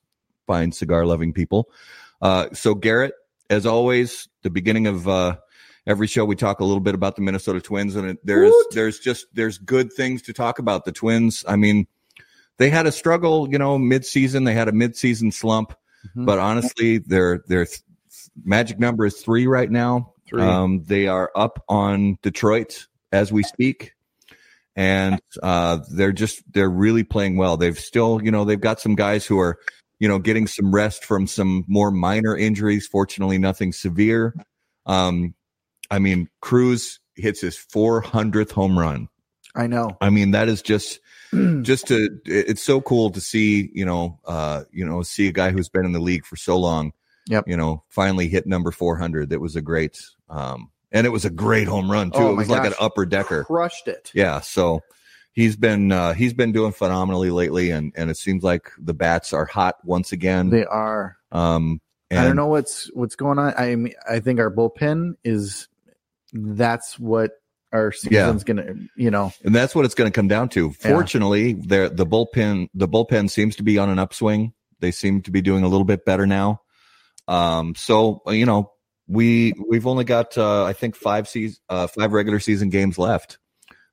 fine 0.47 0.71
cigar 0.71 1.05
loving 1.05 1.31
people. 1.33 1.69
Uh, 2.21 2.47
so 2.53 2.73
Garrett, 2.75 3.13
as 3.49 3.65
always, 3.65 4.27
the 4.43 4.49
beginning 4.49 4.87
of 4.87 5.07
uh, 5.07 5.37
every 5.85 6.07
show 6.07 6.25
we 6.25 6.35
talk 6.35 6.59
a 6.59 6.65
little 6.65 6.81
bit 6.81 6.95
about 6.95 7.15
the 7.15 7.21
Minnesota 7.21 7.61
Twins, 7.61 7.95
and 7.95 8.09
it, 8.09 8.17
there's 8.25 8.51
Woot. 8.51 8.67
there's 8.71 8.99
just 8.99 9.27
there's 9.33 9.57
good 9.59 9.93
things 9.93 10.23
to 10.23 10.33
talk 10.33 10.59
about. 10.59 10.83
The 10.83 10.91
Twins, 10.91 11.45
I 11.47 11.55
mean, 11.55 11.87
they 12.57 12.69
had 12.69 12.85
a 12.87 12.91
struggle, 12.91 13.47
you 13.51 13.57
know, 13.57 13.77
mid-season. 13.77 14.43
They 14.43 14.53
had 14.53 14.67
a 14.67 14.71
mid-season 14.71 15.31
slump, 15.31 15.73
Mhm. 16.15 16.25
but 16.25 16.39
honestly, 16.39 16.97
their 16.99 17.43
their 17.47 17.65
th- 17.65 17.81
magic 18.43 18.79
number 18.79 19.05
is 19.05 19.21
three 19.21 19.47
right 19.47 19.69
now. 19.69 20.13
Three. 20.27 20.41
Um, 20.41 20.83
they 20.85 21.07
are 21.07 21.31
up 21.35 21.63
on 21.69 22.17
Detroit 22.21 22.87
as 23.11 23.31
we 23.31 23.43
speak. 23.43 23.93
And 24.75 25.19
uh, 25.41 25.79
they're 25.91 26.11
just 26.11 26.43
they're 26.53 26.69
really 26.69 27.03
playing 27.03 27.37
well. 27.37 27.57
They've 27.57 27.79
still, 27.79 28.21
you 28.23 28.29
know, 28.29 28.45
they've 28.45 28.61
got 28.61 28.79
some 28.79 28.93
guys 28.93 29.25
who 29.25 29.39
are, 29.39 29.57
you 29.99 30.07
know, 30.07 30.19
getting 30.19 30.45
some 30.45 30.71
rest 30.71 31.03
from 31.03 31.25
some 31.25 31.63
more 31.67 31.89
minor 31.89 32.37
injuries. 32.37 32.85
Fortunately, 32.85 33.39
nothing 33.39 33.73
severe. 33.73 34.35
Um, 34.85 35.33
I 35.89 35.97
mean, 35.97 36.29
Cruz 36.41 36.99
hits 37.15 37.41
his 37.41 37.57
400th 37.57 38.51
home 38.51 38.77
run. 38.77 39.07
I 39.55 39.65
know. 39.65 39.97
I 39.99 40.11
mean, 40.11 40.31
that 40.31 40.47
is 40.47 40.61
just 40.61 40.99
just 41.61 41.87
to 41.87 42.09
it's 42.25 42.61
so 42.61 42.79
cool 42.81 43.09
to 43.11 43.19
see 43.21 43.69
you 43.73 43.85
know 43.85 44.19
uh 44.25 44.63
you 44.71 44.85
know 44.85 45.01
see 45.01 45.27
a 45.27 45.31
guy 45.31 45.51
who's 45.51 45.69
been 45.69 45.85
in 45.85 45.91
the 45.91 45.99
league 45.99 46.25
for 46.25 46.35
so 46.35 46.57
long 46.57 46.93
Yep. 47.29 47.47
you 47.47 47.57
know 47.57 47.83
finally 47.89 48.27
hit 48.29 48.47
number 48.47 48.71
400 48.71 49.29
that 49.31 49.41
was 49.41 49.55
a 49.57 49.61
great 49.61 50.01
um 50.29 50.71
and 50.93 51.05
it 51.05 51.09
was 51.09 51.25
a 51.25 51.29
great 51.29 51.67
home 51.67 51.91
run 51.91 52.11
too 52.11 52.19
Oh 52.19 52.31
it 52.31 52.35
was 52.35 52.49
like 52.49 52.65
an 52.65 52.73
upper 52.79 53.05
decker 53.05 53.43
Crushed 53.43 53.87
it. 53.89 54.11
yeah 54.13 54.39
so 54.39 54.81
he's 55.33 55.57
been 55.57 55.91
uh 55.91 56.13
he's 56.13 56.33
been 56.33 56.53
doing 56.53 56.71
phenomenally 56.71 57.29
lately 57.31 57.71
and 57.71 57.91
and 57.97 58.09
it 58.09 58.15
seems 58.17 58.43
like 58.43 58.71
the 58.79 58.93
bats 58.93 59.33
are 59.33 59.45
hot 59.45 59.75
once 59.83 60.13
again 60.13 60.49
They 60.49 60.63
are. 60.65 61.17
um 61.33 61.81
and 62.09 62.21
I 62.21 62.25
don't 62.25 62.37
know 62.37 62.47
what's 62.47 62.89
what's 62.93 63.17
going 63.17 63.37
on. 63.37 63.53
I 63.57 63.75
mean, 63.75 63.93
I 64.09 64.21
think 64.21 64.39
our 64.39 64.49
bullpen 64.49 65.15
is 65.25 65.67
that's 66.31 66.97
what 66.97 67.31
our 67.77 67.93
Yeah. 68.09 68.25
season's 68.25 68.43
gonna. 68.43 68.73
You 68.95 69.11
know, 69.11 69.31
and 69.43 69.55
that's 69.55 69.73
what 69.75 69.85
it's 69.85 69.95
going 69.95 70.11
to 70.11 70.15
come 70.15 70.27
down 70.27 70.49
to. 70.49 70.71
Fortunately, 70.73 71.53
the 71.53 71.91
the 71.93 72.05
bullpen 72.05 72.69
the 72.73 72.87
bullpen 72.87 73.29
seems 73.29 73.55
to 73.57 73.63
be 73.63 73.77
on 73.77 73.89
an 73.89 73.99
upswing. 73.99 74.53
They 74.79 74.91
seem 74.91 75.21
to 75.23 75.31
be 75.31 75.41
doing 75.41 75.63
a 75.63 75.67
little 75.67 75.85
bit 75.85 76.05
better 76.05 76.27
now. 76.27 76.61
Um, 77.27 77.75
so 77.75 78.21
you 78.27 78.45
know, 78.45 78.71
we 79.07 79.53
we've 79.69 79.87
only 79.87 80.03
got 80.03 80.37
uh, 80.37 80.63
I 80.65 80.73
think 80.73 80.95
five 80.95 81.27
season 81.27 81.59
uh, 81.69 81.87
five 81.87 82.11
regular 82.13 82.39
season 82.39 82.69
games 82.69 82.97
left. 82.97 83.37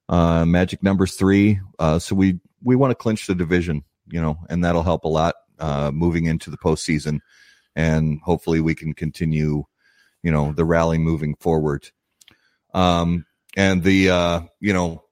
Uh, 0.09 0.45
magic 0.45 0.83
numbers 0.83 1.15
three. 1.15 1.61
Uh, 1.79 1.99
so 1.99 2.15
we 2.15 2.41
we 2.63 2.77
want 2.77 2.91
to 2.91 2.95
clinch 2.95 3.27
the 3.27 3.35
division, 3.35 3.85
you 4.09 4.21
know, 4.21 4.37
and 4.51 4.65
that'll 4.65 4.83
help 4.83 5.05
a 5.05 5.09
lot 5.09 5.35
uh, 5.59 5.91
moving 5.93 6.27
into 6.27 6.51
the 6.51 6.59
postseason, 6.59 7.21
and 7.75 8.21
hopefully 8.23 8.61
we 8.61 8.75
can 8.75 8.93
continue, 8.93 9.65
you 10.23 10.31
know, 10.31 10.53
the 10.53 10.65
rally 10.65 10.99
moving 10.99 11.35
forward. 11.37 11.89
Um, 12.75 13.25
and 13.57 13.83
the 13.83 14.11
uh, 14.11 14.41
you 14.61 14.73
know 14.73 15.05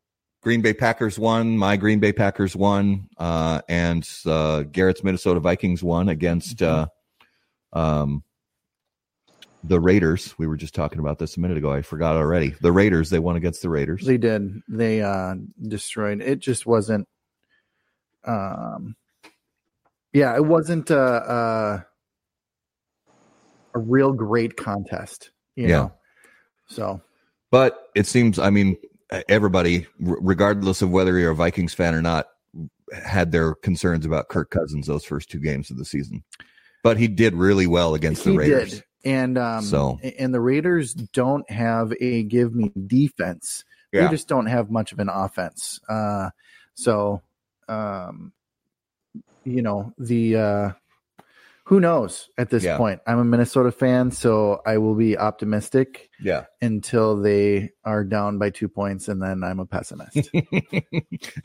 Green 0.42 0.60
Bay 0.62 0.74
Packers 0.74 1.18
won. 1.18 1.56
My 1.56 1.76
Green 1.76 2.00
Bay 2.00 2.12
Packers 2.12 2.56
won, 2.56 3.08
uh, 3.18 3.60
and 3.68 4.08
uh, 4.26 4.62
Garrett's 4.62 5.04
Minnesota 5.04 5.40
Vikings 5.40 5.82
won 5.82 6.08
against 6.08 6.62
uh, 6.62 6.86
um, 7.72 8.24
the 9.62 9.78
Raiders. 9.80 10.34
We 10.38 10.46
were 10.48 10.56
just 10.56 10.74
talking 10.74 10.98
about 10.98 11.18
this 11.18 11.36
a 11.36 11.40
minute 11.40 11.58
ago. 11.58 11.70
I 11.72 11.82
forgot 11.82 12.16
already. 12.16 12.54
The 12.60 12.72
Raiders. 12.72 13.10
They 13.10 13.20
won 13.20 13.36
against 13.36 13.62
the 13.62 13.68
Raiders. 13.70 14.04
they 14.04 14.18
did. 14.18 14.60
They 14.68 15.02
uh 15.02 15.34
destroyed. 15.68 16.20
It 16.20 16.40
just 16.40 16.66
wasn't. 16.66 17.06
Um. 18.24 18.96
Yeah, 20.12 20.36
it 20.36 20.44
wasn't 20.44 20.90
a 20.90 20.98
a, 21.00 21.86
a 23.74 23.78
real 23.78 24.12
great 24.12 24.56
contest. 24.56 25.30
You 25.56 25.68
Yeah. 25.68 25.78
know. 25.78 25.92
So 26.68 27.00
But 27.52 27.90
it 27.94 28.06
seems, 28.08 28.40
I 28.40 28.50
mean, 28.50 28.76
everybody, 29.28 29.86
regardless 30.00 30.82
of 30.82 30.90
whether 30.90 31.16
you're 31.18 31.30
a 31.30 31.36
Vikings 31.36 31.74
fan 31.74 31.94
or 31.94 32.02
not, 32.02 32.26
had 33.04 33.30
their 33.30 33.54
concerns 33.54 34.04
about 34.04 34.28
Kirk 34.28 34.50
Cousins 34.50 34.86
those 34.86 35.04
first 35.04 35.30
two 35.30 35.38
games 35.38 35.70
of 35.70 35.76
the 35.78 35.84
season. 35.84 36.24
But 36.82 36.96
he 36.96 37.06
did 37.08 37.34
really 37.34 37.66
well 37.66 37.94
against 37.94 38.24
the 38.24 38.32
he 38.32 38.38
Raiders. 38.38 38.70
did. 38.70 38.84
And 39.04 39.38
um 39.38 39.62
So- 39.62 39.98
and 40.18 40.32
the 40.34 40.40
Raiders 40.40 40.94
don't 40.94 41.48
have 41.50 41.92
a 42.00 42.22
give 42.24 42.54
me 42.54 42.70
defense. 42.86 43.64
Yeah. 43.92 44.04
They 44.04 44.08
just 44.16 44.28
don't 44.28 44.46
have 44.46 44.70
much 44.70 44.92
of 44.92 44.98
an 44.98 45.08
offense. 45.08 45.78
Uh 45.88 46.30
so 46.74 47.22
um 47.68 48.32
you 49.44 49.60
know, 49.62 49.92
the 49.98 50.36
uh 50.36 50.70
who 51.64 51.80
knows 51.80 52.28
at 52.36 52.50
this 52.50 52.64
Yeah. 52.64 52.76
point. 52.76 53.00
I'm 53.06 53.18
a 53.18 53.24
Minnesota 53.24 53.70
fan, 53.70 54.10
so 54.10 54.60
I 54.66 54.78
will 54.78 54.94
be 54.94 55.16
optimistic 55.16 56.10
Yeah. 56.20 56.44
until 56.60 57.16
they 57.20 57.70
are 57.84 58.04
down 58.04 58.38
by 58.38 58.50
2 58.50 58.68
points 58.68 59.08
and 59.08 59.22
then 59.22 59.44
I'm 59.44 59.60
a 59.60 59.66
pessimist. 59.66 60.16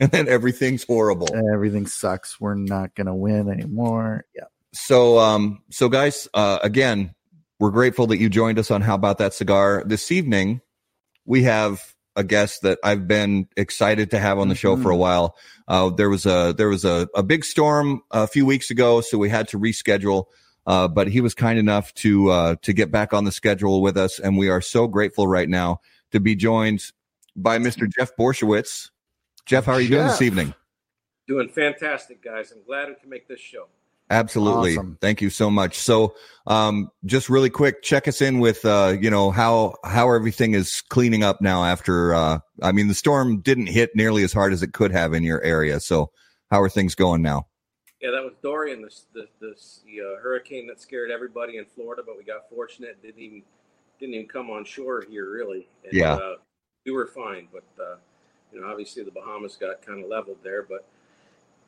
and 0.00 0.10
then 0.10 0.28
everything's 0.28 0.84
horrible. 0.84 1.28
Everything 1.54 1.86
sucks. 1.86 2.40
We're 2.40 2.54
not 2.56 2.94
going 2.94 3.06
to 3.06 3.14
win 3.14 3.48
anymore. 3.48 4.24
Yeah. 4.34 4.44
So, 4.72 5.18
um, 5.18 5.62
so 5.70 5.88
guys, 5.88 6.28
uh, 6.34 6.58
again, 6.62 7.14
we're 7.60 7.70
grateful 7.70 8.06
that 8.08 8.18
you 8.18 8.28
joined 8.28 8.58
us 8.58 8.70
on 8.70 8.82
How 8.82 8.94
About 8.94 9.18
That 9.18 9.34
Cigar 9.34 9.82
this 9.86 10.10
evening. 10.12 10.60
We 11.24 11.42
have 11.44 11.94
a 12.16 12.24
guest 12.24 12.62
that 12.62 12.78
I've 12.82 13.06
been 13.06 13.48
excited 13.56 14.10
to 14.10 14.18
have 14.18 14.38
on 14.38 14.48
the 14.48 14.54
show 14.54 14.76
for 14.76 14.90
a 14.90 14.96
while. 14.96 15.36
Uh, 15.66 15.90
there 15.90 16.10
was 16.10 16.26
a 16.26 16.54
there 16.56 16.68
was 16.68 16.84
a, 16.84 17.08
a 17.14 17.22
big 17.22 17.44
storm 17.44 18.02
a 18.10 18.26
few 18.26 18.44
weeks 18.44 18.70
ago, 18.70 19.00
so 19.00 19.18
we 19.18 19.28
had 19.28 19.48
to 19.48 19.58
reschedule. 19.58 20.24
Uh, 20.66 20.86
but 20.86 21.08
he 21.08 21.20
was 21.20 21.34
kind 21.34 21.58
enough 21.58 21.94
to 21.94 22.30
uh, 22.30 22.56
to 22.62 22.72
get 22.72 22.90
back 22.90 23.14
on 23.14 23.24
the 23.24 23.32
schedule 23.32 23.80
with 23.80 23.96
us, 23.96 24.18
and 24.18 24.36
we 24.36 24.48
are 24.48 24.60
so 24.60 24.86
grateful 24.86 25.26
right 25.26 25.48
now 25.48 25.80
to 26.12 26.20
be 26.20 26.34
joined 26.34 26.82
by 27.36 27.58
Mr. 27.58 27.88
Jeff 27.88 28.16
Borysiewicz. 28.16 28.90
Jeff, 29.46 29.64
how 29.64 29.72
are 29.72 29.80
you 29.80 29.88
doing 29.88 30.06
this 30.06 30.20
evening? 30.20 30.54
Doing 31.26 31.48
fantastic, 31.48 32.22
guys. 32.22 32.52
I'm 32.52 32.62
glad 32.64 32.88
we 32.88 32.94
can 32.96 33.08
make 33.08 33.28
this 33.28 33.40
show. 33.40 33.68
Absolutely. 34.10 34.72
Awesome. 34.72 34.96
Thank 35.00 35.20
you 35.20 35.30
so 35.30 35.50
much. 35.50 35.78
So, 35.78 36.14
um, 36.46 36.90
just 37.04 37.28
really 37.28 37.50
quick, 37.50 37.82
check 37.82 38.08
us 38.08 38.22
in 38.22 38.38
with, 38.38 38.64
uh, 38.64 38.96
you 38.98 39.10
know, 39.10 39.30
how, 39.30 39.74
how 39.84 40.12
everything 40.12 40.54
is 40.54 40.80
cleaning 40.80 41.22
up 41.22 41.40
now 41.42 41.64
after, 41.64 42.14
uh, 42.14 42.38
I 42.62 42.72
mean, 42.72 42.88
the 42.88 42.94
storm 42.94 43.40
didn't 43.40 43.66
hit 43.66 43.90
nearly 43.94 44.22
as 44.24 44.32
hard 44.32 44.52
as 44.52 44.62
it 44.62 44.72
could 44.72 44.92
have 44.92 45.12
in 45.12 45.22
your 45.22 45.42
area. 45.42 45.78
So 45.80 46.10
how 46.50 46.62
are 46.62 46.70
things 46.70 46.94
going 46.94 47.20
now? 47.20 47.48
Yeah, 48.00 48.12
that 48.12 48.22
was 48.22 48.34
Dorian, 48.42 48.80
the 48.80 48.90
the, 49.12 49.28
the, 49.40 49.54
the 49.84 50.00
uh, 50.00 50.22
hurricane 50.22 50.68
that 50.68 50.80
scared 50.80 51.10
everybody 51.10 51.56
in 51.56 51.64
Florida, 51.64 52.02
but 52.06 52.16
we 52.16 52.22
got 52.22 52.48
fortunate. 52.48 53.02
Didn't 53.02 53.20
even 53.20 53.42
didn't 53.98 54.14
even 54.14 54.28
come 54.28 54.50
on 54.50 54.64
shore 54.64 55.04
here, 55.08 55.28
really. 55.30 55.68
And, 55.84 55.92
Yeah. 55.92 56.14
uh, 56.14 56.34
we 56.86 56.92
were 56.92 57.08
fine, 57.08 57.48
but 57.52 57.64
uh, 57.78 57.96
you 58.52 58.60
know, 58.60 58.68
obviously 58.68 59.02
the 59.02 59.10
Bahamas 59.10 59.56
got 59.56 59.84
kind 59.84 60.02
of 60.02 60.08
leveled 60.08 60.38
there. 60.42 60.62
But 60.62 60.86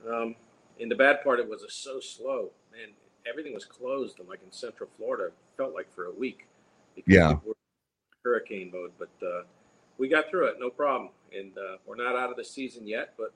um, 0.08 0.36
in 0.80 0.88
the 0.88 0.96
bad 0.96 1.22
part, 1.22 1.38
it 1.38 1.48
was 1.48 1.64
so 1.68 2.00
slow, 2.00 2.50
man. 2.72 2.88
Everything 3.28 3.52
was 3.54 3.64
closed, 3.66 4.18
and 4.18 4.28
like 4.28 4.40
in 4.44 4.50
Central 4.50 4.88
Florida, 4.96 5.30
felt 5.56 5.74
like 5.74 5.94
for 5.94 6.06
a 6.06 6.10
week. 6.12 6.46
Because 6.96 7.14
Yeah. 7.14 7.34
we 7.44 7.50
were 7.50 7.54
hurricane 8.24 8.70
mode, 8.72 8.92
but 8.98 9.10
uh, 9.24 9.42
we 9.98 10.08
got 10.08 10.28
through 10.30 10.46
it, 10.46 10.56
no 10.58 10.70
problem. 10.70 11.10
And 11.36 11.56
uh, 11.56 11.76
we're 11.86 11.96
not 11.96 12.16
out 12.16 12.30
of 12.30 12.36
the 12.36 12.44
season 12.44 12.88
yet, 12.88 13.14
but 13.16 13.32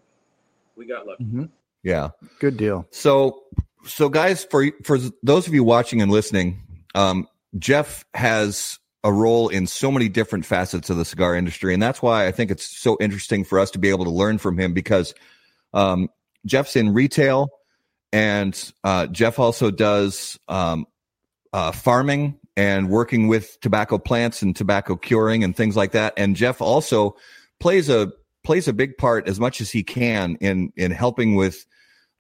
we 0.76 0.86
got 0.86 1.06
lucky. 1.06 1.24
Mhm. 1.24 1.50
Yeah. 1.82 2.10
Good 2.40 2.56
deal. 2.56 2.86
So, 2.90 3.44
so 3.86 4.08
guys, 4.08 4.44
for, 4.44 4.66
for 4.82 4.98
those 5.22 5.46
of 5.46 5.54
you 5.54 5.62
watching 5.62 6.00
and 6.02 6.10
listening, 6.10 6.62
um, 6.94 7.28
Jeff 7.58 8.04
has 8.14 8.78
a 9.04 9.12
role 9.12 9.48
in 9.50 9.66
so 9.66 9.92
many 9.92 10.08
different 10.08 10.46
facets 10.46 10.88
of 10.88 10.96
the 10.96 11.04
cigar 11.04 11.36
industry. 11.36 11.74
And 11.74 11.82
that's 11.82 12.00
why 12.00 12.26
I 12.26 12.32
think 12.32 12.50
it's 12.50 12.64
so 12.64 12.96
interesting 13.00 13.44
for 13.44 13.58
us 13.60 13.70
to 13.72 13.78
be 13.78 13.90
able 13.90 14.06
to 14.06 14.10
learn 14.10 14.38
from 14.38 14.58
him 14.58 14.72
because, 14.72 15.14
um, 15.74 16.08
Jeff's 16.46 16.76
in 16.76 16.92
retail 16.94 17.48
and 18.12 18.72
uh, 18.84 19.06
Jeff 19.08 19.38
also 19.38 19.70
does 19.70 20.38
um, 20.48 20.86
uh, 21.52 21.72
farming 21.72 22.38
and 22.56 22.88
working 22.88 23.26
with 23.26 23.58
tobacco 23.60 23.98
plants 23.98 24.40
and 24.42 24.54
tobacco 24.54 24.94
curing 24.94 25.42
and 25.42 25.56
things 25.56 25.76
like 25.76 25.92
that. 25.92 26.14
And 26.16 26.36
Jeff 26.36 26.62
also 26.62 27.16
plays 27.58 27.88
a 27.88 28.12
plays 28.44 28.68
a 28.68 28.72
big 28.72 28.96
part 28.98 29.26
as 29.28 29.40
much 29.40 29.60
as 29.60 29.70
he 29.72 29.82
can 29.82 30.36
in 30.36 30.72
in 30.76 30.92
helping 30.92 31.34
with 31.34 31.66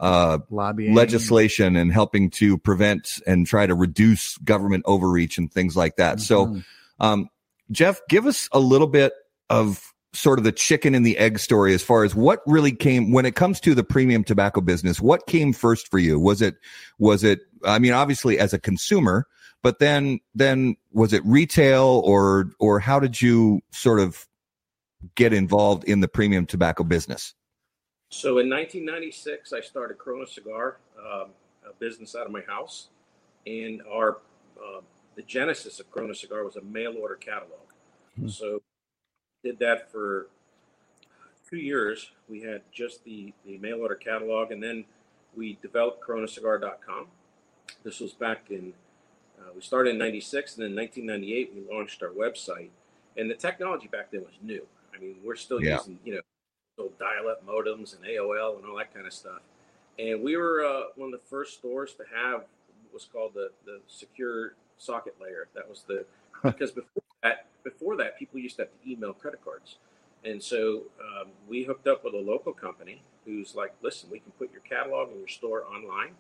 uh, 0.00 0.38
Lobbying. 0.50 0.94
legislation 0.94 1.76
and 1.76 1.92
helping 1.92 2.28
to 2.28 2.58
prevent 2.58 3.20
and 3.28 3.46
try 3.46 3.64
to 3.64 3.74
reduce 3.76 4.36
government 4.38 4.82
overreach 4.86 5.38
and 5.38 5.52
things 5.52 5.76
like 5.76 5.94
that. 5.96 6.18
So, 6.20 6.46
Mhm. 6.46 6.64
um, 6.98 7.28
Jeff, 7.70 8.00
give 8.08 8.26
us 8.26 8.48
a 8.50 8.58
little 8.58 8.88
bit 8.88 9.12
of 9.48 9.93
sort 10.14 10.38
of 10.38 10.44
the 10.44 10.52
chicken 10.52 10.94
and 10.94 11.04
the 11.04 11.18
egg 11.18 11.38
story 11.38 11.74
as 11.74 11.82
far 11.82 12.04
as 12.04 12.14
what 12.14 12.40
really 12.46 12.72
came 12.72 13.12
when 13.12 13.26
it 13.26 13.34
comes 13.34 13.60
to 13.60 13.74
the 13.74 13.84
premium 13.84 14.24
tobacco 14.24 14.60
business. 14.60 15.00
What 15.00 15.26
came 15.26 15.52
first 15.52 15.90
for 15.90 15.98
you? 15.98 16.18
Was 16.18 16.40
it 16.40 16.56
was 16.98 17.24
it? 17.24 17.40
I 17.64 17.78
mean, 17.78 17.92
obviously 17.92 18.38
as 18.38 18.52
a 18.52 18.58
consumer, 18.58 19.26
but 19.62 19.78
then 19.78 20.20
then 20.34 20.76
was 20.92 21.12
it 21.12 21.24
retail 21.24 22.02
or 22.04 22.50
or 22.58 22.78
how 22.78 23.00
did 23.00 23.20
you 23.20 23.60
sort 23.72 24.00
of 24.00 24.26
get 25.14 25.32
involved 25.32 25.84
in 25.84 26.00
the 26.00 26.08
premium 26.08 26.46
tobacco 26.46 26.84
business? 26.84 27.34
So 28.10 28.38
in 28.38 28.48
1996, 28.48 29.52
I 29.52 29.60
started 29.60 29.98
Corona 29.98 30.26
Cigar, 30.26 30.78
um, 30.98 31.30
a 31.68 31.72
business 31.80 32.14
out 32.14 32.26
of 32.26 32.32
my 32.32 32.42
house, 32.42 32.88
and 33.46 33.82
our 33.90 34.18
uh, 34.56 34.80
the 35.16 35.22
genesis 35.22 35.80
of 35.80 35.90
Corona 35.90 36.14
Cigar 36.14 36.44
was 36.44 36.56
a 36.56 36.62
mail 36.62 36.94
order 37.00 37.16
catalog. 37.16 37.58
Hmm. 38.16 38.28
So 38.28 38.62
did 39.44 39.58
that 39.60 39.92
for 39.92 40.26
two 41.48 41.58
years. 41.58 42.10
We 42.28 42.40
had 42.40 42.62
just 42.72 43.04
the 43.04 43.32
the 43.44 43.58
mail 43.58 43.80
order 43.80 43.94
catalog, 43.94 44.50
and 44.50 44.60
then 44.62 44.84
we 45.36 45.58
developed 45.62 46.02
CoronaCigar.com. 46.02 47.06
This 47.84 48.00
was 48.00 48.12
back 48.12 48.46
in 48.50 48.72
uh, 49.38 49.50
we 49.54 49.60
started 49.60 49.90
in 49.90 49.98
'96, 49.98 50.56
and 50.56 50.64
then 50.64 50.74
1998 50.74 51.52
we 51.54 51.74
launched 51.74 52.02
our 52.02 52.10
website. 52.10 52.70
And 53.16 53.30
the 53.30 53.34
technology 53.34 53.86
back 53.88 54.10
then 54.10 54.22
was 54.22 54.34
new. 54.42 54.66
I 54.94 54.98
mean, 54.98 55.16
we're 55.24 55.36
still 55.36 55.62
Yeah. 55.62 55.76
using 55.76 55.98
you 56.04 56.14
know 56.16 56.20
old 56.78 56.98
dial-up 56.98 57.46
modems 57.46 57.94
and 57.94 58.04
AOL 58.04 58.56
and 58.58 58.66
all 58.66 58.76
that 58.78 58.92
kind 58.92 59.06
of 59.06 59.12
stuff. 59.12 59.40
And 59.98 60.22
we 60.24 60.36
were 60.36 60.64
uh, 60.64 60.82
one 60.96 61.12
of 61.14 61.20
the 61.20 61.26
first 61.28 61.54
stores 61.54 61.92
to 61.94 62.04
have 62.12 62.44
what's 62.90 63.04
called 63.04 63.34
the 63.34 63.50
the 63.66 63.80
secure 63.86 64.54
socket 64.78 65.14
layer. 65.20 65.46
That 65.54 65.68
was 65.68 65.82
the 65.86 66.04
because 66.42 66.70
before 66.72 67.02
that 67.22 67.46
before 67.64 67.96
that 67.96 68.18
people 68.18 68.38
used 68.38 68.56
to 68.56 68.62
have 68.62 68.70
to 68.70 68.90
email 68.90 69.12
credit 69.12 69.42
cards, 69.44 69.78
and 70.24 70.42
so 70.42 70.82
um, 71.00 71.28
we 71.48 71.64
hooked 71.64 71.86
up 71.86 72.04
with 72.04 72.14
a 72.14 72.18
local 72.18 72.52
company 72.52 73.02
who's 73.24 73.54
like, 73.54 73.74
listen, 73.82 74.08
we 74.10 74.18
can 74.18 74.32
put 74.32 74.52
your 74.52 74.60
catalog 74.60 75.10
in 75.10 75.18
your 75.18 75.28
store 75.28 75.64
online, 75.64 76.12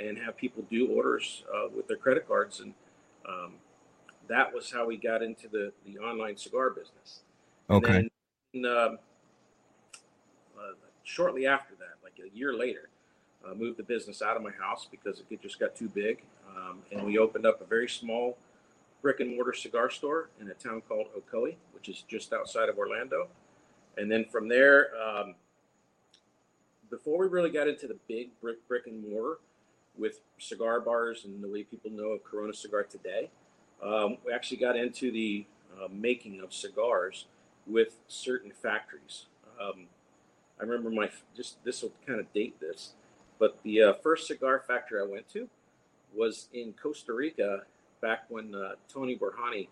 and 0.00 0.18
have 0.18 0.36
people 0.36 0.64
do 0.70 0.88
orders 0.88 1.44
uh, 1.54 1.68
with 1.74 1.86
their 1.86 1.96
credit 1.96 2.26
cards, 2.26 2.60
and 2.60 2.72
um, 3.28 3.54
that 4.28 4.52
was 4.52 4.70
how 4.70 4.86
we 4.86 4.96
got 4.96 5.22
into 5.22 5.48
the 5.48 5.72
the 5.86 5.98
online 5.98 6.36
cigar 6.36 6.70
business. 6.70 7.20
And 7.68 7.84
Okay. 7.84 8.08
then, 8.54 8.64
um, 8.64 8.98
uh, 10.58 10.72
shortly 11.04 11.46
after 11.46 11.74
that, 11.76 11.96
like 12.02 12.14
a 12.24 12.36
year 12.36 12.54
later, 12.54 12.88
uh, 13.44 13.54
moved 13.54 13.76
the 13.78 13.82
business 13.82 14.22
out 14.22 14.36
of 14.36 14.42
my 14.42 14.50
house 14.50 14.86
because 14.90 15.22
it 15.30 15.42
just 15.42 15.58
got 15.58 15.76
too 15.76 15.88
big, 15.88 16.22
um, 16.56 16.82
and 16.92 17.04
we 17.04 17.18
opened 17.18 17.46
up 17.46 17.60
a 17.60 17.64
very 17.64 17.88
small 17.88 18.36
brick 19.02 19.20
and 19.20 19.34
mortar 19.34 19.52
cigar 19.52 19.90
store 19.90 20.30
in 20.40 20.50
a 20.50 20.54
town 20.54 20.82
called 20.88 21.06
Ocoee, 21.16 21.56
which 21.72 21.88
is 21.88 22.04
just 22.08 22.32
outside 22.32 22.68
of 22.68 22.78
Orlando. 22.78 23.28
And 23.96 24.10
then 24.10 24.24
from 24.24 24.48
there, 24.48 24.90
um, 25.00 25.34
before 26.90 27.18
we 27.18 27.26
really 27.26 27.50
got 27.50 27.68
into 27.68 27.86
the 27.86 27.96
big 28.08 28.28
brick 28.40 28.66
brick 28.68 28.86
and 28.86 29.08
mortar 29.08 29.38
with 29.96 30.20
cigar 30.38 30.80
bars 30.80 31.24
and 31.24 31.42
the 31.42 31.48
way 31.48 31.64
people 31.64 31.90
know 31.90 32.10
of 32.10 32.24
Corona 32.24 32.54
Cigar 32.54 32.84
today, 32.84 33.30
um, 33.82 34.18
we 34.24 34.32
actually 34.32 34.56
got 34.56 34.76
into 34.76 35.10
the 35.10 35.44
uh, 35.76 35.88
making 35.90 36.40
of 36.40 36.52
cigars 36.52 37.26
with 37.66 37.98
certain 38.08 38.50
factories. 38.50 39.26
Um, 39.60 39.86
I 40.60 40.64
remember 40.64 40.90
my 40.90 41.10
just 41.36 41.62
this 41.64 41.82
will 41.82 41.92
kind 42.06 42.20
of 42.20 42.32
date 42.32 42.58
this, 42.60 42.92
but 43.38 43.58
the 43.62 43.82
uh, 43.82 43.92
first 43.94 44.26
cigar 44.26 44.62
factory 44.66 45.00
I 45.00 45.06
went 45.06 45.28
to 45.32 45.48
was 46.14 46.48
in 46.52 46.72
Costa 46.80 47.12
Rica 47.12 47.62
back 48.00 48.24
when 48.28 48.54
uh, 48.54 48.72
Tony 48.92 49.16
Borhani 49.16 49.68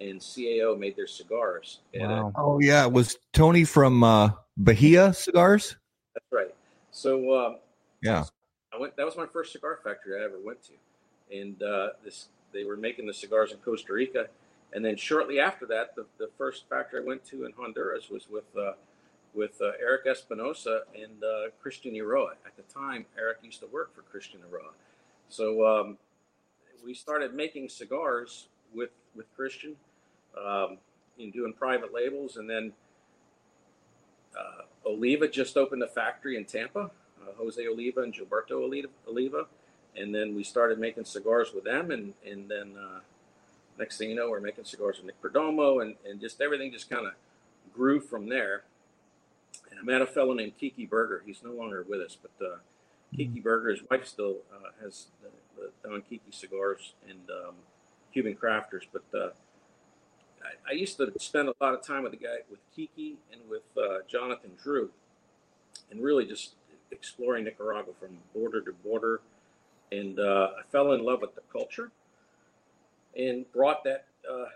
and 0.00 0.20
CAO 0.20 0.78
made 0.78 0.96
their 0.96 1.06
cigars. 1.06 1.80
And, 1.92 2.10
uh, 2.10 2.30
Oh 2.36 2.58
yeah, 2.60 2.84
it 2.84 2.92
was 2.92 3.16
Tony 3.32 3.64
from 3.64 4.02
uh, 4.02 4.30
Bahia 4.56 5.12
Cigars? 5.12 5.76
that's 6.14 6.32
right. 6.32 6.54
So 6.90 7.34
um, 7.36 7.56
Yeah. 8.02 8.24
I 8.72 8.78
went. 8.78 8.96
That 8.96 9.06
was 9.06 9.16
my 9.16 9.26
first 9.26 9.52
cigar 9.52 9.78
factory 9.84 10.20
I 10.20 10.24
ever 10.24 10.38
went 10.44 10.58
to, 10.64 10.72
and 11.36 11.62
uh, 11.62 11.90
this 12.02 12.28
they 12.52 12.64
were 12.64 12.76
making 12.76 13.06
the 13.06 13.14
cigars 13.14 13.52
in 13.52 13.58
Costa 13.58 13.92
Rica, 13.92 14.26
and 14.72 14.84
then 14.84 14.96
shortly 14.96 15.38
after 15.38 15.64
that, 15.66 15.94
the, 15.94 16.06
the 16.18 16.28
first 16.36 16.68
factory 16.68 17.00
I 17.00 17.04
went 17.06 17.24
to 17.26 17.44
in 17.44 17.52
Honduras 17.52 18.10
was 18.10 18.28
with 18.28 18.44
uh, 18.58 18.72
with 19.32 19.60
uh, 19.60 19.72
Eric 19.80 20.06
Espinosa 20.06 20.82
and 20.92 21.22
uh, 21.22 21.50
Christian 21.62 21.94
Eiroa. 21.94 22.32
At 22.44 22.56
the 22.56 22.62
time, 22.62 23.06
Eric 23.16 23.38
used 23.42 23.60
to 23.60 23.66
work 23.66 23.94
for 23.94 24.02
Christian 24.02 24.40
Eiroa, 24.40 24.72
so 25.28 25.64
um, 25.64 25.98
we 26.84 26.94
started 26.94 27.34
making 27.34 27.68
cigars 27.68 28.48
with 28.74 28.90
with 29.14 29.26
Christian, 29.36 29.76
um, 30.36 30.78
in 31.18 31.30
doing 31.30 31.52
private 31.52 31.94
labels, 31.94 32.36
and 32.36 32.48
then 32.50 32.72
uh, 34.38 34.62
Oliva 34.86 35.28
just 35.28 35.56
opened 35.56 35.82
a 35.82 35.88
factory 35.88 36.36
in 36.36 36.44
Tampa 36.44 36.90
uh, 37.24 37.32
Jose 37.38 37.66
Oliva 37.66 38.02
and 38.02 38.14
Gilberto 38.14 38.86
Oliva, 39.08 39.46
and 39.96 40.14
then 40.14 40.34
we 40.34 40.42
started 40.42 40.78
making 40.78 41.04
cigars 41.04 41.52
with 41.54 41.64
them, 41.64 41.90
and 41.90 42.14
and 42.26 42.48
then 42.48 42.74
uh, 42.76 43.00
next 43.78 43.98
thing 43.98 44.10
you 44.10 44.16
know, 44.16 44.30
we're 44.30 44.40
making 44.40 44.64
cigars 44.64 44.96
with 44.98 45.06
Nick 45.06 45.22
Perdomo, 45.22 45.82
and 45.82 45.94
and 46.08 46.20
just 46.20 46.40
everything 46.40 46.72
just 46.72 46.90
kind 46.90 47.06
of 47.06 47.12
grew 47.74 48.00
from 48.00 48.28
there. 48.28 48.64
And 49.70 49.80
I 49.80 49.82
met 49.82 50.02
a 50.02 50.06
fellow 50.06 50.34
named 50.34 50.58
Kiki 50.58 50.86
Berger. 50.86 51.22
He's 51.24 51.42
no 51.42 51.52
longer 51.52 51.84
with 51.88 52.00
us, 52.00 52.16
but 52.20 52.46
uh, 52.46 52.56
Kiki 53.16 53.40
Berger, 53.40 53.70
his 53.70 53.80
wife 53.90 54.06
still 54.06 54.38
uh, 54.52 54.70
has 54.82 55.06
Don 55.82 56.02
Kiki 56.02 56.30
cigars 56.30 56.94
and 57.08 57.30
um, 57.30 57.54
Cuban 58.12 58.34
crafters, 58.34 58.86
but. 58.92 59.04
Uh, 59.14 59.30
I, 60.44 60.72
I 60.72 60.74
used 60.74 60.96
to 60.98 61.10
spend 61.18 61.48
a 61.48 61.54
lot 61.60 61.74
of 61.74 61.82
time 61.82 62.02
with 62.02 62.12
the 62.12 62.18
guy, 62.18 62.36
with 62.50 62.60
Kiki 62.74 63.16
and 63.32 63.40
with 63.48 63.62
uh, 63.78 63.98
Jonathan 64.06 64.50
Drew, 64.62 64.90
and 65.90 66.02
really 66.02 66.26
just 66.26 66.54
exploring 66.90 67.44
Nicaragua 67.44 67.92
from 67.98 68.18
border 68.34 68.60
to 68.60 68.72
border. 68.72 69.20
And 69.92 70.18
uh, 70.18 70.50
I 70.58 70.62
fell 70.70 70.92
in 70.92 71.04
love 71.04 71.20
with 71.20 71.34
the 71.34 71.42
culture 71.52 71.90
and 73.16 73.50
brought 73.52 73.84
that. 73.84 74.06
Uh, 74.30 74.46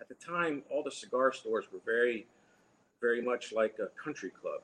at 0.00 0.08
the 0.08 0.14
time, 0.14 0.62
all 0.70 0.82
the 0.82 0.90
cigar 0.90 1.32
stores 1.32 1.66
were 1.72 1.78
very, 1.84 2.26
very 3.00 3.22
much 3.22 3.52
like 3.52 3.76
a 3.78 3.86
country 4.02 4.30
club, 4.30 4.60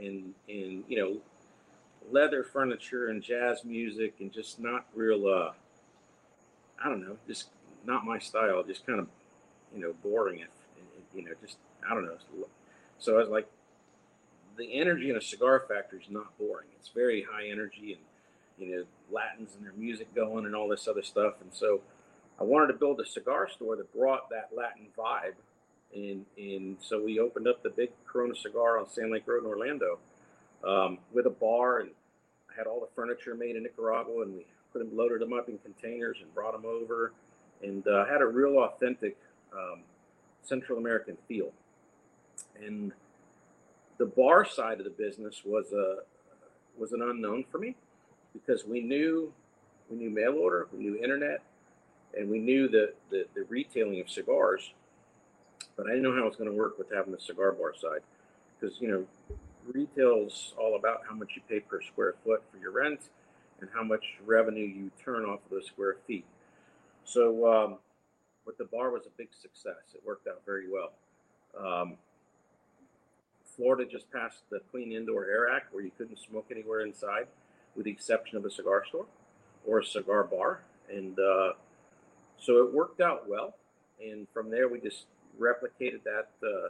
and 0.00 0.32
and 0.48 0.84
you 0.88 0.96
know, 0.98 1.16
leather 2.10 2.42
furniture 2.42 3.08
and 3.08 3.22
jazz 3.22 3.64
music, 3.64 4.14
and 4.20 4.32
just 4.32 4.60
not 4.60 4.86
real. 4.94 5.26
Uh, 5.26 5.52
I 6.82 6.88
don't 6.88 7.00
know, 7.00 7.16
just 7.26 7.48
not 7.84 8.04
my 8.04 8.18
style. 8.18 8.62
Just 8.62 8.86
kind 8.86 9.00
of, 9.00 9.08
you 9.74 9.80
know, 9.80 9.94
boring. 10.02 10.40
If 10.40 10.48
you 11.14 11.24
know, 11.24 11.32
just 11.40 11.56
I 11.88 11.94
don't 11.94 12.04
know. 12.04 12.16
So 12.98 13.16
I 13.16 13.20
was 13.20 13.28
like, 13.28 13.48
the 14.56 14.72
energy 14.72 15.10
in 15.10 15.16
a 15.16 15.20
cigar 15.20 15.64
factory 15.68 16.00
is 16.00 16.10
not 16.10 16.36
boring. 16.38 16.66
It's 16.78 16.88
very 16.88 17.22
high 17.22 17.48
energy 17.48 17.92
and 17.92 18.02
you 18.58 18.76
know 18.76 18.84
Latins 19.10 19.54
and 19.56 19.64
their 19.64 19.72
music 19.72 20.14
going 20.14 20.46
and 20.46 20.54
all 20.54 20.68
this 20.68 20.88
other 20.88 21.02
stuff. 21.02 21.34
And 21.40 21.52
so 21.52 21.80
I 22.40 22.44
wanted 22.44 22.68
to 22.68 22.78
build 22.78 23.00
a 23.00 23.06
cigar 23.06 23.48
store 23.48 23.76
that 23.76 23.92
brought 23.94 24.30
that 24.30 24.50
Latin 24.56 24.86
vibe. 24.96 25.34
And 25.94 26.26
and 26.36 26.76
so 26.80 27.02
we 27.02 27.18
opened 27.18 27.48
up 27.48 27.62
the 27.62 27.70
big 27.70 27.90
Corona 28.06 28.34
Cigar 28.34 28.78
on 28.78 28.90
Sand 28.90 29.10
Lake 29.10 29.26
Road 29.26 29.44
in 29.44 29.46
Orlando 29.46 29.98
um, 30.64 30.98
with 31.12 31.26
a 31.26 31.30
bar 31.30 31.78
and 31.80 31.90
had 32.58 32.66
all 32.66 32.80
the 32.80 32.88
furniture 32.94 33.34
made 33.34 33.56
in 33.56 33.62
Nicaragua 33.62 34.22
and 34.22 34.34
we 34.34 34.46
put 34.72 34.80
them 34.80 34.94
loaded 34.94 35.20
them 35.20 35.32
up 35.32 35.48
in 35.48 35.58
containers 35.58 36.18
and 36.20 36.34
brought 36.34 36.52
them 36.52 36.66
over 36.66 37.12
and 37.62 37.86
uh, 37.86 38.04
had 38.06 38.20
a 38.20 38.26
real 38.26 38.58
authentic 38.58 39.16
um, 39.52 39.80
Central 40.42 40.78
American 40.78 41.16
feel. 41.26 41.52
And 42.62 42.92
the 43.98 44.06
bar 44.06 44.44
side 44.44 44.78
of 44.78 44.84
the 44.84 44.90
business 44.90 45.42
was 45.44 45.72
a 45.72 45.98
was 46.78 46.92
an 46.92 47.02
unknown 47.02 47.44
for 47.50 47.58
me 47.58 47.74
because 48.32 48.64
we 48.64 48.80
knew 48.80 49.32
we 49.90 49.96
knew 49.96 50.10
mail 50.10 50.34
order, 50.34 50.68
we 50.72 50.84
knew 50.84 50.96
internet, 50.96 51.42
and 52.16 52.28
we 52.28 52.38
knew 52.38 52.68
the, 52.68 52.92
the, 53.10 53.24
the 53.34 53.44
retailing 53.48 54.00
of 54.00 54.10
cigars, 54.10 54.72
but 55.76 55.86
I 55.86 55.90
didn't 55.90 56.02
know 56.02 56.14
how 56.14 56.22
it 56.22 56.28
was 56.28 56.36
going 56.36 56.50
to 56.50 56.56
work 56.56 56.78
with 56.78 56.92
having 56.92 57.12
the 57.12 57.20
cigar 57.20 57.52
bar 57.52 57.72
side 57.74 58.00
because 58.58 58.80
you 58.80 58.88
know 58.88 59.36
retail's 59.74 60.54
all 60.58 60.76
about 60.76 61.02
how 61.08 61.14
much 61.14 61.30
you 61.36 61.42
pay 61.48 61.60
per 61.60 61.80
square 61.82 62.14
foot 62.24 62.42
for 62.50 62.58
your 62.58 62.72
rent 62.72 63.00
and 63.60 63.68
how 63.74 63.82
much 63.82 64.04
revenue 64.24 64.64
you 64.64 64.90
turn 65.04 65.24
off 65.24 65.40
of 65.44 65.50
those 65.50 65.66
square 65.66 65.96
feet. 66.06 66.24
So, 67.04 67.50
um, 67.52 67.78
but 68.44 68.58
the 68.58 68.64
bar 68.64 68.90
was 68.90 69.02
a 69.06 69.10
big 69.16 69.28
success. 69.40 69.94
It 69.94 70.02
worked 70.06 70.26
out 70.26 70.42
very 70.46 70.66
well. 70.70 70.92
Um, 71.58 71.96
Florida 73.56 73.84
just 73.90 74.10
passed 74.12 74.42
the 74.50 74.60
Clean 74.70 74.92
Indoor 74.92 75.24
Air 75.24 75.48
Act, 75.50 75.74
where 75.74 75.82
you 75.82 75.90
couldn't 75.98 76.18
smoke 76.18 76.46
anywhere 76.50 76.82
inside. 76.82 77.26
with 77.78 77.84
the 77.84 77.90
exception 77.90 78.36
of 78.36 78.44
a 78.44 78.50
cigar 78.50 78.84
store 78.86 79.06
or 79.66 79.78
a 79.78 79.84
cigar 79.84 80.24
bar. 80.24 80.60
And 80.92 81.18
uh, 81.18 81.52
so 82.38 82.64
it 82.64 82.74
worked 82.74 83.00
out 83.00 83.28
well. 83.28 83.54
And 84.04 84.26
from 84.34 84.50
there, 84.50 84.68
we 84.68 84.80
just 84.80 85.06
replicated 85.40 86.02
that 86.04 86.28
uh, 86.42 86.68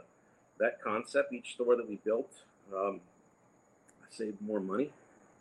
that 0.59 0.81
concept. 0.83 1.33
Each 1.33 1.53
store 1.53 1.75
that 1.75 1.87
we 1.87 1.97
built, 2.03 2.31
um, 2.75 2.99
I 4.01 4.15
saved 4.15 4.41
more 4.41 4.59
money. 4.59 4.91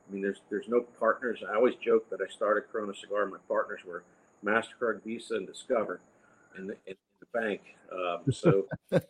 I 0.09 0.13
mean, 0.13 0.23
there's 0.23 0.41
there's 0.51 0.69
no 0.69 0.81
partners. 0.81 1.43
I 1.49 1.55
always 1.55 1.75
joke 1.77 2.09
that 2.11 2.21
I 2.21 2.31
started 2.31 2.65
Corona 2.73 2.95
Cigar. 2.95 3.27
My 3.27 3.39
partners 3.47 3.81
were 3.87 4.03
Mastercard, 4.45 5.03
Visa, 5.05 5.35
and 5.35 5.47
Discover, 5.47 6.01
and 6.57 6.71
the, 6.71 6.77
and 6.87 6.97
the 7.21 7.39
bank. 7.39 7.61
Um, 7.93 8.33
so 8.33 8.67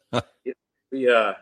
it, 0.44 0.56
we, 0.90 1.10
uh, 1.10 1.34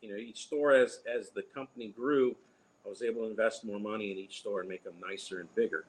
you 0.00 0.10
know, 0.10 0.16
each 0.16 0.44
store 0.44 0.72
as 0.72 1.00
as 1.12 1.30
the 1.30 1.42
company 1.54 1.88
grew, 1.88 2.36
I 2.84 2.88
was 2.88 3.02
able 3.02 3.22
to 3.22 3.30
invest 3.30 3.64
more 3.64 3.80
money 3.80 4.12
in 4.12 4.18
each 4.18 4.40
store 4.40 4.60
and 4.60 4.68
make 4.68 4.84
them 4.84 4.94
nicer 5.04 5.40
and 5.40 5.52
bigger. 5.54 5.84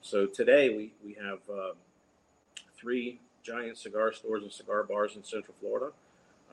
So 0.00 0.26
today 0.26 0.68
we 0.76 0.92
we 1.04 1.14
have 1.14 1.38
um, 1.50 1.74
three 2.76 3.20
giant 3.42 3.78
cigar 3.78 4.12
stores 4.12 4.42
and 4.42 4.52
cigar 4.52 4.84
bars 4.84 5.16
in 5.16 5.24
Central 5.24 5.54
Florida, 5.60 5.92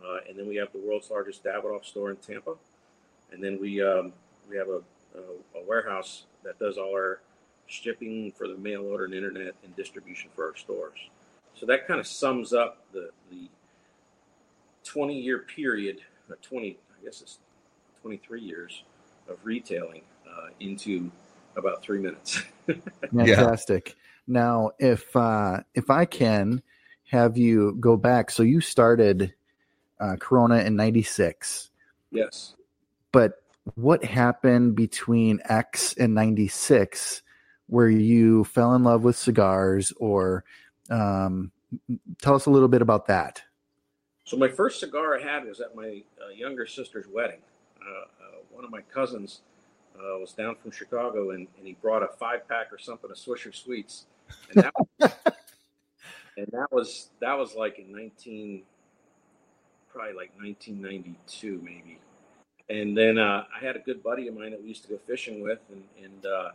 uh, 0.03 0.17
and 0.27 0.37
then 0.37 0.47
we 0.47 0.55
have 0.55 0.71
the 0.71 0.79
world's 0.79 1.09
largest 1.09 1.43
Davidoff 1.43 1.85
store 1.85 2.11
in 2.11 2.17
Tampa, 2.17 2.55
and 3.31 3.43
then 3.43 3.59
we 3.59 3.81
um, 3.81 4.13
we 4.49 4.57
have 4.57 4.67
a, 4.67 4.81
a, 5.17 5.59
a 5.59 5.63
warehouse 5.67 6.25
that 6.43 6.57
does 6.59 6.77
all 6.77 6.91
our 6.93 7.21
shipping 7.67 8.31
for 8.31 8.47
the 8.47 8.57
mail 8.57 8.85
order 8.85 9.05
and 9.05 9.13
internet 9.13 9.53
and 9.63 9.75
distribution 9.75 10.29
for 10.35 10.47
our 10.47 10.55
stores. 10.55 10.97
So 11.53 11.65
that 11.67 11.87
kind 11.87 11.99
of 11.99 12.07
sums 12.07 12.53
up 12.53 12.83
the 12.93 13.09
the 13.29 13.49
20 14.83 15.19
year 15.19 15.39
period, 15.39 16.01
or 16.29 16.37
20 16.41 16.77
I 16.99 17.05
guess 17.05 17.21
it's 17.21 17.39
23 18.01 18.41
years 18.41 18.83
of 19.27 19.37
retailing 19.43 20.01
uh, 20.27 20.47
into 20.59 21.11
about 21.55 21.81
three 21.81 21.99
minutes. 21.99 22.41
Fantastic. 23.11 23.95
Now, 24.27 24.71
if 24.79 25.15
uh, 25.15 25.61
if 25.73 25.89
I 25.89 26.05
can 26.05 26.61
have 27.11 27.37
you 27.37 27.75
go 27.79 27.97
back, 27.97 28.31
so 28.31 28.43
you 28.43 28.61
started 28.61 29.33
uh, 29.99 30.15
Corona 30.19 30.59
in 30.59 30.75
'96. 30.75 31.71
Yes. 32.11 32.55
But 33.11 33.33
what 33.75 34.03
happened 34.03 34.75
between 34.75 35.39
X 35.45 35.93
and 35.97 36.13
'96, 36.13 37.21
where 37.67 37.89
you 37.89 38.43
fell 38.43 38.75
in 38.75 38.83
love 38.83 39.03
with 39.03 39.15
cigars, 39.15 39.91
or 39.97 40.43
um, 40.89 41.51
tell 42.21 42.35
us 42.35 42.45
a 42.45 42.49
little 42.49 42.67
bit 42.67 42.81
about 42.81 43.07
that? 43.07 43.43
So 44.25 44.37
my 44.37 44.47
first 44.47 44.79
cigar 44.79 45.17
I 45.17 45.23
had 45.23 45.45
was 45.45 45.59
at 45.59 45.75
my 45.75 46.03
uh, 46.23 46.29
younger 46.35 46.67
sister's 46.67 47.07
wedding. 47.07 47.41
Uh, 47.81 48.01
uh, 48.01 48.41
one 48.51 48.63
of 48.63 48.69
my 48.69 48.81
cousins 48.81 49.41
uh, 49.95 50.19
was 50.19 50.33
down 50.33 50.55
from 50.55 50.71
Chicago, 50.71 51.31
and, 51.31 51.47
and 51.57 51.65
he 51.65 51.73
brought 51.81 52.03
a 52.03 52.07
five 52.07 52.47
pack 52.47 52.71
or 52.71 52.77
something 52.77 53.09
of 53.09 53.17
Swisher 53.17 53.55
Sweets, 53.55 54.05
and 54.53 54.63
that, 54.63 54.73
was, 54.99 55.11
and 56.37 56.47
that 56.51 56.67
was 56.71 57.09
that 57.19 57.37
was 57.37 57.55
like 57.55 57.79
in 57.79 57.91
nineteen, 57.91 58.63
probably 59.91 60.13
like 60.13 60.31
nineteen 60.39 60.81
ninety 60.81 61.15
two 61.27 61.59
maybe. 61.63 61.99
And 62.69 62.95
then 62.95 63.17
uh, 63.17 63.45
I 63.55 63.65
had 63.65 63.75
a 63.75 63.79
good 63.79 64.03
buddy 64.03 64.27
of 64.27 64.35
mine 64.35 64.51
that 64.51 64.61
we 64.61 64.67
used 64.67 64.83
to 64.83 64.89
go 64.89 64.99
fishing 65.07 65.41
with, 65.41 65.59
and 65.71 65.83
and 66.03 66.25
uh, 66.25 66.49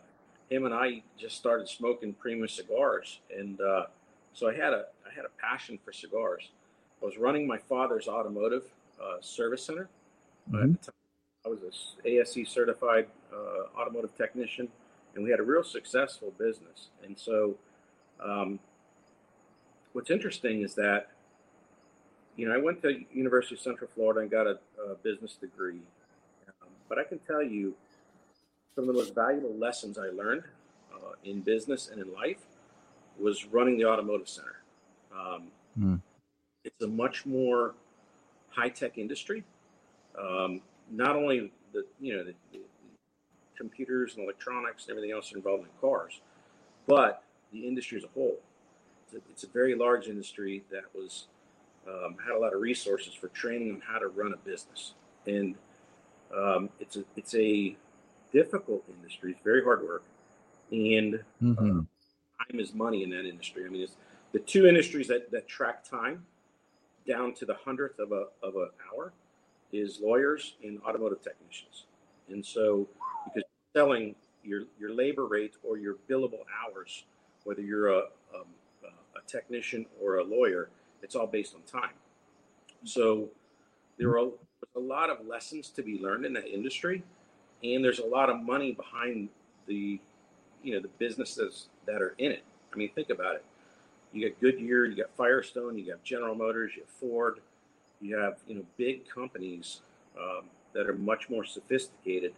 him 0.48 0.64
and 0.64 0.74
I 0.74 1.02
just 1.18 1.36
started 1.36 1.68
smoking 1.68 2.12
Prima 2.12 2.48
cigars, 2.48 3.18
and 3.36 3.58
so 4.32 4.48
I 4.48 4.54
had 4.54 4.72
a 4.72 4.86
I 5.06 5.14
had 5.14 5.24
a 5.24 5.30
passion 5.40 5.78
for 5.84 5.92
cigars. 5.92 6.50
I 7.02 7.06
was 7.06 7.18
running 7.18 7.46
my 7.46 7.58
father's 7.58 8.08
automotive 8.08 8.64
uh, 9.02 9.16
service 9.20 9.64
center. 9.64 9.88
Mm-hmm. 10.50 10.72
I 11.46 11.48
was 11.48 11.94
a 12.04 12.08
ASE 12.08 12.48
certified 12.48 13.06
uh, 13.32 13.78
automotive 13.78 14.16
technician, 14.16 14.68
and 15.14 15.22
we 15.22 15.30
had 15.30 15.40
a 15.40 15.42
real 15.42 15.62
successful 15.62 16.32
business. 16.38 16.88
And 17.04 17.18
so, 17.18 17.56
um, 18.22 18.58
what's 19.92 20.10
interesting 20.10 20.62
is 20.62 20.74
that, 20.74 21.10
you 22.36 22.48
know, 22.48 22.54
I 22.54 22.58
went 22.58 22.80
to 22.82 22.98
University 23.12 23.56
of 23.56 23.60
Central 23.60 23.90
Florida 23.94 24.20
and 24.20 24.30
got 24.30 24.46
a, 24.46 24.58
a 24.82 24.94
business 25.02 25.34
degree, 25.34 25.80
but 26.88 26.98
I 26.98 27.04
can 27.04 27.18
tell 27.20 27.42
you 27.42 27.74
some 28.74 28.88
of 28.88 28.88
the 28.88 29.00
most 29.00 29.14
valuable 29.14 29.54
lessons 29.54 29.98
I 29.98 30.08
learned 30.08 30.42
uh, 30.92 31.12
in 31.24 31.40
business 31.40 31.88
and 31.88 32.00
in 32.00 32.12
life 32.12 32.38
was 33.18 33.46
running 33.46 33.78
the 33.78 33.84
automotive 33.84 34.28
center. 34.28 34.62
Um, 35.16 35.48
mm 35.78 36.00
it's 36.64 36.82
a 36.82 36.88
much 36.88 37.26
more 37.26 37.74
high 38.48 38.70
tech 38.70 38.98
industry. 38.98 39.44
Um, 40.18 40.60
not 40.90 41.16
only 41.16 41.52
the 41.72 41.84
you 42.00 42.16
know 42.16 42.24
the, 42.24 42.34
the, 42.52 42.60
computers 43.56 44.16
and 44.16 44.24
electronics 44.24 44.84
and 44.84 44.90
everything 44.90 45.12
else 45.14 45.32
involved 45.32 45.62
in 45.62 45.68
cars, 45.80 46.20
but 46.88 47.22
the 47.52 47.64
industry 47.68 47.96
as 47.96 48.02
a 48.02 48.08
whole. 48.08 48.36
It's 49.06 49.14
a, 49.14 49.16
it's 49.30 49.44
a 49.44 49.46
very 49.46 49.76
large 49.76 50.08
industry 50.08 50.64
that 50.72 50.82
was 50.92 51.26
um, 51.86 52.16
had 52.26 52.34
a 52.34 52.38
lot 52.38 52.52
of 52.52 52.60
resources 52.60 53.14
for 53.14 53.28
training 53.28 53.72
on 53.72 53.80
how 53.80 54.00
to 54.00 54.08
run 54.08 54.32
a 54.32 54.36
business, 54.38 54.94
and 55.26 55.54
um, 56.36 56.68
it's 56.80 56.96
a 56.96 57.04
it's 57.16 57.34
a 57.34 57.76
difficult 58.32 58.84
industry. 58.88 59.32
It's 59.32 59.40
very 59.42 59.62
hard 59.62 59.82
work, 59.82 60.04
and 60.70 61.20
mm-hmm. 61.42 61.80
uh, 61.80 61.82
time 62.44 62.60
is 62.60 62.74
money 62.74 63.02
in 63.02 63.10
that 63.10 63.26
industry. 63.26 63.64
I 63.66 63.68
mean, 63.68 63.82
it's 63.82 63.96
the 64.32 64.40
two 64.40 64.66
industries 64.66 65.08
that 65.08 65.30
that 65.30 65.48
track 65.48 65.88
time 65.88 66.24
down 67.06 67.34
to 67.34 67.44
the 67.44 67.54
hundredth 67.54 67.98
of 67.98 68.12
a 68.12 68.26
of 68.42 68.56
an 68.56 68.70
hour 68.92 69.12
is 69.72 70.00
lawyers 70.00 70.54
and 70.62 70.80
automotive 70.86 71.22
technicians. 71.22 71.84
And 72.28 72.44
so, 72.44 72.88
because 73.26 73.48
selling 73.74 74.14
your 74.42 74.64
your 74.78 74.92
labor 74.92 75.26
rate 75.26 75.54
or 75.62 75.78
your 75.78 75.96
billable 76.08 76.44
hours, 76.64 77.04
whether 77.44 77.62
you're 77.62 77.88
a 77.88 78.02
um, 78.34 78.46
a 79.16 79.20
technician 79.26 79.86
or 80.02 80.18
a 80.18 80.24
lawyer, 80.24 80.68
it's 81.02 81.14
all 81.14 81.26
based 81.26 81.54
on 81.54 81.62
time. 81.62 81.94
So 82.84 83.28
there 83.98 84.10
are 84.10 84.30
a 84.76 84.80
lot 84.80 85.10
of 85.10 85.26
lessons 85.26 85.68
to 85.70 85.82
be 85.82 85.98
learned 85.98 86.24
in 86.24 86.32
that 86.34 86.46
industry, 86.46 87.02
and 87.62 87.84
there's 87.84 87.98
a 87.98 88.06
lot 88.06 88.30
of 88.30 88.40
money 88.42 88.72
behind 88.72 89.28
the 89.66 90.00
you 90.62 90.74
know 90.74 90.80
the 90.80 90.90
businesses 90.98 91.66
that 91.86 92.00
are 92.00 92.14
in 92.18 92.32
it. 92.32 92.44
I 92.72 92.76
mean, 92.76 92.90
think 92.94 93.10
about 93.10 93.36
it 93.36 93.44
you 94.14 94.28
got 94.28 94.40
Goodyear, 94.40 94.86
you 94.86 94.96
got 94.96 95.14
Firestone, 95.16 95.76
you 95.76 95.86
got 95.86 96.02
General 96.04 96.34
Motors, 96.34 96.72
you 96.76 96.82
have 96.82 96.90
Ford, 96.90 97.40
you 98.00 98.16
have 98.16 98.38
you 98.46 98.54
know 98.54 98.62
big 98.76 99.08
companies 99.08 99.80
um, 100.18 100.44
that 100.72 100.88
are 100.88 100.94
much 100.94 101.28
more 101.28 101.44
sophisticated 101.44 102.32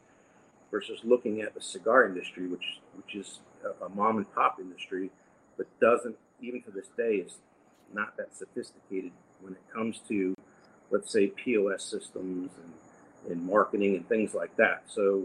versus 0.71 1.01
looking 1.05 1.43
at 1.43 1.55
the 1.55 1.61
cigar 1.61 2.07
industry, 2.07 2.47
which 2.49 2.81
which 2.97 3.15
is 3.15 3.41
a, 3.65 3.85
a 3.85 3.89
mom 3.91 4.17
and 4.17 4.35
pop 4.35 4.59
industry, 4.59 5.11
but 5.57 5.67
doesn't 5.81 6.17
even 6.41 6.63
to 6.63 6.71
this 6.71 6.89
day 6.97 7.17
is 7.17 7.39
not 7.93 8.17
that 8.17 8.35
sophisticated 8.35 9.13
when 9.41 9.53
it 9.53 9.63
comes 9.73 10.01
to 10.09 10.35
let's 10.91 11.13
say 11.13 11.29
POS 11.29 11.85
systems 11.85 12.51
and, 12.63 13.33
and 13.33 13.47
marketing 13.47 13.97
and 13.97 14.09
things 14.09 14.35
like 14.35 14.57
that. 14.57 14.85
So 14.87 15.25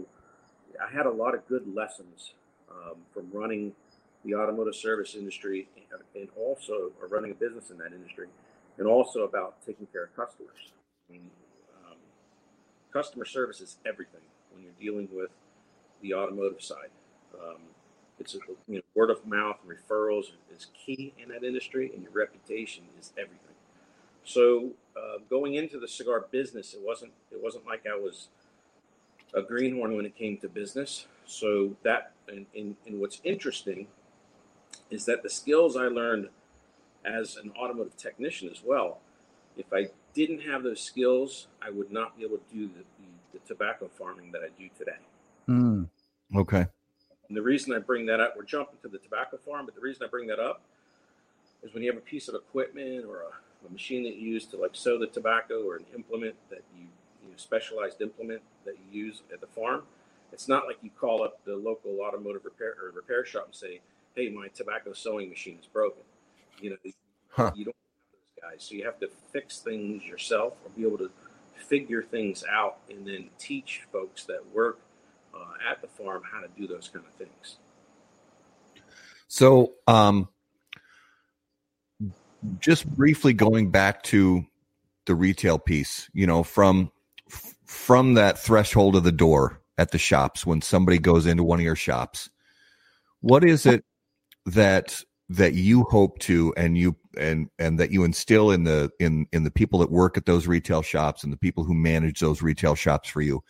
I 0.82 0.90
had 0.92 1.06
a 1.06 1.10
lot 1.10 1.34
of 1.34 1.46
good 1.48 1.72
lessons 1.74 2.32
um, 2.70 2.96
from 3.12 3.28
running 3.32 3.72
the 4.24 4.34
automotive 4.34 4.74
service 4.74 5.14
industry 5.14 5.68
and 6.14 6.28
also 6.36 6.90
are 7.00 7.08
running 7.08 7.30
a 7.30 7.34
business 7.34 7.70
in 7.70 7.78
that 7.78 7.92
industry 7.92 8.28
and 8.78 8.86
also 8.86 9.20
about 9.20 9.56
taking 9.66 9.86
care 9.86 10.04
of 10.04 10.16
customers. 10.16 10.72
I 11.08 11.12
mean, 11.12 11.30
um, 11.84 11.96
customer 12.92 13.24
service 13.24 13.60
is 13.60 13.78
everything 13.86 14.20
when 14.52 14.62
you're 14.62 14.72
dealing 14.80 15.08
with 15.12 15.30
the 16.00 16.14
automotive 16.14 16.62
side. 16.62 16.90
Um, 17.34 17.58
it's 18.18 18.34
you 18.68 18.76
know 18.76 18.82
word 18.94 19.10
of 19.10 19.26
mouth 19.26 19.56
and 19.66 19.76
referrals 19.76 20.24
is 20.54 20.66
key 20.86 21.12
in 21.18 21.30
that 21.30 21.44
industry, 21.44 21.90
and 21.94 22.02
your 22.02 22.12
reputation 22.12 22.84
is 23.00 23.12
everything. 23.18 23.51
So 24.24 24.70
uh, 24.96 25.18
going 25.28 25.54
into 25.54 25.78
the 25.78 25.88
cigar 25.88 26.26
business, 26.30 26.74
it 26.74 26.80
wasn't 26.82 27.12
it 27.30 27.42
wasn't 27.42 27.66
like 27.66 27.86
I 27.86 27.96
was 27.96 28.28
a 29.34 29.42
greenhorn 29.42 29.96
when 29.96 30.06
it 30.06 30.16
came 30.16 30.36
to 30.38 30.48
business. 30.48 31.06
So 31.26 31.76
that 31.82 32.12
and, 32.28 32.46
and, 32.56 32.76
and 32.86 33.00
what's 33.00 33.20
interesting 33.24 33.86
is 34.90 35.04
that 35.06 35.22
the 35.22 35.30
skills 35.30 35.76
I 35.76 35.84
learned 35.84 36.28
as 37.04 37.36
an 37.36 37.52
automotive 37.58 37.96
technician 37.96 38.48
as 38.50 38.62
well, 38.64 39.00
if 39.56 39.66
I 39.72 39.88
didn't 40.14 40.40
have 40.42 40.62
those 40.62 40.80
skills, 40.80 41.48
I 41.60 41.70
would 41.70 41.90
not 41.90 42.16
be 42.16 42.24
able 42.24 42.36
to 42.36 42.54
do 42.54 42.68
the, 42.68 42.84
the, 43.00 43.38
the 43.38 43.38
tobacco 43.46 43.88
farming 43.88 44.32
that 44.32 44.42
I 44.42 44.48
do 44.58 44.68
today. 44.78 44.98
Mm, 45.48 45.88
okay. 46.36 46.66
And 47.28 47.36
the 47.36 47.42
reason 47.42 47.72
I 47.72 47.78
bring 47.78 48.06
that 48.06 48.20
up, 48.20 48.34
we're 48.36 48.44
jumping 48.44 48.76
to 48.82 48.88
the 48.88 48.98
tobacco 48.98 49.38
farm, 49.38 49.64
but 49.64 49.74
the 49.74 49.80
reason 49.80 50.04
I 50.04 50.08
bring 50.08 50.26
that 50.28 50.38
up 50.38 50.60
is 51.62 51.72
when 51.72 51.82
you 51.82 51.90
have 51.90 51.98
a 51.98 52.04
piece 52.04 52.28
of 52.28 52.34
equipment 52.34 53.04
or 53.06 53.22
a, 53.22 53.30
a 53.68 53.72
machine 53.72 54.02
that 54.04 54.16
you 54.16 54.30
use 54.30 54.46
to 54.46 54.56
like 54.56 54.70
sow 54.74 54.98
the 54.98 55.06
tobacco 55.06 55.66
or 55.66 55.76
an 55.76 55.84
implement 55.94 56.34
that 56.50 56.62
you, 56.76 56.86
you 57.22 57.30
know, 57.30 57.36
specialized 57.36 58.00
implement 58.00 58.42
that 58.64 58.74
you 58.90 59.04
use 59.04 59.22
at 59.32 59.40
the 59.40 59.46
farm, 59.46 59.82
it's 60.32 60.48
not 60.48 60.66
like 60.66 60.78
you 60.82 60.90
call 60.98 61.22
up 61.22 61.38
the 61.44 61.54
local 61.56 62.00
automotive 62.00 62.44
repair 62.44 62.74
or 62.82 62.90
repair 62.90 63.24
shop 63.24 63.46
and 63.46 63.54
say, 63.54 63.80
hey, 64.14 64.28
my 64.30 64.48
tobacco 64.48 64.92
sowing 64.92 65.28
machine 65.28 65.58
is 65.60 65.66
broken. 65.66 66.02
You 66.60 66.70
know, 66.70 66.76
huh. 67.30 67.52
you 67.54 67.64
don't 67.66 67.76
have 67.76 68.12
those 68.12 68.50
guys. 68.50 68.64
So 68.68 68.74
you 68.74 68.84
have 68.84 68.98
to 69.00 69.08
fix 69.32 69.58
things 69.58 70.04
yourself 70.04 70.54
or 70.64 70.70
be 70.76 70.86
able 70.86 70.98
to 70.98 71.10
figure 71.68 72.02
things 72.02 72.44
out 72.50 72.78
and 72.90 73.06
then 73.06 73.30
teach 73.38 73.82
folks 73.92 74.24
that 74.24 74.40
work 74.52 74.78
uh, 75.34 75.70
at 75.70 75.80
the 75.80 75.88
farm 75.88 76.22
how 76.30 76.40
to 76.40 76.48
do 76.56 76.66
those 76.66 76.88
kind 76.92 77.04
of 77.06 77.12
things. 77.14 77.56
So, 79.28 79.72
um, 79.86 80.28
just 82.60 82.86
briefly 82.86 83.32
going 83.32 83.70
back 83.70 84.02
to 84.04 84.44
the 85.06 85.14
retail 85.14 85.58
piece, 85.58 86.08
you 86.12 86.26
know, 86.26 86.42
from 86.42 86.90
from 87.66 88.14
that 88.14 88.38
threshold 88.38 88.96
of 88.96 89.04
the 89.04 89.12
door 89.12 89.60
at 89.78 89.90
the 89.90 89.98
shops 89.98 90.44
when 90.44 90.60
somebody 90.60 90.98
goes 90.98 91.26
into 91.26 91.42
one 91.42 91.58
of 91.58 91.64
your 91.64 91.76
shops, 91.76 92.30
what 93.20 93.44
is 93.44 93.66
it 93.66 93.84
that 94.46 95.02
that 95.28 95.54
you 95.54 95.84
hope 95.84 96.18
to 96.18 96.52
and 96.56 96.76
you 96.76 96.94
and 97.16 97.48
and 97.58 97.80
that 97.80 97.90
you 97.90 98.04
instill 98.04 98.50
in 98.50 98.64
the 98.64 98.90
in 98.98 99.26
in 99.32 99.44
the 99.44 99.50
people 99.50 99.78
that 99.78 99.90
work 99.90 100.16
at 100.16 100.26
those 100.26 100.46
retail 100.46 100.82
shops 100.82 101.24
and 101.24 101.32
the 101.32 101.38
people 101.38 101.64
who 101.64 101.74
manage 101.74 102.20
those 102.20 102.42
retail 102.42 102.74
shops 102.74 103.08
for 103.08 103.22
you? 103.22 103.42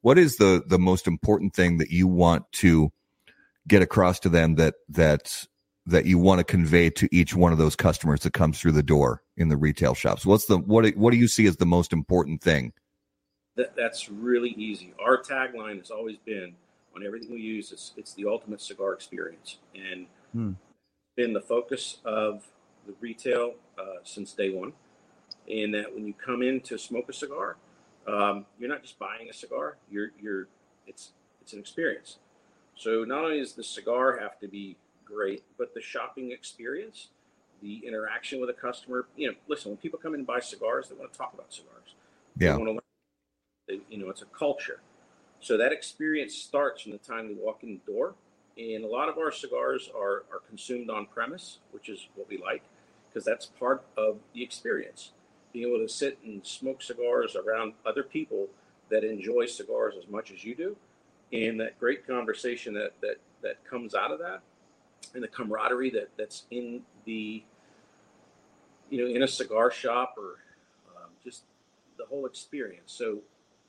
What 0.00 0.18
is 0.18 0.36
the 0.36 0.62
the 0.66 0.78
most 0.78 1.06
important 1.06 1.54
thing 1.54 1.78
that 1.78 1.90
you 1.90 2.06
want 2.06 2.50
to 2.52 2.90
get 3.68 3.82
across 3.82 4.20
to 4.20 4.28
them 4.28 4.54
that 4.54 4.74
that 4.88 5.46
that 5.86 6.04
you 6.04 6.18
want 6.18 6.38
to 6.38 6.44
convey 6.44 6.90
to 6.90 7.08
each 7.12 7.34
one 7.34 7.52
of 7.52 7.58
those 7.58 7.76
customers 7.76 8.20
that 8.20 8.32
comes 8.32 8.58
through 8.58 8.72
the 8.72 8.82
door 8.82 9.22
in 9.36 9.48
the 9.48 9.56
retail 9.56 9.94
shops? 9.94 10.26
What's 10.26 10.46
the 10.46 10.58
what 10.58 10.88
what 10.96 11.12
do 11.12 11.16
you 11.16 11.28
see 11.28 11.46
as 11.46 11.56
the 11.56 11.66
most 11.66 11.92
important 11.92 12.42
thing? 12.42 12.72
That, 13.56 13.74
that's 13.74 14.10
really 14.10 14.50
easy. 14.50 14.92
Our 15.02 15.22
tagline 15.22 15.78
has 15.78 15.90
always 15.90 16.16
been 16.18 16.54
on 16.94 17.06
everything 17.06 17.32
we 17.32 17.40
use. 17.40 17.72
It's 17.72 17.92
it's 17.96 18.14
the 18.14 18.26
ultimate 18.26 18.60
cigar 18.60 18.92
experience, 18.92 19.58
and 19.74 20.06
hmm. 20.32 20.52
been 21.16 21.32
the 21.32 21.40
focus 21.40 21.98
of 22.04 22.46
the 22.86 22.94
retail 23.00 23.54
uh, 23.78 24.00
since 24.02 24.32
day 24.32 24.50
one. 24.50 24.72
And 25.48 25.74
that 25.74 25.94
when 25.94 26.06
you 26.06 26.12
come 26.12 26.42
in 26.42 26.60
to 26.62 26.76
smoke 26.76 27.08
a 27.08 27.12
cigar, 27.12 27.56
um, 28.08 28.46
you're 28.58 28.68
not 28.68 28.82
just 28.82 28.98
buying 28.98 29.28
a 29.30 29.32
cigar. 29.32 29.76
You're 29.90 30.10
you're 30.20 30.48
it's 30.86 31.12
it's 31.40 31.52
an 31.52 31.60
experience. 31.60 32.18
So 32.74 33.04
not 33.04 33.24
only 33.24 33.38
does 33.38 33.54
the 33.54 33.64
cigar 33.64 34.18
have 34.18 34.38
to 34.40 34.48
be 34.48 34.76
great, 35.06 35.42
but 35.56 35.72
the 35.74 35.80
shopping 35.80 36.32
experience, 36.32 37.08
the 37.62 37.82
interaction 37.86 38.40
with 38.40 38.50
a 38.50 38.54
customer. 38.54 39.06
You 39.16 39.28
know, 39.28 39.34
listen, 39.48 39.70
when 39.70 39.78
people 39.78 39.98
come 39.98 40.14
in 40.14 40.20
and 40.20 40.26
buy 40.26 40.40
cigars, 40.40 40.88
they 40.88 40.94
want 40.94 41.12
to 41.12 41.18
talk 41.18 41.32
about 41.32 41.52
cigars. 41.52 41.94
Yeah. 42.38 42.52
They 42.52 42.58
want 42.58 42.68
to 42.68 42.72
learn. 42.72 42.80
They, 43.68 43.80
you 43.88 43.98
know, 43.98 44.10
it's 44.10 44.22
a 44.22 44.26
culture. 44.26 44.80
So 45.40 45.56
that 45.56 45.72
experience 45.72 46.34
starts 46.34 46.82
from 46.82 46.92
the 46.92 46.98
time 46.98 47.28
they 47.28 47.34
walk 47.34 47.62
in 47.62 47.80
the 47.84 47.92
door. 47.92 48.14
And 48.58 48.84
a 48.84 48.88
lot 48.88 49.08
of 49.08 49.18
our 49.18 49.30
cigars 49.30 49.90
are, 49.94 50.24
are 50.32 50.40
consumed 50.48 50.88
on 50.88 51.06
premise, 51.06 51.58
which 51.72 51.90
is 51.90 52.08
what 52.14 52.28
we 52.28 52.38
like, 52.38 52.62
because 53.08 53.24
that's 53.24 53.46
part 53.46 53.84
of 53.98 54.18
the 54.32 54.42
experience. 54.42 55.12
Being 55.52 55.68
able 55.68 55.86
to 55.86 55.92
sit 55.92 56.18
and 56.24 56.44
smoke 56.44 56.82
cigars 56.82 57.36
around 57.36 57.74
other 57.84 58.02
people 58.02 58.48
that 58.88 59.04
enjoy 59.04 59.46
cigars 59.46 59.94
as 59.98 60.08
much 60.08 60.30
as 60.30 60.42
you 60.42 60.54
do, 60.54 60.76
and 61.32 61.60
that 61.60 61.78
great 61.78 62.06
conversation 62.06 62.72
that 62.74 62.92
that 63.00 63.16
that 63.42 63.64
comes 63.68 63.94
out 63.94 64.10
of 64.10 64.18
that 64.20 64.40
and 65.14 65.22
the 65.22 65.28
camaraderie 65.28 65.90
that 65.90 66.10
that's 66.16 66.44
in 66.50 66.82
the 67.04 67.42
you 68.90 68.98
know 69.02 69.14
in 69.14 69.22
a 69.22 69.28
cigar 69.28 69.70
shop 69.70 70.14
or 70.16 70.36
um, 70.96 71.10
just 71.24 71.42
the 71.98 72.04
whole 72.04 72.26
experience. 72.26 72.92
So 72.92 73.18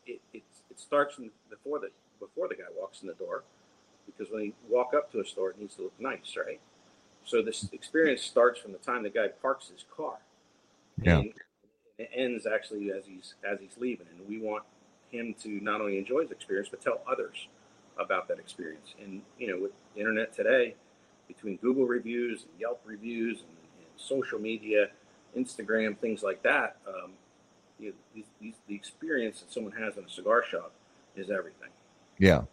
it, 0.06 0.22
it, 0.34 0.44
it 0.70 0.80
starts 0.80 1.16
from 1.16 1.32
before 1.50 1.80
the 1.80 1.90
before 2.20 2.48
the 2.48 2.56
guy 2.56 2.64
walks 2.78 3.02
in 3.02 3.08
the 3.08 3.14
door 3.14 3.44
because 4.06 4.32
when 4.32 4.44
you 4.44 4.54
walk 4.70 4.94
up 4.96 5.12
to 5.12 5.20
a 5.20 5.26
store 5.26 5.52
it 5.52 5.60
needs 5.60 5.76
to 5.76 5.84
look 5.84 6.00
nice 6.00 6.36
right? 6.38 6.60
So 7.26 7.42
this 7.42 7.70
experience 7.74 8.22
starts 8.22 8.60
from 8.60 8.72
the 8.72 8.78
time 8.78 9.04
the 9.04 9.10
guy 9.10 9.28
parks 9.28 9.70
his 9.70 9.86
car. 9.96 10.18
Yeah. 11.02 11.20
And 11.20 11.34
it 11.98 12.10
ends 12.14 12.46
actually 12.46 12.92
as 12.92 13.06
he's 13.06 13.36
as 13.50 13.60
he's 13.60 13.78
leaving 13.78 14.08
and 14.12 14.28
we 14.28 14.40
want 14.40 14.64
him 15.10 15.34
to 15.42 15.50
not 15.62 15.80
only 15.80 15.98
enjoy 15.98 16.22
his 16.22 16.32
experience 16.32 16.70
but 16.70 16.82
tell 16.82 17.02
others 17.10 17.48
about 17.98 18.28
that 18.28 18.40
experience. 18.40 18.96
And 19.02 19.22
you 19.38 19.48
know 19.48 19.62
with 19.62 19.72
the 19.94 20.00
internet 20.00 20.36
today 20.36 20.76
between 21.28 21.58
Google 21.58 21.86
reviews 21.86 22.44
and 22.44 22.60
Yelp 22.60 22.82
reviews 22.86 23.40
and, 23.40 23.58
and 23.80 23.88
social 23.98 24.40
media, 24.40 24.88
Instagram, 25.36 25.98
things 25.98 26.24
like 26.24 26.44
that, 26.44 26.78
um, 26.88 27.12
you 27.80 27.90
know, 27.90 27.96
these, 28.16 28.26
these, 28.42 28.54
the 28.68 28.76
experience 28.76 29.42
that 29.42 29.52
someone 29.52 29.74
has 29.74 29.98
in 29.98 30.04
a 30.04 30.10
cigar 30.10 30.44
shop 30.44 30.72
is 31.16 31.30
everything. 31.30 31.70
Yeah. 32.18 32.44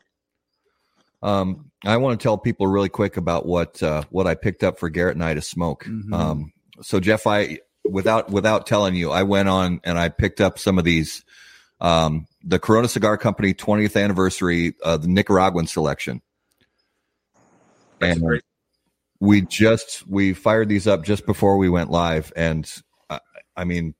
Um, 1.22 1.70
I 1.84 1.96
want 1.96 2.18
to 2.18 2.22
tell 2.22 2.37
people 2.37 2.66
really 2.66 2.90
quick 2.90 3.16
about 3.16 3.46
what 3.46 3.82
uh, 3.82 4.02
what 4.10 4.26
I 4.26 4.34
picked 4.34 4.62
up 4.62 4.78
for 4.78 4.90
Garrett 4.90 5.16
and 5.16 5.24
I 5.24 5.32
to 5.32 5.40
smoke. 5.40 5.84
Mm-hmm. 5.84 6.12
Um, 6.12 6.52
so 6.82 7.00
Jeff, 7.00 7.26
I 7.26 7.60
without 7.82 8.30
without 8.30 8.66
telling 8.66 8.94
you, 8.94 9.10
I 9.10 9.22
went 9.22 9.48
on 9.48 9.80
and 9.84 9.98
I 9.98 10.10
picked 10.10 10.42
up 10.42 10.58
some 10.58 10.78
of 10.78 10.84
these 10.84 11.24
um, 11.80 12.26
the 12.42 12.58
Corona 12.58 12.88
Cigar 12.88 13.16
Company 13.16 13.54
20th 13.54 14.02
anniversary, 14.02 14.74
uh, 14.82 14.98
the 14.98 15.08
Nicaraguan 15.08 15.66
selection. 15.66 16.20
That's 18.00 18.16
and 18.16 18.26
great 18.26 18.42
we 19.24 19.40
just 19.40 20.06
we 20.06 20.34
fired 20.34 20.68
these 20.68 20.87
up 20.87 21.04
just 21.04 21.26
before 21.26 21.56
we 21.56 21.68
went 21.68 21.90
live, 21.90 22.32
and 22.37 22.70
uh, 23.08 23.18
I 23.56 23.64
mean, 23.64 23.94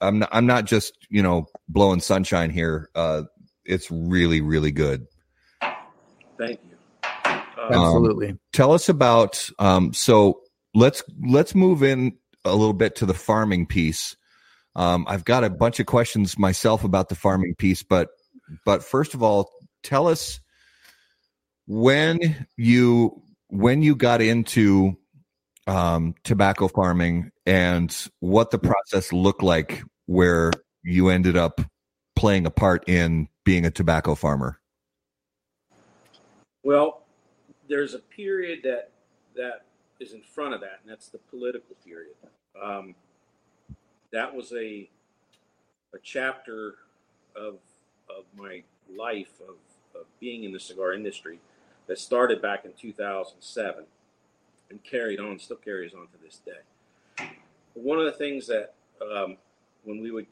I'm 0.00 0.20
not, 0.20 0.28
I'm 0.30 0.46
not 0.46 0.66
just 0.66 0.92
you 1.08 1.22
know 1.22 1.46
blowing 1.68 2.00
sunshine 2.00 2.50
here. 2.50 2.90
Uh, 2.94 3.22
it's 3.64 3.90
really 3.90 4.40
really 4.40 4.70
good. 4.70 5.06
Thank 6.38 6.60
you. 6.68 6.76
Uh, 7.04 7.40
Absolutely. 7.70 8.28
Um, 8.30 8.40
tell 8.52 8.72
us 8.72 8.88
about 8.88 9.48
um, 9.58 9.92
so 9.92 10.42
let's 10.74 11.02
let's 11.26 11.54
move 11.54 11.82
in 11.82 12.16
a 12.44 12.54
little 12.54 12.74
bit 12.74 12.96
to 12.96 13.06
the 13.06 13.14
farming 13.14 13.66
piece. 13.66 14.16
Um, 14.76 15.06
I've 15.08 15.24
got 15.24 15.44
a 15.44 15.50
bunch 15.50 15.80
of 15.80 15.86
questions 15.86 16.38
myself 16.38 16.84
about 16.84 17.08
the 17.08 17.16
farming 17.16 17.54
piece, 17.56 17.82
but 17.82 18.10
but 18.64 18.84
first 18.84 19.14
of 19.14 19.22
all, 19.22 19.50
tell 19.82 20.06
us 20.06 20.40
when 21.66 22.46
you 22.56 23.22
when 23.48 23.82
you 23.82 23.96
got 23.96 24.20
into 24.20 24.96
um, 25.66 26.14
tobacco 26.24 26.68
farming 26.68 27.30
and 27.46 27.94
what 28.20 28.50
the 28.50 28.58
process 28.58 29.12
looked 29.12 29.42
like 29.42 29.82
where 30.06 30.50
you 30.82 31.08
ended 31.08 31.36
up 31.36 31.60
playing 32.16 32.46
a 32.46 32.50
part 32.50 32.88
in 32.88 33.28
being 33.44 33.64
a 33.64 33.70
tobacco 33.70 34.14
farmer? 34.14 34.58
Well, 36.62 37.02
there's 37.68 37.94
a 37.94 37.98
period 37.98 38.60
that 38.64 38.90
that 39.36 39.64
is 40.00 40.12
in 40.12 40.22
front 40.22 40.54
of 40.54 40.60
that, 40.60 40.80
and 40.82 40.90
that's 40.90 41.08
the 41.08 41.18
political 41.18 41.76
period. 41.84 42.14
Um, 42.60 42.94
that 44.10 44.34
was 44.34 44.52
a 44.52 44.88
a 45.94 45.98
chapter 46.02 46.74
of 47.36 47.58
of 48.08 48.24
my 48.36 48.62
life 48.90 49.40
of, 49.40 49.56
of 49.94 50.06
being 50.18 50.44
in 50.44 50.52
the 50.52 50.60
cigar 50.60 50.94
industry 50.94 51.38
that 51.88 51.98
started 51.98 52.40
back 52.40 52.64
in 52.64 52.72
2007 52.78 53.84
and 54.70 54.84
carried 54.84 55.18
on, 55.18 55.38
still 55.38 55.56
carries 55.56 55.94
on 55.94 56.02
to 56.02 56.18
this 56.22 56.40
day. 56.44 57.26
One 57.74 57.98
of 57.98 58.04
the 58.04 58.12
things 58.12 58.46
that 58.46 58.74
um, 59.02 59.36
when 59.84 60.00
we 60.00 60.10
would, 60.10 60.26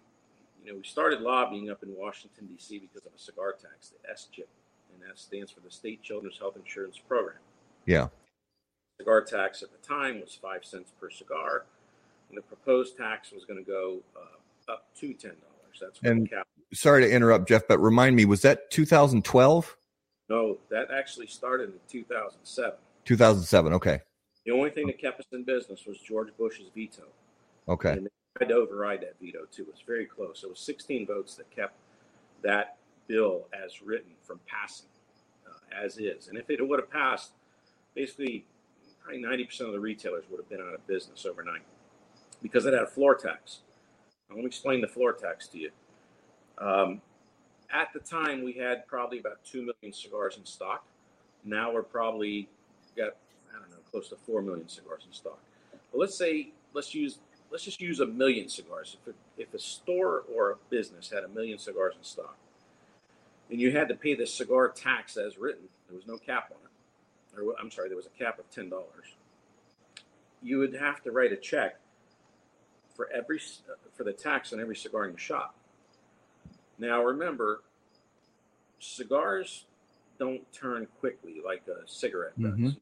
you 0.65 0.73
know, 0.73 0.79
we 0.79 0.85
started 0.85 1.21
lobbying 1.21 1.71
up 1.71 1.83
in 1.83 1.95
Washington, 1.97 2.47
D.C. 2.47 2.79
because 2.79 3.07
of 3.07 3.13
a 3.15 3.19
cigar 3.19 3.53
tax, 3.53 3.91
the 3.91 4.15
SCHIP, 4.15 4.49
and 4.93 5.09
that 5.09 5.19
stands 5.19 5.51
for 5.51 5.61
the 5.61 5.71
State 5.71 6.03
Children's 6.03 6.39
Health 6.39 6.57
Insurance 6.57 6.99
Program. 6.99 7.39
Yeah. 7.87 8.09
Cigar 8.99 9.23
tax 9.23 9.63
at 9.63 9.71
the 9.71 9.87
time 9.87 10.21
was 10.21 10.39
five 10.41 10.65
cents 10.65 10.93
per 11.01 11.11
cigar, 11.11 11.65
and 12.29 12.37
the 12.37 12.43
proposed 12.43 12.97
tax 12.97 13.31
was 13.33 13.45
going 13.45 13.63
to 13.63 13.71
go 13.71 14.01
uh, 14.17 14.73
up 14.73 14.87
to 14.99 15.13
ten 15.13 15.33
dollars. 15.33 15.79
That's 15.81 16.01
and 16.03 16.29
sorry 16.73 17.03
to 17.03 17.11
interrupt, 17.11 17.49
Jeff, 17.49 17.69
but 17.69 17.79
remind 17.79 18.17
me, 18.17 18.25
was 18.25 18.43
that 18.43 18.71
2012? 18.71 19.77
No, 20.29 20.59
that 20.71 20.91
actually 20.91 21.27
started 21.27 21.71
in 21.71 21.79
2007. 21.89 22.75
2007. 23.05 23.73
Okay. 23.75 24.01
The 24.45 24.53
only 24.53 24.71
thing 24.71 24.87
that 24.87 25.01
kept 25.01 25.21
us 25.21 25.27
in 25.33 25.45
business 25.45 25.87
was 25.87 25.99
George 25.99 26.29
Bush's 26.39 26.71
veto. 26.75 27.05
Okay. 27.69 27.93
And 27.93 28.07
they 28.07 28.11
tried 28.39 28.49
to 28.49 28.55
override 28.55 29.01
that 29.03 29.15
veto 29.21 29.41
too. 29.51 29.63
It 29.63 29.69
was 29.69 29.83
very 29.87 30.07
close. 30.07 30.43
It 30.43 30.49
was 30.49 30.61
16 30.61 31.07
votes 31.07 31.35
that 31.37 31.51
kept 31.51 31.75
that 32.43 32.77
bill 33.07 33.47
as 33.53 33.83
written 33.83 34.13
from 34.23 34.41
passing 34.47 34.89
uh, 35.49 35.85
as 35.85 35.99
is. 35.99 36.29
And 36.29 36.39
if 36.39 36.51
it 36.51 36.67
would 36.67 36.81
have 36.81 36.91
passed, 36.91 37.33
basically, 37.95 38.45
probably 39.03 39.23
90% 39.23 39.61
of 39.63 39.73
the 39.73 39.81
retailers 39.81 40.25
would 40.31 40.39
have 40.39 40.49
been 40.49 40.61
out 40.61 40.75
of 40.75 40.87
business 40.87 41.25
overnight 41.27 41.63
because 42.43 42.67
it 42.67 42.73
had 42.73 42.83
a 42.83 42.87
floor 42.87 43.15
tax. 43.15 43.61
Now, 44.29 44.37
let 44.37 44.43
me 44.43 44.47
explain 44.47 44.81
the 44.81 44.89
floor 44.89 45.13
tax 45.13 45.49
to 45.49 45.59
you. 45.59 45.71
Um, 46.59 47.01
at 47.73 47.93
the 47.93 48.01
time 48.01 48.45
we 48.45 48.53
had 48.53 48.87
probably 48.87 49.19
about 49.19 49.45
2 49.45 49.59
million 49.59 49.93
cigars 49.93 50.37
in 50.37 50.45
stock. 50.45 50.85
Now 51.45 51.73
we're 51.73 51.83
probably 51.83 52.49
got 52.97 53.17
i 53.55 53.59
don't 53.59 53.71
know 53.71 53.77
close 53.91 54.09
to 54.09 54.17
4 54.17 54.43
million 54.43 54.69
cigars 54.69 55.03
in 55.07 55.13
stock. 55.13 55.39
But 55.93 55.99
let's 55.99 56.17
say 56.17 56.51
let's 56.73 56.95
use 56.95 57.19
let's 57.51 57.65
just 57.65 57.81
use 57.81 58.01
a 58.01 58.07
million 58.07 58.49
cigars. 58.49 58.97
If, 59.07 59.15
if 59.39 59.55
a 59.55 59.59
store 59.59 60.25
or 60.35 60.53
a 60.53 60.57
business 60.71 61.11
had 61.11 61.25
a 61.25 61.29
million 61.29 61.59
cigars 61.59 61.95
in 61.97 62.05
stock 62.05 62.37
and 63.51 63.61
you 63.61 63.73
had 63.73 63.89
to 63.89 63.95
pay 63.95 64.15
the 64.15 64.27
cigar 64.27 64.69
tax 64.69 65.17
as 65.17 65.39
written 65.39 65.65
there 65.89 65.97
was 65.97 66.07
no 66.07 66.17
cap 66.17 66.51
on 66.51 66.59
it 66.65 67.49
or 67.49 67.55
i'm 67.61 67.71
sorry 67.71 67.89
there 67.89 67.97
was 67.97 68.07
a 68.07 68.19
cap 68.19 68.39
of 68.39 68.51
$10 68.51 68.73
you 70.43 70.59
would 70.59 70.75
have 70.75 71.03
to 71.03 71.11
write 71.11 71.33
a 71.33 71.37
check 71.37 71.79
for 72.95 73.09
every 73.13 73.41
for 73.95 74.05
the 74.05 74.13
tax 74.13 74.53
on 74.53 74.61
every 74.61 74.77
cigar 74.77 75.05
in 75.05 75.11
your 75.11 75.19
shop 75.19 75.56
now, 76.79 77.03
remember, 77.03 77.63
cigars 78.79 79.65
don't 80.19 80.51
turn 80.53 80.87
quickly 81.01 81.41
like 81.45 81.63
a 81.69 81.87
cigarette 81.87 82.39
does. 82.41 82.53
Mhm. 82.53 82.75
You 82.75 82.81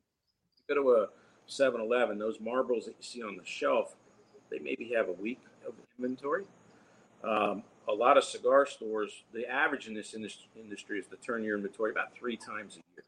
go 0.68 0.74
to 0.74 0.92
a 1.02 1.08
7-Eleven, 1.46 2.18
those 2.18 2.40
marbles 2.40 2.86
that 2.86 2.96
you 2.98 3.02
see 3.02 3.22
on 3.22 3.36
the 3.36 3.44
shelf, 3.44 3.96
they 4.50 4.58
maybe 4.58 4.88
have 4.90 5.08
a 5.08 5.12
week 5.12 5.40
of 5.66 5.74
inventory. 5.98 6.44
Um, 7.22 7.64
a 7.88 7.92
lot 7.92 8.16
of 8.16 8.24
cigar 8.24 8.66
stores, 8.66 9.24
the 9.32 9.46
average 9.46 9.88
in 9.88 9.94
this 9.94 10.14
industry 10.14 10.98
is 10.98 11.06
to 11.08 11.16
turn 11.16 11.42
your 11.44 11.56
inventory 11.56 11.90
about 11.90 12.14
three 12.14 12.36
times 12.36 12.76
a 12.76 12.80
year. 12.94 13.04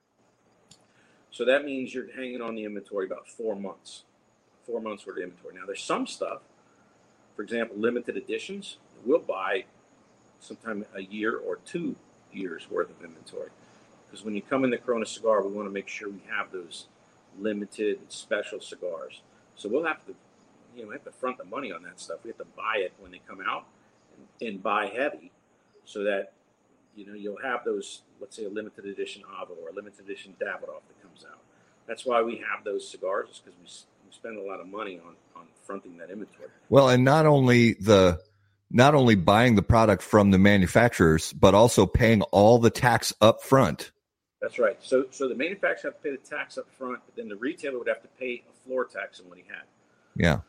So 1.31 1.45
that 1.45 1.65
means 1.65 1.95
you're 1.95 2.13
hanging 2.13 2.41
on 2.41 2.55
the 2.55 2.65
inventory 2.65 3.07
about 3.07 3.29
four 3.29 3.57
months, 3.57 4.05
four 4.65 4.81
months 4.81 5.07
worth 5.07 5.17
of 5.19 5.23
inventory. 5.23 5.55
Now, 5.55 5.67
there's 5.67 5.83
some 5.83 6.07
stuff, 6.07 6.43
for 7.35 7.43
example, 7.43 7.77
limited 7.77 8.17
editions, 8.17 8.79
we'll 9.05 9.19
buy 9.19 9.65
sometime 10.41 10.85
a 10.95 11.03
year 11.03 11.39
or 11.39 11.57
two 11.65 11.97
years 12.33 12.71
worth 12.71 12.91
of 12.91 13.05
inventory. 13.05 13.51
Because 14.07 14.25
when 14.25 14.35
you 14.35 14.43
come 14.43 14.65
in 14.65 14.71
the 14.71 14.79
Corona 14.79 15.07
cigar, 15.07 15.43
we 15.43 15.53
want 15.53 15.69
to 15.69 15.73
make 15.73 15.89
sure 15.89 16.09
we 16.09 16.23
have 16.31 16.53
those 16.53 16.87
limited 17.39 18.01
special 18.09 18.61
cigars. 18.61 19.23
So 19.57 19.69
we'll 19.69 19.85
have 19.85 20.05
to, 20.07 20.15
you 20.75 20.83
know, 20.83 20.89
we 20.89 20.95
have 20.95 21.05
to 21.05 21.13
front 21.13 21.39
the 21.39 21.45
money 21.45 21.73
on 21.73 21.83
that 21.83 22.01
stuff. 22.01 22.19
We 22.23 22.29
have 22.29 22.39
to 22.39 22.47
buy 22.57 22.77
it 22.79 22.93
when 22.99 23.11
they 23.11 23.21
come 23.27 23.41
out 23.47 23.67
and, 24.17 24.49
and 24.49 24.63
buy 24.63 24.87
heavy 24.87 25.33
so 25.85 26.05
that, 26.05 26.33
you 26.95 27.07
know, 27.07 27.15
you'll 27.15 27.43
have 27.43 27.65
those, 27.65 28.03
let's 28.21 28.37
say 28.37 28.45
a 28.45 28.49
limited 28.49 28.87
edition 28.87 29.23
Avo 29.23 29.51
or 29.63 29.71
a 29.71 29.73
limited 29.73 30.05
edition 30.05 30.35
Davidoff 30.41 30.83
that 30.89 31.03
comes 31.03 31.25
out. 31.31 31.41
That's 31.87 32.05
why 32.05 32.23
we 32.23 32.37
have 32.37 32.65
those 32.65 32.89
cigars, 32.89 33.43
because 33.45 33.59
we, 33.59 33.67
we 34.07 34.13
spend 34.13 34.39
a 34.39 34.43
lot 34.43 34.61
of 34.61 34.67
money 34.67 34.99
on, 34.99 35.15
on 35.37 35.47
fronting 35.65 35.97
that 35.99 36.11
inventory. 36.11 36.49
Well, 36.69 36.89
and 36.89 37.05
not 37.05 37.27
only 37.27 37.75
the 37.75 38.21
not 38.71 38.95
only 38.95 39.15
buying 39.15 39.55
the 39.55 39.63
product 39.63 40.03
from 40.03 40.31
the 40.31 40.39
manufacturers, 40.39 41.33
but 41.33 41.55
also 41.55 41.87
paying 41.87 42.23
all 42.23 42.59
the 42.59 42.71
tax 42.71 43.13
up 43.21 43.43
front. 43.43 43.93
That's 44.41 44.59
right. 44.59 44.77
So, 44.81 45.07
so 45.11 45.29
the 45.29 45.35
manufacturer 45.35 45.91
have 45.91 46.03
to 46.03 46.09
pay 46.09 46.11
the 46.11 46.37
tax 46.37 46.59
up 46.59 46.67
front, 46.77 47.01
but 47.07 47.17
then 47.17 47.29
the 47.29 47.37
retailer 47.37 47.79
would 47.79 47.89
have 47.89 48.03
to 48.03 48.09
pay 48.19 48.45
a 48.49 48.67
floor 48.67 48.85
tax 48.85 49.21
on 49.21 49.29
what 49.29 49.39
he 49.39 49.45
had. 49.49 49.65
Yeah. 50.17 50.41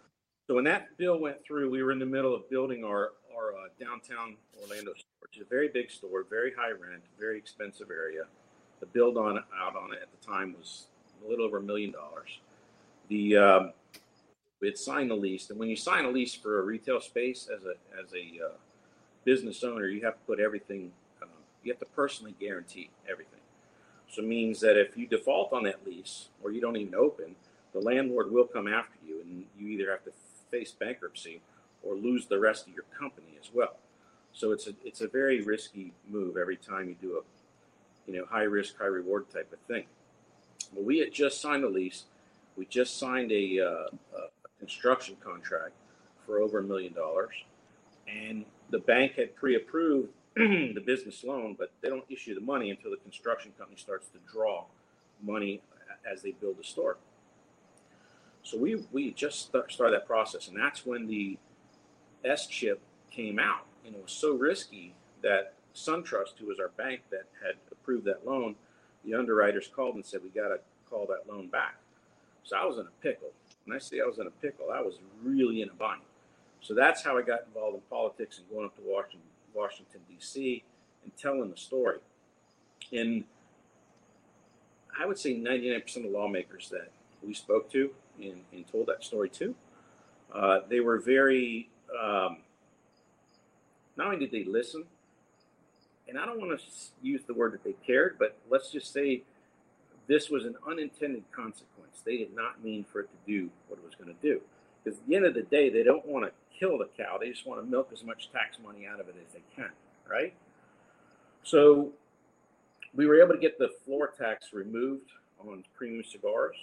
So 0.48 0.56
when 0.56 0.64
that 0.66 0.98
bill 0.98 1.20
went 1.20 1.44
through, 1.46 1.70
we 1.70 1.84
were 1.84 1.92
in 1.92 2.00
the 2.00 2.06
middle 2.06 2.34
of 2.34 2.50
building 2.50 2.84
our 2.84 3.12
our 3.36 3.54
uh, 3.54 3.68
downtown 3.80 4.36
Orlando 4.62 4.94
store, 4.94 5.20
which 5.22 5.38
is 5.38 5.44
a 5.44 5.50
very 5.50 5.68
big 5.68 5.92
store, 5.92 6.26
very 6.28 6.54
high 6.58 6.72
rent, 6.72 7.04
very 7.20 7.38
expensive 7.38 7.92
area. 7.92 8.24
The 8.80 8.86
build 8.88 9.18
on 9.18 9.38
out 9.38 9.76
on 9.76 9.94
it 9.94 10.00
at 10.02 10.10
the 10.20 10.26
time 10.26 10.56
was 10.58 10.88
a 11.24 11.30
little 11.30 11.46
over 11.46 11.58
a 11.58 11.62
million 11.62 11.92
dollars. 11.92 12.40
The 13.10 13.38
um, 13.38 13.74
had 14.66 14.78
signed 14.78 15.12
the 15.12 15.16
lease, 15.16 15.50
and 15.50 15.60
when 15.60 15.70
you 15.70 15.76
sign 15.76 16.06
a 16.06 16.10
lease 16.10 16.34
for 16.34 16.60
a 16.60 16.64
retail 16.64 17.00
space 17.00 17.48
as 17.56 17.64
a 17.64 17.76
as 18.02 18.12
a 18.14 18.46
uh, 18.46 18.50
business 19.24 19.64
owner, 19.64 19.88
you 19.88 20.04
have 20.04 20.14
to 20.16 20.24
put 20.26 20.40
everything. 20.40 20.92
Um, 21.22 21.30
you 21.64 21.72
have 21.72 21.80
to 21.80 21.86
personally 21.96 22.34
guarantee 22.40 22.90
everything. 23.10 23.40
So 24.10 24.22
it 24.22 24.28
means 24.28 24.60
that 24.62 24.80
if 24.80 24.98
you 24.98 25.06
default 25.06 25.54
on 25.54 25.64
that 25.64 25.86
lease 25.86 26.30
or 26.42 26.52
you 26.52 26.62
don't 26.62 26.78
even 26.78 26.96
open, 26.96 27.36
the 27.74 27.80
landlord 27.80 28.32
will 28.32 28.46
come 28.46 28.68
after 28.68 28.98
you, 29.06 29.22
and 29.22 29.46
you 29.60 29.68
either 29.68 29.92
have 29.92 30.04
to 30.06 30.12
face 30.50 30.72
bankruptcy 30.72 31.42
or 31.84 31.96
lose 31.96 32.26
the 32.26 32.40
rest 32.40 32.68
of 32.68 32.74
your 32.74 32.86
company 32.98 33.38
as 33.40 33.50
well. 33.54 33.76
So 34.34 34.52
it's 34.52 34.68
a 34.68 34.74
it's 34.84 35.02
a 35.02 35.08
very 35.08 35.42
risky 35.42 35.94
move 36.10 36.38
every 36.38 36.58
time 36.58 36.90
you 36.90 36.96
do 37.02 37.18
a 37.18 38.10
you 38.10 38.18
know 38.18 38.26
high 38.26 38.44
risk 38.44 38.78
high 38.78 38.86
reward 38.86 39.30
type 39.30 39.52
of 39.52 39.60
thing. 39.68 39.86
Well, 40.74 40.86
we 40.86 41.00
had 41.00 41.12
just 41.12 41.42
signed 41.42 41.64
a 41.64 41.70
lease. 41.70 42.06
We 42.56 42.66
just 42.66 42.98
signed 42.98 43.32
a, 43.32 43.60
uh, 43.60 44.18
a 44.18 44.28
construction 44.60 45.16
contract 45.24 45.74
for 46.26 46.40
over 46.40 46.60
a 46.60 46.64
million 46.64 46.94
dollars, 46.94 47.34
and 48.08 48.46
the 48.70 48.80
bank 48.80 49.14
had 49.14 49.36
pre-approved 49.36 50.10
the 50.36 50.82
business 50.86 51.24
loan, 51.24 51.56
but 51.58 51.72
they 51.82 51.90
don't 51.90 52.06
issue 52.10 52.36
the 52.36 52.42
money 52.42 52.70
until 52.70 52.92
the 52.92 52.98
construction 52.98 53.52
company 53.58 53.78
starts 53.78 54.08
to 54.10 54.20
draw 54.32 54.66
money 55.24 55.62
as 56.10 56.22
they 56.22 56.32
build 56.32 56.58
the 56.58 56.64
store. 56.64 56.98
So 58.44 58.58
we 58.58 58.84
we 58.92 59.12
just 59.12 59.42
start, 59.48 59.72
started 59.72 59.96
that 59.96 60.08
process, 60.08 60.48
and 60.48 60.58
that's 60.58 60.86
when 60.86 61.08
the 61.08 61.38
S 62.24 62.48
chip 62.48 62.80
came 63.12 63.40
out, 63.40 63.66
and 63.86 63.96
it 63.96 64.02
was 64.02 64.12
so 64.12 64.36
risky 64.36 64.94
that 65.22 65.54
SunTrust, 65.76 66.40
who 66.40 66.48
was 66.48 66.60
our 66.60 66.70
bank 66.70 67.02
that 67.12 67.26
had 67.44 67.56
approved 67.72 68.06
that 68.06 68.26
loan, 68.26 68.56
the 69.06 69.14
underwriters 69.14 69.68
called 69.68 69.96
and 69.96 70.06
said 70.06 70.22
we 70.24 70.30
got 70.30 70.50
to 70.50 70.60
call 70.90 71.08
that 71.08 71.32
loan 71.32 71.48
back. 71.48 71.78
So 72.44 72.58
I 72.58 72.66
was 72.66 72.78
in 72.78 72.86
a 72.86 73.02
pickle. 73.02 73.32
When 73.68 73.76
I 73.76 73.80
say 73.80 74.00
I 74.00 74.06
was 74.06 74.18
in 74.18 74.28
a 74.28 74.32
pickle, 74.32 74.68
I 74.74 74.80
was 74.80 75.00
really 75.22 75.62
in 75.62 75.70
a 75.70 75.74
bind. 75.74 76.00
So 76.62 76.74
that's 76.74 77.04
how 77.04 77.18
I 77.18 77.22
got 77.22 77.42
involved 77.48 77.76
in 77.76 77.82
politics 77.90 78.38
and 78.38 78.50
going 78.50 78.66
up 78.66 78.76
to 78.78 78.82
Washington, 78.82 79.20
Washington 79.54 80.00
D.C. 80.08 80.64
and 81.04 81.12
telling 81.18 81.52
the 81.52 81.58
story. 81.58 82.00
And 82.94 83.26
I 84.98 85.06
would 85.06 85.20
say 85.20 85.36
99% 85.36 86.06
of 86.06 86.12
lawmakers 86.12 86.70
that 86.70 86.92
we 87.22 87.34
spoke 87.34 87.70
to 87.74 87.92
and, 88.22 88.42
and 88.54 88.66
told 88.72 88.88
that 88.88 89.04
story 89.04 89.30
to, 89.32 89.54
uh, 90.34 90.60
they 90.70 90.80
were 90.80 91.00
very, 91.00 91.70
um, 91.92 92.38
not 93.98 94.08
only 94.08 94.20
did 94.20 94.32
they 94.32 94.46
listen, 94.46 94.86
and 96.08 96.18
I 96.18 96.26
don't 96.26 96.40
want 96.40 96.58
to 96.58 96.66
use 97.02 97.24
the 97.28 97.34
word 97.34 97.52
that 97.52 97.66
they 97.66 97.76
cared, 97.86 98.16
but 98.18 98.38
let's 98.50 98.72
just 98.72 98.94
say 98.94 99.24
this 100.08 100.30
was 100.30 100.46
an 100.46 100.56
unintended 100.68 101.24
consequence. 101.32 102.02
They 102.06 102.18
did 102.18 102.36
not 102.36 102.64
mean 102.64 102.86
for 102.92 103.02
it 103.02 103.10
to 103.10 103.32
do 103.32 103.50
what 103.68 103.80
it 103.80 103.86
was 103.86 103.96
going 103.96 104.14
to 104.16 104.22
do. 104.22 104.42
Because 104.84 105.00
at 105.00 105.08
the 105.08 105.16
end 105.16 105.26
of 105.26 105.34
the 105.34 105.44
day, 105.44 105.70
they 105.70 105.84
don't 105.84 106.06
want 106.06 106.26
to 106.26 106.32
kill 106.58 106.78
the 106.78 106.88
cow. 106.98 107.18
They 107.20 107.30
just 107.30 107.46
want 107.46 107.62
to 107.62 107.68
milk 107.70 107.90
as 107.94 108.04
much 108.04 108.32
tax 108.32 108.58
money 108.64 108.88
out 108.88 109.00
of 109.00 109.10
it 109.10 109.16
as 109.26 109.34
they 109.34 109.42
can, 109.56 109.72
right? 110.10 110.34
So 111.44 111.92
we 112.96 113.06
were 113.06 113.22
able 113.22 113.34
to 113.34 113.40
get 113.40 113.60
the 113.60 113.70
floor 113.86 114.14
tax 114.18 114.54
removed 114.54 115.12
on 115.40 115.64
premium 115.76 116.04
cigars. 116.04 116.56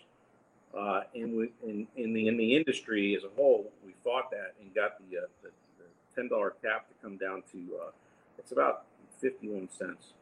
Uh, 0.76 1.02
and 1.14 1.36
we, 1.36 1.52
in, 1.64 1.86
in 1.96 2.12
the 2.12 2.26
in 2.26 2.36
the 2.36 2.56
industry 2.56 3.14
as 3.14 3.22
a 3.22 3.28
whole, 3.36 3.70
we 3.86 3.92
fought 4.02 4.28
that 4.32 4.54
and 4.60 4.74
got 4.74 4.98
the, 4.98 5.18
uh, 5.18 5.20
the, 5.42 5.48
the 5.78 5.84
ten 6.16 6.26
dollar 6.28 6.54
cap 6.62 6.88
to 6.88 6.94
come 7.00 7.16
down 7.16 7.44
to 7.52 7.58
uh, 7.80 7.90
it's 8.38 8.50
about 8.50 8.84
fifty 9.20 9.48
one 9.48 9.68
cents 9.70 10.14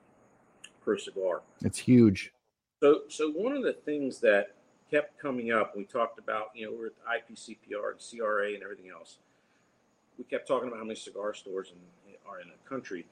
per 0.84 0.98
cigar. 0.98 1.40
It's 1.64 1.78
huge. 1.78 2.32
So, 2.82 3.02
so 3.06 3.30
one 3.30 3.52
of 3.52 3.62
the 3.62 3.74
things 3.74 4.18
that 4.22 4.56
kept 4.90 5.16
coming 5.16 5.52
up, 5.52 5.76
we 5.76 5.84
talked 5.84 6.18
about, 6.18 6.48
you 6.52 6.66
know, 6.66 6.72
we're 6.76 6.86
at 6.86 6.92
the 7.28 7.32
IPCPR 7.32 7.92
and 7.92 8.00
CRA 8.00 8.54
and 8.54 8.62
everything 8.64 8.90
else. 8.90 9.18
We 10.18 10.24
kept 10.24 10.48
talking 10.48 10.66
about 10.66 10.78
how 10.80 10.84
many 10.84 10.96
cigar 10.96 11.32
stores 11.32 11.70
in, 11.70 12.14
are 12.28 12.40
in 12.40 12.48
the 12.48 12.68
country. 12.68 13.06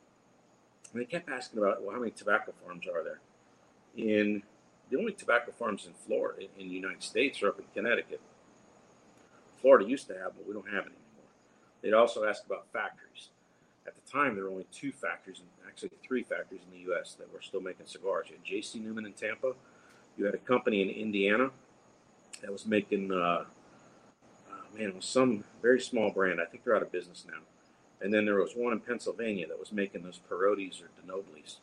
And 0.92 1.00
they 1.00 1.04
kept 1.04 1.28
asking 1.28 1.60
about, 1.60 1.84
well, 1.84 1.92
how 1.92 2.00
many 2.00 2.10
tobacco 2.10 2.52
farms 2.66 2.88
are 2.88 3.04
there? 3.04 3.20
In 3.96 4.42
the 4.90 4.98
only 4.98 5.12
tobacco 5.12 5.52
farms 5.56 5.86
in 5.86 5.92
Florida, 5.92 6.48
in 6.58 6.68
the 6.68 6.74
United 6.74 7.04
States, 7.04 7.40
are 7.40 7.50
up 7.50 7.60
in 7.60 7.64
Connecticut. 7.72 8.20
Florida 9.62 9.88
used 9.88 10.08
to 10.08 10.14
have, 10.14 10.32
but 10.36 10.48
we 10.48 10.52
don't 10.52 10.66
have 10.66 10.86
it 10.86 10.92
anymore. 10.98 11.30
They'd 11.80 11.94
also 11.94 12.24
ask 12.24 12.44
about 12.44 12.66
factories. 12.72 13.28
At 13.90 14.04
the 14.04 14.08
time, 14.08 14.36
there 14.36 14.44
were 14.44 14.50
only 14.50 14.66
two 14.70 14.92
factories, 14.92 15.40
and 15.40 15.48
actually 15.66 15.90
three 16.00 16.22
factories 16.22 16.60
in 16.64 16.78
the 16.78 16.84
U.S. 16.90 17.14
that 17.14 17.32
were 17.32 17.40
still 17.40 17.60
making 17.60 17.86
cigars. 17.86 18.26
You 18.28 18.36
had 18.36 18.44
J.C. 18.44 18.78
Newman 18.78 19.04
in 19.04 19.12
Tampa. 19.14 19.54
You 20.16 20.26
had 20.26 20.34
a 20.34 20.38
company 20.38 20.80
in 20.82 20.90
Indiana 20.90 21.50
that 22.40 22.52
was 22.52 22.66
making, 22.66 23.10
uh, 23.10 23.16
uh, 23.16 23.44
man, 24.78 24.90
it 24.90 24.94
was 24.94 25.06
some 25.06 25.42
very 25.60 25.80
small 25.80 26.10
brand. 26.12 26.40
I 26.40 26.44
think 26.44 26.62
they're 26.62 26.76
out 26.76 26.82
of 26.82 26.92
business 26.92 27.24
now. 27.26 27.40
And 28.00 28.14
then 28.14 28.24
there 28.24 28.36
was 28.36 28.52
one 28.54 28.72
in 28.72 28.78
Pennsylvania 28.78 29.48
that 29.48 29.58
was 29.58 29.72
making 29.72 30.04
those 30.04 30.20
Parodis 30.30 30.80
or 30.80 30.90
De 30.94 31.12
Nobilis. 31.12 31.56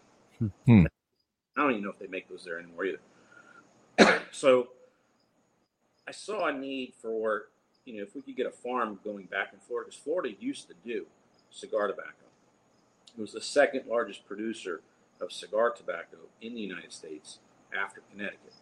Hmm. 0.66 0.86
I 1.56 1.62
don't 1.62 1.72
even 1.72 1.84
know 1.84 1.92
if 1.92 2.00
they 2.00 2.08
make 2.08 2.28
those 2.28 2.44
there 2.44 2.60
anymore 2.60 2.86
either. 2.86 4.20
so 4.32 4.68
I 6.06 6.12
saw 6.12 6.48
a 6.48 6.54
need 6.54 6.94
for, 7.02 7.46
you 7.86 7.96
know, 7.96 8.04
if 8.04 8.16
we 8.16 8.22
could 8.22 8.36
get 8.36 8.48
a 8.48 8.52
farm 8.52 9.00
going 9.06 9.28
back 9.28 9.54
in 9.54 9.60
Florida, 9.60 9.88
because 9.88 10.04
Florida 10.04 10.36
used 10.42 10.68
to 10.68 10.74
do 10.86 11.06
cigar 11.52 11.88
tobacco. 11.88 12.28
It 13.18 13.22
was 13.22 13.34
the 13.34 13.42
second 13.42 13.84
largest 13.88 14.28
producer 14.28 14.82
of 15.20 15.32
cigar 15.32 15.72
tobacco 15.72 16.18
in 16.42 16.54
the 16.54 16.62
United 16.62 16.94
States 16.94 17.40
after 17.78 18.02
Connecticut. 18.12 18.54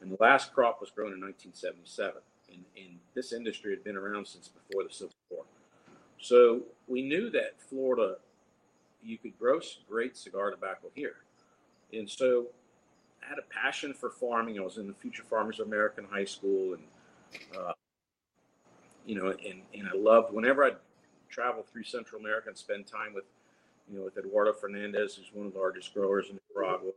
And 0.00 0.10
the 0.12 0.16
last 0.20 0.52
crop 0.52 0.80
was 0.80 0.90
grown 0.90 1.12
in 1.12 1.20
1977. 1.20 2.22
And, 2.52 2.64
and 2.76 2.98
this 3.14 3.32
industry 3.32 3.70
had 3.70 3.84
been 3.84 3.96
around 3.96 4.26
since 4.26 4.48
before 4.48 4.84
the 4.84 4.92
Civil 4.92 5.14
War. 5.30 5.44
So 6.18 6.62
we 6.86 7.02
knew 7.02 7.30
that 7.30 7.54
Florida, 7.58 8.16
you 9.02 9.18
could 9.18 9.38
grow 9.38 9.60
great 9.88 10.16
cigar 10.16 10.50
tobacco 10.50 10.88
here. 10.94 11.16
And 11.92 12.08
so 12.08 12.46
I 13.22 13.28
had 13.28 13.38
a 13.38 13.42
passion 13.42 13.94
for 13.94 14.10
farming. 14.10 14.58
I 14.58 14.62
was 14.62 14.78
in 14.78 14.86
the 14.86 14.94
Future 14.94 15.24
Farmers 15.24 15.60
of 15.60 15.66
America 15.66 16.00
in 16.00 16.06
high 16.06 16.24
school. 16.24 16.74
And, 16.74 16.82
uh, 17.58 17.72
you 19.06 19.14
know, 19.14 19.28
and, 19.30 19.62
and 19.74 19.88
I 19.88 19.96
loved 19.96 20.32
whenever 20.32 20.64
I'd 20.64 20.76
travel 21.32 21.64
through 21.64 21.84
Central 21.84 22.20
America 22.20 22.48
and 22.48 22.56
spend 22.56 22.86
time 22.86 23.14
with, 23.14 23.24
you 23.90 23.98
know, 23.98 24.04
with 24.04 24.16
Eduardo 24.16 24.52
Fernandez, 24.52 25.16
who's 25.16 25.30
one 25.32 25.46
of 25.46 25.54
the 25.54 25.58
largest 25.58 25.92
growers 25.94 26.28
in 26.28 26.38
Nicaragua, 26.48 26.92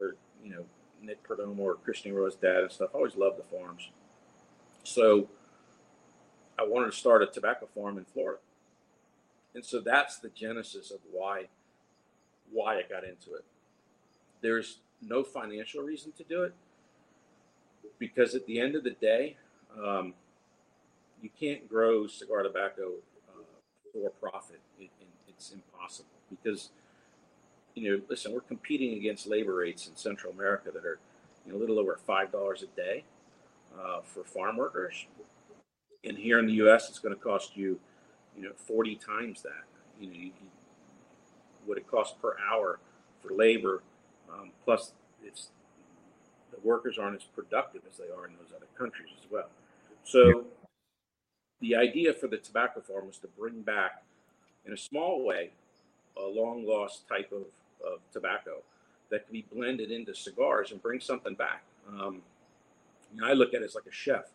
or, 0.00 0.14
you 0.42 0.50
know, 0.50 0.64
Nick 1.02 1.26
Perdomo 1.26 1.58
or 1.58 1.74
Christian 1.74 2.12
Eiroa's 2.12 2.36
dad 2.36 2.58
and 2.58 2.70
stuff. 2.70 2.90
I 2.94 2.98
always 2.98 3.16
loved 3.16 3.38
the 3.38 3.56
farms. 3.56 3.90
So 4.84 5.28
I 6.58 6.62
wanted 6.64 6.92
to 6.92 6.96
start 6.96 7.22
a 7.22 7.26
tobacco 7.26 7.66
farm 7.74 7.98
in 7.98 8.04
Florida. 8.04 8.38
And 9.54 9.64
so 9.64 9.80
that's 9.80 10.18
the 10.18 10.28
genesis 10.28 10.90
of 10.90 10.98
why 11.10 11.46
why 12.52 12.76
I 12.76 12.82
got 12.82 13.04
into 13.04 13.34
it. 13.34 13.44
There's 14.42 14.78
no 15.00 15.24
financial 15.24 15.82
reason 15.82 16.12
to 16.18 16.24
do 16.24 16.42
it 16.42 16.54
because 17.98 18.34
at 18.34 18.46
the 18.46 18.60
end 18.60 18.74
of 18.74 18.84
the 18.84 18.90
day, 18.90 19.36
um, 19.82 20.14
you 21.22 21.30
can't 21.40 21.68
grow 21.68 22.06
cigar 22.06 22.42
tobacco 22.42 22.92
for 23.94 24.10
profit. 24.10 24.60
It, 24.78 24.90
it, 25.00 25.08
it's 25.28 25.52
impossible 25.52 26.08
because 26.28 26.70
you 27.74 27.90
know, 27.90 28.02
listen, 28.08 28.32
we're 28.32 28.40
competing 28.40 28.96
against 28.98 29.26
labor 29.26 29.56
rates 29.56 29.88
in 29.88 29.96
Central 29.96 30.32
America 30.32 30.70
that 30.72 30.84
are 30.84 30.98
you 31.44 31.52
know, 31.52 31.58
a 31.58 31.60
little 31.60 31.78
over 31.78 31.98
five 32.06 32.30
dollars 32.30 32.62
a 32.62 32.66
day 32.76 33.04
uh, 33.78 34.00
for 34.02 34.24
farm 34.24 34.56
workers, 34.56 35.06
and 36.04 36.16
here 36.16 36.38
in 36.38 36.46
the 36.46 36.52
U.S., 36.54 36.88
it's 36.88 36.98
going 36.98 37.14
to 37.14 37.20
cost 37.20 37.56
you, 37.56 37.78
you 38.36 38.42
know, 38.42 38.52
forty 38.56 38.96
times 38.96 39.42
that. 39.42 39.64
You 40.00 40.06
know, 40.08 40.14
you, 40.14 40.30
what 41.66 41.78
it 41.78 41.88
costs 41.90 42.14
per 42.20 42.36
hour 42.50 42.78
for 43.22 43.32
labor, 43.34 43.82
um, 44.32 44.50
plus 44.64 44.92
it's 45.24 45.48
the 46.50 46.58
workers 46.66 46.98
aren't 46.98 47.16
as 47.16 47.24
productive 47.24 47.82
as 47.90 47.96
they 47.96 48.04
are 48.04 48.26
in 48.26 48.32
those 48.34 48.52
other 48.54 48.66
countries 48.78 49.10
as 49.18 49.30
well. 49.30 49.48
So, 50.04 50.44
the 51.64 51.74
idea 51.74 52.12
for 52.12 52.26
the 52.26 52.36
tobacco 52.36 52.80
farm 52.80 53.06
was 53.06 53.16
to 53.18 53.28
bring 53.38 53.62
back, 53.62 54.02
in 54.66 54.72
a 54.74 54.76
small 54.76 55.24
way, 55.24 55.50
a 56.16 56.26
long 56.26 56.66
lost 56.66 57.08
type 57.08 57.32
of, 57.32 57.44
of 57.86 58.00
tobacco 58.12 58.58
that 59.10 59.24
can 59.24 59.32
be 59.32 59.46
blended 59.50 59.90
into 59.90 60.14
cigars 60.14 60.72
and 60.72 60.82
bring 60.82 61.00
something 61.00 61.34
back. 61.34 61.62
Um, 61.88 62.20
you 63.14 63.20
know, 63.20 63.26
I 63.26 63.32
look 63.32 63.54
at 63.54 63.62
it 63.62 63.64
as 63.64 63.74
like 63.74 63.86
a 63.86 63.92
chef. 63.92 64.26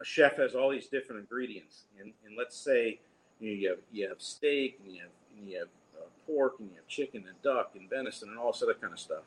A 0.00 0.04
chef 0.04 0.36
has 0.36 0.56
all 0.56 0.70
these 0.70 0.88
different 0.88 1.20
ingredients, 1.20 1.82
and, 2.00 2.12
and 2.26 2.36
let's 2.36 2.56
say 2.56 2.98
you, 3.38 3.50
know, 3.50 3.60
you 3.60 3.68
have 3.68 3.78
you 3.92 4.08
have 4.08 4.20
steak 4.20 4.80
and 4.84 4.94
you 4.94 5.02
have 5.02 5.10
and 5.38 5.48
you 5.48 5.58
have 5.58 5.68
uh, 5.96 6.06
pork 6.26 6.54
and 6.58 6.70
you 6.70 6.76
have 6.76 6.88
chicken 6.88 7.24
and 7.28 7.40
duck 7.42 7.72
and 7.78 7.88
venison 7.88 8.30
and 8.30 8.38
all 8.38 8.50
this 8.50 8.62
other 8.62 8.74
kind 8.74 8.92
of 8.92 8.98
stuff. 8.98 9.22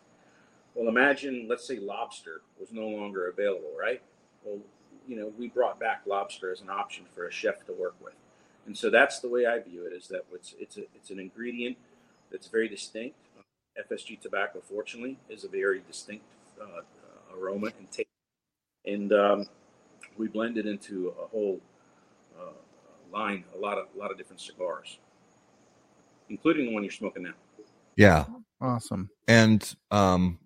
Well, 0.74 0.90
imagine 0.90 1.48
let's 1.50 1.66
say 1.66 1.80
lobster 1.80 2.42
was 2.60 2.74
no 2.74 2.88
longer 2.88 3.30
available, 3.30 3.72
right? 3.80 4.02
Well, 4.44 4.60
you 5.08 5.16
know, 5.16 5.32
we 5.38 5.48
brought 5.48 5.80
back 5.80 6.02
lobster 6.06 6.52
as 6.52 6.62
an 6.62 6.70
option 6.70 7.06
for 7.14 7.28
a 7.28 7.32
chef 7.32 7.66
to 7.66 7.74
work 7.74 7.96
with, 8.04 8.14
and 8.66 8.78
so 8.78 8.90
that's 8.90 9.20
the 9.20 9.30
way 9.30 9.46
I 9.46 9.60
view 9.60 9.86
it: 9.86 9.94
is 9.94 10.08
that 10.10 10.26
it's 10.34 10.56
it's 10.60 10.78
a, 10.78 10.82
it's 10.96 11.10
an 11.10 11.20
ingredient 11.20 11.78
that's 12.32 12.48
very 12.48 12.68
distinct. 12.68 13.16
FSG 13.92 14.22
tobacco, 14.22 14.62
fortunately, 14.62 15.18
is 15.30 15.44
a 15.44 15.50
very 15.50 15.82
distinct 15.86 16.24
uh, 16.62 16.82
aroma 17.38 17.68
and 17.78 17.92
taste, 17.92 18.08
and 18.86 19.12
um, 19.12 19.46
we 20.18 20.28
blend 20.28 20.58
it 20.58 20.66
into 20.66 21.14
a 21.22 21.28
whole 21.28 21.60
uh, 22.40 22.54
line, 23.12 23.44
a 23.56 23.58
lot 23.58 23.78
of 23.78 23.88
a 23.96 24.00
lot 24.00 24.12
of 24.12 24.18
different 24.18 24.42
cigars, 24.42 24.98
including 26.30 26.68
the 26.68 26.74
one 26.74 26.84
you're 26.84 26.92
smoking 26.92 27.24
now. 27.24 27.34
Yeah, 27.98 28.26
awesome. 28.62 29.10
And 29.28 29.76
um, 29.92 30.40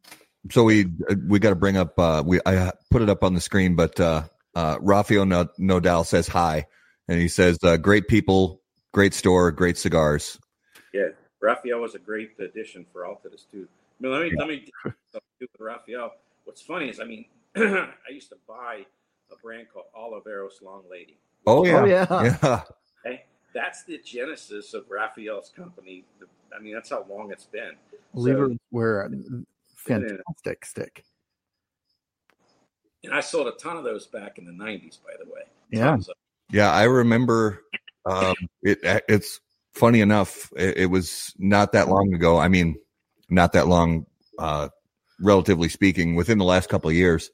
so 0.50 0.64
we 0.64 0.88
we 1.28 1.40
got 1.40 1.50
to 1.50 1.56
bring 1.56 1.78
up 1.78 1.98
uh, 2.00 2.24
we 2.26 2.40
I 2.46 2.72
put 2.90 3.02
it 3.02 3.10
up 3.10 3.24
on 3.24 3.34
the 3.34 3.42
screen, 3.42 3.76
but 3.76 4.00
uh, 4.00 4.24
uh, 4.60 4.78
Rafael 4.82 5.26
Nodal 5.58 6.04
says 6.04 6.28
hi, 6.28 6.66
and 7.08 7.20
he 7.20 7.30
says 7.30 7.58
uh, 7.64 7.78
great 7.78 8.10
people, 8.10 8.62
great 8.92 9.14
store, 9.14 9.52
great 9.52 9.78
cigars. 9.78 10.38
Yeah, 10.94 11.10
Rafael 11.42 11.80
was 11.80 11.96
a 11.96 12.00
great 12.00 12.32
addition 12.40 12.86
for 12.92 13.04
Altadis 13.04 13.50
too. 13.50 13.70
I 14.00 14.04
mean, 14.04 14.12
let 14.12 14.22
me 14.22 14.32
yeah. 14.34 14.40
let 14.40 14.48
me 14.50 14.66
do 15.40 15.48
with 15.54 15.62
Rafael. 15.62 16.12
What's 16.44 16.62
funny 16.62 16.90
is, 16.90 17.00
I 17.00 17.06
mean, 17.06 17.26
I 17.56 18.12
used 18.12 18.30
to 18.30 18.38
buy 18.50 18.86
a 19.32 19.38
brand 19.42 19.68
called 19.74 19.86
Oliveros 19.98 20.62
Long 20.62 20.84
Lady. 20.92 21.18
Oh 21.48 21.66
yeah, 21.66 21.82
oh, 21.82 21.86
yeah, 21.86 22.38
yeah. 22.44 22.62
Okay, 23.06 23.24
that's 23.54 23.84
the 23.86 23.98
genesis 24.04 24.74
of 24.74 24.84
Rafael's 24.90 25.54
company. 25.56 26.04
I 26.54 26.62
mean, 26.62 26.74
that's 26.74 26.90
how 26.90 27.06
long 27.10 27.32
it's 27.32 27.46
been. 27.46 27.72
Levers 28.14 28.52
so, 28.52 28.58
were 28.72 29.10
fantastic 29.76 30.66
stick. 30.66 31.06
And 33.04 33.14
I 33.14 33.22
sold 33.22 33.48
a 33.48 33.52
ton 33.52 33.78
of 33.78 33.84
those 33.84 34.08
back 34.08 34.38
in 34.38 34.46
the 34.46 34.52
'90s, 34.52 34.98
by 35.04 35.14
the 35.24 35.32
way. 35.32 35.42
Yeah, 35.72 35.98
yeah, 36.52 36.72
I 36.72 36.84
remember. 36.84 37.64
Um, 38.06 38.36
it 38.62 38.80
it's 39.08 39.40
funny 39.74 40.02
enough. 40.02 40.52
It, 40.56 40.78
it, 40.78 40.86
was 40.88 41.34
not 41.38 41.74
that 41.74 41.88
long 41.88 42.14
ago. 42.14 42.38
I 42.38 42.48
mean, 42.48 42.76
not 43.30 43.54
that 43.54 43.68
long, 43.68 44.06
uh, 44.38 44.70
relatively 45.22 45.70
speaking. 45.70 46.16
Within 46.16 46.38
the 46.38 46.46
last 46.46 46.70
couple 46.70 46.90
of 46.90 46.96
years, 46.96 47.30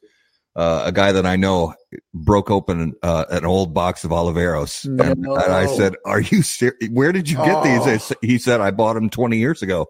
uh, 0.55 0.83
a 0.85 0.91
guy 0.91 1.11
that 1.11 1.25
I 1.25 1.35
know 1.35 1.73
broke 2.13 2.51
open 2.51 2.93
uh, 3.01 3.25
an 3.29 3.45
old 3.45 3.73
box 3.73 4.03
of 4.03 4.11
Oliveros, 4.11 4.85
no. 4.85 5.03
and, 5.03 5.25
and, 5.25 5.53
I 5.53 5.65
said, 5.65 5.95
"Are 6.05 6.21
you 6.21 6.41
serious? 6.41 6.77
Where 6.91 7.11
did 7.11 7.29
you 7.29 7.37
get 7.37 7.55
oh. 7.55 7.85
these?" 7.85 8.13
He 8.21 8.37
said, 8.37 8.61
"I 8.61 8.71
bought 8.71 8.93
them 8.93 9.09
20 9.09 9.37
years 9.37 9.61
ago." 9.61 9.87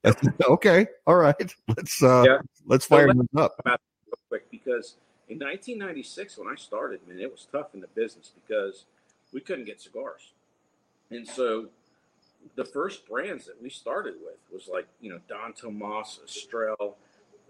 Said, 0.06 0.16
okay, 0.48 0.86
all 1.08 1.16
right, 1.16 1.54
let's 1.76 2.00
uh, 2.02 2.24
yeah. 2.24 2.38
let's 2.64 2.86
fire 2.86 3.08
so 3.08 3.14
them 3.14 3.28
up. 3.36 3.56
Quick, 4.28 4.48
because 4.48 4.94
in 5.28 5.38
1996, 5.38 6.38
when 6.38 6.48
I 6.48 6.56
started, 6.56 7.00
man, 7.06 7.18
it 7.18 7.30
was 7.30 7.46
tough 7.50 7.74
in 7.74 7.80
the 7.80 7.88
business 7.88 8.30
because 8.34 8.84
we 9.32 9.40
couldn't 9.40 9.66
get 9.66 9.80
cigars, 9.80 10.32
and 11.10 11.26
so 11.26 11.66
the 12.54 12.64
first 12.64 13.06
brands 13.06 13.46
that 13.46 13.60
we 13.60 13.68
started 13.68 14.14
with 14.24 14.38
was 14.52 14.68
like 14.72 14.86
you 15.00 15.10
know 15.10 15.20
Don 15.28 15.52
Tomas, 15.52 16.20
Estrell, 16.24 16.94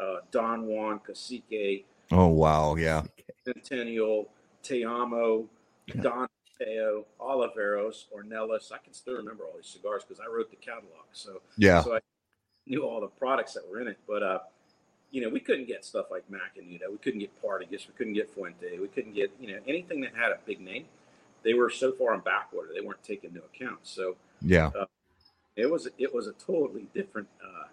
uh, 0.01 0.17
Don 0.31 0.67
Juan, 0.67 0.99
Cacique 1.01 1.85
Oh 2.11 2.27
wow, 2.27 2.77
yeah. 2.77 3.03
Centennial, 3.45 4.29
Te 4.63 4.85
Amo, 4.85 5.47
Don 6.01 6.29
Teo, 6.59 7.05
Oliveros, 7.21 8.05
Ornelas. 8.15 8.73
I 8.73 8.79
can 8.79 8.93
still 8.93 9.17
remember 9.17 9.45
all 9.45 9.57
these 9.57 9.67
cigars 9.67 10.05
because 10.05 10.21
I 10.21 10.27
wrote 10.31 10.51
the 10.51 10.57
catalog. 10.57 11.05
So 11.13 11.43
yeah, 11.57 11.83
so 11.83 11.97
I 11.97 12.01
knew 12.67 12.83
all 12.83 13.01
the 13.01 13.09
products 13.09 13.55
that 13.55 13.69
were 13.69 13.81
in 13.81 13.89
it. 13.89 13.99
But 14.07 14.23
uh, 14.23 14.39
you 15.11 15.23
know, 15.23 15.29
we 15.29 15.41
couldn't 15.41 15.67
get 15.67 15.85
stuff 15.85 16.07
like 16.11 16.25
Macanudo. 16.31 16.91
We 16.91 16.99
couldn't 16.99 17.21
get 17.21 17.43
Partagas. 17.43 17.89
We 17.89 17.95
couldn't 17.97 18.15
get 18.15 18.31
Fuente. 18.31 18.79
We 18.79 18.89
couldn't 18.89 19.15
get 19.15 19.31
you 19.41 19.49
know 19.49 19.61
anything 19.67 20.01
that 20.03 20.15
had 20.15 20.33
a 20.33 20.39
big 20.47 20.61
name. 20.61 20.85
They 21.43 21.55
were 21.55 21.71
so 21.71 21.93
far 21.93 22.15
in 22.15 22.21
backwater; 22.21 22.69
they 22.75 22.81
weren't 22.81 23.03
taken 23.03 23.31
into 23.31 23.43
account. 23.45 23.81
So 23.85 24.17
yeah, 24.43 24.71
uh, 24.79 24.87
it 25.57 25.71
was 25.71 25.89
it 25.99 26.15
was 26.15 26.27
a 26.27 26.33
totally 26.33 26.87
different, 26.95 27.29
uh, 27.43 27.69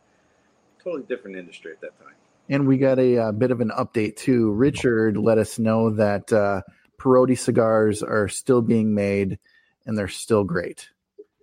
totally 0.84 1.04
different 1.04 1.38
industry 1.38 1.72
at 1.72 1.82
that 1.82 2.00
time. 2.00 2.14
And 2.48 2.68
we 2.68 2.78
got 2.78 3.00
a, 3.00 3.16
a, 3.16 3.24
uh, 3.30 3.32
bit 3.32 3.52
of 3.52 3.60
an 3.60 3.72
update 3.72 4.18
too. 4.18 4.52
Richard 4.52 5.18
let 5.18 5.38
us 5.38 5.58
know 5.58 5.90
that 5.92 6.32
uh, 6.32 6.62
Parodi 7.00 7.38
cigars 7.38 8.04
are 8.04 8.28
still 8.28 8.62
being 8.62 8.94
made 8.94 9.40
and 9.86 9.98
they're 9.98 10.08
still 10.08 10.44
great. 10.44 10.90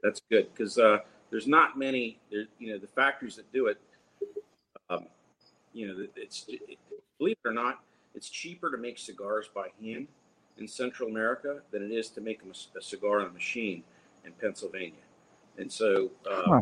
That's 0.02 0.20
good 0.30 0.48
because 0.52 0.78
uh, 0.78 0.98
there's 1.30 1.46
not 1.46 1.78
many. 1.78 2.18
There, 2.30 2.44
you 2.58 2.72
know, 2.72 2.78
the 2.78 2.88
factories 2.88 3.36
that 3.36 3.52
do 3.52 3.66
it. 3.66 3.80
You 5.72 5.88
know, 5.88 6.06
it's 6.16 6.44
it, 6.48 6.78
believe 7.18 7.36
it 7.44 7.48
or 7.48 7.52
not, 7.52 7.80
it's 8.14 8.28
cheaper 8.28 8.70
to 8.70 8.76
make 8.76 8.98
cigars 8.98 9.48
by 9.54 9.68
hand 9.80 10.08
in 10.58 10.68
Central 10.68 11.08
America 11.08 11.60
than 11.70 11.82
it 11.82 11.90
is 11.90 12.10
to 12.10 12.20
make 12.20 12.40
a, 12.42 12.78
a 12.78 12.82
cigar 12.82 13.20
on 13.20 13.26
a 13.26 13.30
machine 13.30 13.82
in 14.24 14.32
Pennsylvania. 14.32 14.92
And 15.58 15.70
so, 15.70 16.10
uh, 16.30 16.42
huh. 16.46 16.60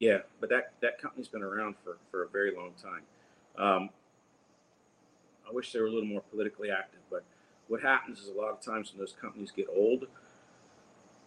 yeah, 0.00 0.18
but 0.40 0.48
that 0.50 0.72
that 0.80 1.00
company's 1.00 1.28
been 1.28 1.42
around 1.42 1.76
for 1.82 1.98
for 2.10 2.24
a 2.24 2.28
very 2.28 2.54
long 2.54 2.72
time. 2.80 3.02
Um, 3.58 3.90
I 5.48 5.52
wish 5.52 5.72
they 5.72 5.80
were 5.80 5.86
a 5.86 5.90
little 5.90 6.08
more 6.08 6.22
politically 6.30 6.70
active, 6.70 7.00
but 7.10 7.24
what 7.68 7.80
happens 7.80 8.20
is 8.20 8.28
a 8.28 8.32
lot 8.32 8.50
of 8.50 8.60
times 8.60 8.92
when 8.92 8.98
those 8.98 9.14
companies 9.20 9.52
get 9.54 9.66
old, 9.74 10.06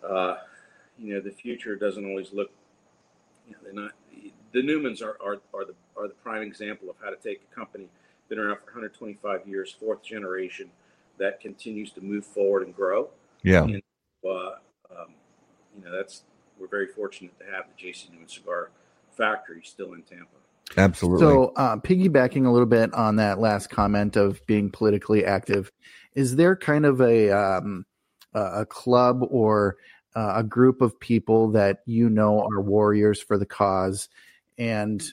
uh, 0.08 0.36
you 0.97 1.13
know, 1.13 1.21
the 1.21 1.32
future 1.32 1.75
doesn't 1.75 2.05
always 2.05 2.34
look. 2.34 2.51
You 3.47 3.53
know, 3.53 3.60
they're 3.63 3.73
not. 3.73 3.91
The 4.51 4.62
Newmans 4.62 5.01
are, 5.01 5.17
are, 5.21 5.38
are 5.53 5.65
the 5.65 5.75
are 5.95 6.07
the 6.07 6.13
prime 6.15 6.41
example 6.41 6.89
of 6.89 6.95
how 7.01 7.09
to 7.09 7.15
take 7.15 7.41
a 7.51 7.55
company 7.55 7.89
been 8.29 8.39
around 8.39 8.57
for 8.57 8.65
125 8.65 9.47
years, 9.47 9.75
fourth 9.77 10.03
generation, 10.03 10.69
that 11.17 11.41
continues 11.41 11.91
to 11.91 12.01
move 12.01 12.25
forward 12.25 12.63
and 12.63 12.75
grow. 12.75 13.09
Yeah. 13.43 13.63
And, 13.63 13.81
uh, 14.23 14.51
um, 14.91 15.13
you 15.75 15.83
know, 15.83 15.91
that's 15.91 16.23
we're 16.59 16.67
very 16.67 16.88
fortunate 16.88 17.38
to 17.39 17.45
have 17.45 17.65
the 17.67 17.73
J.C. 17.77 18.09
Newman 18.12 18.27
Cigar 18.27 18.69
Factory 19.17 19.62
still 19.63 19.93
in 19.93 20.03
Tampa. 20.03 20.27
Absolutely. 20.77 21.19
So, 21.19 21.53
uh, 21.55 21.77
piggybacking 21.77 22.45
a 22.45 22.49
little 22.49 22.67
bit 22.67 22.93
on 22.93 23.15
that 23.15 23.39
last 23.39 23.69
comment 23.69 24.15
of 24.15 24.45
being 24.45 24.69
politically 24.69 25.25
active, 25.25 25.71
is 26.13 26.35
there 26.35 26.55
kind 26.55 26.85
of 26.85 27.01
a 27.01 27.31
um, 27.31 27.85
a 28.33 28.65
club 28.65 29.25
or 29.29 29.77
uh, 30.15 30.33
a 30.35 30.43
group 30.43 30.81
of 30.81 30.99
people 30.99 31.49
that 31.51 31.79
you 31.85 32.09
know 32.09 32.41
are 32.51 32.62
warriors 32.62 33.21
for 33.21 33.38
the 33.38 33.45
cause, 33.45 34.09
and 34.60 35.04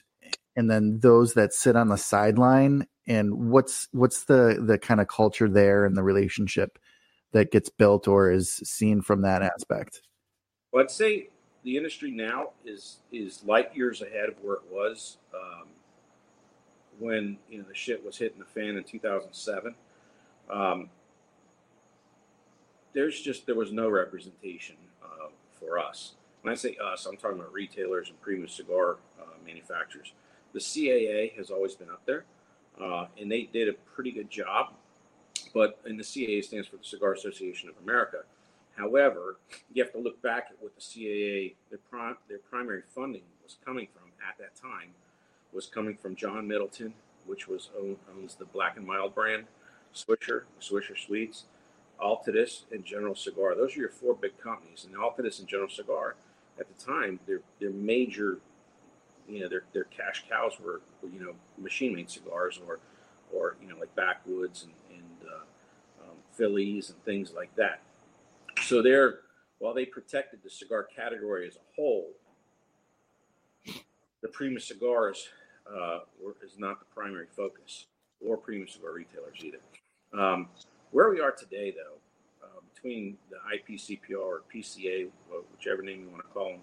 and 0.55 0.69
then 0.69 0.99
those 0.99 1.33
that 1.33 1.53
sit 1.53 1.75
on 1.75 1.87
the 1.87 1.97
sideline? 1.97 2.85
And 3.07 3.49
what's 3.49 3.87
what's 3.93 4.25
the 4.25 4.61
the 4.63 4.77
kind 4.77 5.01
of 5.01 5.07
culture 5.07 5.49
there 5.49 5.85
and 5.85 5.95
the 5.95 6.03
relationship 6.03 6.77
that 7.31 7.51
gets 7.51 7.69
built 7.69 8.07
or 8.07 8.29
is 8.29 8.51
seen 8.63 9.01
from 9.01 9.21
that 9.21 9.41
aspect? 9.41 10.01
Well, 10.71 10.83
I'd 10.83 10.91
say 10.91 11.29
the 11.63 11.77
industry 11.77 12.11
now 12.11 12.51
is 12.65 12.99
is 13.11 13.43
light 13.43 13.75
years 13.75 14.01
ahead 14.01 14.29
of 14.29 14.35
where 14.41 14.55
it 14.55 14.63
was 14.69 15.17
um, 15.33 15.67
when 16.99 17.37
you 17.49 17.59
know 17.59 17.65
the 17.67 17.75
shit 17.75 18.05
was 18.05 18.17
hitting 18.17 18.39
the 18.39 18.45
fan 18.45 18.77
in 18.77 18.83
2007. 18.83 19.73
Um, 20.49 20.89
there's 22.93 23.21
just 23.21 23.45
there 23.45 23.55
was 23.55 23.71
no 23.71 23.89
representation 23.89 24.75
uh, 25.03 25.27
for 25.59 25.77
us. 25.77 26.15
When 26.41 26.51
I 26.51 26.55
say 26.55 26.77
us, 26.83 27.05
I'm 27.05 27.17
talking 27.17 27.39
about 27.39 27.53
retailers 27.53 28.09
and 28.09 28.19
premium 28.21 28.47
cigar 28.47 28.97
uh, 29.19 29.26
manufacturers. 29.47 30.13
The 30.53 30.59
CAA 30.59 31.35
has 31.35 31.49
always 31.49 31.75
been 31.75 31.89
up 31.89 32.05
there, 32.05 32.25
uh, 32.81 33.07
and 33.19 33.31
they 33.31 33.43
did 33.43 33.69
a 33.69 33.73
pretty 33.73 34.11
good 34.11 34.29
job. 34.29 34.73
But 35.53 35.79
and 35.85 35.99
the 35.99 36.03
CAA 36.03 36.43
stands 36.43 36.67
for 36.67 36.77
the 36.77 36.83
Cigar 36.83 37.13
Association 37.13 37.69
of 37.69 37.75
America. 37.83 38.19
However, 38.75 39.37
you 39.73 39.83
have 39.83 39.91
to 39.93 39.99
look 39.99 40.21
back 40.21 40.47
at 40.51 40.57
what 40.61 40.75
the 40.75 40.81
CAA 40.81 41.55
their 41.69 41.79
prim, 41.89 42.17
their 42.29 42.39
primary 42.49 42.83
funding 42.93 43.23
was 43.43 43.57
coming 43.65 43.87
from 43.93 44.11
at 44.27 44.37
that 44.37 44.55
time 44.55 44.93
was 45.53 45.67
coming 45.67 45.95
from 45.95 46.15
John 46.15 46.47
Middleton, 46.47 46.93
which 47.25 47.47
was 47.47 47.69
owns 48.15 48.35
the 48.35 48.45
Black 48.45 48.77
and 48.77 48.85
Mild 48.85 49.15
brand, 49.15 49.45
Swisher, 49.93 50.43
Swisher 50.61 50.97
Sweets, 50.97 51.45
Altadis, 51.99 52.63
and 52.71 52.85
General 52.85 53.15
Cigar. 53.15 53.55
Those 53.55 53.75
are 53.75 53.81
your 53.81 53.89
four 53.89 54.13
big 54.13 54.37
companies. 54.37 54.85
And 54.85 54.95
Altadis 54.95 55.39
and 55.39 55.47
General 55.47 55.69
Cigar, 55.69 56.15
at 56.59 56.67
the 56.67 56.85
time, 56.85 57.19
their 57.25 57.41
their 57.59 57.71
major, 57.71 58.39
you 59.27 59.41
know, 59.41 59.49
their 59.49 59.63
their 59.73 59.85
cash 59.85 60.25
cows 60.29 60.53
were, 60.63 60.81
you 61.03 61.19
know, 61.19 61.33
machine 61.57 61.95
made 61.95 62.09
cigars 62.09 62.59
or, 62.65 62.79
or 63.33 63.55
you 63.61 63.67
know, 63.67 63.77
like 63.77 63.93
backwoods 63.95 64.63
and, 64.63 64.73
and 64.97 65.29
uh, 65.29 66.03
um, 66.03 66.17
and 66.89 67.03
things 67.03 67.33
like 67.35 67.53
that. 67.55 67.81
So 68.63 68.81
they're 68.81 69.19
while 69.59 69.73
they 69.73 69.85
protected 69.85 70.39
the 70.43 70.49
cigar 70.49 70.83
category 70.83 71.47
as 71.47 71.55
a 71.55 71.75
whole, 71.75 72.09
the 74.21 74.27
premium 74.31 74.59
cigars 74.59 75.29
uh, 75.71 75.99
is 76.43 76.57
not 76.57 76.79
the 76.79 76.85
primary 76.93 77.27
focus, 77.35 77.87
or 78.25 78.37
premium 78.37 78.67
cigar 78.67 78.93
retailers 78.93 79.37
either. 79.43 79.59
Um, 80.13 80.47
where 80.91 81.09
we 81.09 81.19
are 81.19 81.31
today, 81.31 81.71
though, 81.71 81.97
uh, 82.45 82.59
between 82.73 83.17
the 83.29 83.37
IPCPR 83.57 84.17
or 84.17 84.41
PCA, 84.53 85.09
whichever 85.51 85.81
name 85.81 86.01
you 86.03 86.09
want 86.09 86.23
to 86.23 86.29
call 86.29 86.51
them, 86.51 86.59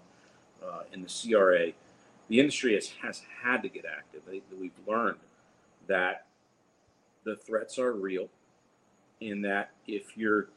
uh, 0.65 0.83
and 0.93 1.05
the 1.05 1.31
CRA, 1.31 1.67
the 2.27 2.39
industry 2.39 2.73
has, 2.73 2.89
has 3.01 3.21
had 3.43 3.61
to 3.63 3.69
get 3.69 3.85
active. 3.85 4.21
We've 4.57 4.71
learned 4.87 5.19
that 5.87 6.25
the 7.23 7.35
threats 7.35 7.77
are 7.79 7.93
real, 7.93 8.29
and 9.21 9.43
that 9.45 9.71
if 9.87 10.17
you're 10.17 10.47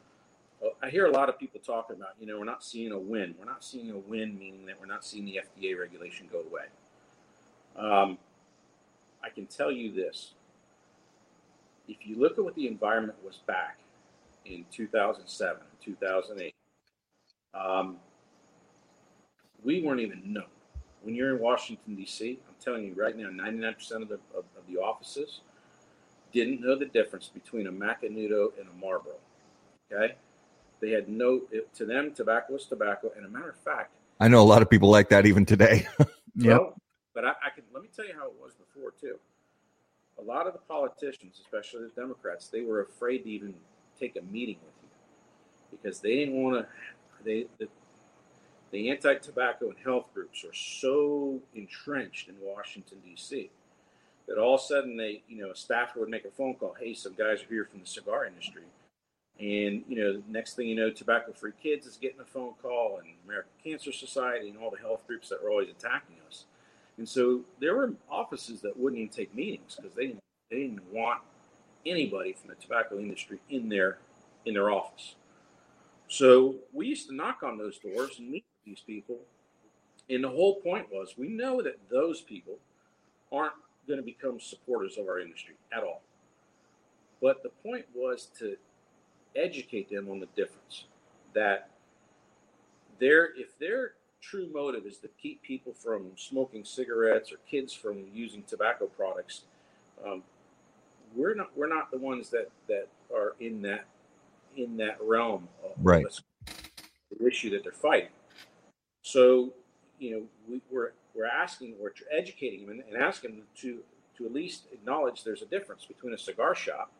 uh, 0.64 0.70
I 0.82 0.90
hear 0.90 1.06
a 1.06 1.10
lot 1.10 1.28
of 1.28 1.38
people 1.38 1.60
talking 1.64 1.96
about, 1.96 2.10
you 2.20 2.26
know, 2.26 2.38
we're 2.38 2.44
not 2.44 2.64
seeing 2.64 2.92
a 2.92 2.98
win. 2.98 3.34
We're 3.38 3.44
not 3.44 3.64
seeing 3.64 3.90
a 3.90 3.96
win, 3.96 4.38
meaning 4.38 4.66
that 4.66 4.78
we're 4.80 4.86
not 4.86 5.04
seeing 5.04 5.24
the 5.24 5.40
FDA 5.56 5.78
regulation 5.78 6.28
go 6.30 6.40
away. 6.40 6.64
Um, 7.76 8.18
I 9.22 9.28
can 9.28 9.46
tell 9.46 9.70
you 9.70 9.92
this 9.92 10.32
if 11.86 11.96
you 12.06 12.18
look 12.18 12.38
at 12.38 12.44
what 12.44 12.54
the 12.54 12.66
environment 12.66 13.18
was 13.24 13.38
back 13.46 13.78
in 14.44 14.64
2007, 14.70 15.62
2008, 15.82 16.54
um, 17.54 17.96
we 19.64 19.82
weren't 19.82 20.00
even 20.00 20.22
known. 20.32 20.44
When 21.02 21.14
you're 21.14 21.34
in 21.34 21.42
Washington, 21.42 21.94
D.C., 21.94 22.38
I'm 22.48 22.54
telling 22.60 22.84
you 22.84 22.94
right 22.94 23.16
now, 23.16 23.28
99% 23.28 24.02
of 24.02 24.08
the, 24.08 24.14
of, 24.34 24.44
of 24.56 24.66
the 24.68 24.78
offices 24.78 25.40
didn't 26.32 26.60
know 26.60 26.76
the 26.78 26.86
difference 26.86 27.28
between 27.28 27.66
a 27.66 27.72
Macanudo 27.72 28.48
and 28.58 28.68
a 28.68 28.80
Marlboro. 28.80 29.14
Okay? 29.90 30.14
They 30.80 30.90
had 30.90 31.08
no, 31.08 31.42
it, 31.50 31.72
to 31.76 31.86
them, 31.86 32.12
tobacco 32.12 32.52
was 32.54 32.66
tobacco. 32.66 33.10
And 33.16 33.24
a 33.24 33.28
matter 33.28 33.50
of 33.50 33.56
fact, 33.56 33.94
I 34.20 34.28
know 34.28 34.42
a 34.42 34.44
lot 34.44 34.62
of 34.62 34.68
people 34.68 34.90
like 34.90 35.08
that 35.10 35.26
even 35.26 35.46
today. 35.46 35.86
yeah. 36.34 36.58
but 37.14 37.24
I, 37.24 37.30
I 37.30 37.50
can, 37.54 37.64
let 37.72 37.82
me 37.82 37.88
tell 37.94 38.06
you 38.06 38.14
how 38.14 38.26
it 38.26 38.34
was 38.40 38.52
before, 38.54 38.92
too 39.00 39.18
a 40.18 40.22
lot 40.22 40.46
of 40.46 40.52
the 40.52 40.58
politicians, 40.58 41.40
especially 41.40 41.82
the 41.82 42.00
Democrats, 42.00 42.48
they 42.48 42.62
were 42.62 42.82
afraid 42.82 43.18
to 43.18 43.30
even 43.30 43.54
take 43.98 44.16
a 44.16 44.22
meeting 44.32 44.56
with 44.64 44.74
you 44.82 45.78
because 45.78 46.00
they 46.00 46.16
didn't 46.16 46.42
want 46.42 46.64
to. 46.64 46.66
They 47.24 47.46
the, 47.58 47.68
the 48.70 48.90
anti-tobacco 48.90 49.68
and 49.70 49.78
health 49.82 50.06
groups 50.14 50.44
are 50.44 50.54
so 50.54 51.40
entrenched 51.54 52.28
in 52.28 52.34
Washington 52.40 52.98
D.C. 53.04 53.50
that 54.26 54.38
all 54.38 54.56
of 54.56 54.60
a 54.60 54.64
sudden 54.64 54.96
they, 54.96 55.22
you 55.28 55.40
know, 55.40 55.50
a 55.50 55.56
staffer 55.56 56.00
would 56.00 56.08
make 56.08 56.24
a 56.24 56.30
phone 56.30 56.54
call. 56.54 56.74
Hey, 56.78 56.94
some 56.94 57.14
guys 57.14 57.42
are 57.42 57.48
here 57.48 57.64
from 57.64 57.80
the 57.80 57.86
cigar 57.86 58.26
industry, 58.26 58.62
and 59.38 59.82
you 59.88 59.96
know, 59.96 60.22
next 60.28 60.54
thing 60.54 60.68
you 60.68 60.76
know, 60.76 60.90
Tobacco 60.90 61.32
Free 61.32 61.52
Kids 61.62 61.86
is 61.86 61.96
getting 61.96 62.20
a 62.20 62.24
phone 62.24 62.54
call, 62.60 62.98
and 62.98 63.08
American 63.24 63.52
Cancer 63.62 63.92
Society, 63.92 64.50
and 64.50 64.58
all 64.58 64.70
the 64.70 64.78
health 64.78 65.06
groups 65.06 65.28
that 65.28 65.42
were 65.42 65.50
always 65.50 65.70
attacking 65.70 66.16
us 66.26 66.44
and 66.98 67.08
so 67.08 67.42
there 67.60 67.76
were 67.76 67.92
offices 68.10 68.60
that 68.62 68.76
wouldn't 68.76 69.00
even 69.00 69.12
take 69.12 69.34
meetings 69.34 69.76
because 69.76 69.94
they, 69.94 70.08
they 70.50 70.56
didn't 70.56 70.82
want 70.92 71.22
anybody 71.86 72.32
from 72.34 72.50
the 72.50 72.56
tobacco 72.56 72.98
industry 72.98 73.38
in 73.48 73.68
their 73.68 73.98
in 74.44 74.54
their 74.54 74.70
office. 74.70 75.14
So 76.08 76.56
we 76.72 76.86
used 76.86 77.08
to 77.08 77.14
knock 77.14 77.42
on 77.42 77.56
those 77.56 77.78
doors 77.78 78.18
and 78.18 78.30
meet 78.30 78.44
these 78.68 78.82
people. 78.86 79.16
And 80.10 80.24
the 80.24 80.28
whole 80.28 80.60
point 80.60 80.86
was 80.90 81.14
we 81.16 81.28
know 81.28 81.62
that 81.62 81.78
those 81.90 82.20
people 82.20 82.58
aren't 83.32 83.52
going 83.86 83.98
to 83.98 84.04
become 84.04 84.38
supporters 84.40 84.98
of 84.98 85.06
our 85.06 85.18
industry 85.18 85.54
at 85.72 85.82
all. 85.82 86.02
But 87.20 87.42
the 87.42 87.50
point 87.68 87.86
was 87.94 88.28
to 88.38 88.56
educate 89.34 89.90
them 89.90 90.08
on 90.10 90.20
the 90.20 90.28
difference 90.36 90.84
that 91.34 91.70
they're 92.98 93.30
if 93.36 93.58
they're 93.58 93.92
true 94.20 94.48
motive 94.52 94.86
is 94.86 94.98
to 94.98 95.08
keep 95.20 95.42
people 95.42 95.72
from 95.72 96.10
smoking 96.16 96.64
cigarettes 96.64 97.32
or 97.32 97.36
kids 97.48 97.72
from 97.72 98.04
using 98.12 98.42
tobacco 98.44 98.86
products, 98.86 99.42
um, 100.06 100.22
we're 101.14 101.34
not 101.34 101.50
we're 101.56 101.72
not 101.72 101.90
the 101.90 101.98
ones 101.98 102.30
that 102.30 102.50
that 102.68 102.88
are 103.14 103.34
in 103.40 103.62
that 103.62 103.86
in 104.56 104.76
that 104.76 104.98
realm 105.00 105.48
of 105.64 105.72
right. 105.78 106.04
the 107.10 107.26
issue 107.26 107.50
that 107.50 107.62
they're 107.62 107.72
fighting. 107.72 108.08
So, 109.08 109.54
you 109.98 110.10
know, 110.10 110.22
we, 110.46 110.60
we're 110.70 110.90
we're 111.14 111.24
asking, 111.24 111.76
we're 111.80 111.92
educating 112.12 112.66
them 112.66 112.70
and, 112.78 112.82
and 112.92 113.02
asking 113.02 113.36
them 113.36 113.44
to 113.56 113.78
to 114.18 114.26
at 114.26 114.34
least 114.34 114.64
acknowledge 114.70 115.24
there's 115.24 115.40
a 115.40 115.46
difference 115.46 115.86
between 115.86 116.12
a 116.12 116.18
cigar 116.18 116.54
shop 116.54 116.92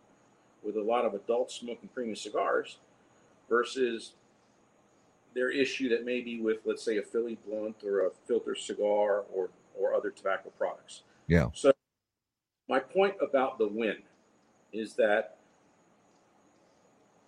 with 0.63 0.77
a 0.77 0.83
lot 0.83 1.05
of 1.05 1.13
adults 1.13 1.55
smoking 1.57 1.91
premium 1.93 2.17
cigars 2.17 2.79
versus 3.51 4.13
their 5.35 5.51
issue 5.51 5.91
that 5.91 6.07
may 6.07 6.23
be 6.23 6.41
with, 6.41 6.61
let's 6.65 6.83
say, 6.83 6.97
a 6.97 7.03
Philly 7.03 7.37
blunt 7.47 7.77
or 7.85 8.07
a 8.07 8.11
filter 8.27 8.55
cigar 8.55 9.25
or 9.35 9.51
or 9.79 9.93
other 9.93 10.11
tobacco 10.11 10.51
products. 10.57 11.03
Yeah. 11.27 11.49
So 11.53 11.73
my 12.71 12.81
point 12.81 13.17
about 13.21 13.59
the 13.59 13.69
win 13.69 13.99
is 14.73 14.95
that 14.95 15.37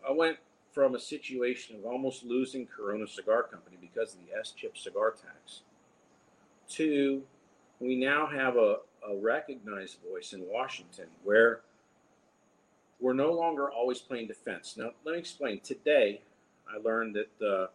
I 0.09 0.13
went 0.13 0.39
from 0.73 0.95
a 0.95 1.01
situation 1.01 1.77
of 1.77 1.85
almost 1.85 2.25
losing 2.25 2.67
Corona 2.67 3.07
Cigar 3.07 3.43
Company 3.43 3.77
because 3.81 4.15
of 4.15 4.21
the 4.21 4.43
SCHIP 4.43 4.77
cigar 4.77 5.11
tax 5.11 5.63
to 6.69 7.23
we 7.81 7.97
now 7.97 8.27
have 8.27 8.57
a, 8.57 8.77
a 9.09 9.17
recognized 9.21 9.99
voice 10.09 10.33
in 10.33 10.47
Washington 10.47 11.07
where 11.25 11.61
we're 13.01 13.15
no 13.15 13.33
longer 13.33 13.71
always 13.71 13.99
playing 13.99 14.29
defense. 14.29 14.77
Now, 14.77 14.91
let 15.05 15.13
me 15.13 15.19
explain. 15.19 15.61
Today, 15.61 16.21
I 16.69 16.79
learned 16.79 17.17
that 17.17 17.47
uh, 17.47 17.67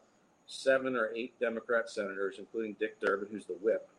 seven 0.46 0.96
or 0.96 1.10
eight 1.16 1.38
Democrat 1.40 1.90
senators, 1.90 2.36
including 2.38 2.76
Dick 2.80 3.00
Durbin, 3.02 3.28
who's 3.32 3.46
the 3.46 3.54
whip, 3.54 3.90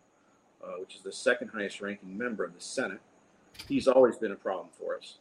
uh, 0.64 0.74
which 0.78 0.94
is 0.94 1.02
the 1.02 1.12
second 1.12 1.48
highest 1.48 1.80
ranking 1.80 2.16
member 2.16 2.44
of 2.44 2.54
the 2.54 2.60
Senate. 2.60 3.00
He's 3.68 3.88
always 3.88 4.16
been 4.16 4.32
a 4.32 4.36
problem 4.36 4.68
for 4.78 4.96
us. 4.96 5.16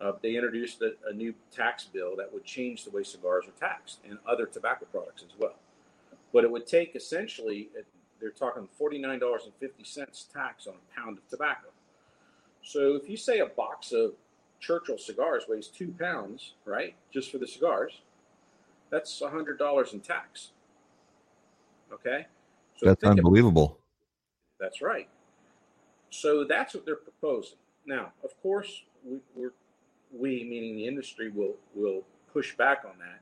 Uh, 0.00 0.12
they 0.22 0.34
introduced 0.34 0.82
a, 0.82 0.92
a, 1.08 1.12
new 1.12 1.34
tax 1.50 1.84
bill 1.84 2.14
that 2.16 2.30
would 2.32 2.44
change 2.44 2.84
the 2.84 2.90
way 2.90 3.02
cigars 3.02 3.46
are 3.46 3.58
taxed 3.58 4.00
and 4.06 4.18
other 4.28 4.44
tobacco 4.44 4.84
products 4.92 5.22
as 5.22 5.34
well. 5.38 5.54
But 6.34 6.44
it 6.44 6.50
would 6.50 6.66
take 6.66 6.94
essentially, 6.94 7.70
they're 8.20 8.30
talking 8.30 8.68
$49.50 8.78 10.32
tax 10.32 10.66
on 10.66 10.74
a 10.74 11.00
pound 11.00 11.16
of 11.16 11.26
tobacco. 11.28 11.68
So 12.62 12.94
if 12.94 13.08
you 13.08 13.16
say 13.16 13.38
a 13.38 13.46
box 13.46 13.92
of 13.92 14.12
Churchill 14.60 14.98
cigars 14.98 15.44
weighs 15.48 15.68
two 15.68 15.94
pounds, 15.98 16.54
right, 16.66 16.94
just 17.10 17.30
for 17.30 17.38
the 17.38 17.46
cigars, 17.46 18.00
that's 18.90 19.20
$100 19.20 19.92
in 19.92 20.00
tax. 20.00 20.50
Okay. 21.92 22.26
So 22.76 22.86
that's 22.86 23.04
unbelievable. 23.04 23.78
That's 24.60 24.82
right. 24.82 25.08
So 26.10 26.44
that's 26.44 26.74
what 26.74 26.84
they're 26.84 26.96
proposing. 26.96 27.58
Now, 27.86 28.12
of 28.24 28.30
course, 28.42 28.82
we, 29.04 29.20
we're, 29.34 29.52
we, 30.18 30.44
meaning 30.44 30.76
the 30.76 30.86
industry, 30.86 31.30
will 31.30 31.56
will 31.74 32.02
push 32.32 32.56
back 32.56 32.82
on 32.84 32.98
that. 32.98 33.20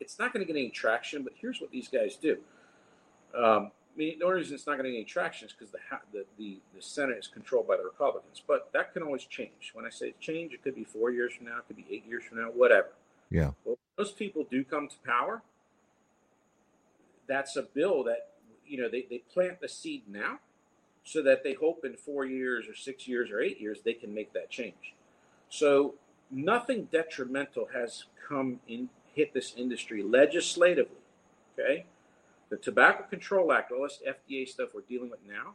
It's 0.00 0.18
not 0.18 0.32
going 0.32 0.44
to 0.44 0.52
get 0.52 0.58
any 0.58 0.70
traction, 0.70 1.22
but 1.22 1.32
here's 1.36 1.60
what 1.60 1.70
these 1.70 1.88
guys 1.88 2.16
do. 2.16 2.38
Um, 3.36 3.70
I 3.94 3.98
mean, 3.98 4.18
the 4.18 4.24
only 4.24 4.38
reason 4.38 4.54
it's 4.54 4.66
not 4.66 4.74
going 4.74 4.84
to 4.84 4.90
get 4.90 4.96
any 4.96 5.04
traction 5.04 5.46
is 5.46 5.52
because 5.52 5.70
the, 5.70 5.78
the, 6.12 6.24
the 6.38 6.60
the 6.74 6.82
Senate 6.82 7.18
is 7.18 7.28
controlled 7.28 7.68
by 7.68 7.76
the 7.76 7.84
Republicans. 7.84 8.42
But 8.46 8.70
that 8.72 8.92
can 8.92 9.02
always 9.02 9.24
change. 9.24 9.70
When 9.74 9.84
I 9.84 9.90
say 9.90 10.14
change, 10.20 10.52
it 10.52 10.62
could 10.62 10.74
be 10.74 10.84
four 10.84 11.10
years 11.10 11.34
from 11.34 11.46
now, 11.46 11.58
it 11.58 11.66
could 11.66 11.76
be 11.76 11.86
eight 11.90 12.06
years 12.06 12.24
from 12.24 12.38
now, 12.38 12.48
whatever. 12.48 12.88
Yeah. 13.30 13.52
Well, 13.64 13.78
those 13.96 14.12
people 14.12 14.46
do 14.50 14.64
come 14.64 14.88
to 14.88 14.96
power 15.06 15.42
that's 17.26 17.56
a 17.56 17.62
bill 17.62 18.04
that 18.04 18.30
you 18.66 18.80
know 18.80 18.88
they, 18.88 19.06
they 19.08 19.18
plant 19.32 19.60
the 19.60 19.68
seed 19.68 20.02
now 20.08 20.38
so 21.04 21.22
that 21.22 21.42
they 21.42 21.54
hope 21.54 21.84
in 21.84 21.96
four 21.96 22.24
years 22.24 22.68
or 22.68 22.74
six 22.74 23.08
years 23.08 23.30
or 23.30 23.40
eight 23.40 23.60
years 23.60 23.80
they 23.84 23.94
can 23.94 24.12
make 24.12 24.32
that 24.32 24.50
change 24.50 24.94
so 25.48 25.94
nothing 26.32 26.88
detrimental 26.90 27.68
has 27.72 28.06
come 28.28 28.58
in 28.66 28.88
hit 29.14 29.32
this 29.34 29.54
industry 29.56 30.02
legislatively 30.02 30.96
okay 31.52 31.84
the 32.48 32.56
tobacco 32.56 33.04
control 33.04 33.52
act 33.52 33.70
all 33.70 33.82
this 33.82 34.00
fda 34.06 34.48
stuff 34.48 34.70
we're 34.74 34.80
dealing 34.88 35.10
with 35.10 35.20
now 35.28 35.52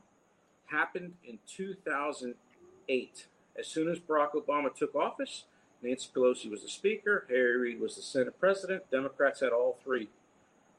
happened 0.67 1.13
in 1.23 1.39
2008. 1.47 3.27
As 3.57 3.67
soon 3.67 3.89
as 3.89 3.99
Barack 3.99 4.33
Obama 4.33 4.73
took 4.73 4.95
office, 4.95 5.45
Nancy 5.81 6.09
Pelosi 6.15 6.49
was 6.49 6.63
the 6.63 6.69
Speaker, 6.69 7.25
Harry 7.29 7.57
Reid 7.57 7.79
was 7.79 7.95
the 7.95 8.01
Senate 8.01 8.39
President. 8.39 8.89
Democrats 8.91 9.39
had 9.41 9.49
all 9.49 9.77
three, 9.83 10.09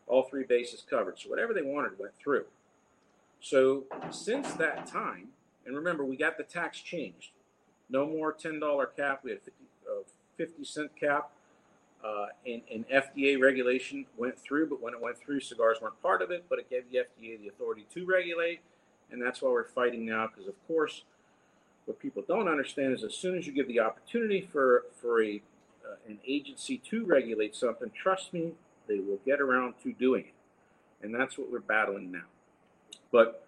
all 0.06 0.22
three 0.24 0.44
bases 0.44 0.84
covered. 0.88 1.18
So 1.18 1.30
whatever 1.30 1.52
they 1.52 1.62
wanted 1.62 1.98
went 1.98 2.12
through. 2.22 2.44
So 3.40 3.84
since 4.10 4.52
that 4.54 4.86
time, 4.86 5.28
and 5.66 5.76
remember, 5.76 6.04
we 6.04 6.16
got 6.16 6.38
the 6.38 6.44
tax 6.44 6.80
changed. 6.80 7.30
No 7.90 8.06
more 8.06 8.32
$10 8.32 8.86
cap. 8.96 9.20
We 9.22 9.30
had 9.30 9.42
50, 9.42 9.64
uh, 9.88 10.02
50 10.36 10.64
cent 10.64 10.90
cap. 10.96 11.30
Uh, 12.04 12.26
and, 12.46 12.62
and, 12.72 12.84
FDA 12.88 13.40
regulation 13.40 14.06
went 14.16 14.38
through, 14.38 14.68
but 14.68 14.80
when 14.80 14.94
it 14.94 15.00
went 15.00 15.18
through, 15.18 15.40
cigars 15.40 15.78
weren't 15.82 16.00
part 16.00 16.22
of 16.22 16.30
it, 16.30 16.44
but 16.48 16.60
it 16.60 16.70
gave 16.70 16.84
the 16.92 16.98
FDA 16.98 17.40
the 17.40 17.48
authority 17.48 17.86
to 17.92 18.06
regulate. 18.06 18.60
And 19.10 19.20
that's 19.20 19.42
why 19.42 19.50
we're 19.50 19.64
fighting 19.64 20.06
now, 20.06 20.28
because 20.28 20.46
of 20.46 20.54
course, 20.68 21.02
what 21.86 21.98
people 21.98 22.22
don't 22.28 22.46
understand 22.48 22.92
is 22.92 23.02
as 23.02 23.14
soon 23.14 23.36
as 23.36 23.48
you 23.48 23.52
give 23.52 23.66
the 23.66 23.80
opportunity 23.80 24.48
for, 24.52 24.84
for 25.00 25.22
a, 25.24 25.42
uh, 25.84 25.96
an 26.06 26.18
agency 26.24 26.78
to 26.88 27.04
regulate 27.04 27.56
something, 27.56 27.90
trust 28.00 28.32
me, 28.32 28.52
they 28.86 29.00
will 29.00 29.18
get 29.26 29.40
around 29.40 29.74
to 29.82 29.92
doing 29.92 30.26
it. 30.26 31.04
And 31.04 31.12
that's 31.12 31.36
what 31.36 31.50
we're 31.50 31.60
battling 31.60 32.12
now. 32.12 32.26
But 33.10 33.44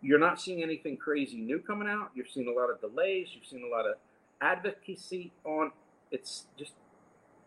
you're 0.00 0.18
not 0.18 0.40
seeing 0.40 0.62
anything 0.62 0.96
crazy 0.96 1.36
new 1.36 1.58
coming 1.58 1.88
out. 1.88 2.10
You've 2.14 2.30
seen 2.30 2.48
a 2.48 2.52
lot 2.52 2.70
of 2.70 2.80
delays. 2.80 3.28
You've 3.34 3.46
seen 3.46 3.62
a 3.64 3.68
lot 3.68 3.86
of 3.86 3.96
advocacy 4.40 5.32
on 5.44 5.72
it's 6.10 6.46
just 6.58 6.72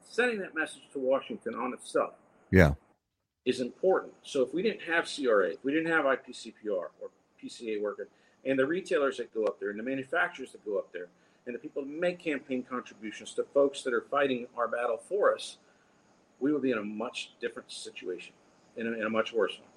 sending 0.02 0.40
that 0.40 0.56
message 0.56 0.84
to 0.94 1.00
Washington 1.00 1.56
on 1.56 1.74
itself. 1.74 2.14
Yeah. 2.52 2.74
Is 3.46 3.60
important. 3.60 4.14
So 4.22 4.44
if 4.44 4.54
we 4.54 4.62
didn't 4.62 4.82
have 4.82 5.10
CRA, 5.10 5.52
if 5.52 5.64
we 5.64 5.72
didn't 5.72 5.92
have 5.92 6.06
IPCPR 6.06 6.68
or 6.70 7.10
PCA 7.44 7.82
working, 7.82 8.06
and 8.46 8.58
the 8.58 8.66
retailers 8.66 9.18
that 9.18 9.34
go 9.34 9.46
up 9.46 9.60
there, 9.60 9.72
and 9.72 9.80
the 9.80 9.84
manufacturers 9.84 10.52
that 10.52 10.64
go 10.64 10.78
up 10.78 10.92
there, 10.94 11.08
and 11.46 11.56
the 11.56 11.60
people 11.60 11.84
that 11.84 11.90
make 11.90 12.20
campaign 12.20 12.64
contributions 12.64 13.34
to 13.34 13.44
folks 13.54 13.82
that 13.84 13.94
are 13.94 14.06
fighting 14.12 14.46
our 14.56 14.68
battle 14.68 15.02
for 15.10 15.34
us, 15.34 15.58
we 16.40 16.54
would 16.54 16.62
be 16.62 16.72
in 16.72 16.78
a 16.78 16.84
much 16.84 17.32
different 17.40 17.72
situation, 17.72 18.34
in 18.78 18.88
a, 18.88 18.92
in 18.92 19.04
a 19.04 19.10
much 19.10 19.34
worse 19.34 19.54
one. 19.58 19.68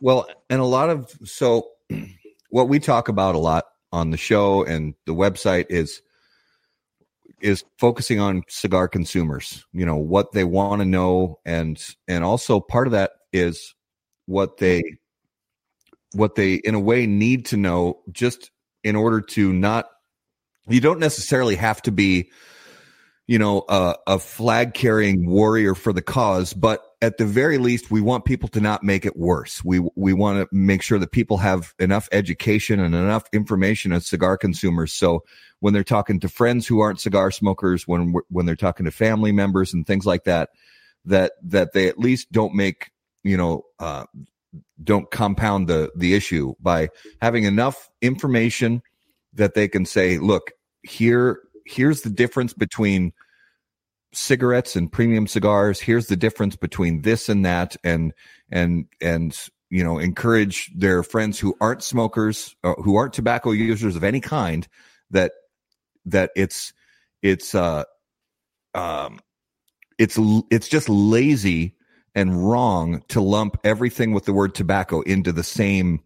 Well, 0.00 0.28
and 0.48 0.60
a 0.60 0.64
lot 0.64 0.90
of 0.90 1.10
so 1.24 1.70
what 2.50 2.68
we 2.68 2.78
talk 2.78 3.08
about 3.08 3.34
a 3.34 3.38
lot 3.38 3.64
on 3.92 4.10
the 4.10 4.16
show 4.16 4.64
and 4.64 4.94
the 5.06 5.14
website 5.14 5.66
is 5.70 6.02
is 7.42 7.64
focusing 7.78 8.20
on 8.20 8.42
cigar 8.48 8.88
consumers 8.88 9.64
you 9.72 9.84
know 9.84 9.96
what 9.96 10.32
they 10.32 10.44
want 10.44 10.80
to 10.80 10.86
know. 10.86 11.38
And 11.44 11.82
and 12.08 12.24
also 12.24 12.60
part 12.60 12.86
of 12.86 12.92
that 12.92 13.12
is 13.32 13.74
what 14.26 14.58
they 14.58 14.82
what 16.12 16.34
they 16.34 16.54
in 16.54 16.74
a 16.74 16.80
way 16.80 17.06
need 17.06 17.46
to 17.46 17.56
know 17.56 18.00
just 18.10 18.50
in 18.84 18.96
order 18.96 19.20
to 19.20 19.52
not 19.52 19.88
you 20.68 20.80
don't 20.80 21.00
necessarily 21.00 21.56
have 21.56 21.82
to 21.82 21.92
be 21.92 22.30
you 23.26 23.38
know 23.38 23.64
a, 23.68 23.96
a 24.06 24.18
flag 24.18 24.74
carrying 24.74 25.26
warrior 25.28 25.74
for 25.74 25.92
the 25.92 26.02
cause 26.02 26.52
but 26.52 26.84
at 27.02 27.18
the 27.18 27.26
very 27.26 27.58
least, 27.58 27.90
we 27.90 28.00
want 28.00 28.24
people 28.24 28.48
to 28.50 28.60
not 28.60 28.84
make 28.84 29.04
it 29.04 29.16
worse. 29.16 29.62
We 29.64 29.80
we 29.96 30.12
want 30.12 30.38
to 30.38 30.56
make 30.56 30.82
sure 30.82 31.00
that 31.00 31.10
people 31.10 31.38
have 31.38 31.74
enough 31.80 32.08
education 32.12 32.78
and 32.78 32.94
enough 32.94 33.24
information 33.32 33.92
as 33.92 34.06
cigar 34.06 34.38
consumers. 34.38 34.92
So 34.92 35.24
when 35.58 35.74
they're 35.74 35.82
talking 35.82 36.20
to 36.20 36.28
friends 36.28 36.66
who 36.66 36.78
aren't 36.78 37.00
cigar 37.00 37.32
smokers, 37.32 37.88
when 37.88 38.14
when 38.28 38.46
they're 38.46 38.54
talking 38.54 38.86
to 38.86 38.92
family 38.92 39.32
members 39.32 39.74
and 39.74 39.84
things 39.84 40.06
like 40.06 40.24
that, 40.24 40.50
that 41.04 41.32
that 41.42 41.72
they 41.72 41.88
at 41.88 41.98
least 41.98 42.30
don't 42.30 42.54
make 42.54 42.92
you 43.24 43.36
know 43.36 43.64
uh, 43.80 44.04
don't 44.82 45.10
compound 45.10 45.66
the 45.66 45.90
the 45.96 46.14
issue 46.14 46.54
by 46.60 46.88
having 47.20 47.42
enough 47.42 47.90
information 48.00 48.80
that 49.34 49.54
they 49.54 49.66
can 49.66 49.84
say, 49.84 50.18
look, 50.18 50.52
here 50.84 51.40
here's 51.66 52.02
the 52.02 52.10
difference 52.10 52.52
between 52.52 53.12
cigarettes 54.12 54.76
and 54.76 54.90
premium 54.90 55.26
cigars. 55.26 55.80
Here's 55.80 56.06
the 56.06 56.16
difference 56.16 56.56
between 56.56 57.02
this 57.02 57.28
and 57.28 57.44
that 57.44 57.76
and 57.82 58.12
and 58.50 58.86
and 59.00 59.36
you 59.70 59.82
know 59.82 59.98
encourage 59.98 60.70
their 60.76 61.02
friends 61.02 61.38
who 61.38 61.56
aren't 61.60 61.82
smokers 61.82 62.54
uh, 62.64 62.74
who 62.74 62.96
aren't 62.96 63.14
tobacco 63.14 63.50
users 63.50 63.96
of 63.96 64.04
any 64.04 64.20
kind 64.20 64.68
that 65.10 65.32
that 66.06 66.30
it's 66.36 66.72
it's 67.22 67.54
uh 67.54 67.84
um 68.74 69.20
it's 69.98 70.18
it's 70.50 70.68
just 70.68 70.88
lazy 70.88 71.76
and 72.14 72.48
wrong 72.48 73.02
to 73.08 73.20
lump 73.20 73.56
everything 73.64 74.12
with 74.12 74.24
the 74.24 74.32
word 74.32 74.54
tobacco 74.54 75.00
into 75.02 75.32
the 75.32 75.42
same 75.42 76.00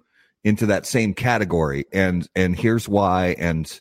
into 0.44 0.66
that 0.66 0.86
same 0.86 1.12
category. 1.12 1.86
And 1.92 2.26
and 2.36 2.56
here's 2.56 2.88
why. 2.88 3.34
And 3.38 3.80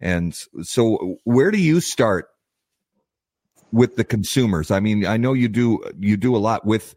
and 0.00 0.34
so 0.62 1.18
where 1.24 1.50
do 1.50 1.58
you 1.58 1.80
start 1.80 2.28
with 3.72 3.96
the 3.96 4.04
consumers? 4.04 4.70
I 4.70 4.80
mean, 4.80 5.06
I 5.06 5.16
know 5.16 5.32
you 5.32 5.48
do 5.48 5.82
you 5.98 6.16
do 6.16 6.36
a 6.36 6.38
lot 6.38 6.64
with 6.64 6.94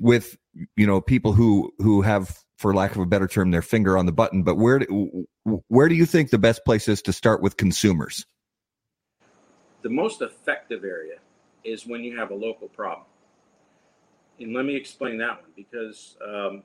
with 0.00 0.36
you 0.76 0.86
know 0.86 1.00
people 1.00 1.32
who 1.32 1.72
who 1.78 2.02
have 2.02 2.38
for 2.58 2.74
lack 2.74 2.94
of 2.94 3.00
a 3.00 3.06
better 3.06 3.26
term 3.26 3.50
their 3.50 3.62
finger 3.62 3.96
on 3.96 4.04
the 4.04 4.12
button 4.12 4.42
but 4.42 4.56
where 4.56 4.80
do, 4.80 5.26
where 5.68 5.88
do 5.88 5.94
you 5.94 6.04
think 6.04 6.28
the 6.28 6.38
best 6.38 6.62
place 6.64 6.88
is 6.88 7.00
to 7.02 7.12
start 7.12 7.40
with 7.40 7.56
consumers? 7.56 8.26
The 9.82 9.88
most 9.88 10.20
effective 10.20 10.84
area 10.84 11.16
is 11.64 11.86
when 11.86 12.04
you 12.04 12.18
have 12.18 12.30
a 12.30 12.34
local 12.34 12.68
problem. 12.68 13.06
And 14.38 14.54
let 14.54 14.66
me 14.66 14.76
explain 14.76 15.18
that 15.18 15.40
one 15.40 15.50
because 15.54 16.16
um, 16.26 16.62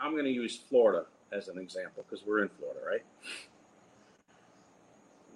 i'm 0.00 0.12
going 0.12 0.24
to 0.24 0.30
use 0.30 0.56
florida 0.68 1.06
as 1.32 1.48
an 1.48 1.58
example 1.58 2.04
because 2.08 2.26
we're 2.26 2.42
in 2.42 2.48
florida 2.58 2.80
right 2.86 3.04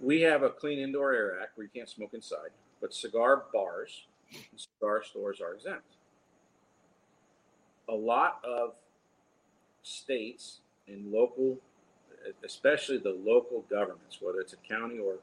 we 0.00 0.20
have 0.22 0.42
a 0.42 0.50
clean 0.50 0.78
indoor 0.78 1.12
air 1.12 1.40
act 1.40 1.56
where 1.56 1.64
you 1.64 1.70
can't 1.74 1.88
smoke 1.88 2.14
inside, 2.14 2.50
but 2.80 2.94
cigar 2.94 3.44
bars 3.52 4.06
and 4.32 4.60
cigar 4.60 5.02
stores 5.02 5.40
are 5.40 5.54
exempt. 5.54 5.96
A 7.88 7.94
lot 7.94 8.42
of 8.44 8.74
states 9.82 10.60
and 10.88 11.12
local, 11.12 11.58
especially 12.44 12.98
the 12.98 13.18
local 13.24 13.64
governments, 13.70 14.18
whether 14.20 14.40
it's 14.40 14.52
a 14.52 14.68
county 14.68 14.98
or 14.98 15.16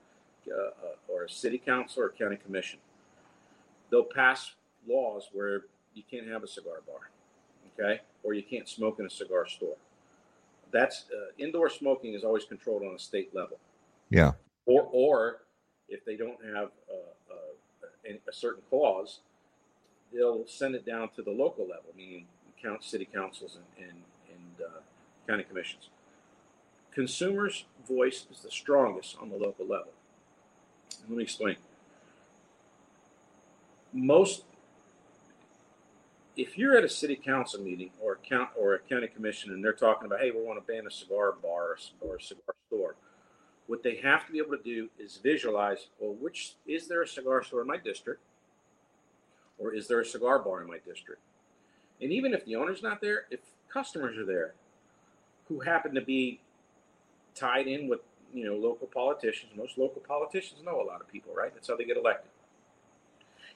uh, 0.50 1.14
or 1.14 1.26
a 1.26 1.30
city 1.30 1.58
council 1.58 2.04
or 2.04 2.10
county 2.10 2.38
commission, 2.38 2.80
they'll 3.90 4.04
pass 4.04 4.52
laws 4.88 5.28
where 5.34 5.64
you 5.94 6.04
can't 6.10 6.28
have 6.28 6.42
a 6.42 6.48
cigar 6.48 6.82
bar, 6.88 7.10
okay, 7.74 8.02
or 8.24 8.34
you 8.34 8.44
can't 8.44 8.68
smoke 8.70 8.98
in 9.00 9.06
a 9.06 9.10
cigar 9.10 9.46
store. 9.46 9.76
That's 10.72 11.06
uh, 11.14 11.32
indoor 11.38 11.70
smoking 11.70 12.14
is 12.14 12.24
always 12.24 12.46
controlled 12.46 12.84
on 12.84 12.96
a 12.96 13.00
state 13.00 13.36
level. 13.36 13.58
Yeah 14.10 14.34
or 14.68 14.88
or 14.92 15.38
if 15.90 16.06
they 16.06 16.16
don't 16.16 16.38
have 16.54 16.70
a, 16.92 18.12
a, 18.12 18.14
a, 18.30 18.34
certain 18.34 18.62
clause, 18.70 19.20
they'll 20.14 20.46
send 20.46 20.76
it 20.76 20.86
down 20.86 21.10
to 21.16 21.22
the 21.22 21.32
local 21.32 21.64
level, 21.64 21.94
meaning 21.96 22.26
count 22.62 22.84
city 22.84 23.08
councils 23.12 23.58
and 23.58 23.88
and, 23.88 23.98
and 24.30 24.66
uh, 24.68 24.80
county 25.28 25.44
commissions. 25.44 25.90
Consumers' 26.94 27.66
voice 27.88 28.26
is 28.32 28.42
the 28.42 28.52
strongest 28.52 29.18
on 29.22 29.30
the 29.30 29.38
local 29.38 29.66
level. 29.66 29.94
And 31.02 31.10
let 31.10 31.18
me 31.18 31.24
explain. 31.24 31.56
Most, 33.94 34.44
if 36.36 36.58
you're 36.58 36.78
at 36.78 36.84
a 36.84 36.90
city 36.90 37.16
council 37.16 37.62
meeting 37.62 37.92
or 38.02 38.14
a 38.14 38.18
count 38.18 38.50
or 38.60 38.74
a 38.74 38.80
county 38.80 39.08
commission, 39.08 39.54
and 39.54 39.64
they're 39.64 39.74
talking 39.74 40.06
about, 40.06 40.20
hey, 40.20 40.32
we 40.32 40.44
want 40.44 40.60
to 40.60 40.72
ban 40.72 40.86
a 40.86 40.92
cigar 40.92 41.34
bar 41.42 41.78
or 42.02 42.16
a 42.16 42.22
cigar 42.22 42.56
store 42.68 42.96
what 43.68 43.84
they 43.84 43.98
have 43.98 44.26
to 44.26 44.32
be 44.32 44.40
able 44.40 44.58
to 44.58 44.64
do 44.64 44.90
is 44.98 45.18
visualize 45.18 45.88
well, 46.00 46.14
which 46.14 46.54
is 46.66 46.88
there 46.88 47.02
a 47.02 47.08
cigar 47.08 47.44
store 47.44 47.62
in 47.62 47.68
my 47.68 47.78
district? 47.78 48.22
Or 49.60 49.74
is 49.74 49.88
there 49.88 50.00
a 50.00 50.06
cigar 50.06 50.40
bar 50.40 50.62
in 50.62 50.68
my 50.68 50.78
district? 50.86 51.22
And 52.02 52.12
even 52.12 52.34
if 52.34 52.46
the 52.46 52.56
owner's 52.56 52.84
not 52.84 53.02
there, 53.02 53.26
if 53.32 53.40
customers 53.70 54.18
are 54.18 54.26
there 54.26 54.54
who 55.48 55.60
happen 55.60 55.94
to 55.96 56.02
be 56.02 56.40
tied 57.36 57.68
in 57.68 57.88
with 57.88 58.02
you 58.34 58.46
know 58.46 58.56
local 58.56 58.88
politicians, 58.88 59.52
most 59.56 59.78
local 59.78 60.02
politicians 60.02 60.62
know 60.64 60.82
a 60.82 60.84
lot 60.84 61.02
of 61.02 61.08
people, 61.08 61.34
right? 61.36 61.54
That's 61.54 61.68
how 61.68 61.76
they 61.76 61.86
get 61.86 61.98
elected. 61.98 62.32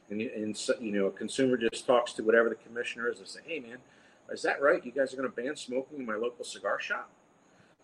And, 0.10 0.22
and 0.22 0.58
so, 0.58 0.74
you 0.82 0.92
know, 0.92 1.06
a 1.06 1.12
consumer 1.12 1.56
just 1.56 1.86
talks 1.86 2.12
to 2.14 2.24
whatever 2.24 2.50
the 2.50 2.56
commissioner 2.56 3.10
is 3.10 3.20
and 3.20 3.28
say, 3.28 3.40
"Hey, 3.46 3.60
man, 3.60 3.78
is 4.30 4.42
that 4.42 4.62
right? 4.62 4.84
You 4.86 4.92
guys 4.92 5.14
are 5.14 5.18
going 5.18 5.30
to 5.30 5.36
ban 5.36 5.56
smoking 5.56 6.00
in 6.00 6.06
my 6.06 6.16
local 6.16 6.44
cigar 6.44 6.80
shop?" 6.80 7.10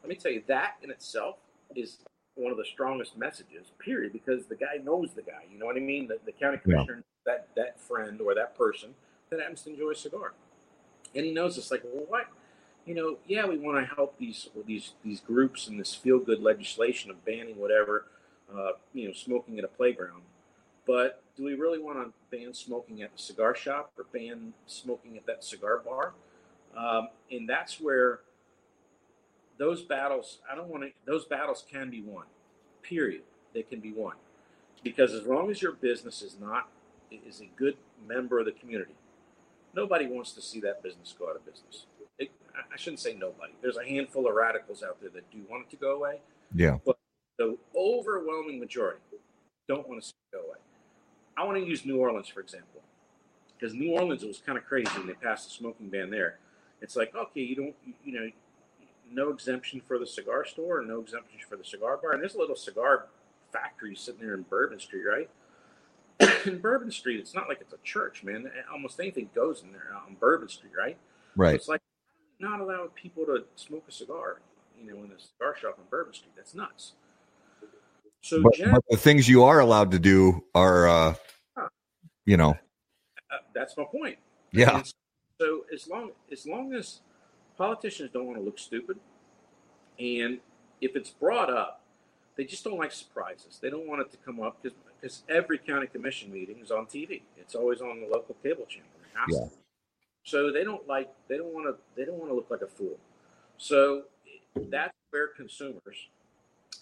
Let 0.02 0.10
me 0.10 0.16
tell 0.16 0.32
you, 0.32 0.44
that 0.48 0.76
in 0.82 0.90
itself 0.90 1.38
is 1.76 1.98
one 2.38 2.52
of 2.52 2.58
the 2.58 2.66
strongest 2.66 3.18
messages, 3.18 3.72
period, 3.80 4.14
because 4.14 4.46
the 4.46 4.56
guy 4.56 4.78
knows 4.84 5.14
the 5.14 5.22
guy. 5.22 5.44
You 5.52 5.60
know 5.60 5.66
what 5.66 5.76
I 5.76 5.80
mean? 5.80 6.08
The, 6.08 6.20
the 6.26 6.32
county 6.32 6.58
commissioner, 6.58 7.04
yeah. 7.26 7.34
that 7.34 7.48
that 7.56 7.80
friend 7.80 8.22
or 8.22 8.36
that 8.36 8.58
person 8.58 8.94
that 9.30 9.40
happens 9.40 9.64
to 9.64 9.72
enjoy 9.72 9.92
a 9.92 9.96
cigar, 9.96 10.34
and 11.16 11.26
he 11.26 11.34
knows 11.34 11.58
it's 11.58 11.72
like, 11.72 11.84
well, 11.84 12.06
what? 12.08 12.28
You 12.86 12.96
know, 12.96 13.18
yeah, 13.28 13.46
we 13.46 13.58
want 13.58 13.86
to 13.86 13.96
help 13.96 14.18
these 14.18 14.50
these 14.66 14.94
these 15.04 15.20
groups 15.20 15.68
and 15.68 15.80
this 15.80 15.94
feel 15.94 16.20
good 16.20 16.42
legislation 16.42 17.12
of 17.12 17.24
banning 17.26 17.58
whatever, 17.58 18.06
uh, 18.54 18.72
you 18.94 19.08
know, 19.08 19.14
smoking 19.14 19.58
at 19.60 19.66
a 19.66 19.70
playground. 19.70 20.22
But 20.86 21.22
do 21.36 21.44
we 21.44 21.56
really 21.56 21.80
want 21.80 22.00
to 22.00 22.14
ban 22.36 22.54
smoking 22.54 23.02
at 23.02 23.12
the 23.12 23.22
cigar 23.22 23.54
shop 23.54 23.92
or 23.98 24.06
ban 24.14 24.54
smoking 24.68 25.18
at 25.18 25.26
that 25.26 25.44
cigar 25.44 25.80
bar? 25.86 26.14
Um, 26.78 27.10
and 27.30 27.50
that's 27.50 27.82
where 27.82 28.22
those 29.58 29.84
battles, 29.84 30.40
I 30.52 30.56
don't 30.56 30.70
want 30.70 30.84
to. 30.84 30.90
Those 31.06 31.26
battles 31.26 31.66
can 31.70 31.90
be 31.90 32.02
won. 32.02 32.26
Period. 32.84 33.22
They 33.54 33.64
can 33.64 33.80
be 33.80 33.92
won 33.92 34.16
because 34.84 35.14
as 35.14 35.24
long 35.24 35.50
as 35.50 35.62
your 35.62 35.74
business 35.74 36.22
is 36.22 36.38
not 36.40 36.70
is 37.12 37.42
a 37.42 37.50
good 37.56 37.76
member 38.08 38.40
of 38.40 38.46
the 38.46 38.52
community, 38.52 38.96
nobody 39.74 40.08
wants 40.08 40.34
to 40.34 40.42
see 40.42 40.60
that 40.62 40.84
business 40.84 41.16
go 41.18 41.30
out 41.30 41.36
of 41.36 41.46
business. 41.46 41.86
It, 42.20 42.32
I 42.56 42.78
shouldn't 42.78 43.00
say 43.00 43.14
nobody. 43.14 43.54
There's 43.62 43.78
a 43.78 43.86
handful 43.86 44.28
of 44.28 44.36
radicals 44.36 44.84
out 44.84 45.00
there 45.02 45.10
that 45.12 45.30
do 45.32 45.40
want 45.50 45.66
it 45.68 45.70
to 45.72 45.76
go 45.76 45.96
away. 45.96 46.20
Yeah. 46.54 46.78
But 46.86 46.98
the 47.38 47.58
overwhelming 47.76 48.60
majority 48.60 49.02
don't 49.68 49.88
want 49.88 50.02
to 50.02 50.08
see 50.08 50.16
it 50.32 50.36
go 50.36 50.44
away. 50.44 50.58
I 51.38 51.44
want 51.44 51.58
to 51.58 51.66
use 51.66 51.86
New 51.86 51.98
Orleans, 51.98 52.28
for 52.28 52.40
example, 52.40 52.82
because 53.58 53.76
New 53.76 53.92
Orleans 53.92 54.24
was 54.24 54.42
kind 54.44 54.58
of 54.58 54.66
crazy 54.66 54.90
when 54.98 55.08
they 55.08 55.14
passed 55.14 55.48
the 55.48 55.54
smoking 55.54 55.90
ban 55.90 56.10
there. 56.10 56.40
It's 56.82 56.96
like, 56.96 57.14
okay, 57.16 57.42
you 57.42 57.56
don't, 57.56 57.76
you 58.04 58.20
know, 58.20 58.30
no 59.12 59.30
exemption 59.30 59.82
for 59.86 59.98
the 60.00 60.08
cigar 60.08 60.46
store, 60.46 60.84
no 60.84 61.00
exemption 61.00 61.40
for 61.48 61.56
the 61.56 61.64
cigar 61.64 61.98
bar. 61.98 62.14
And 62.14 62.22
there's 62.22 62.36
a 62.36 62.40
little 62.40 62.56
cigar 62.56 63.08
factory 63.52 63.96
sitting 63.96 64.22
there 64.22 64.34
in 64.34 64.44
Bourbon 64.44 64.80
Street, 64.80 65.04
right? 65.04 65.30
in 66.46 66.60
Bourbon 66.60 66.92
Street, 66.92 67.20
it's 67.20 67.34
not 67.34 67.48
like 67.48 67.62
it's 67.62 67.74
a 67.74 67.78
church, 67.84 68.24
man. 68.24 68.50
Almost 68.72 69.00
anything 69.00 69.30
goes 69.36 69.62
in 69.64 69.72
there 69.72 69.94
on 69.96 70.16
Bourbon 70.20 70.50
Street, 70.50 70.74
right? 70.78 70.98
Right. 71.36 71.52
So 71.52 71.56
it's 71.56 71.68
like 71.68 71.82
not 72.40 72.60
allowing 72.60 72.90
people 72.90 73.26
to 73.26 73.46
smoke 73.56 73.86
a 73.88 73.92
cigar, 73.92 74.42
you 74.80 74.92
know, 74.92 75.04
in 75.04 75.12
a 75.12 75.20
cigar 75.20 75.56
shop 75.60 75.76
on 75.80 75.86
Bourbon 75.90 76.14
Street. 76.14 76.34
That's 76.36 76.54
nuts. 76.56 76.94
So, 78.22 78.42
but, 78.42 78.54
but 78.60 78.84
the 78.90 78.98
things 78.98 79.30
you 79.30 79.44
are 79.44 79.60
allowed 79.60 79.92
to 79.92 80.00
do 80.00 80.44
are, 80.54 80.88
uh, 80.88 81.14
Huh. 81.56 81.70
you 82.26 82.38
know, 82.38 82.52
uh, 83.32 83.38
that's 83.54 83.78
my 83.78 83.86
point. 83.86 84.18
yeah, 84.52 84.78
And 84.78 84.94
so 85.40 85.66
as 85.74 85.88
long 85.88 86.12
as 86.32 86.46
long 86.46 86.74
as 86.74 87.02
politicians 87.58 88.12
don't 88.14 88.26
want 88.26 88.38
to 88.38 88.44
look 88.44 88.60
stupid, 88.60 88.98
and 90.00 90.40
if 90.82 90.96
it's 90.96 91.10
brought 91.10 91.50
up, 91.50 91.82
they 92.36 92.44
just 92.44 92.64
don't 92.64 92.78
like 92.78 92.92
surprises. 92.92 93.60
They 93.62 93.70
don't 93.70 93.88
want 93.88 94.02
it 94.02 94.12
to 94.12 94.18
come 94.18 94.40
up 94.40 94.62
because 94.62 94.78
because 95.00 95.24
every 95.30 95.58
county 95.58 95.88
commission 95.88 96.32
meeting 96.32 96.58
is 96.62 96.72
on 96.72 96.86
TV. 96.86 97.22
It's 97.38 97.56
always 97.56 97.82
on 97.82 98.02
the 98.02 98.08
local 98.08 98.36
cable 98.44 98.66
channel. 98.66 98.90
Yeah. 99.30 99.48
So 100.24 100.52
they 100.52 100.64
don't 100.64 100.88
like 100.88 101.10
they 101.28 101.38
don't 101.38 101.54
want 101.54 101.68
to 101.68 101.76
they 101.96 102.06
don't 102.06 102.18
want 102.18 102.30
to 102.32 102.36
look 102.36 102.50
like 102.50 102.62
a 102.62 102.68
fool. 102.68 102.98
So 103.58 104.04
that's 104.70 104.94
where 105.12 105.28
consumers 105.28 106.10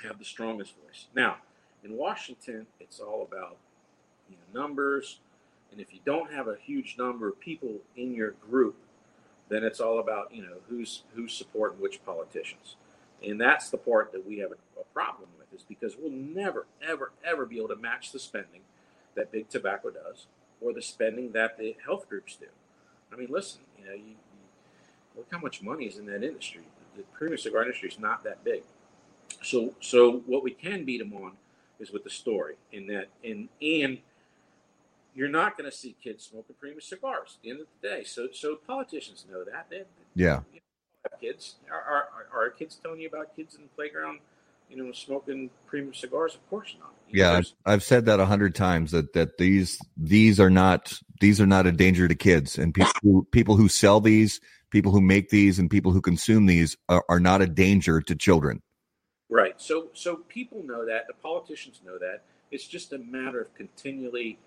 have 0.03 0.19
the 0.19 0.25
strongest 0.25 0.73
voice. 0.83 1.05
Now, 1.15 1.37
in 1.83 1.95
Washington, 1.95 2.67
it's 2.79 2.99
all 2.99 3.27
about 3.29 3.57
you 4.29 4.35
know 4.35 4.61
numbers, 4.61 5.19
and 5.71 5.79
if 5.79 5.93
you 5.93 5.99
don't 6.05 6.31
have 6.33 6.47
a 6.47 6.57
huge 6.61 6.95
number 6.97 7.27
of 7.27 7.39
people 7.39 7.75
in 7.95 8.13
your 8.13 8.31
group, 8.31 8.75
then 9.49 9.63
it's 9.63 9.79
all 9.79 9.99
about 9.99 10.33
you 10.33 10.41
know 10.41 10.57
who's 10.69 11.03
who's 11.13 11.33
supporting 11.33 11.79
which 11.79 12.03
politicians, 12.05 12.75
and 13.25 13.39
that's 13.39 13.69
the 13.69 13.77
part 13.77 14.11
that 14.11 14.25
we 14.25 14.39
have 14.39 14.51
a, 14.51 14.79
a 14.79 14.83
problem 14.93 15.29
with 15.37 15.53
is 15.53 15.65
because 15.67 15.95
we'll 15.99 16.11
never 16.11 16.65
ever 16.81 17.11
ever 17.23 17.45
be 17.45 17.57
able 17.57 17.69
to 17.69 17.75
match 17.75 18.11
the 18.11 18.19
spending 18.19 18.61
that 19.15 19.31
big 19.31 19.49
tobacco 19.49 19.89
does 19.89 20.27
or 20.61 20.73
the 20.73 20.81
spending 20.81 21.31
that 21.31 21.57
the 21.57 21.75
health 21.85 22.07
groups 22.09 22.35
do. 22.35 22.47
I 23.11 23.15
mean, 23.15 23.27
listen, 23.29 23.61
you 23.79 23.85
know, 23.85 23.93
you, 23.93 24.03
you 24.03 24.15
look 25.15 25.27
how 25.31 25.39
much 25.39 25.61
money 25.61 25.85
is 25.85 25.97
in 25.97 26.05
that 26.07 26.23
industry. 26.23 26.61
The 26.97 27.03
premium 27.13 27.37
cigar 27.37 27.63
industry 27.63 27.89
is 27.89 27.99
not 27.99 28.23
that 28.23 28.43
big. 28.43 28.63
So, 29.43 29.73
so 29.79 30.23
what 30.25 30.43
we 30.43 30.51
can 30.51 30.85
beat 30.85 30.99
them 30.99 31.13
on 31.13 31.33
is 31.79 31.91
with 31.91 32.03
the 32.03 32.09
story 32.09 32.55
in 32.71 32.87
that, 32.87 33.07
and 33.23 33.49
and 33.61 33.99
you're 35.15 35.29
not 35.29 35.57
going 35.57 35.69
to 35.69 35.75
see 35.75 35.95
kids 36.03 36.25
smoking 36.25 36.55
premium 36.59 36.81
cigars 36.81 37.37
at 37.37 37.43
the 37.43 37.49
end 37.51 37.61
of 37.61 37.67
the 37.81 37.87
day. 37.87 38.03
So, 38.03 38.27
so 38.33 38.55
politicians 38.55 39.25
know 39.31 39.43
that. 39.45 39.67
They, 39.69 39.83
yeah, 40.13 40.41
you 40.51 40.59
know, 40.59 41.09
have 41.09 41.19
kids 41.21 41.55
are, 41.71 41.81
are, 41.81 42.07
are 42.33 42.49
kids 42.49 42.77
telling 42.81 42.99
you 42.99 43.07
about 43.07 43.35
kids 43.35 43.55
in 43.55 43.61
the 43.61 43.69
playground, 43.69 44.19
you 44.69 44.77
know, 44.77 44.91
smoking 44.91 45.49
premium 45.67 45.93
cigars? 45.93 46.35
Of 46.35 46.47
course 46.49 46.75
not. 46.79 46.93
You 47.09 47.23
know, 47.23 47.31
yeah. 47.31 47.37
I've, 47.37 47.51
I've 47.65 47.83
said 47.83 48.05
that 48.05 48.19
a 48.19 48.25
hundred 48.25 48.55
times 48.55 48.91
that 48.91 49.13
that 49.13 49.37
these 49.37 49.79
these 49.95 50.39
are 50.39 50.49
not 50.49 50.99
these 51.21 51.39
are 51.39 51.47
not 51.47 51.65
a 51.65 51.71
danger 51.71 52.07
to 52.07 52.15
kids, 52.15 52.57
and 52.57 52.73
people 52.73 52.91
who, 53.01 53.27
people 53.31 53.55
who 53.55 53.69
sell 53.69 54.01
these, 54.01 54.41
people 54.69 54.91
who 54.91 55.01
make 55.01 55.29
these, 55.29 55.59
and 55.59 55.69
people 55.69 55.93
who 55.93 56.01
consume 56.01 56.45
these 56.45 56.75
are, 56.89 57.05
are 57.07 57.19
not 57.19 57.41
a 57.41 57.47
danger 57.47 58.01
to 58.01 58.15
children. 58.15 58.61
Right. 59.29 59.53
So 59.61 59.87
so 59.93 60.17
people 60.27 60.61
know 60.63 60.85
that, 60.85 61.07
the 61.07 61.13
politicians 61.13 61.81
know 61.85 61.97
that. 61.99 62.23
It's 62.51 62.67
just 62.67 62.93
a 62.93 62.99
matter 62.99 63.41
of 63.41 63.53
continually, 63.55 64.37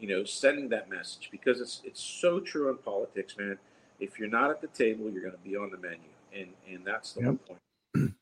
you 0.00 0.08
know, 0.08 0.24
sending 0.24 0.68
that 0.70 0.90
message 0.90 1.28
because 1.30 1.60
it's 1.60 1.82
it's 1.84 2.02
so 2.02 2.40
true 2.40 2.70
in 2.70 2.76
politics, 2.78 3.36
man. 3.38 3.58
If 4.00 4.18
you're 4.18 4.28
not 4.30 4.50
at 4.50 4.60
the 4.62 4.68
table, 4.68 5.10
you're 5.10 5.22
going 5.22 5.34
to 5.34 5.48
be 5.50 5.56
on 5.56 5.70
the 5.70 5.76
menu, 5.76 5.98
and 6.34 6.48
and 6.70 6.84
that's 6.84 7.12
the 7.12 7.20
Yep. 7.20 7.26
whole 7.28 7.36
point. 7.36 7.60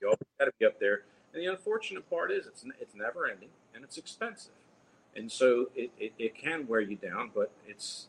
You 0.01 0.09
always 0.09 0.18
got 0.39 0.47
to 0.47 0.53
be 0.59 0.66
up 0.66 0.81
there. 0.81 1.03
And 1.33 1.43
the 1.43 1.47
unfortunate 1.47 2.09
part 2.11 2.33
is 2.33 2.47
it's 2.47 2.64
it's 2.81 2.95
never 2.95 3.26
ending 3.29 3.51
and 3.74 3.85
it's 3.85 3.97
expensive, 3.99 4.53
and 5.14 5.31
so 5.31 5.70
it, 5.76 5.91
it, 5.99 6.12
it 6.18 6.35
can 6.35 6.66
wear 6.66 6.81
you 6.81 6.97
down, 6.97 7.31
but 7.35 7.51
it's 7.66 8.07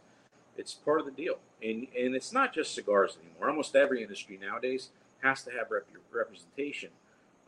it's 0.58 0.74
part 0.74 1.00
of 1.00 1.06
the 1.06 1.12
deal. 1.12 1.38
And 1.62 1.88
and 1.98 2.16
it's 2.16 2.34
not 2.34 2.54
just 2.54 2.74
cigars 2.74 3.18
anymore. 3.24 3.50
Almost 3.50 3.76
every 3.76 4.02
industry 4.02 4.40
nowadays 4.42 4.90
has 5.22 5.44
to 5.44 5.52
have 5.52 5.70
rep- 5.70 5.86
representation 6.12 6.90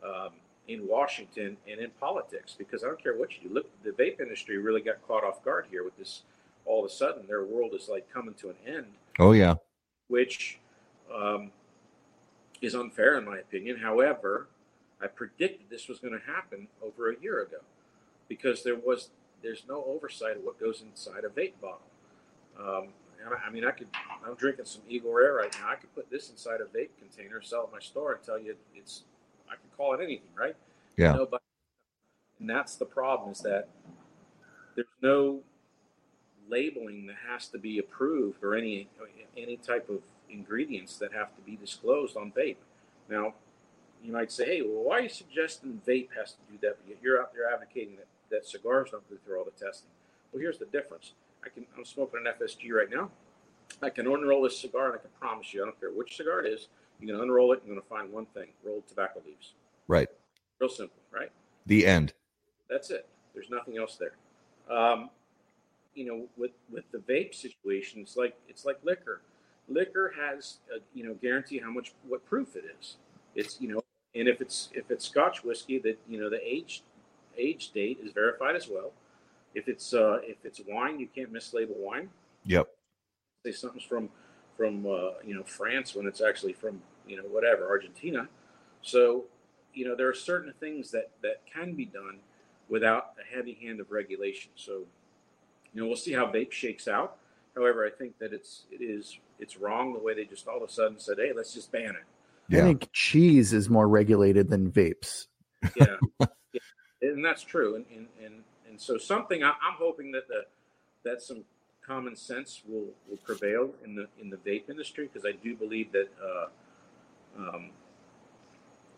um, 0.04 0.30
in 0.68 0.86
Washington 0.86 1.56
and 1.68 1.80
in 1.80 1.90
politics 2.00 2.54
because 2.56 2.84
I 2.84 2.86
don't 2.86 3.02
care 3.02 3.16
what 3.16 3.30
you 3.32 3.48
do. 3.48 3.54
Look, 3.54 3.82
the 3.82 3.90
vape 3.90 4.20
industry 4.20 4.58
really 4.58 4.80
got 4.80 5.06
caught 5.06 5.24
off 5.24 5.44
guard 5.44 5.66
here 5.70 5.84
with 5.84 5.96
this. 5.96 6.22
All 6.64 6.84
of 6.84 6.90
a 6.90 6.94
sudden, 6.94 7.26
their 7.26 7.44
world 7.44 7.72
is 7.74 7.88
like 7.88 8.08
coming 8.12 8.34
to 8.34 8.50
an 8.50 8.54
end, 8.64 8.86
Oh 9.18 9.32
yeah, 9.32 9.54
which 10.06 10.60
um, 11.12 11.50
is 12.60 12.74
unfair 12.74 13.18
in 13.18 13.24
my 13.24 13.38
opinion. 13.38 13.78
However, 13.78 14.46
I 15.02 15.08
predicted 15.08 15.66
this 15.68 15.88
was 15.88 15.98
going 15.98 16.12
to 16.14 16.32
happen 16.32 16.68
over 16.80 17.10
a 17.10 17.20
year 17.20 17.42
ago 17.42 17.58
because 18.28 18.62
there 18.62 18.76
was 18.76 19.10
there's 19.42 19.64
no 19.68 19.84
oversight 19.84 20.36
of 20.36 20.44
what 20.44 20.60
goes 20.60 20.82
inside 20.82 21.24
a 21.24 21.28
vape 21.28 21.54
bottle. 21.60 21.80
Um, 22.56 22.88
and 23.24 23.34
I, 23.34 23.48
I 23.48 23.50
mean, 23.50 23.64
I 23.64 23.72
could 23.72 23.88
I'm 24.24 24.34
drinking 24.36 24.66
some 24.66 24.82
Eagle 24.88 25.12
Rare 25.12 25.34
right 25.34 25.54
now. 25.60 25.70
I 25.70 25.74
could 25.74 25.92
put 25.94 26.10
this 26.10 26.30
inside 26.30 26.60
a 26.60 26.64
vape 26.64 26.90
container, 26.98 27.42
sell 27.42 27.62
it 27.62 27.66
at 27.66 27.72
my 27.72 27.80
store, 27.80 28.12
and 28.12 28.22
tell 28.22 28.38
you 28.38 28.54
it's 28.76 29.02
I 29.52 29.56
can 29.56 29.70
call 29.76 29.94
it 29.94 30.00
anything, 30.02 30.28
right? 30.38 30.56
Yeah. 30.96 31.12
Nobody, 31.12 31.44
and 32.40 32.48
that's 32.48 32.76
the 32.76 32.84
problem 32.84 33.32
is 33.32 33.40
that 33.40 33.68
there's 34.74 34.86
no 35.02 35.40
labeling 36.48 37.06
that 37.06 37.16
has 37.28 37.48
to 37.48 37.58
be 37.58 37.78
approved 37.78 38.42
or 38.42 38.54
any 38.54 38.88
any 39.36 39.56
type 39.56 39.88
of 39.88 40.00
ingredients 40.30 40.96
that 40.98 41.12
have 41.12 41.34
to 41.36 41.42
be 41.42 41.56
disclosed 41.56 42.16
on 42.16 42.32
vape. 42.32 42.56
Now, 43.08 43.34
you 44.02 44.12
might 44.12 44.32
say, 44.32 44.44
"Hey, 44.46 44.62
well, 44.62 44.82
why 44.84 44.98
are 44.98 45.02
you 45.02 45.08
suggesting 45.08 45.80
vape 45.86 46.08
has 46.16 46.32
to 46.32 46.38
do 46.50 46.58
that?" 46.62 46.78
But 46.86 46.96
you're 47.02 47.20
out 47.20 47.32
there 47.34 47.52
advocating 47.52 47.96
that, 47.96 48.06
that 48.30 48.46
cigars 48.46 48.90
don't 48.90 49.08
go 49.08 49.16
through 49.24 49.38
all 49.38 49.44
the 49.44 49.50
testing. 49.52 49.90
Well, 50.32 50.40
here's 50.40 50.58
the 50.58 50.66
difference. 50.66 51.12
I 51.44 51.48
can 51.48 51.66
I'm 51.76 51.84
smoking 51.84 52.20
an 52.24 52.32
FSG 52.32 52.72
right 52.72 52.90
now. 52.90 53.10
I 53.82 53.90
can 53.90 54.06
unroll 54.06 54.42
this 54.42 54.58
cigar, 54.58 54.86
and 54.86 54.94
I 54.94 54.98
can 54.98 55.10
promise 55.18 55.52
you, 55.54 55.62
I 55.62 55.66
don't 55.66 55.78
care 55.80 55.90
which 55.90 56.16
cigar 56.16 56.44
it 56.44 56.52
is, 56.52 56.68
you 57.02 57.08
can 57.08 57.20
unroll 57.20 57.52
it. 57.52 57.58
and 57.58 57.66
You're 57.66 57.74
going 57.74 57.82
to 57.82 57.88
find 57.88 58.12
one 58.12 58.26
thing: 58.26 58.48
rolled 58.64 58.86
tobacco 58.88 59.20
leaves. 59.26 59.54
right. 59.88 60.08
Real 60.60 60.70
simple, 60.70 61.02
right? 61.10 61.30
The 61.66 61.84
end. 61.84 62.12
That's 62.70 62.90
it. 62.90 63.08
There's 63.34 63.50
nothing 63.50 63.78
else 63.78 63.98
there. 63.98 64.14
Um, 64.74 65.10
you 65.94 66.06
know, 66.06 66.26
with 66.36 66.52
with 66.70 66.84
the 66.92 66.98
vape 66.98 67.34
situation, 67.34 68.00
it's 68.00 68.16
like 68.16 68.36
it's 68.48 68.64
like 68.64 68.78
liquor. 68.84 69.22
Liquor 69.68 70.14
has 70.16 70.58
a, 70.74 70.78
you 70.94 71.04
know 71.04 71.14
guarantee 71.14 71.58
how 71.58 71.70
much 71.70 71.94
what 72.06 72.24
proof 72.24 72.54
it 72.54 72.64
is. 72.78 72.96
It's 73.34 73.60
you 73.60 73.68
know, 73.74 73.82
and 74.14 74.28
if 74.28 74.40
it's 74.40 74.70
if 74.72 74.90
it's 74.90 75.04
Scotch 75.06 75.42
whiskey, 75.42 75.78
that 75.80 75.98
you 76.08 76.20
know 76.20 76.30
the 76.30 76.40
age 76.46 76.84
age 77.36 77.72
date 77.72 77.98
is 78.00 78.12
verified 78.12 78.54
as 78.54 78.68
well. 78.68 78.92
If 79.54 79.66
it's 79.68 79.92
uh, 79.92 80.18
if 80.22 80.36
it's 80.44 80.60
wine, 80.68 81.00
you 81.00 81.08
can't 81.12 81.32
mislabel 81.32 81.76
wine. 81.76 82.08
Yep. 82.44 82.68
Say 83.44 83.52
something's 83.52 83.84
from 83.84 84.08
from 84.56 84.86
uh, 84.86 85.14
you 85.24 85.34
know 85.34 85.42
France 85.42 85.96
when 85.96 86.06
it's 86.06 86.20
actually 86.20 86.52
from 86.52 86.80
you 87.06 87.16
know 87.16 87.24
whatever 87.24 87.68
Argentina. 87.68 88.28
So 88.82 89.24
you 89.74 89.86
know 89.86 89.96
there 89.96 90.08
are 90.08 90.14
certain 90.14 90.52
things 90.60 90.90
that 90.90 91.10
that 91.22 91.42
can 91.52 91.74
be 91.74 91.84
done 91.84 92.18
without 92.68 93.14
a 93.20 93.34
heavy 93.34 93.58
hand 93.62 93.80
of 93.80 93.90
regulation. 93.90 94.50
So 94.54 94.84
you 95.72 95.80
know 95.80 95.86
we'll 95.86 95.96
see 95.96 96.12
how 96.12 96.26
vape 96.26 96.52
shakes 96.52 96.88
out. 96.88 97.16
However, 97.54 97.86
I 97.86 97.90
think 97.90 98.18
that 98.18 98.32
it's 98.32 98.64
it 98.70 98.82
is 98.82 99.18
it's 99.38 99.56
wrong 99.56 99.92
the 99.92 99.98
way 99.98 100.14
they 100.14 100.24
just 100.24 100.46
all 100.48 100.62
of 100.62 100.68
a 100.68 100.72
sudden 100.72 100.98
said, 100.98 101.18
"Hey, 101.18 101.32
let's 101.34 101.52
just 101.52 101.70
ban 101.70 101.90
it." 101.90 102.04
I 102.50 102.60
think 102.60 102.90
cheese 102.92 103.52
is 103.52 103.70
more 103.70 103.88
regulated 103.88 104.50
than 104.50 104.70
vapes. 104.70 105.26
Yeah, 105.76 105.96
yeah. 106.20 106.60
and 107.02 107.24
that's 107.24 107.42
true. 107.42 107.76
And 107.76 107.86
and 107.94 108.06
and, 108.24 108.34
and 108.68 108.80
so 108.80 108.98
something 108.98 109.42
I, 109.42 109.50
I'm 109.50 109.76
hoping 109.78 110.12
that 110.12 110.28
the 110.28 110.44
that 111.04 111.22
some 111.22 111.44
common 111.86 112.16
sense 112.16 112.62
will, 112.66 112.86
will 113.08 113.18
prevail 113.18 113.70
in 113.84 113.94
the 113.94 114.06
in 114.20 114.30
the 114.30 114.36
vape 114.36 114.70
industry 114.70 115.08
because 115.12 115.26
I 115.26 115.32
do 115.32 115.56
believe 115.56 115.92
that 115.92 116.08
uh, 116.22 116.46
um, 117.38 117.70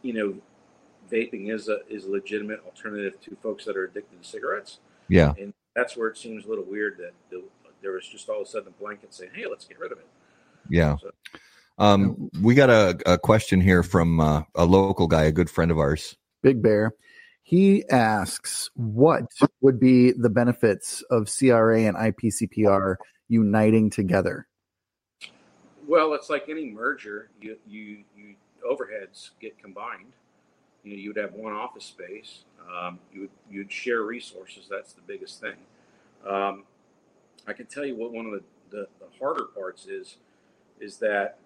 you 0.02 0.12
know 0.12 0.34
vaping 1.10 1.52
is 1.52 1.68
a 1.68 1.80
is 1.88 2.04
a 2.04 2.10
legitimate 2.10 2.60
alternative 2.64 3.20
to 3.20 3.36
folks 3.42 3.64
that 3.64 3.76
are 3.76 3.84
addicted 3.84 4.22
to 4.22 4.28
cigarettes, 4.28 4.78
Yeah. 5.08 5.34
and 5.38 5.52
that's 5.76 5.96
where 5.96 6.08
it 6.08 6.16
seems 6.16 6.44
a 6.46 6.48
little 6.48 6.64
weird 6.64 6.98
that 6.98 7.12
the, 7.30 7.42
there 7.82 7.92
was 7.92 8.06
just 8.08 8.28
all 8.28 8.40
of 8.40 8.46
a 8.46 8.50
sudden 8.50 8.68
a 8.68 8.82
blanket 8.82 9.12
saying, 9.12 9.30
"Hey, 9.34 9.46
let's 9.46 9.64
get 9.66 9.78
rid 9.78 9.92
of 9.92 9.98
it." 9.98 10.06
Yeah. 10.70 10.96
So- 10.96 11.10
Um, 11.76 12.30
we 12.40 12.54
got 12.54 12.70
a, 12.70 12.96
a 13.04 13.18
question 13.18 13.60
here 13.60 13.82
from 13.82 14.20
uh, 14.20 14.42
a 14.54 14.64
local 14.64 15.08
guy, 15.08 15.24
a 15.24 15.32
good 15.32 15.50
friend 15.50 15.70
of 15.72 15.78
ours. 15.78 16.16
Big 16.42 16.62
Bear. 16.62 16.94
He 17.42 17.84
asks, 17.90 18.70
what 18.74 19.26
would 19.60 19.78
be 19.80 20.12
the 20.12 20.30
benefits 20.30 21.02
of 21.10 21.28
CRA 21.28 21.80
and 21.82 21.96
IPCPR 21.96 22.96
uniting 23.28 23.90
together? 23.90 24.46
Well, 25.86 26.14
it's 26.14 26.30
like 26.30 26.48
any 26.48 26.70
merger. 26.70 27.28
You 27.40 27.56
you 27.66 28.04
you 28.16 28.34
overheads 28.68 29.30
get 29.40 29.58
combined. 29.58 30.12
You 30.82 30.92
know, 30.92 30.96
you 30.98 31.10
would 31.10 31.16
have 31.16 31.32
one 31.34 31.52
office 31.52 31.84
space. 31.84 32.44
Um, 32.60 32.98
you 33.12 33.22
would 33.22 33.30
you'd 33.50 33.72
share 33.72 34.02
resources. 34.02 34.66
That's 34.70 34.92
the 34.92 35.02
biggest 35.06 35.40
thing. 35.40 35.56
Um, 36.26 36.64
I 37.46 37.52
can 37.52 37.66
tell 37.66 37.84
you 37.84 37.96
what 37.96 38.12
one 38.12 38.26
of 38.26 38.32
the, 38.32 38.42
the, 38.70 38.88
the 39.00 39.06
harder 39.18 39.44
parts 39.44 39.86
is, 39.86 40.16
is 40.80 40.96
that 40.98 41.38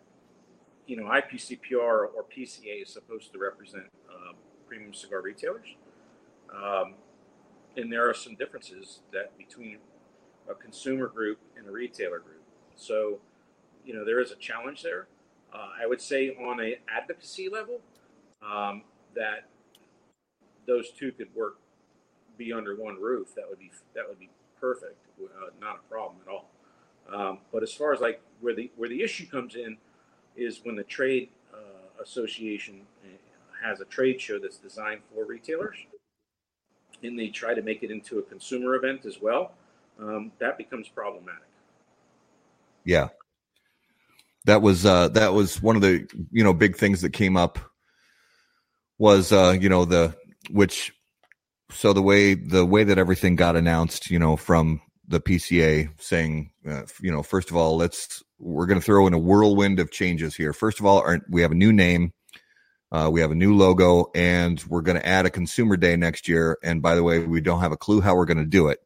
you 0.86 0.96
know 0.96 1.04
IPCPR 1.04 1.80
or 1.80 2.24
PCA 2.34 2.82
is 2.82 2.92
supposed 2.92 3.32
to 3.32 3.38
represent 3.38 3.84
um, 4.08 4.34
premium 4.66 4.94
cigar 4.94 5.20
retailers, 5.22 5.68
um, 6.54 6.94
and 7.76 7.92
there 7.92 8.08
are 8.08 8.14
some 8.14 8.34
differences 8.36 9.00
that 9.12 9.36
between 9.36 9.78
a 10.48 10.54
consumer 10.54 11.08
group 11.08 11.38
and 11.56 11.66
a 11.66 11.70
retailer 11.70 12.18
group. 12.20 12.42
So, 12.76 13.18
you 13.88 13.94
know, 13.94 14.04
there 14.04 14.20
is 14.20 14.30
a 14.30 14.36
challenge 14.36 14.82
there. 14.82 15.08
Uh, 15.52 15.70
I 15.82 15.86
would 15.86 16.00
say 16.00 16.36
on 16.36 16.60
a 16.60 16.76
advocacy 16.94 17.48
level, 17.48 17.80
um, 18.42 18.82
that 19.16 19.48
those 20.66 20.90
two 20.90 21.10
could 21.10 21.34
work, 21.34 21.56
be 22.36 22.52
under 22.52 22.76
one 22.76 23.00
roof. 23.00 23.34
That 23.34 23.48
would 23.48 23.58
be 23.58 23.72
that 23.94 24.06
would 24.06 24.20
be 24.20 24.28
perfect, 24.60 24.98
uh, 25.20 25.48
not 25.60 25.80
a 25.84 25.90
problem 25.90 26.20
at 26.24 26.30
all. 26.30 26.50
Um, 27.12 27.38
but 27.50 27.62
as 27.62 27.72
far 27.72 27.92
as 27.94 28.00
like 28.00 28.20
where 28.40 28.54
the 28.54 28.70
where 28.76 28.90
the 28.90 29.02
issue 29.02 29.26
comes 29.26 29.56
in 29.56 29.78
is 30.36 30.60
when 30.62 30.76
the 30.76 30.84
trade 30.84 31.30
uh, 31.52 32.02
association 32.02 32.82
uh, 33.02 33.66
has 33.66 33.80
a 33.80 33.86
trade 33.86 34.20
show 34.20 34.38
that's 34.38 34.58
designed 34.58 35.00
for 35.12 35.24
retailers, 35.24 35.78
and 37.02 37.18
they 37.18 37.28
try 37.28 37.54
to 37.54 37.62
make 37.62 37.82
it 37.82 37.90
into 37.90 38.18
a 38.18 38.22
consumer 38.22 38.74
event 38.74 39.06
as 39.06 39.20
well. 39.20 39.52
Um, 39.98 40.30
that 40.38 40.58
becomes 40.58 40.88
problematic. 40.88 41.42
Yeah, 42.84 43.08
that 44.48 44.62
was 44.62 44.86
uh, 44.86 45.08
that 45.08 45.34
was 45.34 45.62
one 45.62 45.76
of 45.76 45.82
the 45.82 46.08
you 46.32 46.42
know 46.42 46.54
big 46.54 46.76
things 46.76 47.02
that 47.02 47.12
came 47.12 47.36
up 47.36 47.58
was 48.98 49.30
uh, 49.30 49.56
you 49.60 49.68
know 49.68 49.84
the 49.84 50.16
which 50.50 50.92
so 51.70 51.92
the 51.92 52.02
way 52.02 52.32
the 52.32 52.64
way 52.64 52.82
that 52.82 52.96
everything 52.96 53.36
got 53.36 53.56
announced 53.56 54.10
you 54.10 54.18
know 54.18 54.36
from 54.36 54.80
the 55.06 55.20
PCA 55.20 55.90
saying 56.00 56.50
uh, 56.66 56.82
you 57.02 57.12
know 57.12 57.22
first 57.22 57.50
of 57.50 57.56
all 57.56 57.76
let's 57.76 58.22
we're 58.38 58.66
going 58.66 58.80
to 58.80 58.84
throw 58.84 59.06
in 59.06 59.12
a 59.12 59.18
whirlwind 59.18 59.80
of 59.80 59.90
changes 59.90 60.34
here. 60.34 60.52
First 60.52 60.80
of 60.80 60.86
all, 60.86 61.00
our, 61.00 61.20
we 61.28 61.42
have 61.42 61.52
a 61.52 61.56
new 61.56 61.72
name. 61.72 62.12
Uh, 62.90 63.10
we 63.12 63.20
have 63.20 63.32
a 63.32 63.34
new 63.34 63.54
logo 63.54 64.10
and 64.14 64.62
we're 64.68 64.80
going 64.80 64.96
to 64.96 65.06
add 65.06 65.26
a 65.26 65.30
consumer 65.30 65.76
day 65.76 65.96
next 65.96 66.26
year. 66.26 66.56
And 66.62 66.80
by 66.80 66.94
the 66.94 67.02
way, 67.02 67.18
we 67.18 67.42
don't 67.42 67.60
have 67.60 67.72
a 67.72 67.76
clue 67.76 68.00
how 68.00 68.14
we're 68.14 68.24
going 68.24 68.38
to 68.38 68.46
do 68.46 68.68
it. 68.68 68.78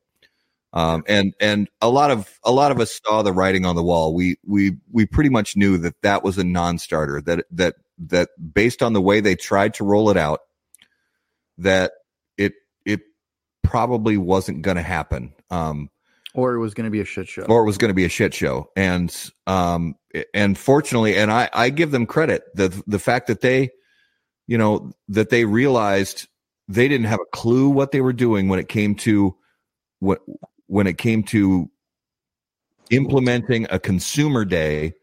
Um, 0.74 1.04
and 1.06 1.34
and 1.38 1.68
a 1.80 1.90
lot 1.90 2.10
of 2.10 2.38
a 2.44 2.52
lot 2.52 2.72
of 2.72 2.80
us 2.80 3.00
saw 3.04 3.22
the 3.22 3.32
writing 3.32 3.66
on 3.66 3.76
the 3.76 3.82
wall. 3.82 4.14
We 4.14 4.36
we 4.46 4.76
we 4.90 5.04
pretty 5.04 5.30
much 5.30 5.56
knew 5.56 5.76
that 5.78 6.00
that 6.02 6.24
was 6.24 6.38
a 6.38 6.44
non-starter. 6.44 7.20
That 7.20 7.44
that 7.50 7.74
that 7.98 8.30
based 8.54 8.82
on 8.82 8.94
the 8.94 9.00
way 9.00 9.20
they 9.20 9.36
tried 9.36 9.74
to 9.74 9.84
roll 9.84 10.08
it 10.10 10.16
out, 10.16 10.40
that 11.58 11.92
it 12.38 12.54
it 12.86 13.00
probably 13.62 14.16
wasn't 14.16 14.62
going 14.62 14.78
to 14.78 14.82
happen. 14.82 15.34
Um, 15.50 15.90
or 16.34 16.54
it 16.54 16.60
was 16.60 16.72
going 16.72 16.86
to 16.86 16.90
be 16.90 17.00
a 17.00 17.04
shit 17.04 17.28
show. 17.28 17.42
Or 17.42 17.62
it 17.62 17.66
was 17.66 17.76
going 17.76 17.90
to 17.90 17.94
be 17.94 18.06
a 18.06 18.08
shit 18.08 18.32
show. 18.32 18.70
And 18.74 19.14
um 19.46 19.94
and 20.32 20.56
fortunately, 20.56 21.16
and 21.16 21.30
I 21.30 21.50
I 21.52 21.70
give 21.70 21.90
them 21.90 22.06
credit 22.06 22.44
the 22.54 22.82
the 22.86 22.98
fact 22.98 23.26
that 23.26 23.42
they, 23.42 23.70
you 24.46 24.56
know, 24.56 24.92
that 25.08 25.28
they 25.30 25.44
realized 25.44 26.28
they 26.68 26.88
didn't 26.88 27.06
have 27.06 27.20
a 27.20 27.36
clue 27.36 27.68
what 27.68 27.92
they 27.92 28.00
were 28.00 28.12
doing 28.12 28.48
when 28.48 28.58
it 28.58 28.68
came 28.68 28.94
to 28.94 29.36
what 30.00 30.20
when 30.72 30.86
it 30.86 30.96
came 30.96 31.22
to 31.22 31.70
implementing 32.90 33.66
a 33.68 33.78
consumer 33.78 34.42
day 34.42 34.94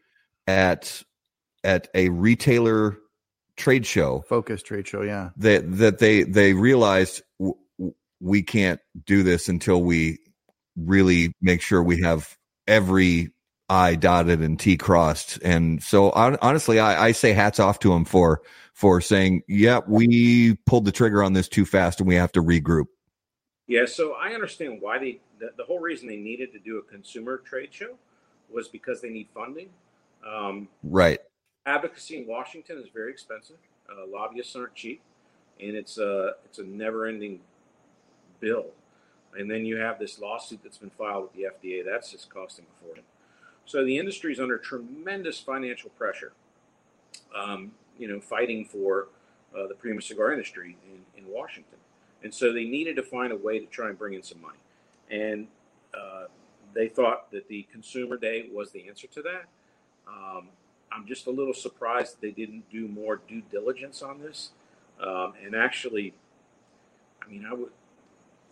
at 0.48 1.00
at 1.62 1.86
a 1.94 2.08
retailer 2.08 2.98
trade 3.56 3.86
show 3.86 4.24
focus 4.28 4.64
trade 4.64 4.88
show 4.88 5.02
yeah 5.02 5.30
that 5.36 5.62
that 5.70 5.98
they 5.98 6.24
they 6.24 6.54
realized 6.54 7.22
w- 7.38 7.54
we 8.18 8.42
can't 8.42 8.80
do 9.06 9.22
this 9.22 9.48
until 9.48 9.80
we 9.80 10.18
really 10.76 11.32
make 11.40 11.62
sure 11.62 11.80
we 11.80 12.02
have 12.02 12.36
every 12.66 13.30
I 13.68 13.94
dotted 13.94 14.40
and 14.40 14.58
T 14.58 14.76
crossed. 14.76 15.38
And 15.44 15.80
so 15.80 16.10
honestly, 16.10 16.80
I, 16.80 17.06
I, 17.06 17.12
say 17.12 17.32
hats 17.32 17.60
off 17.60 17.78
to 17.80 17.90
them 17.90 18.04
for, 18.04 18.42
for 18.74 19.00
saying, 19.00 19.42
yeah, 19.46 19.78
we 19.86 20.56
pulled 20.66 20.86
the 20.86 20.92
trigger 20.92 21.22
on 21.22 21.34
this 21.34 21.48
too 21.48 21.64
fast 21.64 22.00
and 22.00 22.08
we 22.08 22.16
have 22.16 22.32
to 22.32 22.42
regroup. 22.42 22.86
Yeah. 23.68 23.86
So 23.86 24.14
I 24.14 24.34
understand 24.34 24.78
why 24.80 24.98
they, 24.98 25.20
the, 25.40 25.50
the 25.56 25.64
whole 25.64 25.80
reason 25.80 26.06
they 26.06 26.16
needed 26.16 26.52
to 26.52 26.58
do 26.58 26.78
a 26.78 26.82
consumer 26.82 27.38
trade 27.38 27.70
show 27.72 27.96
was 28.50 28.68
because 28.68 29.00
they 29.00 29.10
need 29.10 29.28
funding. 29.34 29.70
Um, 30.26 30.68
right. 30.84 31.18
Advocacy 31.66 32.18
in 32.18 32.26
Washington 32.26 32.78
is 32.78 32.88
very 32.92 33.10
expensive. 33.10 33.56
Uh, 33.90 34.06
lobbyists 34.06 34.54
aren't 34.54 34.74
cheap 34.74 35.00
and 35.60 35.76
it's 35.76 35.98
a, 35.98 36.32
it's 36.44 36.58
a 36.58 36.64
never 36.64 37.06
ending 37.06 37.40
bill. 38.38 38.66
And 39.36 39.50
then 39.50 39.64
you 39.64 39.76
have 39.76 39.98
this 39.98 40.18
lawsuit 40.18 40.60
that's 40.62 40.78
been 40.78 40.90
filed 40.90 41.24
with 41.24 41.32
the 41.32 41.42
FDA. 41.42 41.84
That's 41.84 42.10
just 42.10 42.30
costing 42.30 42.66
a 42.68 42.84
fortune. 42.84 43.04
So 43.64 43.84
the 43.84 43.96
industry 43.96 44.32
is 44.32 44.40
under 44.40 44.58
tremendous 44.58 45.38
financial 45.38 45.90
pressure, 45.90 46.32
um, 47.36 47.72
you 47.98 48.08
know, 48.08 48.20
fighting 48.20 48.64
for 48.64 49.08
uh, 49.56 49.68
the 49.68 49.74
premium 49.74 50.02
cigar 50.02 50.32
industry 50.32 50.76
in, 50.84 51.22
in 51.22 51.30
Washington. 51.32 51.78
And 52.22 52.34
so 52.34 52.52
they 52.52 52.64
needed 52.64 52.96
to 52.96 53.02
find 53.02 53.32
a 53.32 53.36
way 53.36 53.58
to 53.58 53.66
try 53.66 53.88
and 53.88 53.98
bring 53.98 54.14
in 54.14 54.22
some 54.22 54.40
money. 54.40 54.58
And 55.10 55.48
uh, 55.94 56.24
they 56.74 56.88
thought 56.88 57.30
that 57.32 57.48
the 57.48 57.66
Consumer 57.72 58.16
Day 58.16 58.48
was 58.52 58.70
the 58.70 58.88
answer 58.88 59.06
to 59.08 59.22
that. 59.22 59.44
Um, 60.06 60.48
I'm 60.92 61.06
just 61.06 61.26
a 61.26 61.30
little 61.30 61.54
surprised 61.54 62.16
they 62.20 62.30
didn't 62.30 62.68
do 62.70 62.88
more 62.88 63.20
due 63.28 63.42
diligence 63.50 64.02
on 64.02 64.20
this. 64.20 64.50
Um, 65.00 65.34
and 65.44 65.54
actually, 65.54 66.14
I 67.24 67.30
mean, 67.30 67.46
I 67.48 67.54
would, 67.54 67.70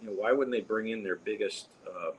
you 0.00 0.06
know, 0.06 0.12
why 0.12 0.32
wouldn't 0.32 0.52
they 0.52 0.60
bring 0.60 0.88
in 0.88 1.02
their 1.02 1.16
biggest, 1.16 1.68
uh, 1.86 2.12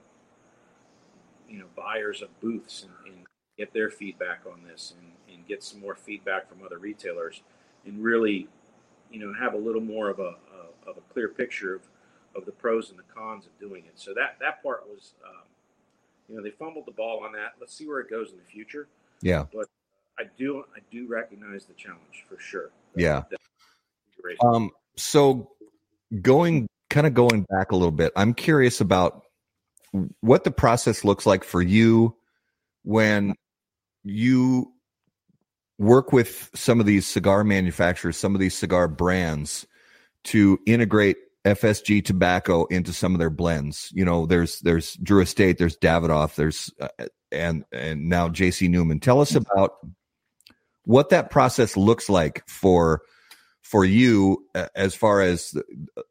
you 1.47 1.59
know, 1.59 1.65
buyers 1.75 2.21
of 2.21 2.39
booths 2.39 2.83
and, 2.83 2.91
and, 3.07 3.25
get 3.57 3.73
their 3.73 3.89
feedback 3.89 4.43
on 4.49 4.63
this 4.63 4.93
and, 4.97 5.35
and, 5.35 5.45
get 5.45 5.61
some 5.61 5.81
more 5.81 5.93
feedback 5.93 6.47
from 6.47 6.63
other 6.65 6.77
retailers 6.77 7.41
and 7.85 8.01
really, 8.01 8.47
you 9.11 9.19
know, 9.19 9.33
have 9.37 9.53
a 9.53 9.57
little 9.57 9.81
more 9.81 10.09
of 10.09 10.17
a, 10.19 10.33
a 10.53 10.89
of 10.89 10.95
a 10.95 11.13
clear 11.13 11.27
picture 11.27 11.75
of, 11.75 11.81
of 12.35 12.45
the 12.45 12.51
pros 12.51 12.89
and 12.89 12.99
the 12.99 13.03
cons 13.03 13.45
of 13.45 13.59
doing 13.59 13.83
it. 13.85 13.93
So 13.95 14.13
that 14.13 14.37
that 14.39 14.61
part 14.63 14.87
was, 14.87 15.13
um, 15.25 15.43
you 16.27 16.35
know, 16.35 16.43
they 16.43 16.51
fumbled 16.51 16.85
the 16.85 16.91
ball 16.91 17.23
on 17.25 17.33
that. 17.33 17.53
Let's 17.59 17.73
see 17.73 17.87
where 17.87 17.99
it 17.99 18.09
goes 18.09 18.31
in 18.31 18.37
the 18.37 18.43
future. 18.43 18.87
Yeah, 19.21 19.45
but 19.53 19.67
I 20.17 20.23
do 20.37 20.63
I 20.75 20.79
do 20.91 21.07
recognize 21.07 21.65
the 21.65 21.73
challenge 21.73 22.25
for 22.27 22.39
sure. 22.39 22.71
yeah. 22.95 23.23
um. 24.43 24.71
So 24.95 25.51
going 26.21 26.67
kind 26.89 27.07
of 27.07 27.13
going 27.13 27.45
back 27.49 27.71
a 27.71 27.75
little 27.75 27.91
bit, 27.91 28.11
I'm 28.15 28.33
curious 28.33 28.81
about 28.81 29.23
what 30.21 30.43
the 30.43 30.51
process 30.51 31.03
looks 31.03 31.25
like 31.25 31.43
for 31.43 31.61
you 31.61 32.15
when 32.83 33.35
you 34.03 34.71
work 35.77 36.11
with 36.11 36.49
some 36.53 36.79
of 36.79 36.85
these 36.85 37.07
cigar 37.07 37.43
manufacturers, 37.43 38.17
some 38.17 38.35
of 38.35 38.41
these 38.41 38.55
cigar 38.55 38.87
brands 38.87 39.65
to 40.25 40.59
integrate 40.65 41.17
FSG 41.45 42.03
tobacco 42.03 42.65
into 42.65 42.93
some 42.93 43.13
of 43.13 43.19
their 43.19 43.29
blends. 43.29 43.91
You 43.93 44.05
know, 44.05 44.25
there's 44.25 44.59
there's 44.59 44.95
Drew 44.95 45.21
Estate, 45.21 45.57
there's 45.57 45.77
Davidoff, 45.77 46.35
there's 46.35 46.71
uh, 46.79 46.89
and 47.31 47.63
and 47.71 48.09
now 48.09 48.29
JC 48.29 48.69
Newman. 48.69 48.99
Tell 48.99 49.21
us 49.21 49.35
about 49.35 49.77
what 50.83 51.09
that 51.09 51.29
process 51.29 51.77
looks 51.77 52.09
like 52.09 52.43
for 52.47 53.01
for 53.61 53.85
you 53.85 54.45
as 54.75 54.95
far 54.95 55.21
as 55.21 55.53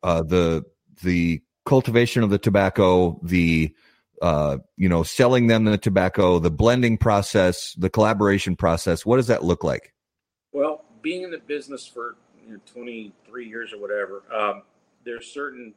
uh, 0.03 0.23
the 0.23 0.65
the 1.03 1.43
cultivation 1.67 2.23
of 2.23 2.31
the 2.31 2.39
tobacco, 2.39 3.21
the 3.23 3.75
uh, 4.23 4.59
you 4.77 4.89
know, 4.89 5.03
selling 5.03 5.47
them 5.47 5.65
the 5.65 5.79
tobacco, 5.79 6.39
the 6.39 6.51
blending 6.51 6.99
process, 6.99 7.75
the 7.75 7.91
collaboration 7.91 8.57
process. 8.57 9.07
What 9.07 9.17
does 9.17 9.29
that 9.29 9.45
look 9.45 9.63
like? 9.63 9.93
Well, 10.53 10.85
being 11.03 11.23
in 11.23 11.31
the 11.31 11.39
business 11.39 11.87
for 11.87 12.17
you 12.45 12.55
know, 12.55 12.61
23 12.67 13.49
years 13.49 13.73
or 13.73 13.81
whatever, 13.81 14.23
um, 14.35 14.63
there's 15.05 15.27
certain 15.27 15.75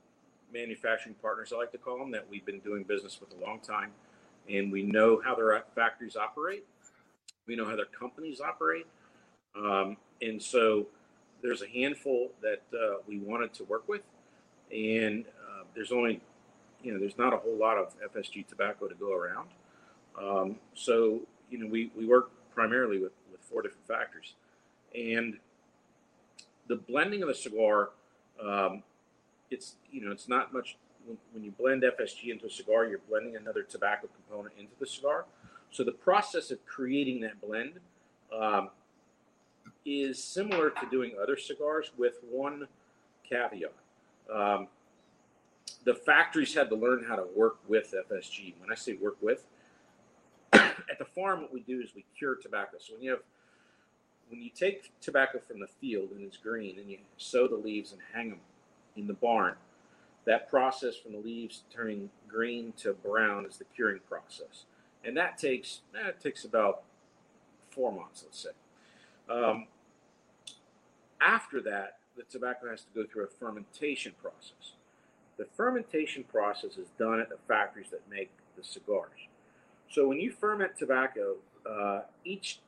manufacturing 0.53 1.15
partners, 1.21 1.53
I 1.53 1.57
like 1.57 1.71
to 1.71 1.77
call 1.77 1.97
them, 1.97 2.11
that 2.11 2.25
we've 2.29 2.45
been 2.45 2.59
doing 2.59 2.83
business 2.83 3.19
with 3.19 3.33
a 3.39 3.45
long 3.45 3.59
time, 3.59 3.91
and 4.49 4.71
we 4.71 4.83
know 4.83 5.21
how 5.23 5.35
their 5.35 5.63
factories 5.75 6.15
operate. 6.15 6.65
We 7.47 7.55
know 7.55 7.65
how 7.65 7.75
their 7.75 7.85
companies 7.85 8.39
operate, 8.41 8.85
um, 9.55 9.97
and 10.21 10.41
so 10.41 10.87
there's 11.41 11.61
a 11.61 11.67
handful 11.67 12.31
that 12.41 12.61
uh, 12.73 12.97
we 13.07 13.19
wanted 13.19 13.53
to 13.55 13.63
work 13.63 13.87
with, 13.87 14.03
and 14.71 15.25
uh, 15.25 15.63
there's 15.73 15.91
only, 15.91 16.21
you 16.83 16.93
know, 16.93 16.99
there's 16.99 17.17
not 17.17 17.33
a 17.33 17.37
whole 17.37 17.57
lot 17.57 17.77
of 17.77 17.93
FSG 18.13 18.47
tobacco 18.47 18.87
to 18.87 18.95
go 18.95 19.13
around. 19.13 19.49
Um, 20.21 20.57
so, 20.73 21.21
you 21.49 21.57
know, 21.57 21.67
we, 21.67 21.91
we 21.97 22.05
work 22.05 22.31
primarily 22.53 22.99
with, 22.99 23.13
with 23.31 23.41
four 23.41 23.61
different 23.61 23.87
factors, 23.87 24.35
and 24.95 25.37
the 26.67 26.75
blending 26.75 27.21
of 27.21 27.27
the 27.27 27.35
cigar, 27.35 27.89
um, 28.41 28.83
it's 29.51 29.75
you 29.91 30.03
know 30.03 30.11
it's 30.11 30.27
not 30.27 30.53
much 30.53 30.77
when, 31.05 31.17
when 31.33 31.43
you 31.43 31.51
blend 31.51 31.83
FSG 31.83 32.31
into 32.31 32.45
a 32.45 32.49
cigar, 32.49 32.85
you're 32.85 32.99
blending 33.09 33.35
another 33.35 33.63
tobacco 33.63 34.07
component 34.07 34.55
into 34.57 34.71
the 34.79 34.85
cigar. 34.85 35.25
So 35.71 35.83
the 35.83 35.91
process 35.91 36.51
of 36.51 36.65
creating 36.65 37.21
that 37.21 37.39
blend 37.41 37.73
um, 38.35 38.69
is 39.85 40.23
similar 40.23 40.69
to 40.69 40.89
doing 40.89 41.13
other 41.21 41.37
cigars 41.37 41.91
with 41.97 42.15
one 42.29 42.67
caveat. 43.27 43.73
Um, 44.33 44.67
the 45.83 45.95
factories 45.95 46.53
had 46.53 46.69
to 46.69 46.75
learn 46.75 47.05
how 47.07 47.15
to 47.15 47.25
work 47.35 47.57
with 47.67 47.93
FSG. 48.09 48.53
When 48.59 48.71
I 48.71 48.75
say 48.75 48.93
work 48.93 49.17
with, 49.21 49.47
at 50.53 50.99
the 50.99 51.05
farm, 51.05 51.41
what 51.41 51.53
we 51.53 51.61
do 51.61 51.81
is 51.81 51.95
we 51.95 52.05
cure 52.17 52.35
tobacco. 52.35 52.77
So 52.79 52.93
when 52.93 53.03
you 53.03 53.11
have 53.11 53.21
when 54.29 54.41
you 54.41 54.49
take 54.49 54.93
tobacco 55.01 55.39
from 55.39 55.59
the 55.59 55.67
field 55.67 56.11
and 56.11 56.21
it's 56.21 56.37
green, 56.37 56.79
and 56.79 56.89
you 56.89 56.99
sow 57.17 57.49
the 57.49 57.57
leaves 57.57 57.91
and 57.91 57.99
hang 58.13 58.29
them 58.29 58.39
in 58.95 59.07
the 59.07 59.13
barn, 59.13 59.55
that 60.25 60.49
process 60.49 60.95
from 60.95 61.13
the 61.13 61.17
leaves 61.17 61.63
turning 61.73 62.09
green 62.27 62.73
to 62.77 62.93
brown 62.93 63.45
is 63.45 63.57
the 63.57 63.65
curing 63.75 63.99
process, 64.07 64.65
and 65.03 65.15
that 65.17 65.37
takes 65.37 65.81
that 65.93 66.19
takes 66.21 66.45
about 66.45 66.83
four 67.71 67.91
months, 67.91 68.23
let's 68.23 68.39
say. 68.39 68.49
Um, 69.29 69.67
after 71.19 71.61
that, 71.61 71.97
the 72.17 72.23
tobacco 72.23 72.69
has 72.69 72.81
to 72.81 72.87
go 72.93 73.05
through 73.05 73.23
a 73.23 73.27
fermentation 73.27 74.13
process. 74.21 74.73
The 75.37 75.45
fermentation 75.55 76.23
process 76.23 76.77
is 76.77 76.89
done 76.99 77.19
at 77.19 77.29
the 77.29 77.37
factories 77.47 77.87
that 77.91 78.01
make 78.09 78.29
the 78.57 78.63
cigars. 78.63 79.27
So 79.89 80.07
when 80.07 80.19
you 80.19 80.31
ferment 80.31 80.77
tobacco, 80.77 81.35
uh, 81.65 82.01
each 82.25 82.59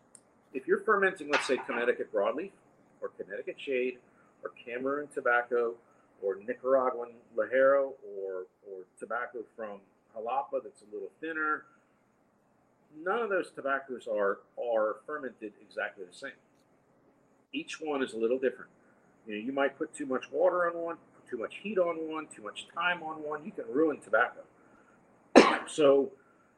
if 0.53 0.67
you're 0.67 0.80
fermenting, 0.80 1.30
let's 1.30 1.47
say 1.47 1.57
Connecticut 1.57 2.13
broadleaf, 2.13 2.51
or 3.01 3.09
Connecticut 3.09 3.59
shade, 3.59 3.97
or 4.43 4.51
Cameroon 4.63 5.07
tobacco, 5.13 5.74
or 6.24 6.38
Nicaraguan 6.47 7.09
ligero, 7.36 7.91
or 8.17 8.45
or 8.67 8.86
tobacco 8.99 9.39
from 9.55 9.80
Jalapa 10.15 10.63
that's 10.63 10.82
a 10.82 10.93
little 10.93 11.11
thinner, 11.19 11.65
none 13.03 13.19
of 13.19 13.30
those 13.30 13.51
tobaccos 13.51 14.07
are 14.07 14.39
are 14.61 14.97
fermented 15.05 15.53
exactly 15.61 16.05
the 16.09 16.15
same. 16.15 16.32
Each 17.51 17.80
one 17.80 18.01
is 18.01 18.13
a 18.13 18.17
little 18.17 18.39
different. 18.39 18.71
You 19.28 19.36
know, 19.36 19.41
you 19.41 19.51
might 19.51 19.78
put 19.78 19.93
too 19.93 20.05
much 20.05 20.32
water 20.32 20.67
on 20.67 20.78
one, 20.78 20.97
too 21.30 21.38
much 21.38 21.57
heat 21.61 21.78
on 21.78 21.95
one, 22.11 22.28
too 22.36 22.41
much 22.41 22.67
time 22.76 23.03
on 23.03 23.24
one. 23.24 23.45
You 23.45 23.51
can 23.51 23.65
ruin 23.69 23.99
tobacco. 23.99 24.41
so, 25.67 26.11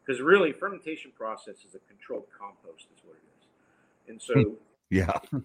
because 0.06 0.22
really, 0.22 0.52
fermentation 0.52 1.12
process 1.16 1.58
is 1.68 1.76
a 1.76 1.80
controlled 1.88 2.26
compost, 2.38 2.86
is 2.96 3.04
what 3.04 3.16
it 3.16 3.24
is. 3.40 4.10
And 4.10 4.22
so, 4.22 4.58
yeah, 4.90 5.42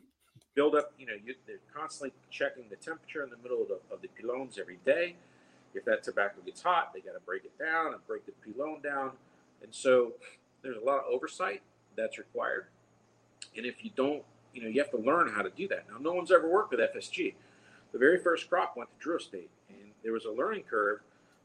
build 0.55 0.75
up. 0.75 0.93
You 0.99 1.07
know, 1.07 1.13
you, 1.25 1.35
they're 1.47 1.57
constantly 1.75 2.13
checking 2.31 2.65
the 2.69 2.77
temperature 2.77 3.23
in 3.23 3.31
the 3.31 3.37
middle 3.43 3.63
of 3.63 3.69
the, 3.69 3.81
of 3.95 4.03
the 4.03 4.09
pilons 4.09 4.59
every 4.59 4.79
day. 4.85 5.17
If 5.75 5.85
that 5.85 6.03
tobacco 6.03 6.41
gets 6.45 6.63
hot, 6.63 6.93
they 6.93 7.01
got 7.01 7.13
to 7.13 7.21
break 7.21 7.45
it 7.45 7.57
down 7.59 7.93
and 7.93 8.07
break 8.07 8.23
the 8.27 8.33
pilon 8.45 8.81
down. 8.83 9.13
And 9.63 9.73
so, 9.75 10.13
there's 10.63 10.77
a 10.77 10.85
lot 10.85 10.99
of 10.99 11.05
oversight 11.11 11.63
that's 11.97 12.19
required. 12.19 12.67
And 13.57 13.67
if 13.67 13.85
you 13.85 13.91
don't, 13.95 14.23
you 14.53 14.63
know, 14.63 14.69
you 14.69 14.81
have 14.81 14.91
to 14.91 14.99
learn 14.99 15.33
how 15.33 15.43
to 15.43 15.51
do 15.51 15.69
that. 15.69 15.87
Now, 15.91 15.99
no 16.01 16.13
one's 16.13 16.33
ever 16.33 16.49
worked 16.49 16.73
with 16.73 16.81
FSG. 16.81 17.35
The 17.93 17.99
very 17.99 18.19
first 18.19 18.49
crop 18.49 18.77
went 18.77 18.91
to 18.91 19.03
Drew 19.03 19.17
Estate, 19.17 19.51
and 19.69 19.91
there 20.03 20.13
was 20.13 20.25
a 20.25 20.31
learning 20.31 20.65
curve 20.69 21.01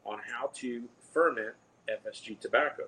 on 0.06 0.20
how 0.20 0.51
to 0.56 0.84
ferment 1.14 1.56
FSG 1.89 2.39
tobacco. 2.39 2.84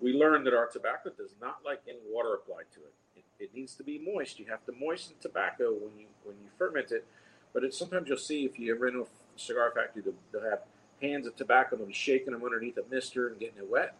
We 0.00 0.12
learned 0.12 0.46
that 0.46 0.54
our 0.54 0.66
tobacco 0.66 1.10
does 1.16 1.34
not 1.40 1.58
like 1.64 1.80
any 1.88 1.98
water 2.08 2.34
applied 2.34 2.64
to 2.74 2.80
it. 2.80 2.92
It, 3.38 3.54
needs 3.54 3.74
to 3.74 3.82
be 3.82 3.98
moist. 3.98 4.38
You 4.38 4.46
have 4.46 4.64
to 4.66 4.72
moisten 4.72 5.16
tobacco 5.20 5.72
when 5.72 5.98
you 5.98 6.06
when 6.24 6.36
you 6.42 6.48
ferment 6.58 6.90
it. 6.90 7.06
But 7.52 7.64
it's 7.64 7.78
sometimes 7.78 8.08
you'll 8.08 8.18
see 8.18 8.44
if 8.44 8.58
you 8.58 8.74
ever 8.74 8.88
in 8.88 8.96
a 8.96 9.04
cigar 9.36 9.72
factory, 9.74 10.02
they'll, 10.02 10.14
they'll 10.32 10.50
have 10.50 10.60
hands 11.00 11.26
of 11.26 11.36
tobacco 11.36 11.70
and 11.72 11.80
they'll 11.80 11.88
be 11.88 11.94
shaking 11.94 12.32
them 12.32 12.44
underneath 12.44 12.76
a 12.78 12.84
mister 12.90 13.28
and 13.28 13.38
getting 13.38 13.58
it 13.58 13.70
wet. 13.70 13.96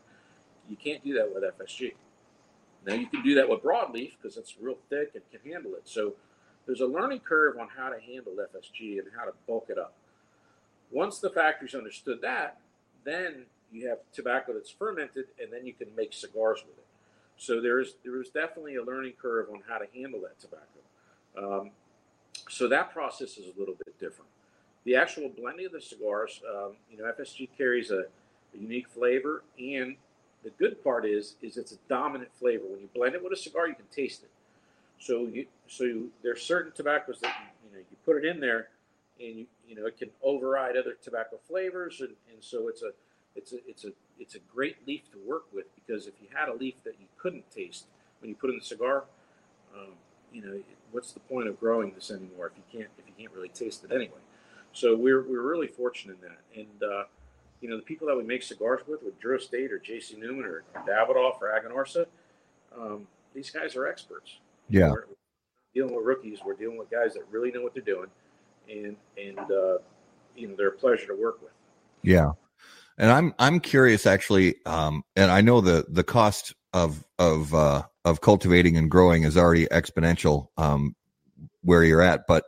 You 0.68 0.76
can't 0.76 1.02
do 1.04 1.14
that 1.14 1.32
with 1.32 1.44
FSG. 1.44 1.92
Now 2.86 2.94
you 2.94 3.06
can 3.06 3.22
do 3.22 3.34
that 3.34 3.48
with 3.48 3.62
broadleaf 3.62 4.12
because 4.20 4.36
it's 4.36 4.56
real 4.60 4.78
thick 4.88 5.12
and 5.14 5.22
can 5.30 5.50
handle 5.50 5.74
it. 5.74 5.82
So 5.84 6.14
there's 6.66 6.80
a 6.80 6.86
learning 6.86 7.20
curve 7.20 7.58
on 7.58 7.68
how 7.76 7.88
to 7.88 8.00
handle 8.00 8.34
FSG 8.34 8.98
and 8.98 9.08
how 9.16 9.24
to 9.24 9.32
bulk 9.46 9.66
it 9.68 9.78
up. 9.78 9.94
Once 10.90 11.18
the 11.18 11.30
factories 11.30 11.74
understood 11.74 12.20
that, 12.22 12.58
then 13.04 13.46
you 13.72 13.88
have 13.88 13.98
tobacco 14.12 14.52
that's 14.52 14.70
fermented, 14.70 15.26
and 15.40 15.52
then 15.52 15.66
you 15.66 15.72
can 15.72 15.88
make 15.96 16.12
cigars 16.12 16.62
with 16.66 16.78
it. 16.78 16.85
So 17.36 17.60
there's 17.60 17.96
there 18.04 18.20
is 18.20 18.30
definitely 18.30 18.76
a 18.76 18.82
learning 18.82 19.14
curve 19.20 19.48
on 19.52 19.62
how 19.68 19.78
to 19.78 19.86
handle 19.94 20.20
that 20.22 20.38
tobacco. 20.40 21.60
Um, 21.60 21.70
so 22.48 22.68
that 22.68 22.92
process 22.92 23.36
is 23.36 23.54
a 23.54 23.58
little 23.58 23.74
bit 23.74 23.98
different. 23.98 24.30
The 24.84 24.96
actual 24.96 25.28
blending 25.28 25.66
of 25.66 25.72
the 25.72 25.80
cigars, 25.80 26.40
um, 26.48 26.76
you 26.90 26.96
know, 26.96 27.04
FSG 27.04 27.48
carries 27.56 27.90
a, 27.90 28.00
a 28.54 28.58
unique 28.58 28.88
flavor, 28.88 29.42
and 29.58 29.96
the 30.44 30.50
good 30.58 30.82
part 30.82 31.04
is 31.04 31.34
is 31.42 31.56
it's 31.56 31.72
a 31.72 31.78
dominant 31.88 32.30
flavor. 32.34 32.64
When 32.68 32.80
you 32.80 32.88
blend 32.94 33.14
it 33.14 33.22
with 33.22 33.32
a 33.32 33.36
cigar, 33.36 33.68
you 33.68 33.74
can 33.74 33.86
taste 33.94 34.22
it. 34.22 34.30
So 34.98 35.26
you 35.26 35.46
so 35.66 35.84
you, 35.84 36.10
there's 36.22 36.42
certain 36.42 36.72
tobaccos 36.72 37.20
that 37.20 37.34
you, 37.40 37.68
you 37.68 37.76
know 37.76 37.84
you 37.90 37.96
put 38.04 38.16
it 38.16 38.24
in 38.24 38.40
there, 38.40 38.68
and 39.20 39.36
you 39.36 39.46
you 39.68 39.74
know 39.74 39.86
it 39.86 39.98
can 39.98 40.08
override 40.22 40.76
other 40.76 40.96
tobacco 41.02 41.36
flavors, 41.48 42.00
and, 42.00 42.14
and 42.32 42.42
so 42.42 42.68
it's 42.68 42.82
a 42.82 42.92
it's 43.36 43.52
a 43.52 43.56
it's 43.68 43.84
a 43.84 43.92
it's 44.18 44.34
a 44.34 44.38
great 44.52 44.76
leaf 44.86 45.10
to 45.12 45.18
work 45.26 45.44
with 45.52 45.66
because 45.74 46.06
if 46.06 46.14
you 46.20 46.28
had 46.34 46.48
a 46.48 46.54
leaf 46.54 46.82
that 46.84 46.94
you 47.00 47.06
couldn't 47.18 47.48
taste 47.50 47.86
when 48.20 48.30
you 48.30 48.34
put 48.34 48.50
in 48.50 48.56
the 48.56 48.64
cigar, 48.64 49.04
um, 49.76 49.92
you 50.32 50.42
know 50.42 50.58
what's 50.92 51.12
the 51.12 51.20
point 51.20 51.48
of 51.48 51.58
growing 51.60 51.92
this 51.92 52.10
anymore 52.10 52.46
if 52.46 52.52
you 52.56 52.80
can't 52.80 52.90
if 52.98 53.06
you 53.06 53.12
can't 53.18 53.34
really 53.34 53.50
taste 53.50 53.84
it 53.84 53.92
anyway. 53.92 54.18
So 54.72 54.96
we're 54.96 55.22
we're 55.22 55.42
really 55.42 55.68
fortunate 55.68 56.18
in 56.22 56.28
that, 56.28 56.60
and 56.60 56.82
uh, 56.82 57.04
you 57.60 57.68
know 57.68 57.76
the 57.76 57.82
people 57.82 58.06
that 58.08 58.16
we 58.16 58.24
make 58.24 58.42
cigars 58.42 58.80
with, 58.86 59.02
with 59.02 59.18
Drew 59.18 59.36
Estate 59.36 59.72
or 59.72 59.78
J.C. 59.78 60.16
Newman 60.16 60.44
or 60.44 60.64
Davidoff 60.86 61.40
or 61.40 61.52
Aganorsa, 61.58 62.06
um, 62.78 63.06
these 63.34 63.50
guys 63.50 63.76
are 63.76 63.86
experts. 63.86 64.38
Yeah. 64.68 64.90
We're 64.90 65.04
dealing 65.74 65.94
with 65.94 66.04
rookies. 66.04 66.40
We're 66.44 66.54
dealing 66.54 66.78
with 66.78 66.90
guys 66.90 67.14
that 67.14 67.22
really 67.30 67.50
know 67.50 67.62
what 67.62 67.74
they're 67.74 67.82
doing, 67.82 68.08
and 68.68 68.96
and 69.16 69.38
uh, 69.38 69.78
you 70.34 70.48
know 70.48 70.54
they're 70.56 70.68
a 70.68 70.72
pleasure 70.72 71.06
to 71.06 71.14
work 71.14 71.40
with. 71.42 71.52
Yeah, 72.02 72.32
and 72.98 73.10
I'm 73.10 73.34
I'm 73.38 73.60
curious 73.60 74.06
actually, 74.06 74.56
um, 74.66 75.02
and 75.14 75.30
I 75.30 75.40
know 75.40 75.60
the 75.60 75.86
the 75.88 76.04
cost 76.04 76.54
of 76.72 77.04
of 77.18 77.54
uh, 77.54 77.82
of 78.04 78.20
cultivating 78.20 78.76
and 78.76 78.90
growing 78.90 79.24
is 79.24 79.36
already 79.36 79.66
exponential 79.66 80.48
um, 80.56 80.94
where 81.62 81.84
you're 81.84 82.02
at. 82.02 82.26
But 82.26 82.44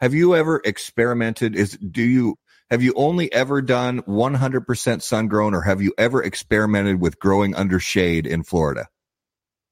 have 0.00 0.14
you 0.14 0.34
ever 0.34 0.60
experimented? 0.64 1.56
Is 1.56 1.78
do 1.78 2.02
you 2.02 2.36
have 2.70 2.82
you 2.82 2.92
only 2.96 3.32
ever 3.32 3.62
done 3.62 4.02
100% 4.02 5.02
sun 5.02 5.28
grown, 5.28 5.54
or 5.54 5.62
have 5.62 5.80
you 5.80 5.94
ever 5.96 6.22
experimented 6.22 7.00
with 7.00 7.18
growing 7.20 7.54
under 7.54 7.78
shade 7.78 8.26
in 8.26 8.42
Florida? 8.42 8.88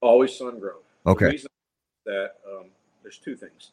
Always 0.01 0.37
sun 0.37 0.59
grown. 0.59 0.79
Okay 1.05 1.39
that 2.05 2.35
um, 2.47 2.67
there's 3.01 3.17
two 3.17 3.35
things. 3.35 3.71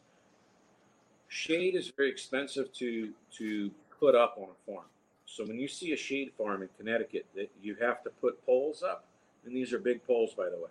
Shade 1.28 1.74
is 1.74 1.92
very 1.96 2.10
expensive 2.10 2.72
to 2.74 3.12
to 3.38 3.70
put 3.98 4.14
up 4.14 4.36
on 4.36 4.48
a 4.48 4.70
farm. 4.70 4.86
So 5.34 5.46
when 5.46 5.58
you 5.58 5.66
see 5.66 5.92
a 5.92 5.96
shade 5.96 6.30
farm 6.36 6.60
in 6.60 6.68
Connecticut, 6.76 7.24
that 7.34 7.50
you 7.62 7.74
have 7.80 8.02
to 8.04 8.10
put 8.10 8.44
poles 8.44 8.82
up, 8.82 9.06
and 9.46 9.56
these 9.56 9.72
are 9.72 9.78
big 9.78 10.06
poles, 10.06 10.34
by 10.34 10.50
the 10.50 10.56
way. 10.56 10.70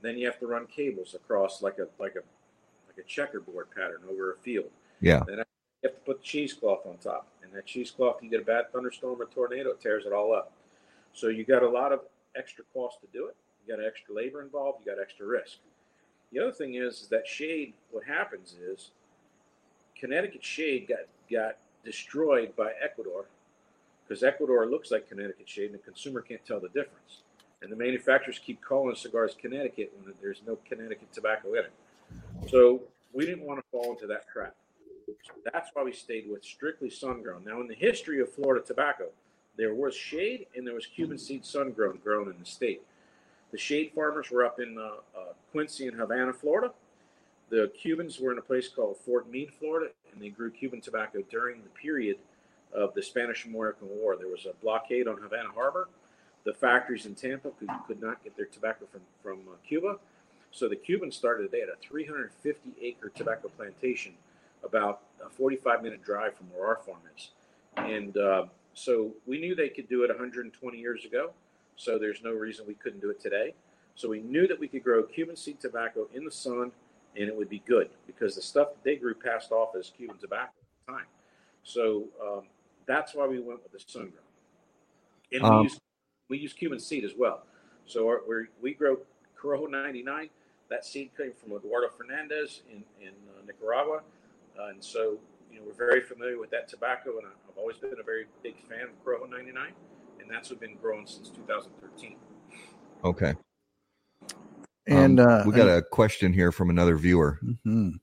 Then 0.00 0.16
you 0.16 0.26
have 0.26 0.38
to 0.40 0.46
run 0.46 0.66
cables 0.66 1.14
across 1.14 1.60
like 1.60 1.78
a 1.78 1.88
like 1.98 2.14
a 2.14 2.22
like 2.86 3.04
a 3.04 3.08
checkerboard 3.08 3.66
pattern 3.74 4.02
over 4.08 4.32
a 4.32 4.36
field. 4.36 4.70
Yeah. 5.00 5.24
Then 5.26 5.38
you 5.38 5.44
have 5.82 5.94
to 5.94 6.00
put 6.06 6.22
cheesecloth 6.22 6.86
on 6.86 6.98
top, 6.98 7.26
and 7.42 7.52
that 7.52 7.66
cheesecloth, 7.66 8.22
you 8.22 8.30
get 8.30 8.42
a 8.42 8.44
bad 8.44 8.70
thunderstorm 8.72 9.20
or 9.20 9.26
tornado, 9.26 9.70
it 9.70 9.80
tears 9.80 10.06
it 10.06 10.12
all 10.12 10.32
up. 10.32 10.52
So 11.12 11.26
you 11.26 11.44
got 11.44 11.64
a 11.64 11.68
lot 11.68 11.92
of 11.92 12.00
extra 12.36 12.64
cost 12.72 13.00
to 13.00 13.08
do 13.12 13.26
it. 13.26 13.34
You 13.66 13.76
got 13.76 13.84
extra 13.84 14.14
labor 14.14 14.42
involved. 14.42 14.84
You 14.84 14.92
got 14.92 15.02
extra 15.02 15.26
risk. 15.26 15.58
The 16.32 16.38
other 16.38 16.52
thing 16.52 16.76
is, 16.76 17.02
is 17.02 17.08
that 17.08 17.26
shade. 17.26 17.74
What 17.90 18.04
happens 18.04 18.54
is 18.54 18.92
Connecticut 19.98 20.44
shade 20.44 20.86
got 20.88 21.06
got 21.28 21.56
destroyed 21.84 22.54
by 22.54 22.70
Ecuador 22.80 23.26
because 24.06 24.22
Ecuador 24.22 24.66
looks 24.66 24.90
like 24.90 25.08
Connecticut 25.08 25.48
shade, 25.48 25.66
and 25.66 25.74
the 25.74 25.78
consumer 25.78 26.20
can't 26.20 26.44
tell 26.46 26.60
the 26.60 26.68
difference. 26.68 27.22
And 27.62 27.72
the 27.72 27.76
manufacturers 27.76 28.38
keep 28.38 28.60
calling 28.60 28.94
cigars 28.94 29.34
Connecticut 29.40 29.92
when 29.96 30.12
there's 30.20 30.42
no 30.46 30.58
Connecticut 30.68 31.12
tobacco 31.12 31.54
in 31.54 31.60
it. 31.60 31.72
So 32.50 32.82
we 33.12 33.24
didn't 33.24 33.44
want 33.44 33.60
to 33.60 33.64
fall 33.70 33.92
into 33.92 34.06
that 34.08 34.28
trap. 34.28 34.54
So 35.06 35.32
that's 35.52 35.70
why 35.72 35.82
we 35.82 35.92
stayed 35.92 36.28
with 36.30 36.44
strictly 36.44 36.90
sun 36.90 37.22
grown. 37.22 37.42
Now, 37.44 37.60
in 37.60 37.68
the 37.68 37.74
history 37.74 38.20
of 38.20 38.30
Florida 38.30 38.64
tobacco, 38.64 39.06
there 39.56 39.74
was 39.74 39.94
shade 39.94 40.46
and 40.54 40.66
there 40.66 40.74
was 40.74 40.86
Cuban 40.86 41.16
seed 41.16 41.44
sun 41.46 41.70
grown 41.70 41.98
grown 42.02 42.30
in 42.30 42.38
the 42.38 42.44
state. 42.44 42.82
The 43.52 43.58
shade 43.58 43.92
farmers 43.94 44.30
were 44.30 44.44
up 44.44 44.58
in 44.58 44.76
uh, 44.76 45.18
uh, 45.18 45.32
Quincy 45.52 45.86
and 45.86 45.96
Havana, 45.96 46.32
Florida. 46.32 46.72
The 47.50 47.70
Cubans 47.80 48.18
were 48.18 48.32
in 48.32 48.38
a 48.38 48.42
place 48.42 48.68
called 48.68 48.96
Fort 48.96 49.30
Meade, 49.30 49.52
Florida, 49.58 49.92
and 50.12 50.20
they 50.20 50.30
grew 50.30 50.50
Cuban 50.50 50.80
tobacco 50.80 51.22
during 51.30 51.62
the 51.62 51.68
period 51.68 52.16
of 52.74 52.94
the 52.94 53.02
Spanish 53.02 53.44
American 53.44 53.88
War. 53.88 54.16
There 54.16 54.28
was 54.28 54.46
a 54.46 54.52
blockade 54.62 55.06
on 55.06 55.20
Havana 55.20 55.50
Harbor. 55.54 55.88
The 56.44 56.52
factories 56.52 57.06
in 57.06 57.14
Tampa 57.14 57.50
could, 57.58 57.70
could 57.86 58.02
not 58.02 58.22
get 58.22 58.36
their 58.36 58.46
tobacco 58.46 58.86
from, 58.90 59.00
from 59.22 59.38
uh, 59.48 59.56
Cuba. 59.66 59.98
So 60.50 60.68
the 60.68 60.76
Cubans 60.76 61.16
started. 61.16 61.50
They 61.50 61.60
had 61.60 61.68
a 61.68 61.76
350 61.80 62.74
acre 62.80 63.08
tobacco 63.08 63.48
plantation, 63.48 64.12
about 64.64 65.00
a 65.24 65.28
45 65.28 65.82
minute 65.82 66.04
drive 66.04 66.36
from 66.36 66.46
where 66.54 66.66
our 66.66 66.76
farm 66.76 67.00
is, 67.16 67.30
and 67.76 68.16
uh, 68.16 68.44
so 68.74 69.12
we 69.26 69.40
knew 69.40 69.54
they 69.54 69.68
could 69.68 69.88
do 69.88 70.02
it 70.04 70.08
120 70.08 70.78
years 70.78 71.04
ago. 71.04 71.30
So 71.76 71.98
there's 71.98 72.22
no 72.22 72.30
reason 72.30 72.66
we 72.66 72.74
couldn't 72.74 73.00
do 73.00 73.10
it 73.10 73.20
today. 73.20 73.54
So 73.96 74.08
we 74.08 74.20
knew 74.20 74.46
that 74.46 74.58
we 74.58 74.68
could 74.68 74.84
grow 74.84 75.02
Cuban 75.02 75.36
seed 75.36 75.60
tobacco 75.60 76.08
in 76.14 76.24
the 76.24 76.30
sun, 76.30 76.72
and 77.16 77.28
it 77.28 77.36
would 77.36 77.48
be 77.48 77.62
good 77.66 77.90
because 78.06 78.34
the 78.36 78.42
stuff 78.42 78.68
that 78.70 78.84
they 78.84 78.96
grew 78.96 79.14
passed 79.14 79.52
off 79.52 79.74
as 79.76 79.90
Cuban 79.96 80.18
tobacco 80.18 80.52
at 80.52 80.86
the 80.86 80.92
time. 80.92 81.06
So 81.62 82.04
um, 82.22 82.42
that's 82.86 83.14
why 83.14 83.26
we 83.26 83.40
went 83.40 83.62
with 83.62 83.72
the 83.72 83.78
sun 83.78 84.10
grown. 84.10 84.22
And 85.32 85.42
we, 85.42 85.48
Um, 85.48 85.62
use, 85.64 85.80
we 86.28 86.38
use 86.38 86.52
Cuban 86.52 86.78
seed 86.78 87.04
as 87.04 87.12
well. 87.16 87.44
So 87.86 88.06
our, 88.08 88.20
we're, 88.26 88.46
we 88.62 88.74
grow 88.74 88.98
Corojo 89.38 89.70
99. 89.70 90.30
That 90.70 90.84
seed 90.84 91.10
came 91.16 91.32
from 91.32 91.52
Eduardo 91.56 91.88
Fernandez 91.88 92.62
in, 92.70 92.84
in 93.00 93.10
uh, 93.28 93.44
Nicaragua. 93.46 94.02
Uh, 94.58 94.68
and 94.68 94.82
so, 94.82 95.18
you 95.52 95.58
know, 95.58 95.66
we're 95.66 95.86
very 95.86 96.00
familiar 96.00 96.38
with 96.38 96.50
that 96.50 96.68
tobacco, 96.68 97.18
and 97.18 97.26
I- 97.26 97.30
I've 97.48 97.58
always 97.58 97.76
been 97.76 97.94
a 98.00 98.02
very 98.02 98.26
big 98.42 98.56
fan 98.68 98.82
of 98.82 99.04
Corojo 99.04 99.28
99. 99.30 99.72
And 100.20 100.30
that's 100.30 100.50
what 100.50 100.60
been 100.60 100.76
growing 100.76 101.06
since 101.06 101.28
2013. 101.30 102.16
Okay. 103.04 103.34
And 104.86 105.20
Um, 105.20 105.28
uh, 105.28 105.44
we 105.46 105.52
got 105.52 105.68
a 105.68 105.82
question 105.82 106.32
here 106.32 106.52
from 106.52 106.70
another 106.70 106.96
viewer. 106.96 107.38
Mhm. 107.66 108.00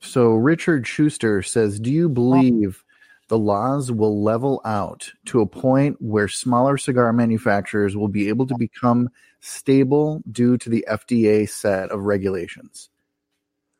So 0.00 0.34
Richard 0.34 0.86
Schuster 0.86 1.42
says, 1.42 1.80
"Do 1.80 1.90
you 1.90 2.08
believe 2.08 2.84
the 3.28 3.38
laws 3.38 3.90
will 3.90 4.22
level 4.22 4.60
out 4.64 5.12
to 5.26 5.40
a 5.40 5.46
point 5.46 5.96
where 6.00 6.28
smaller 6.28 6.76
cigar 6.76 7.12
manufacturers 7.12 7.96
will 7.96 8.08
be 8.08 8.28
able 8.28 8.46
to 8.46 8.56
become 8.58 9.08
stable 9.40 10.22
due 10.30 10.56
to 10.58 10.68
the 10.68 10.84
FDA 10.88 11.48
set 11.48 11.90
of 11.90 12.02
regulations?" 12.02 12.90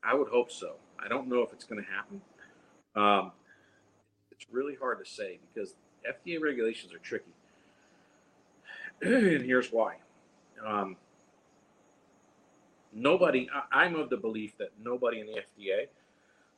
I 0.02 0.14
would 0.14 0.28
hope 0.28 0.50
so. 0.50 0.76
I 0.98 1.08
don't 1.08 1.28
know 1.28 1.40
if 1.42 1.52
it's 1.52 1.64
going 1.64 1.82
to 1.82 1.90
happen. 1.90 2.20
Um, 2.94 3.32
it's 4.30 4.46
really 4.50 4.74
hard 4.74 5.04
to 5.04 5.10
say 5.10 5.38
because 5.52 5.74
FDA 6.08 6.40
regulations 6.40 6.92
are 6.92 6.98
tricky. 6.98 7.32
and 9.02 9.42
here's 9.42 9.70
why. 9.70 9.96
Um, 10.64 10.96
nobody, 12.92 13.48
I, 13.52 13.84
I'm 13.84 13.96
of 13.96 14.10
the 14.10 14.16
belief 14.16 14.56
that 14.58 14.70
nobody 14.82 15.20
in 15.20 15.26
the 15.26 15.34
FDA 15.34 15.86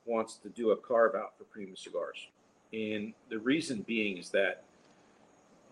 wants 0.05 0.37
to 0.39 0.49
do 0.49 0.71
a 0.71 0.77
carve 0.77 1.15
out 1.15 1.37
for 1.37 1.45
premium 1.45 1.77
cigars. 1.77 2.29
And 2.73 3.13
the 3.29 3.39
reason 3.39 3.83
being 3.87 4.19
is 4.19 4.31
that 4.31 4.65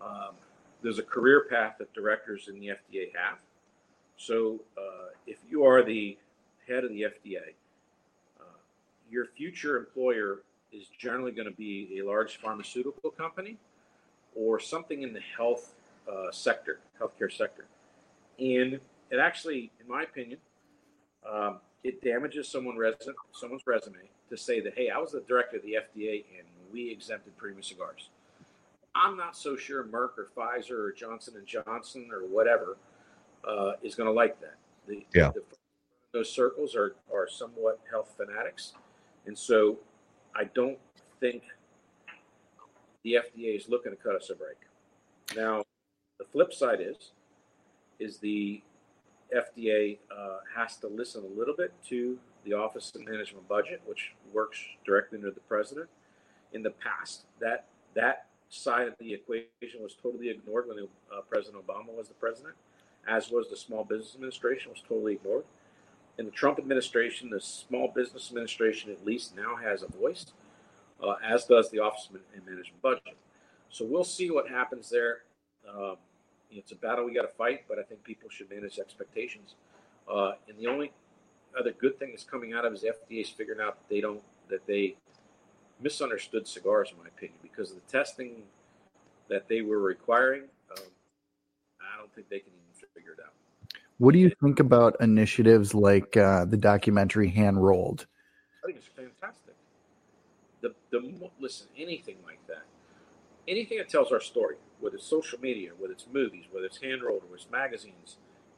um, 0.01 0.35
there's 0.81 0.99
a 0.99 1.03
career 1.03 1.47
path 1.49 1.75
that 1.79 1.93
directors 1.93 2.47
in 2.47 2.59
the 2.59 2.67
FDA 2.67 3.07
have. 3.15 3.37
So 4.17 4.61
uh, 4.77 5.09
if 5.27 5.37
you 5.49 5.65
are 5.65 5.83
the 5.83 6.17
head 6.67 6.83
of 6.83 6.91
the 6.91 7.01
FDA, 7.01 7.53
uh, 8.39 8.43
your 9.09 9.25
future 9.25 9.77
employer 9.77 10.43
is 10.71 10.87
generally 10.97 11.31
going 11.31 11.47
to 11.49 11.55
be 11.55 11.99
a 11.99 12.05
large 12.05 12.37
pharmaceutical 12.37 13.09
company 13.11 13.57
or 14.35 14.59
something 14.59 15.01
in 15.01 15.13
the 15.13 15.21
health 15.35 15.73
uh, 16.11 16.31
sector, 16.31 16.79
healthcare 16.99 17.31
sector. 17.31 17.65
And 18.39 18.79
it 19.09 19.19
actually, 19.19 19.71
in 19.79 19.87
my 19.87 20.03
opinion, 20.03 20.39
um, 21.29 21.59
it 21.83 22.01
damages 22.01 22.47
someone 22.47 22.77
resume, 22.77 23.15
someone's 23.31 23.65
resume 23.65 24.09
to 24.29 24.37
say 24.37 24.59
that, 24.59 24.73
hey, 24.75 24.89
I 24.89 24.97
was 24.97 25.11
the 25.11 25.21
director 25.21 25.57
of 25.57 25.63
the 25.63 25.77
FDA 25.79 26.25
and 26.37 26.47
we 26.75 26.91
exempted 26.91 27.35
premium 27.37 27.63
cigars. 27.63 28.09
I'm 28.93 29.15
not 29.15 29.35
so 29.37 29.55
sure 29.55 29.85
Merck 29.85 30.17
or 30.17 30.27
Pfizer 30.35 30.71
or 30.71 30.91
Johnson 30.91 31.35
and 31.37 31.47
Johnson 31.47 32.09
or 32.11 32.27
whatever 32.27 32.77
uh, 33.47 33.73
is 33.81 33.95
going 33.95 34.07
to 34.07 34.13
like 34.13 34.39
that. 34.41 34.55
The, 34.87 35.05
Yeah. 35.13 35.31
the, 35.33 35.41
those 36.11 36.29
circles 36.29 36.75
are, 36.75 36.95
are 37.13 37.27
somewhat 37.29 37.79
health 37.89 38.13
fanatics, 38.17 38.73
and 39.25 39.37
so 39.37 39.77
I 40.35 40.45
don't 40.53 40.77
think 41.19 41.43
the 43.03 43.13
FDA 43.13 43.55
is 43.55 43.69
looking 43.69 43.91
to 43.91 43.97
cut 43.97 44.15
us 44.15 44.29
a 44.29 44.35
break. 44.35 44.57
Now, 45.35 45.63
the 46.19 46.25
flip 46.25 46.53
side 46.53 46.79
is, 46.81 47.11
is 47.99 48.17
the 48.17 48.61
FDA 49.35 49.97
uh, 50.15 50.37
has 50.55 50.77
to 50.77 50.87
listen 50.87 51.23
a 51.23 51.39
little 51.39 51.55
bit 51.55 51.73
to 51.89 52.17
the 52.45 52.53
Office 52.53 52.93
of 52.95 53.05
Management 53.05 53.47
Budget, 53.47 53.81
which 53.85 54.13
works 54.33 54.59
directly 54.85 55.17
under 55.17 55.31
the 55.31 55.39
president. 55.41 55.89
In 56.55 56.63
the 56.63 56.71
past, 56.71 57.25
that 57.41 57.65
that 57.95 58.27
side 58.49 58.87
of 58.87 58.95
the 58.97 59.13
equation 59.13 59.81
was 59.81 59.95
totally 60.01 60.29
ignored 60.29 60.67
when 60.67 60.79
uh, 60.79 61.21
President 61.29 61.65
Obama 61.67 61.93
was 61.93 62.07
the 62.07 62.13
president, 62.13 62.55
as 63.07 63.29
was 63.29 63.49
the 63.49 63.57
Small 63.57 63.83
Business 63.83 64.15
Administration 64.15 64.71
was 64.71 64.81
totally 64.87 65.13
ignored. 65.13 65.43
In 66.17 66.25
the 66.25 66.31
Trump 66.31 66.57
administration, 66.57 67.29
the 67.29 67.41
Small 67.41 67.91
Business 67.93 68.29
Administration 68.29 68.89
at 68.89 69.05
least 69.05 69.35
now 69.35 69.57
has 69.57 69.83
a 69.83 69.87
voice, 69.87 70.27
uh, 71.03 71.15
as 71.21 71.43
does 71.43 71.69
the 71.71 71.79
Office 71.79 72.07
of 72.07 72.45
Management 72.45 72.81
Budget. 72.81 73.17
So 73.69 73.83
we'll 73.83 74.05
see 74.05 74.31
what 74.31 74.47
happens 74.47 74.89
there. 74.89 75.23
Um, 75.69 75.97
it's 76.49 76.71
a 76.71 76.75
battle 76.75 77.03
we 77.03 77.13
got 77.13 77.23
to 77.23 77.35
fight, 77.35 77.65
but 77.67 77.79
I 77.79 77.83
think 77.83 78.01
people 78.03 78.29
should 78.29 78.49
manage 78.49 78.79
expectations. 78.79 79.55
Uh, 80.09 80.33
and 80.47 80.57
the 80.57 80.67
only 80.67 80.93
other 81.59 81.73
good 81.73 81.99
thing 81.99 82.11
that's 82.11 82.23
coming 82.23 82.53
out 82.53 82.63
of 82.63 82.73
is 82.73 82.83
FDA's 82.83 83.29
figuring 83.29 83.59
out 83.59 83.77
that 83.77 83.93
they 83.93 83.99
don't 83.99 84.21
that 84.49 84.65
they 84.67 84.95
misunderstood 85.81 86.47
cigars, 86.47 86.91
in 86.91 86.97
my 86.97 87.07
opinion, 87.07 87.37
because 87.41 87.71
of 87.71 87.77
the 87.77 87.91
testing 87.91 88.43
that 89.29 89.47
they 89.47 89.61
were 89.61 89.79
requiring. 89.79 90.43
Um, 90.71 90.83
I 91.81 91.97
don't 91.97 92.13
think 92.13 92.29
they 92.29 92.39
can 92.39 92.51
even 92.53 92.89
figure 92.93 93.13
it 93.13 93.19
out. 93.19 93.33
What 93.97 94.13
do 94.13 94.19
you 94.19 94.31
think 94.41 94.59
about 94.59 94.97
initiatives 94.99 95.73
like 95.73 96.17
uh, 96.17 96.45
the 96.45 96.57
documentary 96.57 97.29
Hand 97.29 97.63
Rolled? 97.63 98.07
I 98.63 98.67
think 98.67 98.77
it's 98.77 98.87
fantastic. 98.87 99.55
The 100.61 100.73
the 100.91 101.29
listen 101.39 101.67
anything 101.77 102.17
like 102.25 102.45
that, 102.47 102.63
anything 103.47 103.77
that 103.77 103.89
tells 103.89 104.11
our 104.11 104.19
story, 104.19 104.55
whether 104.79 104.95
it's 104.95 105.05
social 105.05 105.39
media, 105.39 105.71
whether 105.77 105.93
it's 105.93 106.07
movies, 106.11 106.45
whether 106.51 106.65
it's 106.65 106.81
hand 106.81 107.03
rolled, 107.03 107.23
or 107.29 107.35
it's 107.35 107.47
magazines, 107.49 108.17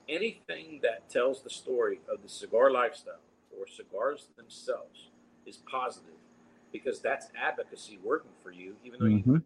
anything 0.10 0.80
that 0.82 1.10
tells 1.10 1.42
the 1.42 1.50
story 1.50 2.00
of 2.12 2.24
the 2.24 2.30
cigar 2.30 2.72
lifestyle 2.72 3.20
or 3.58 3.68
cigars 3.68 4.28
themselves 4.38 5.10
is 5.46 5.58
positive 5.70 6.17
because 6.72 7.00
that's 7.00 7.28
advocacy 7.36 8.00
working 8.04 8.32
for 8.44 8.52
you, 8.52 8.76
even 8.84 9.00
though 9.00 9.06
you 9.06 9.24
Mhm. 9.24 9.44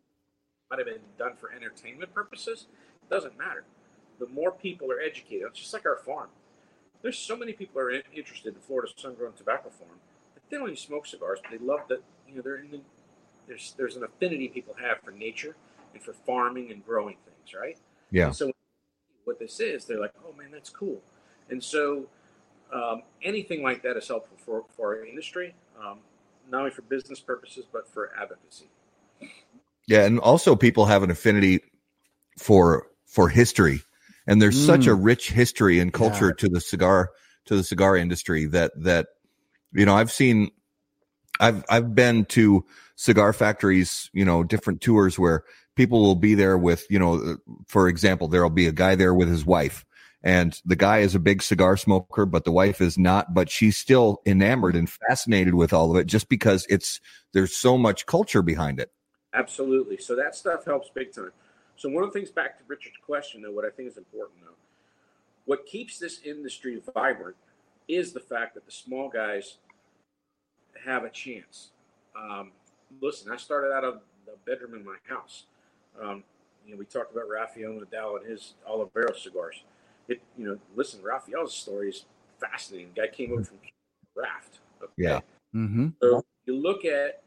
might 0.69 0.79
have 0.79 0.87
been 0.87 1.01
done 1.17 1.35
for 1.35 1.51
entertainment 1.51 2.13
purposes. 2.13 2.67
Doesn't 3.09 3.37
matter. 3.37 3.65
The 4.19 4.27
more 4.27 4.51
people 4.51 4.91
are 4.91 4.99
educated, 4.99 5.47
it's 5.47 5.59
just 5.59 5.73
like 5.73 5.85
our 5.85 5.97
farm. 5.97 6.29
There's 7.01 7.17
so 7.17 7.35
many 7.35 7.53
people 7.53 7.81
are 7.81 7.89
in, 7.89 8.03
interested 8.13 8.53
in 8.53 8.61
Florida 8.61 8.91
sun-grown 8.95 9.33
tobacco 9.33 9.69
farm. 9.69 9.99
That 10.35 10.49
they 10.49 10.57
don't 10.57 10.67
even 10.67 10.77
smoke 10.77 11.07
cigars, 11.07 11.39
but 11.41 11.51
they 11.51 11.65
love 11.65 11.87
that. 11.89 12.03
You 12.27 12.35
know, 12.35 12.41
they're 12.41 12.57
in 12.57 12.71
the, 12.71 12.81
there's 13.47 13.73
there's 13.73 13.97
an 13.97 14.03
affinity 14.03 14.47
people 14.47 14.75
have 14.75 14.99
for 15.01 15.11
nature 15.11 15.55
and 15.93 16.01
for 16.01 16.13
farming 16.13 16.71
and 16.71 16.85
growing 16.85 17.17
things, 17.25 17.53
right? 17.53 17.77
Yeah. 18.11 18.27
And 18.27 18.35
so 18.35 18.51
what 19.23 19.39
this 19.39 19.59
is, 19.59 19.85
they're 19.85 19.99
like, 19.99 20.13
oh 20.25 20.33
man, 20.33 20.51
that's 20.51 20.69
cool. 20.69 21.01
And 21.49 21.63
so 21.63 22.07
um, 22.71 23.03
anything 23.21 23.61
like 23.61 23.83
that 23.83 23.97
is 23.97 24.07
helpful 24.07 24.37
for, 24.37 24.63
for 24.75 24.95
our 24.95 25.05
industry, 25.05 25.53
um, 25.79 25.99
not 26.51 26.59
only 26.59 26.71
for 26.71 26.81
business 26.83 27.19
purposes 27.19 27.65
but 27.71 27.87
for 27.87 28.11
advocacy. 28.19 28.69
Yeah, 29.87 30.05
and 30.05 30.19
also 30.19 30.55
people 30.55 30.85
have 30.85 31.03
an 31.03 31.11
affinity 31.11 31.61
for 32.37 32.87
for 33.05 33.29
history, 33.29 33.81
and 34.27 34.41
there's 34.41 34.63
such 34.63 34.87
a 34.87 34.91
mm. 34.91 35.03
rich 35.03 35.31
history 35.31 35.79
and 35.79 35.91
culture 35.91 36.27
Yeah. 36.27 36.47
to 36.47 36.49
the 36.49 36.61
cigar 36.61 37.09
to 37.45 37.55
the 37.55 37.63
cigar 37.63 37.97
industry 37.97 38.45
that 38.45 38.71
that 38.83 39.07
you 39.73 39.85
know 39.85 39.95
I've 39.95 40.11
seen. 40.11 40.51
I've 41.39 41.63
I've 41.69 41.95
been 41.95 42.25
to 42.25 42.63
cigar 42.95 43.33
factories, 43.33 44.11
you 44.13 44.23
know, 44.23 44.43
different 44.43 44.79
tours 44.79 45.17
where 45.17 45.43
people 45.75 46.01
will 46.01 46.15
be 46.15 46.35
there 46.35 46.55
with, 46.55 46.85
you 46.89 46.99
know, 46.99 47.37
for 47.67 47.87
example, 47.87 48.27
there'll 48.27 48.51
be 48.51 48.67
a 48.67 48.71
guy 48.71 48.93
there 48.93 49.13
with 49.13 49.27
his 49.27 49.43
wife, 49.43 49.83
and 50.23 50.59
the 50.65 50.75
guy 50.75 50.99
is 50.99 51.15
a 51.15 51.19
big 51.19 51.41
cigar 51.41 51.77
smoker, 51.77 52.25
but 52.25 52.43
the 52.43 52.51
wife 52.51 52.79
is 52.81 52.97
not, 52.97 53.33
but 53.33 53.49
she's 53.49 53.77
still 53.77 54.21
enamored 54.25 54.75
and 54.75 54.89
fascinated 54.89 55.55
with 55.55 55.73
all 55.73 55.91
of 55.91 55.97
it 55.97 56.05
just 56.05 56.29
because 56.29 56.65
it's 56.69 56.99
there's 57.33 57.55
so 57.55 57.77
much 57.77 58.05
culture 58.05 58.41
behind 58.41 58.79
it. 58.79 58.91
Absolutely. 59.33 59.97
So 59.97 60.15
that 60.15 60.35
stuff 60.35 60.65
helps 60.65 60.89
big 60.93 61.13
time. 61.13 61.31
So 61.75 61.89
one 61.89 62.03
of 62.03 62.13
the 62.13 62.19
things 62.19 62.29
back 62.29 62.57
to 62.59 62.63
Richard's 62.67 62.97
question, 63.03 63.41
though, 63.41 63.51
what 63.51 63.65
I 63.65 63.69
think 63.69 63.89
is 63.89 63.97
important, 63.97 64.41
though, 64.41 64.55
what 65.45 65.65
keeps 65.65 65.97
this 65.97 66.19
industry 66.23 66.81
vibrant 66.93 67.37
is 67.87 68.13
the 68.13 68.19
fact 68.19 68.53
that 68.53 68.65
the 68.65 68.71
small 68.71 69.09
guys 69.09 69.57
have 70.85 71.03
a 71.03 71.09
chance. 71.09 71.71
Um, 72.15 72.51
listen, 73.01 73.31
I 73.31 73.37
started 73.37 73.73
out 73.73 73.83
of 73.83 74.01
the 74.25 74.33
bedroom 74.45 74.75
in 74.75 74.85
my 74.85 74.97
house. 75.07 75.45
Um, 75.99 76.23
you 76.65 76.73
know, 76.73 76.77
we 76.77 76.85
talked 76.85 77.11
about 77.11 77.27
Rafael 77.27 77.73
Nodal 77.73 78.17
and 78.17 78.29
his 78.29 78.53
Olivero 78.69 79.15
cigars. 79.17 79.63
It, 80.11 80.21
you 80.37 80.45
know, 80.45 80.57
listen, 80.75 81.01
Rafael's 81.01 81.55
story 81.55 81.89
is 81.89 82.05
fascinating. 82.39 82.91
The 82.93 83.01
guy 83.01 83.07
came 83.07 83.31
over 83.31 83.43
from 83.45 83.57
Raft. 84.15 84.59
Okay? 84.81 84.91
Yeah. 84.97 85.19
Mm-hmm. 85.55 85.89
So 86.01 86.25
you 86.45 86.57
look 86.57 86.83
at 86.83 87.21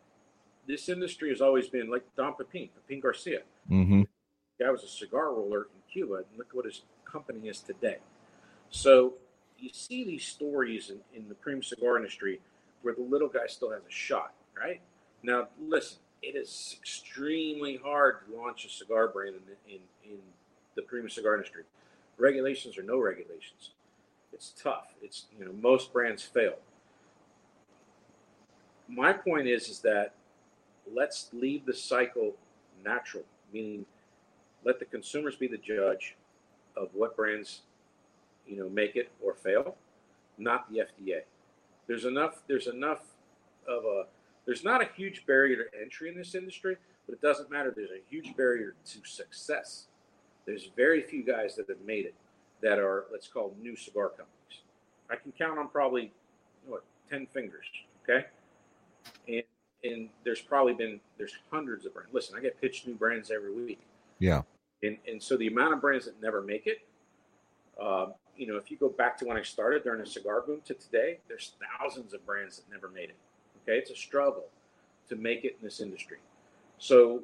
this 0.67 0.89
industry 0.89 1.31
has 1.31 1.41
always 1.41 1.69
been 1.69 1.91
like 1.91 2.05
Don 2.17 2.35
Pepin, 2.35 2.69
Pepin 2.75 3.01
Garcia. 3.01 3.41
Mm-hmm. 3.71 4.03
guy 4.61 4.71
was 4.71 4.83
a 4.83 4.89
cigar 4.89 5.33
roller 5.33 5.63
in 5.63 5.81
Cuba, 5.91 6.17
and 6.17 6.27
look 6.37 6.49
what 6.53 6.67
his 6.67 6.83
company 7.11 7.49
is 7.49 7.61
today. 7.61 7.99
So 8.69 9.15
you 9.59 9.71
see 9.73 10.05
these 10.05 10.25
stories 10.25 10.91
in, 10.91 10.99
in 11.15 11.29
the 11.29 11.35
premium 11.35 11.63
cigar 11.63 11.97
industry 11.97 12.41
where 12.83 12.95
the 12.95 13.03
little 13.03 13.29
guy 13.29 13.47
still 13.47 13.71
has 13.71 13.81
a 13.81 13.91
shot, 13.91 14.35
right? 14.59 14.81
Now, 15.23 15.49
listen, 15.59 15.99
it 16.23 16.37
is 16.37 16.77
extremely 16.79 17.79
hard 17.83 18.27
to 18.27 18.37
launch 18.37 18.67
a 18.67 18.69
cigar 18.69 19.09
brand 19.09 19.37
in, 19.67 19.75
in, 19.75 19.81
in 20.05 20.19
the 20.77 20.83
premium 20.83 21.09
cigar 21.09 21.35
industry. 21.35 21.63
Regulations 22.19 22.79
or 22.79 22.83
no 22.83 22.99
regulations, 22.99 23.71
it's 24.33 24.53
tough. 24.61 24.95
It's 25.03 25.27
you 25.39 25.45
know 25.45 25.53
most 25.53 25.93
brands 25.93 26.23
fail. 26.23 26.55
My 28.89 29.13
point 29.13 29.49
is 29.49 29.69
is 29.69 29.81
that 29.81 30.15
let's 30.93 31.31
leave 31.33 31.67
the 31.67 31.75
cycle 31.75 32.35
natural, 32.85 33.25
meaning 33.53 33.87
let 34.65 34.79
the 34.79 34.85
consumers 34.85 35.37
be 35.37 35.47
the 35.47 35.59
judge 35.59 36.17
of 36.77 36.89
what 36.93 37.17
brands 37.17 37.63
you 38.47 38.57
know 38.57 38.69
make 38.69 38.97
it 38.97 39.11
or 39.23 39.35
fail, 39.35 39.77
not 40.39 40.71
the 40.73 40.81
FDA. 40.81 41.21
There's 41.87 42.05
enough. 42.05 42.43
There's 42.47 42.67
enough 42.67 43.03
of 43.69 43.85
a. 43.85 44.05
There's 44.47 44.65
not 44.65 44.83
a 44.83 44.89
huge 44.97 45.25
barrier 45.27 45.57
to 45.57 45.81
entry 45.81 46.09
in 46.09 46.17
this 46.17 46.35
industry, 46.35 46.77
but 47.07 47.15
it 47.15 47.23
doesn't 47.23 47.51
matter. 47.51 47.73
There's 47.75 47.91
a 47.91 48.03
huge 48.11 48.37
barrier 48.37 48.75
to 48.85 48.99
success. 49.05 49.87
There's 50.47 50.71
very 50.77 51.03
few 51.03 51.23
guys 51.23 51.57
that 51.57 51.69
have 51.69 51.81
made 51.87 52.05
it 52.07 52.15
that 52.63 52.79
are 52.79 53.05
let's 53.13 53.29
call 53.29 53.55
new 53.61 53.77
cigar 53.77 54.09
companies. 54.09 54.63
I 55.11 55.17
can 55.17 55.33
count 55.33 55.59
on 55.59 55.69
probably 55.69 56.13
what 56.67 56.85
ten 57.11 57.27
fingers. 57.27 57.67
Okay, 58.03 58.27
and 59.29 59.43
and 59.85 60.09
there's 60.25 60.41
probably 60.41 60.75
been 60.75 61.01
there's 61.19 61.35
hundreds 61.51 61.87
of 61.87 61.95
brands. 61.95 62.13
Listen, 62.13 62.37
I 62.37 62.41
get 62.41 62.61
pitched 62.61 62.87
new 62.87 62.95
brands 62.95 63.31
every 63.31 63.53
week. 63.53 63.81
Yeah. 64.19 64.43
And 64.83 64.99
and 65.07 65.23
so 65.23 65.37
the 65.37 65.47
amount 65.47 65.75
of 65.75 65.81
brands 65.81 66.07
that 66.07 66.21
never 66.23 66.43
make 66.43 66.67
it, 66.67 66.79
um, 67.81 68.15
you 68.37 68.47
know, 68.47 68.57
if 68.57 68.71
you 68.71 68.77
go 68.77 68.89
back 68.89 69.17
to 69.19 69.25
when 69.25 69.37
I 69.37 69.43
started 69.43 69.85
during 69.85 70.01
the 70.01 70.07
cigar 70.07 70.43
boom 70.43 70.61
to 70.67 70.75
today, 70.75 71.19
there's 71.29 71.53
thousands 71.79 72.15
of 72.15 72.25
brands 72.27 72.57
that 72.57 72.71
never 72.71 72.89
made 72.89 73.11
it. 73.11 73.17
Okay, 73.63 73.79
it's 73.79 73.91
a 73.91 73.97
struggle 73.97 74.47
to 75.09 75.17
make 75.17 75.45
it 75.45 75.57
in 75.61 75.65
this 75.65 75.81
industry. 75.81 76.19
So 76.79 77.23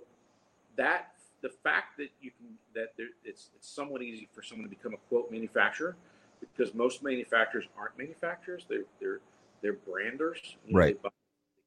that 0.76 1.12
the 1.42 1.48
fact 1.48 1.96
that 1.98 2.08
you 2.20 2.30
can 2.30 2.46
that 2.74 2.92
there, 2.96 3.08
it's 3.24 3.50
it's 3.56 3.68
somewhat 3.68 4.02
easy 4.02 4.28
for 4.32 4.42
someone 4.42 4.68
to 4.68 4.74
become 4.74 4.94
a 4.94 5.08
quote 5.08 5.30
manufacturer 5.30 5.96
because 6.40 6.74
most 6.74 7.02
manufacturers 7.02 7.66
aren't 7.78 7.96
manufacturers; 7.98 8.66
they're 8.68 8.84
they're 9.00 9.20
they're 9.62 9.74
branders. 9.74 10.56
You 10.66 10.74
know, 10.74 10.78
right. 10.78 11.02
They 11.02 11.08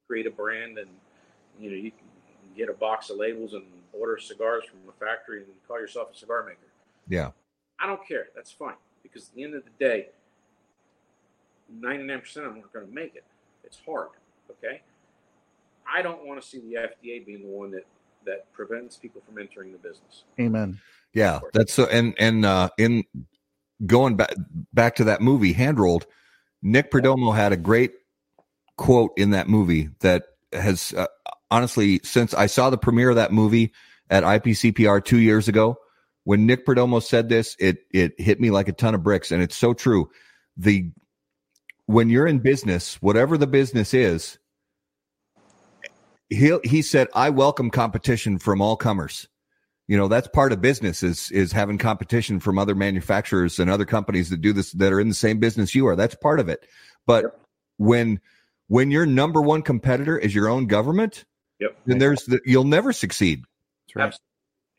create 0.07 0.27
a 0.27 0.31
brand, 0.31 0.77
and 0.77 0.89
you 1.59 1.69
know 1.69 1.75
you 1.75 1.91
can 1.91 2.07
get 2.55 2.69
a 2.69 2.73
box 2.73 3.09
of 3.09 3.17
labels 3.17 3.53
and 3.53 3.63
order 3.91 4.17
cigars 4.17 4.63
from 4.65 4.79
a 4.89 5.05
factory 5.05 5.39
and 5.39 5.47
call 5.67 5.79
yourself 5.79 6.09
a 6.13 6.17
cigar 6.17 6.43
maker. 6.45 6.71
Yeah. 7.07 7.31
I 7.79 7.87
don't 7.87 8.05
care. 8.07 8.27
That's 8.35 8.51
fine 8.51 8.75
because 9.01 9.29
at 9.29 9.35
the 9.35 9.43
end 9.43 9.55
of 9.55 9.63
the 9.63 9.71
day, 9.79 10.09
99% 11.79 12.19
of 12.19 12.33
them 12.35 12.45
aren't 12.55 12.73
going 12.73 12.87
to 12.87 12.93
make 12.93 13.15
it. 13.15 13.23
It's 13.63 13.79
hard. 13.85 14.09
Okay. 14.51 14.81
I 15.91 16.01
don't 16.01 16.25
want 16.25 16.41
to 16.41 16.47
see 16.47 16.59
the 16.59 16.75
FDA 16.75 17.25
being 17.25 17.41
the 17.41 17.47
one 17.47 17.71
that 17.71 17.85
that 18.25 18.51
prevents 18.53 18.97
people 18.97 19.21
from 19.25 19.37
entering 19.39 19.71
the 19.71 19.77
business. 19.77 20.23
Amen. 20.39 20.79
Yeah, 21.13 21.39
that's 21.53 21.73
so. 21.73 21.85
And 21.85 22.15
and 22.17 22.45
uh, 22.45 22.69
in 22.77 23.03
going 23.85 24.15
back 24.15 24.33
back 24.73 24.95
to 24.95 25.05
that 25.05 25.21
movie, 25.21 25.53
Hand 25.53 25.79
Rolled, 25.79 26.05
Nick 26.61 26.91
Perdomo 26.91 27.35
had 27.35 27.51
a 27.51 27.57
great 27.57 27.93
quote 28.77 29.11
in 29.17 29.31
that 29.31 29.47
movie 29.47 29.89
that 29.99 30.23
has 30.51 30.93
uh, 30.93 31.07
honestly 31.51 31.99
since 32.03 32.33
I 32.33 32.47
saw 32.47 32.69
the 32.69 32.77
premiere 32.77 33.11
of 33.11 33.15
that 33.17 33.31
movie 33.31 33.73
at 34.09 34.23
IPCPR 34.23 35.03
two 35.03 35.19
years 35.19 35.47
ago, 35.47 35.77
when 36.23 36.45
Nick 36.45 36.65
Perdomo 36.65 37.01
said 37.01 37.29
this, 37.29 37.55
it 37.59 37.79
it 37.91 38.19
hit 38.19 38.39
me 38.39 38.49
like 38.49 38.67
a 38.67 38.73
ton 38.73 38.95
of 38.95 39.03
bricks, 39.03 39.31
and 39.31 39.41
it's 39.41 39.55
so 39.55 39.73
true. 39.73 40.09
The 40.57 40.91
when 41.85 42.09
you're 42.09 42.27
in 42.27 42.39
business, 42.39 43.01
whatever 43.01 43.37
the 43.37 43.47
business 43.47 43.93
is, 43.93 44.39
he 46.35 46.57
he 46.63 46.81
said, 46.81 47.07
"I 47.13 47.29
welcome 47.29 47.69
competition 47.69 48.39
from 48.39 48.61
all 48.61 48.75
comers." 48.75 49.27
You 49.87 49.97
know, 49.97 50.07
that's 50.07 50.27
part 50.29 50.53
of 50.53 50.61
business 50.61 51.03
is 51.03 51.31
is 51.31 51.51
having 51.51 51.77
competition 51.77 52.39
from 52.39 52.57
other 52.57 52.75
manufacturers 52.75 53.59
and 53.59 53.69
other 53.69 53.85
companies 53.85 54.29
that 54.29 54.41
do 54.41 54.53
this 54.53 54.71
that 54.73 54.93
are 54.93 54.99
in 54.99 55.09
the 55.09 55.15
same 55.15 55.39
business 55.39 55.75
you 55.75 55.87
are. 55.87 55.95
That's 55.95 56.15
part 56.15 56.39
of 56.39 56.49
it. 56.49 56.65
But 57.05 57.23
yep. 57.23 57.39
when 57.77 58.21
when 58.67 58.91
your 58.91 59.05
number 59.05 59.41
one 59.41 59.61
competitor 59.61 60.17
is 60.17 60.33
your 60.33 60.49
own 60.49 60.67
government, 60.67 61.25
yep. 61.59 61.77
then 61.85 61.99
there's 61.99 62.23
the, 62.25 62.39
you'll 62.45 62.63
never 62.63 62.93
succeed. 62.93 63.43
That's 63.95 63.95
right 63.95 64.19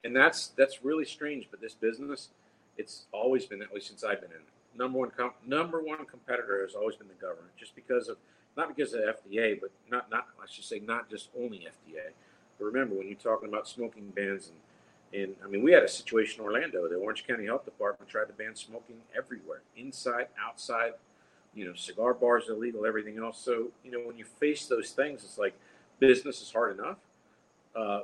and 0.05 0.14
that's 0.14 0.48
that's 0.48 0.84
really 0.84 1.05
strange. 1.05 1.48
But 1.50 1.61
this 1.61 1.74
business, 1.74 2.28
it's 2.76 3.07
always 3.12 3.46
been 3.46 3.59
that 3.61 3.72
way 3.72 3.80
since 3.80 4.05
I've 4.05 4.20
been 4.20 4.30
in 4.30 4.36
it. 4.36 4.78
Number 4.78 4.98
one, 4.98 5.11
com- 5.11 5.32
number 5.46 5.82
one 5.82 6.05
competitor 6.05 6.62
has 6.62 6.74
always 6.74 6.96
been 6.96 7.09
the 7.09 7.14
government, 7.14 7.52
just 7.59 7.74
because 7.74 8.09
of 8.09 8.18
not 8.57 8.74
because 8.74 8.94
of 8.94 9.00
FDA, 9.00 9.61
but 9.61 9.70
not 9.90 10.11
not 10.11 10.28
I 10.42 10.46
should 10.50 10.64
say 10.64 10.80
not 10.80 11.11
just 11.11 11.28
only 11.38 11.59
FDA. 11.59 12.12
But 12.59 12.64
remember, 12.64 12.94
when 12.94 13.09
you're 13.09 13.16
talking 13.16 13.48
about 13.48 13.68
smoking 13.68 14.12
bans 14.14 14.48
and 14.48 14.59
and 15.14 15.36
I 15.44 15.48
mean, 15.48 15.62
we 15.62 15.72
had 15.72 15.84
a 15.84 15.88
situation 15.88 16.40
in 16.40 16.46
Orlando. 16.46 16.88
The 16.88 16.96
Orange 16.96 17.24
County 17.26 17.46
Health 17.46 17.64
Department 17.64 18.11
tried 18.11 18.26
to 18.26 18.32
ban 18.32 18.57
smoking 18.57 18.96
everywhere, 19.16 19.62
inside, 19.76 20.26
outside. 20.44 20.92
You 21.55 21.66
know, 21.66 21.74
cigar 21.74 22.14
bars 22.14 22.48
illegal, 22.48 22.84
everything 22.84 23.18
else. 23.18 23.40
So 23.40 23.68
you 23.84 23.92
know, 23.92 24.00
when 24.00 24.18
you 24.18 24.24
face 24.24 24.66
those 24.66 24.90
things, 24.90 25.22
it's 25.22 25.38
like 25.38 25.55
business 26.00 26.42
is 26.42 26.50
hard 26.50 26.78
enough. 26.78 26.96
Uh, 27.76 28.00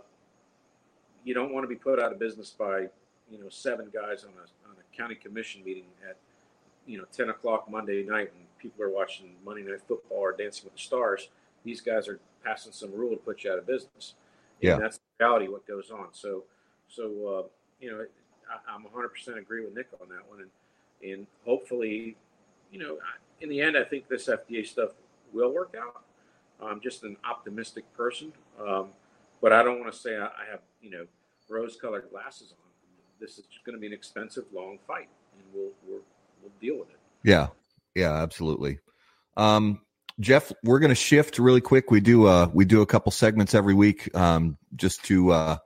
you 1.25 1.35
don't 1.35 1.53
want 1.53 1.65
to 1.65 1.69
be 1.69 1.75
put 1.75 2.01
out 2.01 2.13
of 2.13 2.19
business 2.19 2.51
by 2.51 2.87
you 3.31 3.39
know 3.41 3.49
seven 3.49 3.91
guys 3.93 4.25
on 4.25 4.31
a 4.31 4.71
on 4.71 4.77
a 4.79 4.97
county 4.97 5.17
commission 5.17 5.65
meeting 5.65 5.85
at 6.09 6.17
you 6.87 6.99
know 6.99 7.05
10 7.13 7.31
o'clock 7.31 7.71
Monday 7.71 8.03
night 8.05 8.31
when 8.33 8.47
people 8.61 8.85
are 8.85 8.91
watching 8.91 9.35
Monday 9.45 9.63
Night 9.63 9.81
Football 9.87 10.19
or 10.19 10.33
Dancing 10.33 10.65
with 10.65 10.75
the 10.75 10.81
Stars. 10.81 11.29
These 11.65 11.81
guys 11.81 12.09
are 12.09 12.21
passing 12.45 12.73
some 12.73 12.93
rule 12.93 13.11
to 13.11 13.17
put 13.17 13.45
you 13.45 13.53
out 13.53 13.59
of 13.59 13.67
business. 13.67 14.15
And 14.61 14.69
yeah, 14.69 14.77
that's 14.79 14.99
the 14.99 15.25
reality 15.25 15.49
what 15.49 15.67
goes 15.67 15.91
on. 15.91 16.09
So 16.13 16.45
so 16.89 17.05
uh, 17.05 17.49
you 17.81 17.91
know 17.91 18.05
I, 18.51 18.75
I'm 18.75 18.85
100% 18.85 19.39
agree 19.39 19.65
with 19.65 19.75
Nick 19.75 19.89
on 20.01 20.09
that 20.09 20.29
one, 20.29 20.41
and 20.41 21.11
and 21.11 21.27
hopefully 21.45 22.17
you 22.71 22.79
know 22.79 22.99
in 23.41 23.49
the 23.49 23.61
end 23.61 23.77
I 23.77 23.85
think 23.85 24.09
this 24.09 24.29
FDA 24.29 24.67
stuff 24.67 24.91
will 25.33 25.53
work 25.53 25.75
out. 25.79 26.03
I'm 26.63 26.81
just 26.81 27.05
an 27.05 27.17
optimistic 27.25 27.85
person. 27.97 28.33
Um, 28.63 28.89
but 29.41 29.53
I 29.53 29.63
don't 29.63 29.81
want 29.81 29.93
to 29.93 29.99
say 29.99 30.17
I, 30.17 30.27
I 30.27 30.51
have 30.51 30.61
you 30.83 30.91
know 30.91 31.07
rose-colored 31.49 32.11
glasses 32.11 32.53
on. 32.53 32.57
This 33.21 33.39
is 33.39 33.45
going 33.65 33.75
to 33.77 33.81
be 33.81 33.87
an 33.87 33.93
expensive, 33.93 34.45
long 34.55 34.79
fight, 34.87 35.09
and 35.35 35.43
we'll 35.55 35.73
we'll, 35.87 36.01
we'll 36.43 36.53
deal 36.61 36.79
with 36.79 36.91
it. 36.91 36.99
Yeah, 37.23 37.49
yeah, 37.95 38.13
absolutely. 38.13 38.79
Um, 39.37 39.81
Jeff, 40.19 40.53
we're 40.63 40.81
going 40.81 40.91
to 40.91 40.95
shift 40.95 41.39
really 41.39 41.61
quick. 41.61 41.91
We 41.91 42.01
do 42.01 42.27
uh 42.27 42.49
we 42.53 42.65
do 42.65 42.83
a 42.83 42.87
couple 42.87 43.11
segments 43.11 43.55
every 43.55 43.75
week, 43.75 44.15
um, 44.15 44.59
just 44.77 45.05
to 45.05 45.33
uh, 45.33 45.57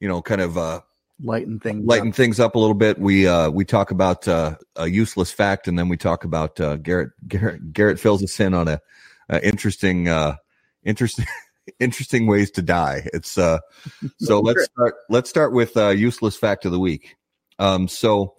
you 0.00 0.08
know, 0.08 0.22
kind 0.22 0.40
of 0.40 0.56
uh 0.56 0.80
lighten 1.22 1.58
things 1.58 1.84
lighten 1.84 2.10
up. 2.10 2.14
things 2.14 2.38
up 2.38 2.54
a 2.54 2.58
little 2.58 2.74
bit. 2.74 2.98
We 2.98 3.26
uh 3.26 3.50
we 3.50 3.64
talk 3.64 3.90
about 3.90 4.28
uh, 4.28 4.56
a 4.76 4.86
useless 4.86 5.32
fact, 5.32 5.66
and 5.66 5.78
then 5.78 5.88
we 5.88 5.96
talk 5.96 6.24
about 6.24 6.60
uh, 6.60 6.76
Garrett. 6.76 7.10
Garrett 7.26 7.72
Garrett 7.72 7.98
fills 7.98 8.22
us 8.22 8.38
in 8.38 8.54
on 8.54 8.68
a, 8.68 8.80
a 9.28 9.44
interesting 9.44 10.08
uh 10.08 10.36
interesting 10.84 11.26
interesting 11.80 12.26
ways 12.26 12.52
to 12.52 12.62
die. 12.62 13.08
It's 13.12 13.36
uh 13.36 13.58
so 14.18 14.40
let's 14.40 14.64
start 14.64 14.94
let's 15.08 15.30
start 15.30 15.52
with 15.52 15.76
uh 15.76 15.88
useless 15.88 16.36
fact 16.36 16.64
of 16.64 16.72
the 16.72 16.80
week. 16.80 17.16
Um 17.58 17.88
so 17.88 18.34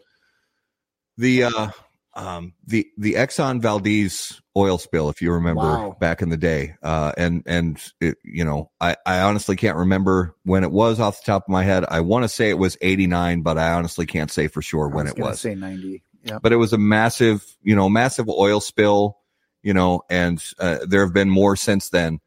the 1.17 1.43
uh 1.45 1.69
um 2.18 2.53
the 2.65 2.88
the 2.97 3.13
Exxon 3.13 3.61
Valdez 3.61 4.41
oil 4.57 4.78
spill 4.78 5.09
if 5.09 5.22
you 5.22 5.32
remember 5.32 5.61
Wow. 5.61 5.97
back 5.99 6.22
in 6.22 6.30
the 6.30 6.38
day 6.38 6.74
uh 6.84 7.11
and 7.18 7.43
and 7.45 7.80
it, 8.01 8.18
you 8.26 8.43
know 8.43 8.72
I 8.82 8.97
I 9.05 9.22
honestly 9.22 9.55
can't 9.55 9.78
remember 9.78 10.36
when 10.43 10.63
it 10.63 10.72
was 10.72 10.99
off 10.99 11.22
the 11.24 11.32
top 11.32 11.43
of 11.43 11.49
my 11.49 11.63
head. 11.63 11.86
I 11.88 12.01
want 12.01 12.24
to 12.24 12.30
say 12.30 12.49
it 12.49 12.57
was 12.57 12.76
89 12.82 13.43
but 13.43 13.57
I 13.57 13.74
honestly 13.74 14.05
can't 14.05 14.32
say 14.32 14.47
for 14.47 14.61
sure 14.61 14.89
when 14.89 15.05
was 15.05 15.13
it 15.13 15.20
was 15.22 15.39
Say 15.41 15.55
ninety. 15.55 16.03
Yeah. 16.24 16.39
but 16.41 16.51
it 16.51 16.57
was 16.57 16.74
a 16.74 16.78
massive, 16.78 17.45
you 17.63 17.76
know, 17.76 17.88
massive 17.88 18.28
oil 18.28 18.59
spill, 18.59 19.18
you 19.63 19.74
know, 19.74 20.01
and 20.09 20.43
uh, 20.59 20.80
there 20.86 21.01
have 21.05 21.13
been 21.13 21.30
more 21.30 21.55
since 21.55 21.88
then. 21.89 22.20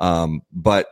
Um, 0.00 0.40
but 0.52 0.86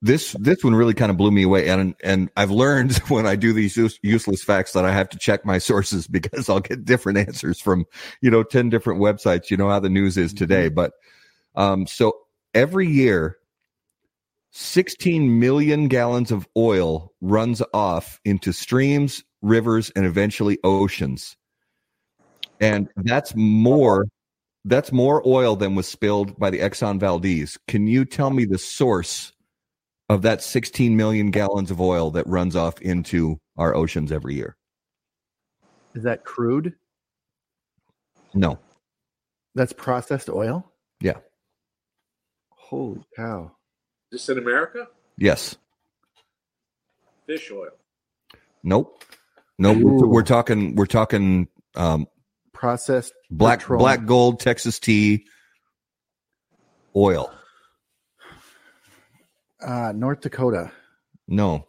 this 0.00 0.32
this 0.38 0.62
one 0.62 0.74
really 0.74 0.94
kind 0.94 1.10
of 1.10 1.16
blew 1.16 1.30
me 1.30 1.42
away, 1.42 1.68
and 1.68 1.94
and 2.02 2.30
I've 2.36 2.50
learned 2.50 2.96
when 3.08 3.26
I 3.26 3.36
do 3.36 3.52
these 3.52 3.76
use, 3.76 3.98
useless 4.02 4.42
facts 4.42 4.72
that 4.72 4.84
I 4.84 4.92
have 4.92 5.08
to 5.10 5.18
check 5.18 5.44
my 5.44 5.58
sources 5.70 6.06
because 6.06 6.48
I'll 6.48 6.60
get 6.60 6.84
different 6.84 7.18
answers 7.28 7.60
from 7.60 7.86
you 8.20 8.30
know 8.30 8.42
ten 8.42 8.68
different 8.68 9.00
websites. 9.00 9.50
You 9.50 9.56
know 9.56 9.68
how 9.68 9.80
the 9.80 9.90
news 9.90 10.16
is 10.16 10.32
today, 10.32 10.68
but 10.68 10.92
um, 11.54 11.86
so 11.86 12.14
every 12.54 12.88
year. 12.88 13.36
16 14.50 15.38
million 15.38 15.88
gallons 15.88 16.32
of 16.32 16.48
oil 16.56 17.12
runs 17.20 17.62
off 17.74 18.18
into 18.24 18.50
streams, 18.50 19.22
rivers, 19.42 19.90
and 19.90 20.06
eventually 20.06 20.58
oceans 20.64 21.36
and 22.60 22.88
that's 22.96 23.34
more 23.34 24.06
that's 24.64 24.92
more 24.92 25.26
oil 25.26 25.56
than 25.56 25.74
was 25.74 25.86
spilled 25.86 26.38
by 26.38 26.50
the 26.50 26.58
Exxon 26.58 27.00
Valdez. 27.00 27.56
Can 27.68 27.86
you 27.86 28.04
tell 28.04 28.30
me 28.30 28.44
the 28.44 28.58
source 28.58 29.32
of 30.08 30.22
that 30.22 30.42
16 30.42 30.96
million 30.96 31.30
gallons 31.30 31.70
of 31.70 31.80
oil 31.80 32.10
that 32.12 32.26
runs 32.26 32.56
off 32.56 32.80
into 32.80 33.38
our 33.56 33.74
oceans 33.74 34.10
every 34.12 34.34
year? 34.34 34.56
Is 35.94 36.02
that 36.04 36.24
crude? 36.24 36.74
No. 38.34 38.58
That's 39.54 39.72
processed 39.72 40.28
oil. 40.28 40.70
Yeah. 41.00 41.18
Holy 42.50 43.02
cow! 43.16 43.52
Is 44.12 44.20
this 44.26 44.28
in 44.28 44.38
America? 44.38 44.86
Yes. 45.16 45.56
Fish 47.26 47.50
oil. 47.50 47.70
Nope. 48.62 49.04
No, 49.58 49.74
Ooh. 49.74 49.84
we're, 49.84 50.06
we're 50.06 50.22
talking. 50.22 50.74
We're 50.76 50.86
talking 50.86 51.48
um, 51.74 52.06
Processed 52.52 53.12
black 53.30 53.60
petroleum. 53.60 53.78
black 53.82 54.04
gold 54.06 54.40
Texas 54.40 54.78
tea 54.78 55.24
oil. 56.94 57.32
Uh, 59.60 59.92
North 59.94 60.20
Dakota. 60.20 60.70
No. 61.26 61.66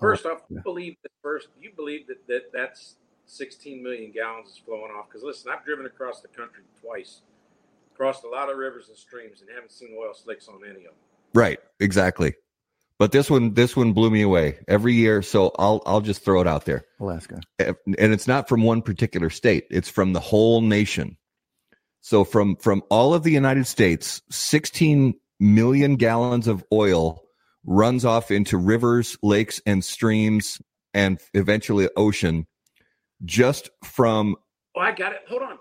First 0.00 0.26
off, 0.26 0.42
yeah. 0.48 0.56
you 0.56 0.62
believe 0.62 0.96
that 1.02 1.12
first 1.22 1.48
you 1.60 1.70
believe 1.74 2.06
that, 2.08 2.26
that 2.26 2.52
that's 2.52 2.96
16 3.26 3.82
million 3.82 4.10
gallons 4.12 4.50
is 4.50 4.58
flowing 4.58 4.90
off. 4.90 5.06
Because 5.08 5.22
listen, 5.22 5.52
I've 5.52 5.64
driven 5.64 5.86
across 5.86 6.20
the 6.20 6.28
country 6.28 6.64
twice, 6.80 7.22
crossed 7.96 8.24
a 8.24 8.28
lot 8.28 8.50
of 8.50 8.56
rivers 8.56 8.88
and 8.88 8.96
streams, 8.96 9.40
and 9.40 9.50
haven't 9.50 9.72
seen 9.72 9.96
oil 9.98 10.12
slicks 10.14 10.48
on 10.48 10.60
any 10.64 10.78
of 10.78 10.82
them. 10.82 10.94
Right. 11.32 11.58
Exactly. 11.80 12.34
But 12.98 13.12
this 13.12 13.28
one, 13.28 13.54
this 13.54 13.76
one 13.76 13.92
blew 13.92 14.10
me 14.10 14.22
away 14.22 14.58
every 14.68 14.94
year. 14.94 15.22
So 15.22 15.52
I'll 15.58 15.82
I'll 15.86 16.00
just 16.00 16.24
throw 16.24 16.40
it 16.40 16.46
out 16.46 16.64
there. 16.64 16.84
Alaska. 17.00 17.40
and 17.58 17.76
it's 17.86 18.26
not 18.26 18.48
from 18.48 18.62
one 18.62 18.82
particular 18.82 19.30
state 19.30 19.66
it's 19.70 19.88
from 19.88 20.12
the 20.12 20.20
whole 20.20 20.60
nation 20.60 21.16
so 22.00 22.24
from 22.24 22.56
from 22.56 22.82
all 22.90 23.14
of 23.14 23.22
the 23.22 23.30
united 23.30 23.66
states 23.66 24.22
16 24.30 25.14
million 25.38 25.96
gallons 25.96 26.48
of 26.48 26.64
oil 26.72 27.23
runs 27.64 28.04
off 28.04 28.30
into 28.30 28.56
rivers 28.58 29.16
lakes 29.22 29.60
and 29.66 29.84
streams 29.84 30.60
and 30.92 31.18
eventually 31.32 31.88
ocean 31.96 32.46
just 33.24 33.70
from 33.82 34.36
Oh, 34.76 34.80
I 34.80 34.92
got 34.92 35.12
it. 35.12 35.20
Hold 35.28 35.42
on. 35.42 35.58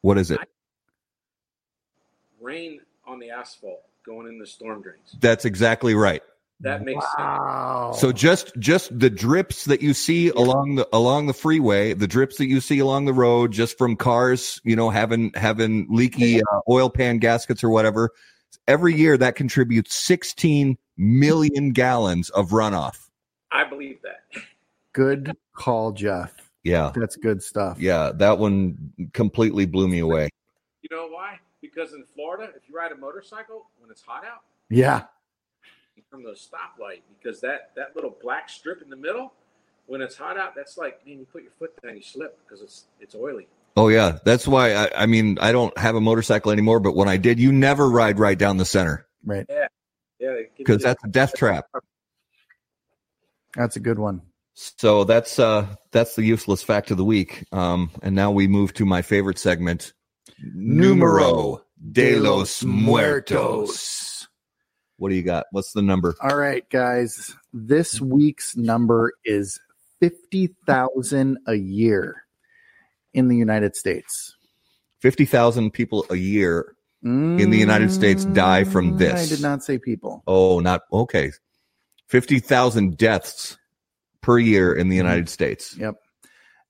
what 0.00 0.18
is 0.18 0.30
it 0.30 0.40
Rain 2.40 2.80
on 3.06 3.18
the 3.18 3.30
asphalt 3.30 3.80
going 4.04 4.28
in 4.28 4.38
the 4.38 4.46
storm 4.46 4.82
drains. 4.82 5.16
that's 5.20 5.44
exactly 5.46 5.94
right 5.94 6.22
That 6.60 6.82
makes 6.84 7.04
sense. 7.04 7.14
Wow. 7.18 7.92
so 7.96 8.12
just 8.12 8.52
just 8.58 8.98
the 8.98 9.08
drips 9.10 9.64
that 9.66 9.80
you 9.82 9.94
see 9.94 10.28
along 10.30 10.74
the 10.76 10.86
along 10.92 11.26
the 11.26 11.32
freeway 11.34 11.94
the 11.94 12.06
drips 12.06 12.36
that 12.38 12.46
you 12.46 12.60
see 12.60 12.78
along 12.80 13.06
the 13.06 13.12
road 13.14 13.52
just 13.52 13.78
from 13.78 13.96
cars 13.96 14.60
you 14.64 14.76
know 14.76 14.90
having 14.90 15.30
having 15.34 15.86
leaky 15.90 16.40
uh, 16.42 16.60
oil 16.68 16.90
pan 16.90 17.18
gaskets 17.18 17.64
or 17.64 17.70
whatever 17.70 18.10
every 18.68 18.94
year 18.94 19.16
that 19.18 19.36
contributes 19.36 19.94
16 19.94 20.76
million 20.96 21.70
gallons 21.72 22.30
of 22.30 22.50
runoff 22.50 23.08
I 23.50 23.64
believe 23.64 23.98
that. 24.02 24.42
good 24.92 25.36
call, 25.54 25.92
Jeff. 25.92 26.32
yeah 26.62 26.92
That's 26.94 27.16
good 27.16 27.42
stuff. 27.42 27.78
yeah 27.80 28.12
that 28.14 28.38
one 28.38 28.92
completely 29.12 29.66
blew 29.66 29.88
me 29.88 29.98
away 30.00 30.28
You 30.82 30.88
know 30.96 31.08
why? 31.08 31.38
Because 31.60 31.94
in 31.94 32.04
Florida, 32.14 32.50
if 32.56 32.68
you 32.68 32.76
ride 32.76 32.92
a 32.92 32.96
motorcycle 32.96 33.66
when 33.80 33.90
it's 33.90 34.02
hot 34.02 34.24
out, 34.24 34.42
Yeah. 34.68 35.04
from 36.10 36.22
the 36.22 36.32
stoplight, 36.32 37.00
because 37.18 37.40
that 37.40 37.70
that 37.74 37.94
little 37.96 38.16
black 38.22 38.48
strip 38.50 38.82
in 38.82 38.90
the 38.90 38.96
middle, 38.96 39.32
when 39.86 40.00
it's 40.02 40.16
hot 40.16 40.36
out, 40.38 40.54
that's 40.54 40.76
like 40.78 41.04
man, 41.06 41.18
you 41.20 41.26
put 41.32 41.42
your 41.42 41.52
foot 41.58 41.72
down, 41.82 41.96
you 41.96 42.02
slip 42.02 42.38
because 42.44 42.60
it's 42.62 42.84
it's 43.00 43.14
oily. 43.14 43.46
Oh 43.76 43.88
yeah 43.88 44.18
that's 44.24 44.46
why 44.46 44.74
I, 44.74 45.02
I 45.02 45.06
mean 45.06 45.38
i 45.40 45.52
don't 45.52 45.76
have 45.78 45.94
a 45.94 46.00
motorcycle 46.00 46.52
anymore 46.52 46.80
but 46.80 46.94
when 46.94 47.08
i 47.08 47.16
did 47.16 47.40
you 47.40 47.52
never 47.52 47.88
ride 47.88 48.18
right 48.18 48.38
down 48.38 48.56
the 48.56 48.64
center 48.64 49.06
Right. 49.24 49.46
Yeah, 49.48 49.66
it 50.20 50.56
gives 50.56 50.58
because 50.58 50.82
that's 50.82 51.02
a 51.04 51.08
death 51.08 51.32
trap 51.36 51.66
That's 53.54 53.76
a 53.76 53.80
good 53.80 53.98
one. 53.98 54.22
So 54.54 55.04
that's 55.04 55.38
uh 55.38 55.66
that's 55.90 56.14
the 56.14 56.24
useless 56.24 56.62
fact 56.62 56.90
of 56.90 56.96
the 56.96 57.04
week. 57.04 57.44
Um 57.52 57.90
and 58.02 58.14
now 58.14 58.30
we 58.30 58.46
move 58.46 58.72
to 58.74 58.84
my 58.84 59.02
favorite 59.02 59.38
segment 59.38 59.92
Numero 60.38 61.62
de 61.92 62.16
los 62.18 62.62
Muertos. 62.62 64.28
What 64.96 65.08
do 65.08 65.16
you 65.16 65.22
got? 65.22 65.46
What's 65.50 65.72
the 65.72 65.82
number? 65.82 66.14
All 66.20 66.36
right, 66.36 66.68
guys. 66.70 67.34
This 67.52 68.00
week's 68.00 68.56
number 68.56 69.12
is 69.24 69.58
50,000 70.00 71.38
a 71.46 71.54
year 71.54 72.23
in 73.14 73.28
the 73.28 73.36
United 73.36 73.74
States. 73.76 74.36
50,000 75.00 75.70
people 75.70 76.04
a 76.10 76.16
year. 76.16 76.74
In 77.02 77.50
the 77.50 77.58
United 77.58 77.92
States 77.92 78.24
die 78.24 78.64
from 78.64 78.92
Mm, 78.94 78.98
this. 78.98 79.26
I 79.26 79.34
did 79.34 79.42
not 79.42 79.62
say 79.62 79.78
people. 79.78 80.22
Oh, 80.26 80.60
not 80.60 80.82
okay. 80.90 81.32
50,000 82.08 82.96
deaths 82.96 83.58
per 84.22 84.38
year 84.38 84.72
in 84.72 84.88
the 84.88 84.96
United 84.96 85.28
States. 85.28 85.76
Yep. 85.76 85.96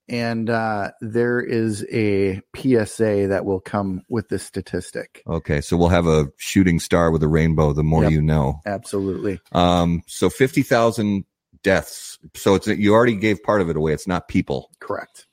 And 0.09 0.49
uh, 0.49 0.91
there 1.01 1.39
is 1.39 1.85
a 1.91 2.41
PSA 2.55 3.27
that 3.29 3.43
will 3.45 3.61
come 3.61 4.01
with 4.09 4.27
this 4.27 4.43
statistic. 4.43 5.23
Okay, 5.25 5.61
so 5.61 5.77
we'll 5.77 5.87
have 5.87 6.05
a 6.05 6.27
shooting 6.37 6.79
star 6.79 7.11
with 7.11 7.23
a 7.23 7.27
rainbow 7.29 7.71
the 7.73 7.83
more 7.83 8.03
Yep. 8.03 8.11
you 8.11 8.21
know. 8.21 8.61
Absolutely. 8.65 9.39
Um 9.53 10.03
so 10.05 10.29
50,000 10.29 11.23
deaths. 11.63 12.19
So 12.35 12.55
it's 12.55 12.67
you 12.67 12.93
already 12.93 13.15
gave 13.15 13.41
part 13.41 13.61
of 13.61 13.69
it 13.69 13.77
away. 13.77 13.93
It's 13.93 14.05
not 14.07 14.27
people. 14.27 14.69
Correct. 14.79 15.25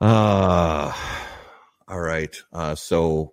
Uh 0.00 0.92
all 1.88 2.00
right. 2.00 2.36
Uh 2.52 2.74
so 2.74 3.32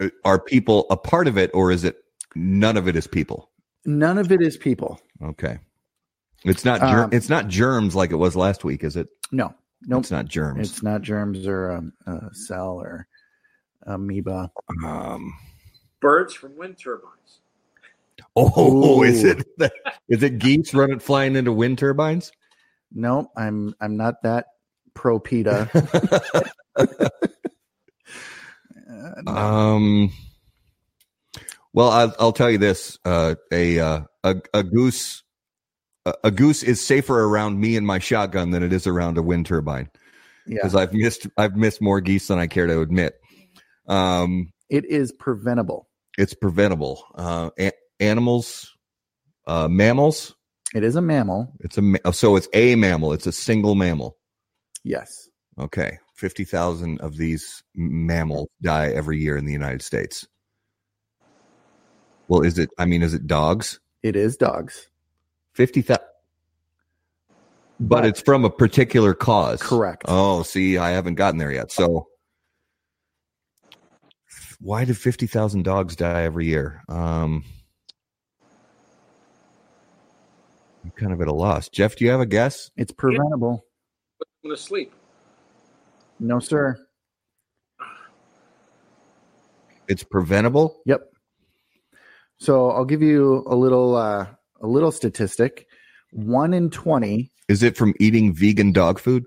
uh, 0.00 0.08
are 0.24 0.38
people 0.40 0.86
a 0.90 0.96
part 0.96 1.26
of 1.26 1.36
it 1.36 1.50
or 1.54 1.72
is 1.72 1.84
it 1.84 1.96
none 2.34 2.76
of 2.76 2.86
it 2.88 2.96
is 2.96 3.06
people? 3.06 3.50
None 3.84 4.18
of 4.18 4.30
it 4.30 4.40
is 4.42 4.56
people. 4.56 5.00
Okay. 5.22 5.58
It's 6.44 6.64
not 6.64 6.80
ger- 6.80 7.04
Um, 7.04 7.10
it's 7.12 7.28
not 7.28 7.48
germs 7.48 7.96
like 7.96 8.12
it 8.12 8.16
was 8.16 8.36
last 8.36 8.62
week, 8.62 8.84
is 8.84 8.94
it? 8.96 9.08
No. 9.32 9.52
Nope. 9.82 10.00
It's 10.00 10.10
not 10.10 10.26
germs. 10.26 10.70
It's 10.70 10.82
not 10.82 11.02
germs 11.02 11.46
or 11.46 11.72
um, 11.72 11.92
a 12.06 12.32
cell 12.34 12.74
or 12.80 13.06
amoeba. 13.86 14.50
um 14.84 15.32
birds 16.00 16.34
from 16.34 16.56
wind 16.56 16.76
turbines. 16.78 17.40
Oh, 18.36 19.00
Ooh. 19.00 19.02
is 19.02 19.24
it 19.24 19.44
is 20.08 20.22
it 20.22 20.38
geese 20.38 20.74
running 20.74 20.98
flying 21.00 21.34
into 21.36 21.52
wind 21.52 21.78
turbines? 21.78 22.30
Nope. 22.92 23.30
I'm 23.36 23.74
I'm 23.80 23.96
not 23.96 24.22
that 24.22 24.46
pro 24.98 25.18
PETA. 25.18 25.70
Uh, 29.26 29.30
um 29.30 30.10
well 31.74 31.90
I'll, 31.90 32.14
I'll 32.18 32.32
tell 32.32 32.50
you 32.50 32.56
this 32.58 32.98
uh 33.04 33.34
a 33.52 33.78
uh, 33.78 34.00
a, 34.24 34.36
a 34.54 34.62
goose 34.62 35.22
a, 36.06 36.14
a 36.24 36.30
goose 36.30 36.62
is 36.62 36.80
safer 36.80 37.24
around 37.24 37.60
me 37.60 37.76
and 37.76 37.86
my 37.86 37.98
shotgun 37.98 38.50
than 38.50 38.62
it 38.62 38.72
is 38.72 38.86
around 38.86 39.18
a 39.18 39.22
wind 39.22 39.46
turbine 39.46 39.90
yeah. 40.46 40.54
because 40.56 40.74
I've 40.74 40.92
missed 40.94 41.26
I've 41.36 41.54
missed 41.56 41.82
more 41.82 42.00
geese 42.00 42.28
than 42.28 42.38
I 42.38 42.46
care 42.46 42.66
to 42.66 42.80
admit. 42.80 43.14
Um, 43.86 44.52
It 44.70 44.84
is 44.86 45.12
preventable. 45.12 45.88
it's 46.16 46.34
preventable. 46.34 47.04
Uh, 47.14 47.50
a- 47.58 47.72
animals, 48.00 48.74
uh, 49.46 49.68
mammals. 49.68 50.34
It 50.74 50.84
is 50.84 50.96
a 50.96 51.02
mammal. 51.02 51.52
It's 51.60 51.78
a 51.78 52.12
so 52.12 52.36
it's 52.36 52.48
a 52.52 52.74
mammal. 52.74 53.12
It's 53.12 53.26
a 53.26 53.32
single 53.32 53.74
mammal. 53.74 54.17
Yes. 54.88 55.28
Okay, 55.58 55.98
fifty 56.14 56.44
thousand 56.44 56.98
of 57.02 57.18
these 57.18 57.62
mammals 57.74 58.48
die 58.62 58.88
every 58.88 59.20
year 59.20 59.36
in 59.36 59.44
the 59.44 59.52
United 59.52 59.82
States. 59.82 60.26
Well, 62.28 62.40
is 62.40 62.58
it? 62.58 62.70
I 62.78 62.86
mean, 62.86 63.02
is 63.02 63.12
it 63.12 63.26
dogs? 63.26 63.80
It 64.02 64.16
is 64.16 64.38
dogs. 64.38 64.88
Fifty 65.52 65.82
thousand. 65.82 66.06
But 67.78 68.06
it's 68.06 68.22
from 68.22 68.46
a 68.46 68.50
particular 68.50 69.12
cause. 69.12 69.60
Correct. 69.60 70.04
Oh, 70.08 70.42
see, 70.42 70.78
I 70.78 70.90
haven't 70.90 71.16
gotten 71.16 71.38
there 71.38 71.52
yet. 71.52 71.70
So, 71.70 72.08
why 74.58 74.86
do 74.86 74.94
fifty 74.94 75.26
thousand 75.26 75.64
dogs 75.64 75.96
die 75.96 76.22
every 76.22 76.46
year? 76.46 76.82
Um, 76.88 77.44
I'm 80.82 80.92
kind 80.92 81.12
of 81.12 81.20
at 81.20 81.28
a 81.28 81.34
loss. 81.34 81.68
Jeff, 81.68 81.94
do 81.96 82.06
you 82.06 82.10
have 82.10 82.20
a 82.20 82.26
guess? 82.26 82.70
It's 82.74 82.92
preventable. 82.92 83.66
Put 84.48 84.56
to 84.56 84.62
sleep. 84.62 84.92
No, 86.18 86.38
sir. 86.38 86.78
It's 89.88 90.02
preventable. 90.02 90.80
Yep. 90.86 91.02
So 92.38 92.70
I'll 92.70 92.86
give 92.86 93.02
you 93.02 93.44
a 93.46 93.54
little 93.54 93.94
uh, 93.94 94.26
a 94.60 94.66
little 94.66 94.90
statistic. 94.90 95.66
One 96.12 96.54
in 96.54 96.70
twenty. 96.70 97.30
Is 97.48 97.62
it 97.62 97.76
from 97.76 97.94
eating 98.00 98.32
vegan 98.34 98.72
dog 98.72 98.98
food? 98.98 99.24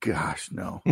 Gosh, 0.00 0.50
no. 0.50 0.82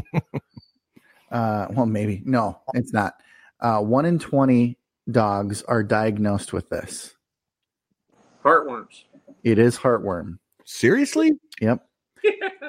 uh, 1.33 1.67
well, 1.71 1.87
maybe 1.87 2.23
no. 2.25 2.61
It's 2.75 2.93
not. 2.93 3.15
Uh, 3.59 3.81
one 3.81 4.05
in 4.05 4.21
twenty 4.21 4.79
dogs 5.11 5.63
are 5.65 5.83
diagnosed 5.83 6.53
with 6.53 6.69
this. 6.69 7.15
Heartworms. 8.45 9.05
It 9.43 9.59
is 9.59 9.77
heartworm. 9.77 10.39
Seriously? 10.65 11.33
Yep. 11.61 11.85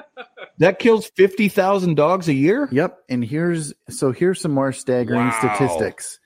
That 0.58 0.78
kills 0.78 1.06
50,000 1.16 1.94
dogs 1.94 2.28
a 2.28 2.34
year? 2.34 2.68
Yep. 2.70 2.98
And 3.08 3.24
here's 3.24 3.72
so 3.88 4.12
here's 4.12 4.40
some 4.40 4.52
more 4.52 4.72
staggering 4.72 5.28
Wow. 5.28 5.38
statistics. 5.38 6.18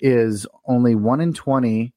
Is 0.00 0.46
only 0.66 0.94
one 0.94 1.20
in 1.20 1.32
twenty 1.32 1.94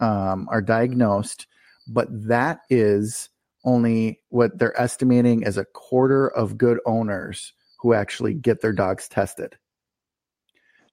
um, 0.00 0.48
are 0.50 0.60
diagnosed, 0.60 1.46
but 1.86 2.08
that 2.28 2.60
is 2.68 3.28
only 3.64 4.20
what 4.28 4.58
they're 4.58 4.78
estimating 4.80 5.44
as 5.44 5.56
a 5.56 5.64
quarter 5.64 6.28
of 6.28 6.58
good 6.58 6.78
owners 6.84 7.52
who 7.80 7.94
actually 7.94 8.34
get 8.34 8.60
their 8.60 8.72
dogs 8.72 9.08
tested. 9.08 9.56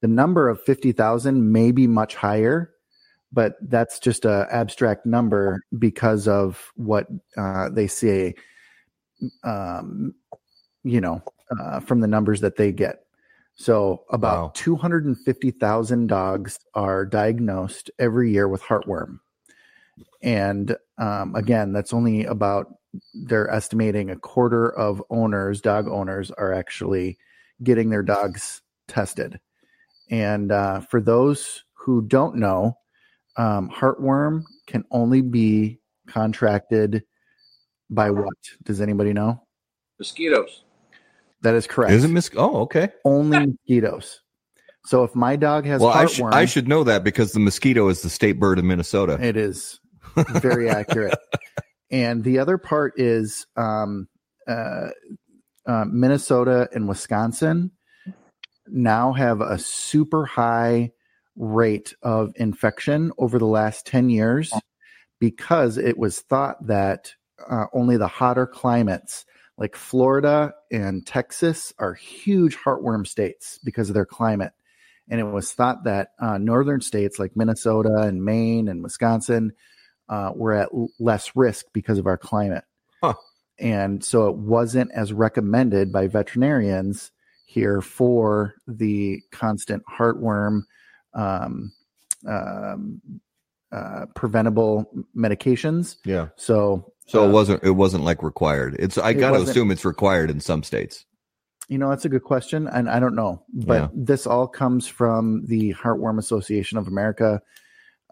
The 0.02 0.07
number 0.07 0.49
of 0.49 0.61
50,000 0.61 1.52
may 1.52 1.72
be 1.72 1.88
much 1.88 2.15
higher, 2.15 2.72
but 3.31 3.56
that's 3.61 3.97
just 3.99 4.23
a 4.26 4.47
abstract 4.52 5.06
number 5.06 5.61
because 5.77 6.27
of 6.27 6.72
what 6.76 7.07
uh, 7.38 7.69
they 7.69 7.88
say, 7.88 8.35
um, 9.43 10.13
you 10.83 11.01
know, 11.01 11.21
uh, 11.59 11.79
from 11.79 11.99
the 11.99 12.07
numbers 12.07 12.41
that 12.41 12.55
they 12.57 12.71
get. 12.71 13.05
So 13.55 14.03
about 14.09 14.41
Wow. 14.41 14.51
250,000 14.53 16.07
dogs 16.07 16.59
are 16.73 17.05
diagnosed 17.05 17.89
every 17.97 18.31
year 18.31 18.47
with 18.47 18.61
heartworm. 18.61 19.19
And 20.21 20.75
um, 20.97 21.35
again, 21.35 21.71
that's 21.71 21.93
only 21.93 22.25
about, 22.25 22.75
they're 23.13 23.49
estimating 23.49 24.09
a 24.09 24.17
quarter 24.17 24.69
of 24.69 25.01
owners, 25.09 25.61
dog 25.61 25.87
owners, 25.87 26.31
are 26.31 26.53
actually 26.53 27.17
getting 27.63 27.89
their 27.89 28.03
dogs 28.03 28.61
tested. 28.87 29.39
And 30.09 30.51
uh, 30.51 30.81
for 30.81 31.01
those 31.01 31.63
who 31.73 32.01
don't 32.01 32.35
know, 32.35 32.77
um, 33.37 33.69
heartworm 33.69 34.43
can 34.67 34.83
only 34.91 35.21
be 35.21 35.79
contracted 36.07 37.03
by 37.90 38.12
what? 38.12 38.34
Does 38.64 38.82
anybody 38.82 39.14
know? 39.14 39.41
Mosquitoes. 39.99 40.64
That 41.41 41.56
is 41.56 41.68
correct. 41.68 41.94
Is 41.94 42.03
it 42.03 42.07
Miss? 42.10 42.30
Oh, 42.36 42.62
okay. 42.62 42.90
only 43.03 43.45
mosquitoes. 43.48 44.22
So 44.86 45.03
if 45.03 45.16
my 45.16 45.36
dog 45.36 45.66
has 45.66 45.82
Well, 45.82 45.91
I, 45.91 46.06
heartworm, 46.06 46.32
sh- 46.32 46.36
I 46.36 46.45
should 46.45 46.68
know 46.68 46.84
that 46.84 47.03
because 47.03 47.32
the 47.32 47.40
mosquito 47.40 47.88
is 47.90 48.02
the 48.02 48.10
state 48.10 48.40
bird 48.40 48.60
of 48.60 48.66
Minnesota. 48.66 49.18
it 49.22 49.36
is 49.36 49.80
very 50.16 50.70
accurate. 50.80 51.18
And 51.91 52.24
the 52.24 52.40
other 52.40 52.57
part 52.57 52.94
is 52.98 53.48
um, 53.57 54.07
uh, 54.48 54.90
uh, 55.66 55.86
Minnesota 55.88 56.68
and 56.74 56.88
Wisconsin 56.88 57.72
now 58.68 59.14
have 59.14 59.41
a 59.41 59.57
super 59.57 60.26
high 60.26 60.91
rate 61.36 61.95
of 62.02 62.32
infection 62.36 63.12
over 63.18 63.38
the 63.40 63.45
last 63.45 63.86
10 63.86 64.10
years 64.10 64.53
because 65.20 65.78
it 65.78 65.98
was 65.98 66.22
thought 66.22 66.66
that 66.68 67.14
uh, 67.49 67.66
only 67.74 67.98
the 67.98 68.07
hotter 68.07 68.48
climates 68.48 69.26
like 69.57 69.76
Florida 69.76 70.53
and 70.72 71.06
Texas 71.06 71.74
are 71.80 71.94
huge 71.94 72.57
heartworm 72.57 73.07
states 73.07 73.60
because 73.64 73.90
of 73.90 73.94
their 73.94 74.06
climate. 74.06 74.53
And 75.10 75.20
it 75.20 75.26
was 75.26 75.52
thought 75.52 75.84
that 75.84 76.10
uh, 76.20 76.38
northern 76.38 76.82
states 76.82 77.20
like 77.20 77.36
Minnesota 77.36 78.02
and 78.02 78.26
Maine 78.26 78.68
and 78.68 78.84
Wisconsin 78.84 79.53
uh, 80.10 80.32
were 80.36 80.53
at 80.53 80.70
l- 80.74 80.90
less 80.99 81.36
risk 81.36 81.68
because 81.74 81.99
of 81.99 82.07
our 82.07 82.18
climate. 82.18 82.64
Huh. 83.02 83.14
And 83.60 84.03
so 84.03 84.28
it 84.28 84.36
wasn't 84.36 84.91
as 84.94 85.14
recommended 85.14 85.91
by 85.91 86.07
veterinarians 86.07 87.12
here 87.45 87.82
for 87.82 88.56
the 88.68 89.22
constant 89.32 89.84
heartworm 89.86 90.64
um, 91.14 91.72
um, 92.28 93.02
uh, 93.76 94.06
preventable 94.15 94.89
medications. 95.15 95.97
Yeah. 96.06 96.27
So, 96.38 96.93
So 97.07 97.23
uh, 97.23 97.27
it 97.27 97.31
wasn't. 97.31 97.64
It 97.64 97.72
wasn't 97.72 98.03
like 98.03 98.23
required. 98.23 98.76
It's. 98.80 98.97
I 98.97 99.10
It 99.11 99.15
got 99.15 99.31
to 99.31 99.41
assume 99.41 99.72
it's 99.72 99.85
required 99.85 100.30
in 100.30 100.39
some 100.39 100.64
states. 100.64 101.06
You 101.68 101.77
know, 101.80 101.89
that's 101.89 102.06
a 102.06 102.10
good 102.10 102.23
question, 102.23 102.68
and 102.68 102.88
I 102.89 102.99
don't 102.99 103.15
know, 103.15 103.43
but 103.52 103.73
Yeah. 103.81 103.88
this 103.93 104.27
all 104.27 104.47
comes 104.47 104.88
from 104.88 105.45
the 105.47 105.73
Heartworm 105.73 106.19
Association 106.19 106.77
of 106.77 106.88
America. 106.88 107.41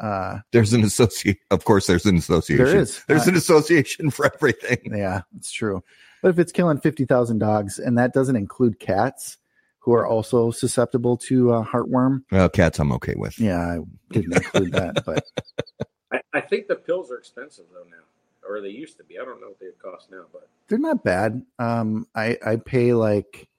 Uh, 0.02 0.40
There's 0.52 0.74
an 0.74 0.84
associate. 0.84 1.38
Of 1.52 1.64
course, 1.64 1.86
there's 1.86 2.08
an 2.08 2.18
association. 2.18 2.66
there 2.66 2.76
is, 2.82 3.04
There's 3.08 3.28
Uh, 3.28 3.32
an 3.32 3.38
association 3.38 4.10
for 4.10 4.26
everything. 4.34 4.80
yeah, 4.86 5.22
it's 5.38 5.52
true. 5.52 5.84
But 6.24 6.30
if 6.30 6.40
it's 6.40 6.52
killing 6.52 6.80
fifty 6.80 7.06
thousand 7.06 7.38
dogs, 7.40 7.78
and 7.78 7.96
that 8.00 8.12
doesn't 8.12 8.36
include 8.36 8.80
cats, 8.80 9.38
who 9.84 9.92
are 9.94 10.08
also 10.08 10.50
susceptible 10.50 11.18
to 11.18 11.52
uh, 11.52 11.64
heartworm, 11.66 12.24
Well, 12.32 12.48
cats, 12.50 12.80
I'm 12.80 12.92
okay 12.94 13.16
with. 13.18 13.38
yeah, 13.38 13.60
I 13.60 13.80
didn't 14.12 14.34
include 14.34 14.72
that, 14.72 15.04
but 15.06 15.24
I, 16.14 16.22
I 16.34 16.42
think 16.42 16.68
the 16.68 16.76
pills 16.76 17.12
are 17.12 17.18
expensive 17.18 17.66
though 17.74 17.84
now, 17.90 18.04
or 18.48 18.62
they 18.62 18.70
used 18.70 18.98
to 18.98 19.04
be. 19.04 19.20
I 19.20 19.26
don't 19.26 19.42
know 19.42 19.48
what 19.48 19.60
they 19.60 19.68
cost 19.82 20.10
now, 20.12 20.24
but 20.32 20.48
they're 20.70 20.78
not 20.80 21.04
bad. 21.04 21.44
Um, 21.60 22.08
I 22.16 22.38
I 22.46 22.56
pay 22.56 22.94
like, 22.94 23.50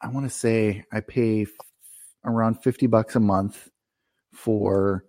I 0.00 0.08
want 0.08 0.26
to 0.26 0.30
say 0.30 0.84
I 0.92 1.00
pay 1.00 1.42
f- 1.42 1.48
around 2.24 2.62
fifty 2.62 2.86
bucks 2.86 3.16
a 3.16 3.20
month 3.20 3.68
for 4.32 5.04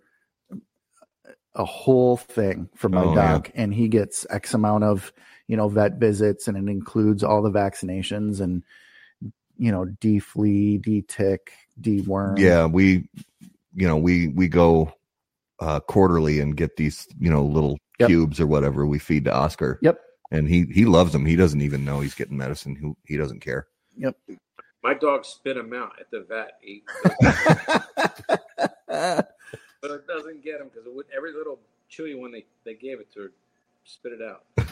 a 1.54 1.64
whole 1.64 2.16
thing 2.16 2.68
for 2.74 2.88
my 2.88 3.04
Oh, 3.04 3.14
yeah. 3.14 3.32
dog, 3.32 3.50
and 3.54 3.72
he 3.74 3.88
gets 3.88 4.26
X 4.30 4.54
amount 4.54 4.84
of 4.84 5.12
you 5.46 5.56
know 5.56 5.68
vet 5.68 5.94
visits, 5.98 6.48
and 6.48 6.56
it 6.56 6.70
includes 6.70 7.22
all 7.22 7.42
the 7.42 7.50
vaccinations 7.52 8.40
and 8.40 8.62
you 9.58 9.70
know 9.72 9.84
D 9.84 10.18
flea, 10.18 10.78
D 10.78 11.02
tick, 11.06 11.52
D 11.80 12.00
worm. 12.02 12.38
Yeah, 12.38 12.66
we, 12.66 13.08
you 13.74 13.86
know, 13.86 13.96
we 13.96 14.28
we 14.28 14.48
go 14.48 14.92
uh 15.60 15.80
quarterly 15.80 16.40
and 16.40 16.56
get 16.56 16.76
these, 16.76 17.06
you 17.18 17.30
know, 17.30 17.44
little 17.44 17.78
Yep. 17.98 18.08
cubes 18.10 18.38
or 18.38 18.46
whatever 18.46 18.86
we 18.86 19.00
feed 19.00 19.24
to 19.24 19.34
Oscar. 19.34 19.80
Yep. 19.82 20.00
And 20.30 20.48
he 20.48 20.66
he 20.72 20.84
loves 20.84 21.12
them. 21.12 21.26
He 21.26 21.34
doesn't 21.34 21.60
even 21.60 21.84
know 21.84 21.98
he's 21.98 22.14
getting 22.14 22.36
medicine. 22.36 22.76
He 22.76 23.14
he 23.14 23.18
doesn't 23.18 23.40
care. 23.40 23.66
Yep. 23.96 24.16
My 24.84 24.94
dog 24.94 25.24
spit 25.24 25.56
them 25.56 25.72
out 25.74 25.94
at 25.98 26.08
the 26.12 26.20
vet. 26.20 26.52
He, 26.62 26.84
but 28.86 29.90
it 29.90 30.06
doesn't 30.06 30.44
get 30.44 30.60
them 30.60 30.70
because 30.72 30.88
every 31.14 31.32
little 31.32 31.58
chewy 31.90 32.16
one 32.16 32.30
they, 32.30 32.44
they 32.64 32.74
gave 32.74 33.00
it 33.00 33.12
to 33.14 33.22
her 33.22 33.32
spit 33.84 34.12
it 34.12 34.22
out. 34.22 34.44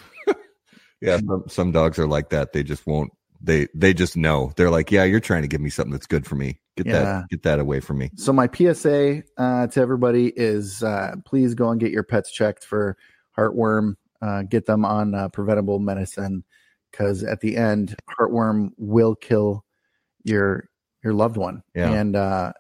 Yeah, 1.03 1.19
some, 1.19 1.45
some 1.47 1.73
dogs 1.73 1.99
are 1.99 2.07
like 2.07 2.31
that. 2.31 2.55
They 2.55 2.63
just 2.63 2.87
won't. 2.87 3.13
They 3.41 3.69
they 3.75 3.95
just 3.95 4.17
know. 4.17 4.53
They're 4.57 4.71
like, 4.71 4.91
yeah, 4.91 5.05
you're 5.05 5.21
trying 5.21 5.43
to 5.43 5.49
give 5.49 5.61
me 5.61 5.71
something 5.71 5.93
that's 5.93 6.07
good 6.07 6.27
for 6.27 6.35
me. 6.35 6.61
Get 6.77 6.87
Yeah. 6.87 7.03
that 7.03 7.29
get 7.31 7.43
that 7.45 7.59
away 7.59 7.81
from 7.81 7.99
me. 7.99 8.11
So 8.17 8.33
my 8.33 8.49
PSA 8.53 9.23
uh, 9.37 9.67
to 9.69 9.81
everybody 9.81 10.33
is 10.37 10.83
uh, 10.83 11.17
please 11.25 11.55
go 11.55 11.71
and 11.71 11.81
get 11.81 11.93
your 11.93 12.03
pets 12.03 12.31
checked 12.31 12.65
for 12.65 12.97
heartworm. 13.37 13.95
Uh, 14.23 14.43
get 14.43 14.67
them 14.67 14.85
on 14.85 15.15
uh, 15.15 15.29
preventable 15.29 15.79
medicine 15.79 16.43
because 16.91 17.23
at 17.23 17.41
the 17.41 17.57
end, 17.57 17.95
heartworm 18.19 18.71
will 18.79 19.15
kill 19.15 19.65
your 20.25 20.69
your 21.05 21.13
loved 21.15 21.37
one. 21.37 21.63
Yeah. 21.75 21.93
And 21.93 22.17
uh, 22.17 22.53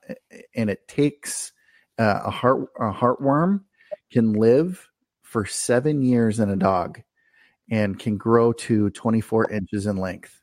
and 0.54 0.70
it 0.70 0.86
takes 0.88 1.52
uh, 1.98 2.20
a 2.24 2.30
heart 2.30 2.68
a 2.78 2.92
heartworm 2.92 3.62
can 4.12 4.34
live 4.34 4.88
for 5.22 5.44
seven 5.44 6.02
years 6.02 6.38
in 6.38 6.48
a 6.50 6.56
dog 6.56 7.00
and 7.70 7.98
can 7.98 8.16
grow 8.16 8.52
to 8.52 8.90
24 8.90 9.50
inches 9.50 9.86
in 9.86 9.96
length. 9.96 10.40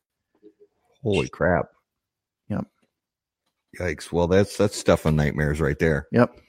Holy 1.04 1.28
crap. 1.28 1.68
Yep. 2.50 2.66
Yikes. 3.80 4.12
Well, 4.12 4.28
that's 4.28 4.58
that's 4.58 4.78
stuff 4.78 5.06
on 5.06 5.16
nightmares 5.16 5.60
right 5.60 5.78
there. 5.78 6.08
Yep. 6.12 6.40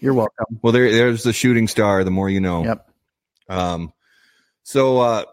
You're 0.00 0.14
welcome. 0.14 0.58
Well, 0.62 0.72
there 0.72 0.90
there's 0.90 1.22
the 1.22 1.32
shooting 1.32 1.68
star. 1.68 2.04
The 2.04 2.10
more 2.10 2.28
you 2.28 2.40
know. 2.40 2.64
Yep. 2.64 2.90
Um, 3.48 3.92
so 4.62 4.98
uh, 4.98 5.24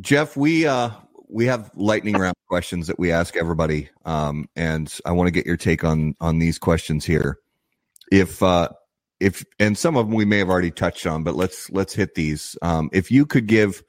Jeff, 0.00 0.36
we 0.36 0.66
uh 0.66 0.90
we 1.28 1.46
have 1.46 1.70
lightning 1.74 2.16
round 2.16 2.36
questions 2.48 2.88
that 2.88 2.98
we 2.98 3.12
ask 3.12 3.36
everybody, 3.36 3.90
um, 4.04 4.48
and 4.56 4.92
I 5.04 5.12
want 5.12 5.28
to 5.28 5.32
get 5.32 5.46
your 5.46 5.56
take 5.56 5.84
on 5.84 6.14
on 6.20 6.38
these 6.38 6.58
questions 6.58 7.04
here. 7.04 7.38
If 8.10 8.42
uh, 8.42 8.70
if 9.20 9.44
and 9.58 9.76
some 9.76 9.96
of 9.96 10.06
them 10.06 10.14
we 10.14 10.24
may 10.24 10.38
have 10.38 10.48
already 10.48 10.70
touched 10.70 11.06
on, 11.06 11.22
but 11.22 11.36
let's 11.36 11.70
let's 11.70 11.94
hit 11.94 12.14
these. 12.14 12.56
Um, 12.62 12.90
if 12.92 13.10
you 13.10 13.26
could 13.26 13.46
give 13.46 13.82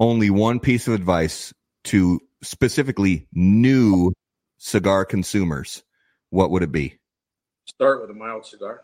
only 0.00 0.30
one 0.30 0.60
piece 0.60 0.88
of 0.88 0.94
advice 0.94 1.52
to 1.84 2.20
specifically 2.42 3.26
new 3.32 4.12
cigar 4.58 5.04
consumers, 5.04 5.82
what 6.30 6.50
would 6.50 6.62
it 6.62 6.72
be? 6.72 6.98
Start 7.66 8.00
with 8.00 8.10
a 8.10 8.14
mild 8.14 8.44
cigar. 8.46 8.82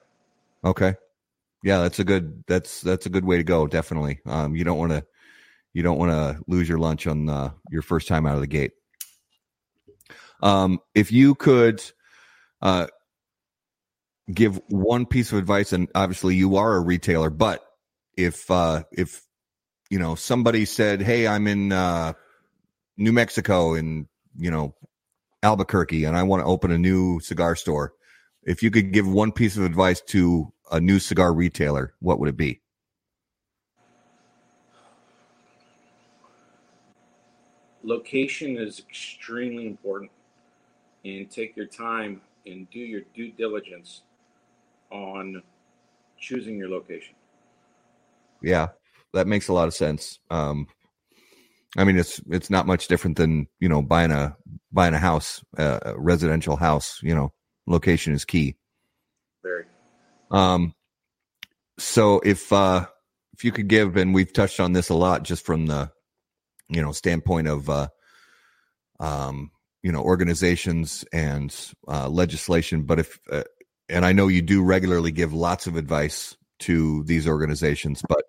Okay. 0.65 0.95
Yeah, 1.63 1.81
that's 1.81 1.99
a 1.99 2.05
good 2.05 2.45
that's 2.47 2.81
that's 2.81 3.07
a 3.07 3.11
good 3.11 3.25
way 3.25 3.37
to 3.37 3.45
go, 3.45 3.67
definitely. 3.67 4.21
Um 4.27 4.55
you 4.55 4.65
don't 4.65 4.79
want 4.79 4.93
to 4.93 5.05
you 5.73 5.83
don't 5.83 5.99
want 5.99 6.11
to 6.11 6.43
lose 6.47 6.69
your 6.69 6.79
lunch 6.79 7.07
on 7.07 7.29
uh, 7.29 7.51
your 7.71 7.83
first 7.83 8.09
time 8.09 8.27
out 8.27 8.35
of 8.35 8.41
the 8.41 8.47
gate. 8.47 8.73
Um 10.43 10.81
if 10.95 11.13
you 11.13 11.35
could 11.35 11.83
uh 12.63 12.87
give 14.33 14.61
one 14.69 15.07
piece 15.07 15.33
of 15.33 15.39
advice 15.39 15.73
and 15.73 15.89
obviously 15.95 16.37
you 16.37 16.57
are 16.57 16.77
a 16.77 16.81
retailer, 16.81 17.31
but 17.31 17.63
if 18.17 18.51
uh 18.51 18.85
if 18.93 19.23
you 19.91 19.99
know 19.99 20.15
somebody 20.15 20.65
said, 20.65 21.03
"Hey, 21.03 21.27
I'm 21.27 21.47
in 21.47 21.73
uh 21.73 22.15
New 23.01 23.13
Mexico 23.13 23.75
in, 23.75 24.07
you 24.37 24.51
know, 24.51 24.75
Albuquerque 25.43 26.05
and 26.05 26.17
I 26.17 26.23
want 26.23 26.43
to 26.43 26.47
open 26.47 26.71
a 26.71 26.79
new 26.79 27.19
cigar 27.21 27.57
store." 27.57 27.95
If 28.45 28.63
you 28.63 28.71
could 28.71 28.93
give 28.93 29.07
one 29.07 29.33
piece 29.33 29.57
of 29.57 29.65
advice 29.65 30.01
to 30.09 30.53
a 30.71 30.81
new 30.81 30.99
cigar 30.99 31.35
retailer, 31.35 31.95
what 32.01 32.19
would 32.19 32.29
it 32.29 32.37
be? 32.37 32.63
Location 37.83 38.57
is 38.57 38.79
extremely 38.79 39.67
important, 39.67 40.11
and 41.05 41.31
take 41.31 41.57
your 41.57 41.67
time 41.67 42.21
and 42.47 42.69
do 42.71 42.79
your 42.79 43.03
due 43.15 43.33
diligence 43.33 44.03
on 44.91 45.43
choosing 46.19 46.57
your 46.57 46.69
location. 46.69 47.15
Yeah, 48.43 48.69
that 49.13 49.27
makes 49.27 49.49
a 49.49 49.53
lot 49.53 49.69
of 49.69 49.75
sense. 49.75 50.19
Um, 50.31 50.67
I 51.77 51.85
mean, 51.85 51.99
it's 51.99 52.21
it's 52.29 52.51
not 52.51 52.67
much 52.67 52.89
different 52.89 53.17
than 53.17 53.47
you 53.61 53.69
know 53.69 53.83
buying 53.83 54.11
a 54.11 54.37
buying 54.73 54.95
a 54.95 54.99
house, 54.99 55.45
uh, 55.57 55.79
a 55.83 55.99
residential 55.99 56.57
house, 56.57 56.99
you 57.03 57.15
know, 57.15 57.33
location 57.67 58.13
is 58.13 58.25
key. 58.25 58.57
Very. 59.43 59.65
Um, 60.31 60.75
so 61.79 62.21
if 62.25 62.53
uh, 62.53 62.87
if 63.35 63.45
you 63.45 63.53
could 63.53 63.69
give, 63.69 63.97
and 63.97 64.15
we've 64.15 64.33
touched 64.33 64.61
on 64.61 64.73
this 64.73 64.89
a 64.89 64.95
lot, 64.95 65.23
just 65.23 65.45
from 65.45 65.67
the 65.67 65.91
you 66.69 66.83
know 66.83 66.93
standpoint 66.93 67.49
of 67.49 67.71
uh, 67.71 67.89
um, 68.99 69.51
you 69.83 69.93
know 69.93 70.03
organizations 70.03 71.05
and 71.13 71.55
uh, 71.87 72.09
legislation, 72.09 72.83
but 72.83 72.99
if 72.99 73.19
uh, 73.31 73.45
and 73.89 74.05
I 74.05 74.13
know 74.13 74.29
you 74.29 74.43
do 74.43 74.63
regularly 74.63 75.13
give 75.13 75.33
lots 75.33 75.67
of 75.67 75.77
advice 75.77 76.37
to 76.61 77.03
these 77.05 77.27
organizations, 77.27 78.03
but 78.09 78.25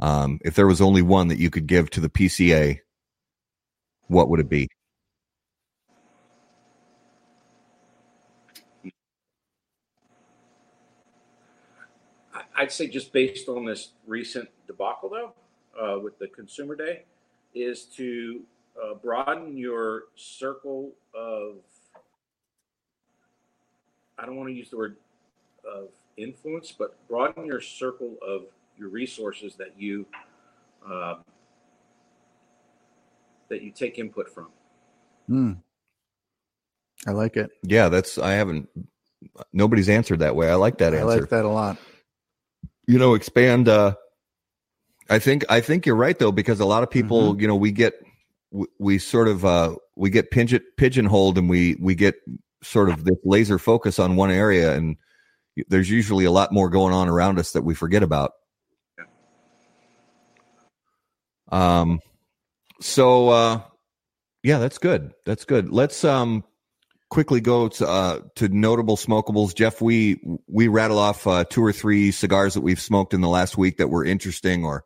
um, 0.00 0.38
if 0.44 0.54
there 0.54 0.66
was 0.66 0.80
only 0.80 1.02
one 1.02 1.28
that 1.28 1.38
you 1.38 1.50
could 1.50 1.66
give 1.66 1.90
to 1.90 2.00
the 2.00 2.08
PCA, 2.08 2.80
what 4.06 4.28
would 4.28 4.40
it 4.40 4.48
be? 4.48 4.68
I'd 12.56 12.72
say 12.72 12.88
just 12.88 13.12
based 13.12 13.48
on 13.48 13.64
this 13.64 13.90
recent 14.06 14.48
debacle, 14.66 15.10
though, 15.10 15.32
uh, 15.80 16.00
with 16.00 16.18
the 16.18 16.26
Consumer 16.26 16.74
Day, 16.74 17.02
is 17.54 17.84
to 17.96 18.42
uh, 18.82 18.94
broaden 18.94 19.56
your 19.56 20.04
circle 20.16 20.90
of. 21.14 21.56
I 24.18 24.26
don't 24.26 24.34
want 24.34 24.48
to 24.48 24.54
use 24.54 24.70
the 24.70 24.76
word 24.76 24.96
of 25.64 25.90
influence, 26.16 26.74
but 26.76 26.96
broaden 27.08 27.46
your 27.46 27.60
circle 27.60 28.16
of 28.26 28.46
your 28.78 28.88
resources 28.88 29.56
that 29.56 29.74
you 29.78 30.06
uh, 30.88 31.16
that 33.48 33.62
you 33.62 33.70
take 33.70 33.98
input 33.98 34.32
from. 34.32 34.48
Hmm. 35.26 35.52
I 37.06 37.12
like 37.12 37.36
it. 37.36 37.50
Yeah, 37.62 37.88
that's 37.88 38.18
I 38.18 38.32
haven't. 38.32 38.68
Nobody's 39.52 39.88
answered 39.88 40.20
that 40.20 40.36
way. 40.36 40.50
I 40.50 40.54
like 40.54 40.78
that 40.78 40.94
answer. 40.94 41.08
I 41.10 41.14
like 41.16 41.28
that 41.30 41.44
a 41.44 41.48
lot. 41.48 41.76
you 42.86 42.98
know 42.98 43.14
expand 43.14 43.68
uh 43.68 43.94
i 45.10 45.18
think 45.18 45.44
i 45.50 45.60
think 45.60 45.84
you're 45.84 45.94
right 45.96 46.18
though 46.18 46.32
because 46.32 46.58
a 46.60 46.64
lot 46.64 46.82
of 46.82 46.90
people 46.90 47.32
Mm-hmm. 47.32 47.40
you 47.40 47.48
know 47.48 47.56
we 47.56 47.70
get 47.72 47.94
we, 48.50 48.66
we 48.78 48.98
sort 48.98 49.28
of 49.28 49.44
uh 49.44 49.74
we 49.96 50.08
get 50.10 50.30
pigeon 50.30 50.62
pigeonholed 50.78 51.36
and 51.36 51.50
we 51.50 51.76
we 51.80 51.94
get 51.94 52.14
sort 52.62 52.88
of 52.88 53.04
this 53.04 53.18
laser 53.24 53.58
focus 53.58 53.98
on 53.98 54.16
one 54.16 54.30
area 54.30 54.74
and 54.74 54.96
there's 55.68 55.90
usually 55.90 56.24
a 56.24 56.30
lot 56.30 56.50
more 56.52 56.70
going 56.70 56.94
on 56.94 57.08
around 57.08 57.38
us 57.38 57.52
that 57.52 57.62
we 57.62 57.74
forget 57.74 58.02
about 58.02 58.32
um 61.48 62.00
so 62.80 63.28
uh 63.28 63.60
yeah 64.42 64.58
that's 64.58 64.78
good 64.78 65.12
that's 65.24 65.44
good 65.44 65.70
let's 65.70 66.04
um 66.04 66.44
quickly 67.10 67.40
go 67.40 67.68
to 67.68 67.88
uh, 67.88 68.20
to 68.36 68.48
notable 68.48 68.96
smokables. 68.96 69.54
Jeff, 69.54 69.80
we 69.80 70.20
we 70.46 70.68
rattle 70.68 70.98
off 70.98 71.26
uh, 71.26 71.44
two 71.44 71.64
or 71.64 71.72
three 71.72 72.10
cigars 72.10 72.54
that 72.54 72.60
we've 72.60 72.80
smoked 72.80 73.14
in 73.14 73.20
the 73.20 73.28
last 73.28 73.56
week 73.56 73.78
that 73.78 73.88
were 73.88 74.04
interesting 74.04 74.64
or 74.64 74.84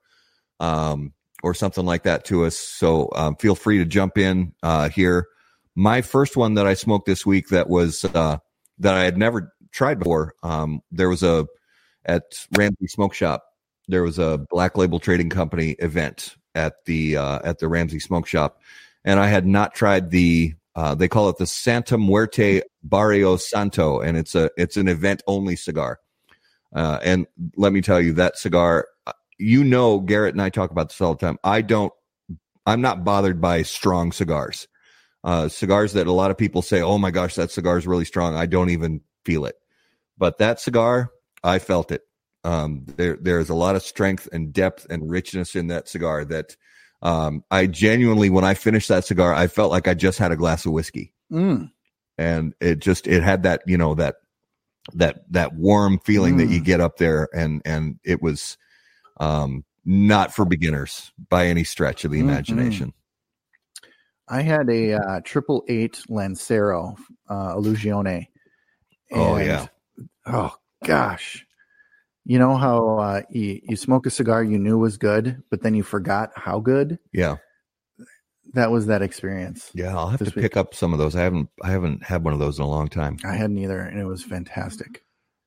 um 0.60 1.12
or 1.42 1.54
something 1.54 1.84
like 1.84 2.04
that 2.04 2.24
to 2.26 2.44
us. 2.44 2.56
So 2.56 3.10
um, 3.16 3.36
feel 3.36 3.56
free 3.56 3.78
to 3.78 3.84
jump 3.84 4.16
in 4.16 4.52
uh, 4.62 4.88
here. 4.88 5.26
My 5.74 6.00
first 6.00 6.36
one 6.36 6.54
that 6.54 6.66
I 6.66 6.74
smoked 6.74 7.06
this 7.06 7.26
week 7.26 7.48
that 7.48 7.68
was 7.68 8.04
uh, 8.04 8.38
that 8.78 8.94
I 8.94 9.02
had 9.02 9.18
never 9.18 9.52
tried 9.72 9.98
before. 9.98 10.34
Um, 10.42 10.80
there 10.90 11.08
was 11.08 11.22
a 11.22 11.46
at 12.04 12.22
Ramsey 12.56 12.86
Smoke 12.86 13.14
Shop. 13.14 13.44
There 13.88 14.02
was 14.02 14.18
a 14.18 14.38
Black 14.50 14.76
Label 14.76 15.00
Trading 15.00 15.30
Company 15.30 15.72
event 15.78 16.36
at 16.54 16.84
the 16.86 17.16
uh, 17.16 17.40
at 17.44 17.58
the 17.58 17.68
Ramsey 17.68 17.98
Smoke 17.98 18.26
Shop, 18.26 18.60
and 19.04 19.18
I 19.18 19.28
had 19.28 19.46
not 19.46 19.74
tried 19.74 20.10
the 20.10 20.54
uh, 20.74 20.94
they 20.94 21.08
call 21.08 21.28
it 21.28 21.36
the 21.36 21.46
Santa 21.46 21.98
Muerte 21.98 22.62
Barrio 22.82 23.36
Santo, 23.36 24.00
and 24.00 24.16
it's 24.16 24.34
a 24.34 24.50
it's 24.56 24.76
an 24.76 24.88
event 24.88 25.22
only 25.26 25.56
cigar. 25.56 25.98
Uh, 26.74 26.98
and 27.02 27.26
let 27.56 27.72
me 27.72 27.82
tell 27.82 28.00
you, 28.00 28.14
that 28.14 28.38
cigar, 28.38 28.88
uh, 29.06 29.12
you 29.38 29.62
know, 29.62 30.00
Garrett 30.00 30.34
and 30.34 30.40
I 30.40 30.48
talk 30.48 30.70
about 30.70 30.88
this 30.88 31.00
all 31.00 31.14
the 31.14 31.26
time. 31.26 31.38
I 31.44 31.60
don't, 31.60 31.92
I'm 32.64 32.80
not 32.80 33.04
bothered 33.04 33.40
by 33.40 33.62
strong 33.62 34.12
cigars. 34.12 34.68
Uh, 35.22 35.48
cigars 35.48 35.92
that 35.92 36.06
a 36.06 36.12
lot 36.12 36.30
of 36.30 36.38
people 36.38 36.62
say, 36.62 36.80
"Oh 36.80 36.98
my 36.98 37.10
gosh, 37.10 37.34
that 37.36 37.50
cigar 37.50 37.78
is 37.78 37.86
really 37.86 38.04
strong." 38.04 38.34
I 38.34 38.46
don't 38.46 38.70
even 38.70 39.02
feel 39.24 39.44
it, 39.44 39.54
but 40.18 40.38
that 40.38 40.58
cigar, 40.58 41.10
I 41.44 41.58
felt 41.58 41.92
it. 41.92 42.02
Um, 42.44 42.84
there, 42.96 43.16
there 43.20 43.38
is 43.38 43.50
a 43.50 43.54
lot 43.54 43.76
of 43.76 43.82
strength 43.82 44.28
and 44.32 44.52
depth 44.52 44.86
and 44.90 45.08
richness 45.08 45.54
in 45.54 45.68
that 45.68 45.88
cigar 45.88 46.24
that 46.24 46.56
um, 47.02 47.44
I 47.50 47.66
genuinely, 47.66 48.30
when 48.30 48.44
I 48.44 48.54
finished 48.54 48.88
that 48.88 49.04
cigar, 49.04 49.34
I 49.34 49.46
felt 49.46 49.70
like 49.70 49.86
I 49.88 49.94
just 49.94 50.18
had 50.18 50.32
a 50.32 50.36
glass 50.36 50.66
of 50.66 50.72
whiskey, 50.72 51.12
Mm. 51.30 51.70
and 52.18 52.54
it 52.60 52.78
just 52.78 53.06
it 53.06 53.22
had 53.22 53.42
that 53.44 53.62
you 53.66 53.76
know 53.78 53.94
that 53.94 54.16
that 54.94 55.24
that 55.30 55.54
warm 55.54 55.98
feeling 56.00 56.36
that 56.36 56.48
you 56.48 56.60
Mm. 56.60 56.64
get 56.64 56.80
up 56.80 56.98
there, 56.98 57.28
and 57.34 57.62
and 57.64 57.98
it 58.04 58.22
was 58.22 58.56
um, 59.18 59.64
not 59.84 60.32
for 60.34 60.44
beginners 60.44 61.12
by 61.28 61.46
any 61.46 61.64
stretch 61.64 62.04
of 62.04 62.10
the 62.12 62.20
imagination. 62.20 62.92
I 64.28 64.42
had 64.42 64.70
a 64.70 64.94
uh, 64.94 65.20
triple 65.24 65.64
eight 65.68 66.02
Lancero 66.08 66.96
uh, 67.28 67.54
Illusione. 67.54 68.28
Oh, 69.12 69.36
yeah. 69.36 69.66
Oh 70.26 70.54
gosh. 70.84 71.44
You 72.24 72.38
know 72.38 72.56
how 72.56 72.98
uh, 72.98 73.22
you, 73.30 73.60
you 73.64 73.76
smoke 73.76 74.06
a 74.06 74.10
cigar 74.10 74.44
you 74.44 74.58
knew 74.58 74.78
was 74.78 74.96
good, 74.96 75.42
but 75.50 75.62
then 75.62 75.74
you 75.74 75.82
forgot 75.82 76.30
how 76.36 76.60
good? 76.60 76.98
Yeah, 77.12 77.36
That 78.54 78.70
was 78.70 78.86
that 78.86 79.02
experience. 79.02 79.70
yeah. 79.74 79.96
I'll 79.96 80.08
have 80.08 80.18
to 80.20 80.26
week. 80.26 80.34
pick 80.36 80.56
up 80.56 80.74
some 80.74 80.92
of 80.92 80.98
those. 81.00 81.16
I 81.16 81.22
haven't 81.22 81.48
I 81.62 81.70
haven't 81.70 82.04
had 82.04 82.22
one 82.24 82.32
of 82.32 82.38
those 82.38 82.58
in 82.58 82.64
a 82.64 82.68
long 82.68 82.88
time. 82.88 83.16
I 83.24 83.34
hadn't 83.34 83.58
either, 83.58 83.80
and 83.80 83.98
it 84.00 84.04
was 84.04 84.22
fantastic. 84.22 85.02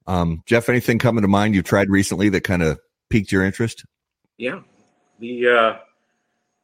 Um, 0.08 0.44
Jeff, 0.46 0.68
anything 0.70 1.00
coming 1.00 1.22
to 1.22 1.28
mind 1.28 1.56
you've 1.56 1.64
tried 1.66 1.90
recently 1.90 2.30
that 2.30 2.42
kind 2.42 2.62
of 2.62 2.80
piqued 3.10 3.32
your 3.32 3.44
interest? 3.46 3.86
Yeah, 4.38 4.60
the 5.20 5.48
uh, 5.48 5.78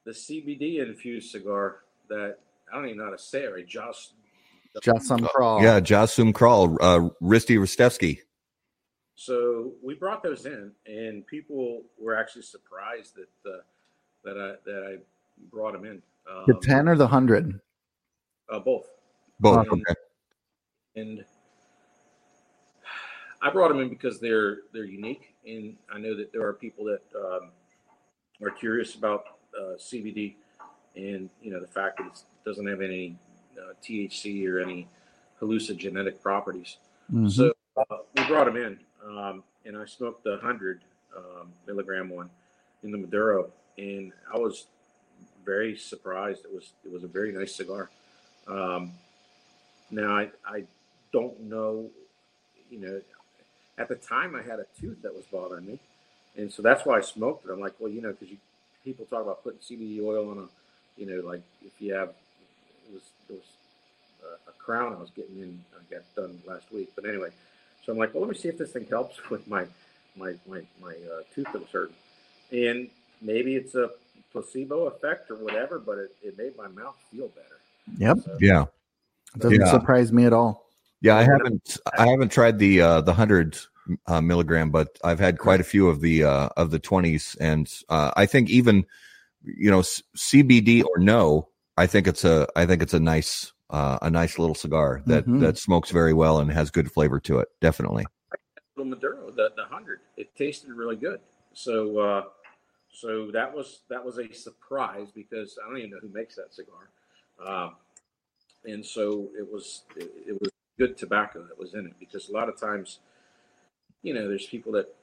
the 0.06 0.12
CBD 0.12 0.86
infused 0.86 1.32
cigar 1.32 1.78
that 2.10 2.38
I 2.72 2.76
don't 2.76 2.86
even 2.86 2.98
know 2.98 3.06
how 3.06 3.12
to 3.12 3.18
say 3.18 3.44
it. 3.44 3.54
Right, 3.54 3.66
Josh. 3.68 4.10
Just 4.82 5.06
some 5.08 5.20
crawl. 5.26 5.62
Yeah, 5.62 5.80
Jasum 5.82 6.32
Kral, 6.34 6.78
uh, 6.80 7.10
Risty 7.22 7.58
Ristevsky. 7.58 8.20
So 9.22 9.74
we 9.84 9.94
brought 9.94 10.24
those 10.24 10.48
in, 10.48 10.72
and 10.88 11.28
people 11.28 11.84
were 12.00 12.16
actually 12.16 12.42
surprised 12.42 13.14
that 13.16 13.52
uh, 13.52 13.58
that 14.24 14.36
I 14.36 14.56
that 14.68 14.84
I 14.84 14.98
brought 15.52 15.74
them 15.74 15.86
in. 15.86 16.02
Um, 16.28 16.46
The 16.48 16.56
ten 16.56 16.90
or 16.90 16.96
the 16.96 17.06
hundred? 17.06 17.62
uh, 18.50 18.58
both, 18.58 18.88
Both. 19.40 19.68
Um, 19.68 19.74
okay. 19.74 19.94
and 20.96 21.24
I 23.44 23.52
brought 23.52 23.68
them 23.68 23.80
in 23.80 23.90
because 23.90 24.20
they're 24.20 24.62
they're 24.74 24.86
unique, 24.86 25.36
and 25.46 25.78
I 25.94 26.00
know 26.00 26.16
that 26.16 26.34
there 26.34 26.42
are 26.48 26.54
people 26.54 26.84
that 26.86 27.04
um, 27.16 27.52
are 28.42 28.50
curious 28.50 28.96
about 28.96 29.24
uh, 29.56 29.76
CBD, 29.78 30.34
and 30.96 31.30
you 31.44 31.52
know 31.52 31.60
the 31.60 31.68
fact 31.68 31.98
that 31.98 32.08
it 32.08 32.24
doesn't 32.44 32.66
have 32.66 32.82
any 32.82 33.20
uh, 33.56 33.74
THC 33.84 34.48
or 34.50 34.62
any 34.62 34.88
hallucinogenic 35.40 36.22
properties. 36.24 36.78
Mhm. 37.14 37.30
So 37.30 37.54
uh, 37.78 37.84
we 38.16 38.24
brought 38.26 38.46
them 38.46 38.58
in, 38.58 38.80
um, 39.06 39.44
and 39.66 39.78
I 39.78 39.86
smoked 39.86 40.24
the 40.24 40.38
hundred 40.42 40.82
um, 41.16 41.50
milligram 41.68 42.10
one 42.10 42.30
in 42.84 42.92
the 42.92 42.98
Maduro, 42.98 43.50
and 43.78 44.12
I 44.34 44.38
was 44.38 44.66
very 45.46 45.76
surprised. 45.78 46.46
It 46.46 46.54
was 46.54 46.72
it 46.86 46.92
was 46.92 47.04
a 47.04 47.08
very 47.08 47.32
nice 47.32 47.56
cigar. 47.56 47.90
Um, 48.48 48.92
now 49.90 50.16
I 50.18 50.30
I 50.46 50.64
don't 51.14 51.40
know, 51.42 51.90
you 52.70 52.80
know, 52.80 53.02
at 53.78 53.88
the 53.88 53.96
time 53.96 54.36
I 54.36 54.42
had 54.42 54.60
a 54.60 54.66
tooth 54.80 55.02
that 55.04 55.14
was 55.14 55.26
bothering 55.32 55.66
me, 55.66 55.80
and 56.38 56.52
so 56.52 56.62
that's 56.62 56.86
why 56.86 56.98
I 56.98 57.02
smoked 57.02 57.46
it. 57.46 57.52
I'm 57.52 57.60
like, 57.60 57.74
well, 57.80 57.92
you 57.92 58.02
know, 58.02 58.12
because 58.12 58.30
you 58.30 58.38
people 58.84 59.06
talk 59.06 59.22
about 59.22 59.44
putting 59.44 59.60
CBD 59.60 60.02
oil 60.04 60.30
on 60.32 60.38
a, 60.40 60.48
you 61.00 61.06
know, 61.06 61.28
like 61.28 61.42
if 61.64 61.72
you 61.80 61.94
have 61.94 62.10
it 62.88 62.94
was 62.94 63.04
it 63.30 63.34
was 63.34 63.44
a, 64.24 64.50
a 64.50 64.54
crown 64.54 64.94
I 64.94 65.00
was 65.00 65.12
getting 65.12 65.38
in. 65.40 65.64
I 65.76 65.94
got 65.94 66.04
done 66.16 66.42
last 66.46 66.72
week, 66.72 66.92
but 66.96 67.06
anyway, 67.06 67.30
so 67.86 67.92
I'm 67.92 67.98
like, 67.98 68.14
well, 68.14 68.22
let 68.24 68.32
me 68.32 68.38
see 68.38 68.50
if 68.50 68.58
this 68.58 68.72
thing 68.72 68.86
helps 68.90 69.18
with 69.30 69.48
my 69.48 69.66
my 70.18 70.34
my 70.48 70.62
my 70.82 70.92
uh, 70.92 71.22
tooth 71.34 71.48
that 71.54 71.60
was 71.62 71.70
hurting, 71.72 71.96
and 72.52 72.90
maybe 73.22 73.56
it's 73.56 73.76
a 73.76 73.90
placebo 74.32 74.88
effect 74.88 75.30
or 75.32 75.36
whatever, 75.36 75.80
but 75.80 75.98
it, 75.98 76.16
it 76.24 76.38
made 76.38 76.56
my 76.58 76.68
mouth 76.68 76.96
feel 77.12 77.28
better. 77.30 77.60
Yep. 77.98 78.18
So, 78.24 78.38
Yeah. 78.40 78.66
Doesn't 79.38 79.60
Yeah. 79.62 79.72
surprise 79.72 80.12
me 80.12 80.26
at 80.26 80.34
all. 80.34 80.70
Yeah, 81.02 81.16
I 81.18 81.24
haven't 81.24 81.78
I 81.98 82.08
haven't 82.08 82.32
tried 82.32 82.60
the 82.60 82.82
uh 82.82 83.02
the 83.02 83.12
100 83.12 83.58
uh, 84.08 84.22
milligram, 84.22 84.70
but 84.70 84.98
I've 85.04 85.20
had 85.20 85.40
quite 85.40 85.60
a 85.60 85.64
few 85.64 85.88
of 85.90 86.00
the 86.02 86.24
uh 86.24 86.50
of 86.58 86.70
the 86.72 86.80
20s 86.80 87.36
and 87.40 87.72
uh 87.90 88.12
I 88.16 88.26
think 88.26 88.50
even 88.50 88.86
you 89.44 89.72
know 89.72 89.82
c- 89.82 90.04
CBD 90.16 90.84
or 90.84 91.00
no, 91.00 91.50
I 91.78 91.88
think 91.88 92.08
it's 92.08 92.24
a 92.24 92.48
I 92.56 92.66
think 92.66 92.84
it's 92.84 92.94
a 92.94 93.00
nice 93.00 93.52
uh 93.72 93.98
a 94.02 94.10
nice 94.10 94.38
little 94.38 94.56
cigar 94.56 95.02
that 95.06 95.26
Mhm. 95.26 95.40
that 95.40 95.58
smokes 95.58 95.92
very 95.92 96.14
well 96.14 96.40
and 96.40 96.52
has 96.52 96.70
good 96.70 96.92
flavor 96.92 97.20
to 97.22 97.40
it. 97.40 97.48
Definitely. 97.62 98.06
little 98.76 98.90
Maduro, 98.90 99.32
the 99.32 99.52
the 99.56 99.66
hundred, 99.66 100.00
it 100.18 100.36
tasted 100.36 100.72
really 100.72 100.96
good. 100.96 101.20
So 101.54 102.00
uh, 102.00 102.24
so 102.92 103.32
that 103.32 103.54
was 103.54 103.82
that 103.90 104.04
was 104.04 104.18
a 104.18 104.32
surprise 104.34 105.12
because 105.12 105.58
I 105.64 105.68
don't 105.68 105.78
even 105.78 105.92
know 105.92 106.00
who 106.02 106.10
makes 106.10 106.36
that 106.36 106.54
cigar. 106.54 106.90
Um, 107.46 107.76
and 108.66 108.86
so 108.86 109.30
it 109.38 109.50
was 109.52 109.84
it, 109.96 110.12
it 110.28 110.42
was 110.42 110.52
good 110.78 110.98
tobacco 110.98 111.44
that 111.48 111.58
was 111.58 111.74
in 111.74 111.86
it 111.88 111.94
because 112.00 112.30
a 112.30 112.32
lot 112.34 112.50
of 112.50 112.60
times, 112.60 113.00
you 114.04 114.14
know, 114.14 114.28
there's 114.28 114.48
people 114.48 114.72
that 114.74 114.94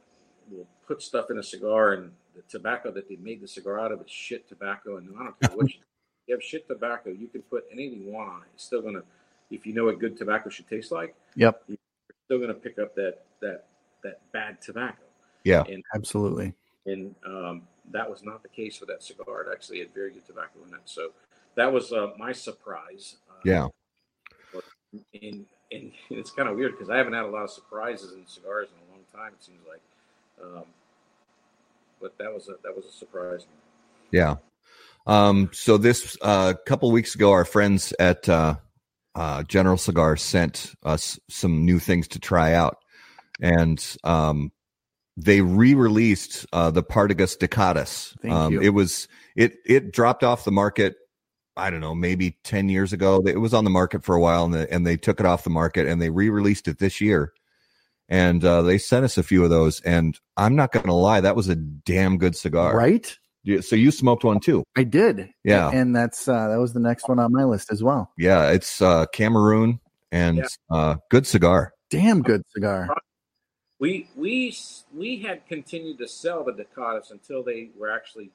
will 0.51 0.67
put 0.87 1.03
stuff 1.03 1.31
in 1.31 1.39
a 1.39 1.43
cigar 1.43 1.93
and 1.93 2.13
the 2.35 2.43
tobacco 2.49 2.91
that 2.93 3.09
they 3.09 3.17
made 3.17 3.41
the 3.41 3.49
cigar 3.49 3.81
out 3.81 3.93
of 3.93 4.01
is 4.01 4.11
shit 4.11 4.49
tobacco, 4.49 4.97
and 4.97 5.09
I 5.19 5.25
don't 5.25 5.41
care 5.41 5.51
what 5.57 5.67
you, 6.29 6.35
have 6.35 6.43
shit 6.43 6.67
tobacco, 6.69 7.11
you 7.11 7.27
can 7.29 7.43
put 7.43 7.65
anything 7.73 8.03
you 8.03 8.13
want 8.13 8.29
on 8.31 8.37
it. 8.43 8.49
It's 8.55 8.65
still 8.65 8.83
gonna, 8.83 9.03
if 9.51 9.67
you 9.67 9.73
know 9.73 9.87
what 9.87 9.99
good 9.99 10.17
tobacco 10.17 10.51
should 10.51 10.69
taste 10.69 10.93
like, 10.93 11.15
Yep. 11.37 11.63
you're 11.69 11.79
still 12.27 12.39
gonna 12.41 12.55
pick 12.55 12.79
up 12.79 12.95
that 12.95 13.21
that 13.41 13.65
that 14.03 14.21
bad 14.33 14.61
tobacco. 14.61 15.03
Yeah. 15.45 15.65
and 15.69 15.83
Absolutely. 15.95 16.55
and 16.87 17.15
um, 17.27 17.63
that 17.91 18.09
was 18.09 18.23
not 18.23 18.43
the 18.43 18.49
case 18.49 18.81
with 18.81 18.89
that 18.91 19.03
cigar. 19.03 19.43
It 19.43 19.49
actually 19.53 19.79
had 19.81 19.93
very 19.95 20.11
good 20.13 20.27
tobacco 20.27 20.59
in 20.67 20.75
it. 20.75 20.81
So 20.85 21.11
that 21.55 21.73
was 21.73 21.93
uh, 21.93 22.13
my 22.19 22.33
surprise. 22.33 23.17
Uh, 23.31 23.35
Yeah. 23.45 23.69
and 25.23 25.47
and 25.71 25.93
it's 26.11 26.31
kind 26.31 26.49
of 26.49 26.57
weird 26.57 26.73
because 26.73 26.89
I 26.89 26.97
haven't 26.97 27.13
had 27.13 27.25
a 27.25 27.29
lot 27.29 27.45
of 27.45 27.51
surprises 27.51 28.13
in 28.13 28.27
cigars 28.27 28.69
in 28.73 28.89
a 28.89 28.91
long 28.93 29.05
time. 29.13 29.35
It 29.39 29.45
seems 29.45 29.61
like, 29.69 29.83
um, 30.43 30.65
but 32.01 32.17
that 32.19 32.33
was 32.33 32.49
a 32.49 32.55
that 32.63 32.75
was 32.75 32.87
a 32.87 32.93
surprise. 32.93 33.47
Yeah. 34.13 34.37
Um, 35.09 35.49
so 35.53 35.79
this 35.79 36.17
a 36.21 36.25
uh, 36.25 36.55
couple 36.67 36.91
weeks 36.93 37.15
ago, 37.15 37.33
our 37.33 37.47
friends 37.47 37.95
at 37.99 38.29
uh, 38.29 38.57
uh, 39.15 39.43
General 39.45 39.79
Cigar 39.79 40.19
sent 40.19 40.75
us 40.85 41.19
some 41.31 41.65
new 41.65 41.79
things 41.79 42.07
to 42.09 42.21
try 42.21 42.53
out, 42.53 42.77
and 43.41 43.83
um, 44.05 44.53
they 45.17 45.41
re-released 45.41 46.47
uh, 46.53 46.71
the 46.71 46.83
Partagas 46.83 47.39
Decadas. 47.39 48.15
Thank 48.21 48.35
um. 48.35 48.63
It 48.63 48.71
was 48.71 49.09
it 49.35 49.55
it 49.65 49.93
dropped 49.93 50.23
off 50.23 50.45
the 50.45 50.53
market. 50.53 50.97
I 51.57 51.71
don't 51.71 51.81
know, 51.81 51.95
maybe 51.95 52.37
ten 52.45 52.69
years 52.69 52.93
ago. 52.93 53.23
It 53.27 53.41
was 53.41 53.55
on 53.55 53.65
the 53.65 53.71
market 53.71 54.05
for 54.05 54.15
a 54.15 54.21
while, 54.21 54.45
and 54.45 54.53
the, 54.53 54.73
and 54.73 54.87
they 54.87 54.99
took 54.99 55.21
it 55.21 55.27
off 55.27 55.43
the 55.43 55.51
market, 55.51 55.87
and 55.87 56.03
they 56.03 56.11
re-released 56.11 56.69
it 56.69 56.79
this 56.79 57.01
year. 57.01 57.33
And 58.11 58.45
uh, 58.45 58.63
they 58.63 58.79
sent 58.79 59.05
us 59.05 59.19
a 59.19 59.23
few 59.23 59.43
of 59.43 59.51
those, 59.51 59.81
and 59.81 60.19
I'm 60.37 60.55
not 60.55 60.73
going 60.73 60.87
to 60.87 60.93
lie, 60.95 61.21
that 61.21 61.37
was 61.37 61.49
a 61.49 61.57
damn 61.57 62.17
good 62.17 62.37
cigar. 62.37 62.75
Right? 62.75 63.19
Yeah, 63.45 63.61
So 63.61 63.77
you 63.77 63.91
smoked 63.91 64.25
one 64.25 64.41
too. 64.41 64.65
I 64.77 64.85
did. 64.85 65.31
Yeah. 65.45 65.71
And 65.71 65.95
that's 65.95 66.29
uh 66.29 66.49
that 66.49 66.59
was 66.59 66.73
the 66.73 66.81
next 66.81 67.09
one 67.09 67.19
on 67.19 67.33
my 67.33 67.45
list 67.45 67.71
as 67.73 67.83
well. 67.83 68.13
Yeah, 68.19 68.51
it's 68.51 68.83
uh 68.83 69.07
Cameroon 69.07 69.81
and 70.13 70.39
Yeah. 70.39 70.47
uh 70.71 70.97
good 71.11 71.27
cigar. 71.27 71.73
Damn 71.91 72.23
good 72.23 72.43
cigar. 72.55 72.89
We 73.79 74.09
we 74.17 74.55
we 74.95 75.19
had 75.23 75.47
continued 75.47 75.99
to 75.99 76.09
sell 76.09 76.45
the 76.45 76.53
Decadas 76.53 77.11
until 77.13 77.43
they 77.43 77.71
were 77.79 77.91
actually 77.91 78.31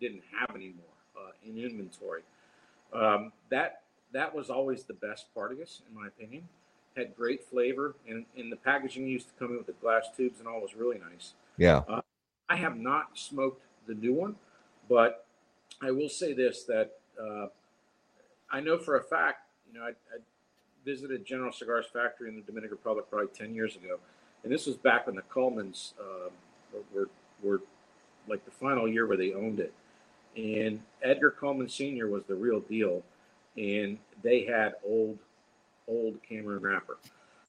didn't 0.00 0.22
have 0.38 0.50
any 0.54 0.74
more 0.76 1.22
uh, 1.24 1.30
in 1.44 1.58
inventory. 1.58 2.22
Um, 2.92 3.32
that 3.50 3.82
that 4.12 4.34
was 4.34 4.48
always 4.50 4.84
the 4.84 4.94
best 4.94 5.26
Partagas, 5.36 5.82
in 5.88 5.94
my 5.94 6.06
opinion. 6.06 6.48
Had 6.96 7.14
great 7.14 7.44
flavor, 7.44 7.94
and, 8.08 8.24
and 8.38 8.50
the 8.50 8.56
packaging 8.56 9.06
used 9.06 9.28
to 9.28 9.34
come 9.38 9.50
in 9.50 9.58
with 9.58 9.66
the 9.66 9.74
glass 9.74 10.06
tubes 10.16 10.38
and 10.38 10.48
all 10.48 10.62
was 10.62 10.74
really 10.74 10.98
nice. 10.98 11.34
Yeah. 11.58 11.82
I 12.48 12.56
have 12.56 12.78
not 12.78 13.18
smoked 13.18 13.62
the 13.86 13.94
new 13.94 14.14
one, 14.14 14.36
but 14.88 15.26
I 15.82 15.90
will 15.90 16.08
say 16.08 16.32
this: 16.32 16.64
that 16.64 16.92
uh, 17.20 17.46
I 18.50 18.60
know 18.60 18.78
for 18.78 18.96
a 18.96 19.02
fact. 19.02 19.42
You 19.72 19.78
know, 19.78 19.84
I, 19.84 19.90
I 19.90 20.18
visited 20.84 21.24
General 21.24 21.52
Cigars 21.52 21.86
factory 21.92 22.28
in 22.28 22.36
the 22.36 22.42
Dominican 22.42 22.76
Republic 22.76 23.06
probably 23.10 23.28
ten 23.34 23.54
years 23.54 23.76
ago, 23.76 23.98
and 24.44 24.52
this 24.52 24.66
was 24.66 24.76
back 24.76 25.06
when 25.06 25.16
the 25.16 25.22
Cullmans 25.22 25.92
um, 26.00 26.30
were, 26.94 27.08
were 27.42 27.62
like 28.28 28.44
the 28.44 28.50
final 28.50 28.88
year 28.88 29.06
where 29.06 29.16
they 29.16 29.32
owned 29.32 29.60
it. 29.60 29.72
And 30.36 30.80
Edgar 31.02 31.30
Cullman 31.30 31.68
Sr. 31.68 32.08
was 32.08 32.24
the 32.24 32.34
real 32.34 32.60
deal, 32.60 33.02
and 33.56 33.98
they 34.22 34.44
had 34.44 34.74
old, 34.84 35.18
old 35.88 36.22
Cameroon 36.22 36.62
wrapper. 36.62 36.98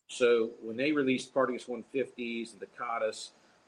So 0.07 0.51
when 0.63 0.77
they 0.77 0.91
released 0.91 1.33
Partagas 1.33 1.67
150s 1.67 2.53
and 2.53 2.61
the 2.61 2.67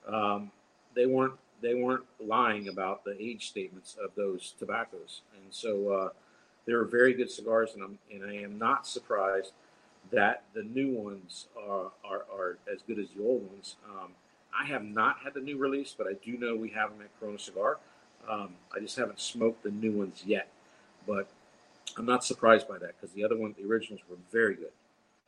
um, 0.08 0.52
they 0.96 1.06
weren't 1.06 1.34
they 1.61 1.76
weren't 1.76 2.06
lying 2.19 2.68
about 2.69 3.03
the 3.03 3.15
age 3.22 3.48
statements 3.49 3.98
of 4.03 4.11
those 4.15 4.53
tobaccos, 4.60 5.22
and 5.36 5.44
so 5.52 5.90
uh, 5.91 6.10
they 6.65 6.73
were 6.73 6.86
very 6.86 7.14
good 7.14 7.30
cigars. 7.31 7.72
And 7.76 7.84
I'm 7.84 7.98
and 8.11 8.23
I 8.30 8.36
am 8.44 8.57
not 8.57 8.88
surprised 8.88 9.52
that 10.11 10.44
the 10.53 10.64
new 10.64 10.94
ones 10.94 11.48
are 11.57 11.91
are, 12.03 12.26
are 12.34 12.57
as 12.72 12.81
good 12.88 12.99
as 12.99 13.07
the 13.15 13.23
old 13.23 13.48
ones. 13.52 13.76
Um, 13.90 14.11
I 14.60 14.65
have 14.65 14.84
not 14.84 15.18
had 15.23 15.34
the 15.34 15.41
new 15.41 15.57
release, 15.57 15.94
but 15.98 16.07
I 16.07 16.14
do 16.26 16.38
know 16.38 16.56
we 16.56 16.69
have 16.69 16.90
them 16.91 17.02
at 17.02 17.19
Corona 17.19 17.38
Cigar. 17.40 17.77
Um, 18.27 18.56
I 18.76 18.80
just 18.80 18.98
haven't 18.98 19.19
smoked 19.19 19.64
the 19.64 19.72
new 19.72 19.91
ones 19.91 20.23
yet, 20.26 20.49
but 21.07 21.30
I'm 21.98 22.06
not 22.06 22.23
surprised 22.23 22.68
by 22.68 22.77
that 22.80 22.95
because 22.99 23.14
the 23.14 23.23
other 23.23 23.38
one, 23.38 23.56
the 23.57 23.65
originals, 23.68 24.02
were 24.10 24.18
very 24.31 24.56
good. 24.56 24.72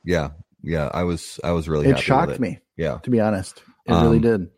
Yeah. 0.03 0.31
Yeah. 0.63 0.89
I 0.93 1.03
was 1.03 1.39
I 1.43 1.51
was 1.51 1.69
really 1.69 1.85
It 1.85 1.89
happy 1.89 1.95
with 1.97 2.03
shocked 2.03 2.31
it. 2.33 2.39
me, 2.39 2.59
Yeah. 2.77 2.97
to 3.03 3.09
be 3.09 3.19
honest. 3.19 3.63
It 3.85 3.91
really 3.93 4.17
Um, 4.17 4.21
did. 4.21 4.51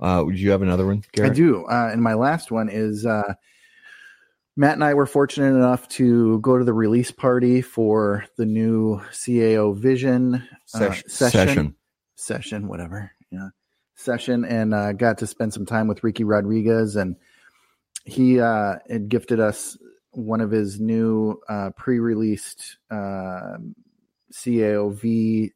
Uh 0.00 0.22
would 0.24 0.38
you 0.38 0.50
have 0.50 0.62
another 0.62 0.86
one, 0.86 1.02
I 1.20 1.28
do. 1.28 1.64
Uh, 1.66 1.90
and 1.92 2.02
my 2.02 2.14
last 2.14 2.50
one 2.50 2.68
is 2.68 3.04
uh, 3.04 3.34
Matt 4.56 4.74
and 4.74 4.84
I 4.84 4.94
were 4.94 5.06
fortunate 5.06 5.54
enough 5.56 5.88
to 5.90 6.40
go 6.40 6.58
to 6.58 6.64
the 6.64 6.72
release 6.72 7.10
party 7.10 7.62
for 7.62 8.24
the 8.36 8.46
new 8.46 9.00
CAO 9.12 9.76
Vision 9.76 10.34
uh, 10.74 10.78
Sesh- 10.78 11.04
session, 11.06 11.30
session. 11.46 11.74
session, 12.16 12.68
whatever, 12.68 13.10
yeah, 13.30 13.48
session, 13.94 14.44
and 14.44 14.74
uh, 14.74 14.92
got 14.92 15.18
to 15.18 15.26
spend 15.26 15.52
some 15.54 15.66
time 15.66 15.86
with 15.88 16.02
Ricky 16.02 16.24
Rodriguez, 16.24 16.96
and 16.96 17.16
he 18.04 18.40
uh, 18.40 18.76
had 18.88 19.08
gifted 19.08 19.38
us 19.38 19.76
one 20.12 20.40
of 20.40 20.50
his 20.50 20.80
new 20.80 21.40
uh, 21.48 21.70
pre-released 21.76 22.78
uh, 22.90 23.58
CAO 24.32 24.92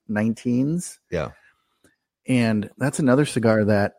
V19s. 0.08 0.98
Yeah. 1.10 1.30
And 2.28 2.70
that's 2.78 2.98
another 3.00 3.24
cigar 3.24 3.64
that 3.64 3.94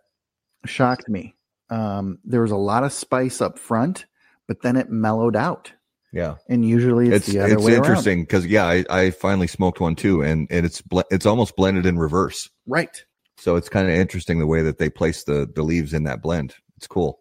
shocked 0.65 1.09
me. 1.09 1.35
Um, 1.69 2.19
there 2.23 2.41
was 2.41 2.51
a 2.51 2.57
lot 2.57 2.83
of 2.83 2.93
spice 2.93 3.41
up 3.41 3.57
front, 3.57 4.05
but 4.47 4.61
then 4.61 4.75
it 4.75 4.89
mellowed 4.89 5.35
out. 5.35 5.71
Yeah. 6.11 6.35
And 6.47 6.67
usually 6.67 7.07
it's, 7.09 7.27
It's 7.27 7.33
the 7.33 7.39
other 7.39 7.53
it's 7.55 7.63
way 7.63 7.75
interesting 7.75 8.21
because 8.21 8.45
yeah, 8.45 8.65
I, 8.65 8.85
I 8.89 9.11
finally 9.11 9.47
smoked 9.47 9.79
one 9.79 9.95
too, 9.95 10.21
and, 10.21 10.47
and 10.51 10.65
it's 10.65 10.81
ble- 10.81 11.05
it's 11.09 11.25
almost 11.25 11.55
blended 11.55 11.85
in 11.85 11.97
reverse. 11.97 12.49
Right. 12.67 13.03
So 13.37 13.55
it's 13.55 13.69
kind 13.69 13.87
of 13.87 13.95
interesting 13.95 14.39
the 14.39 14.45
way 14.45 14.61
that 14.61 14.77
they 14.77 14.89
place 14.89 15.23
the 15.23 15.49
the 15.53 15.63
leaves 15.63 15.93
in 15.93 16.03
that 16.03 16.21
blend. 16.21 16.53
It's 16.77 16.87
cool. 16.87 17.19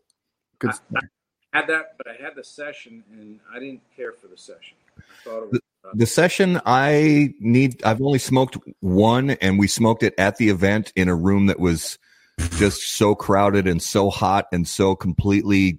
Good. 0.58 0.72
Had 1.52 1.66
that, 1.68 1.96
but 1.98 2.06
I 2.08 2.22
had 2.22 2.34
the 2.34 2.44
session, 2.44 3.02
and 3.12 3.40
I 3.54 3.58
didn't 3.58 3.82
care 3.94 4.12
for 4.12 4.26
the 4.26 4.36
session. 4.36 4.76
I 4.98 5.02
thought 5.24 5.42
it 5.44 5.50
was. 5.50 5.60
Uh, 5.84 5.90
The 5.94 6.06
session 6.06 6.60
I 6.64 7.34
need 7.40 7.82
I've 7.84 8.00
only 8.00 8.18
smoked 8.18 8.56
one 8.80 9.30
and 9.30 9.58
we 9.58 9.66
smoked 9.66 10.02
it 10.02 10.14
at 10.16 10.36
the 10.36 10.48
event 10.50 10.92
in 10.94 11.08
a 11.08 11.14
room 11.14 11.46
that 11.46 11.58
was 11.58 11.98
just 12.38 12.96
so 12.96 13.14
crowded 13.14 13.66
and 13.66 13.82
so 13.82 14.10
hot 14.10 14.46
and 14.52 14.66
so 14.66 14.94
completely 14.94 15.78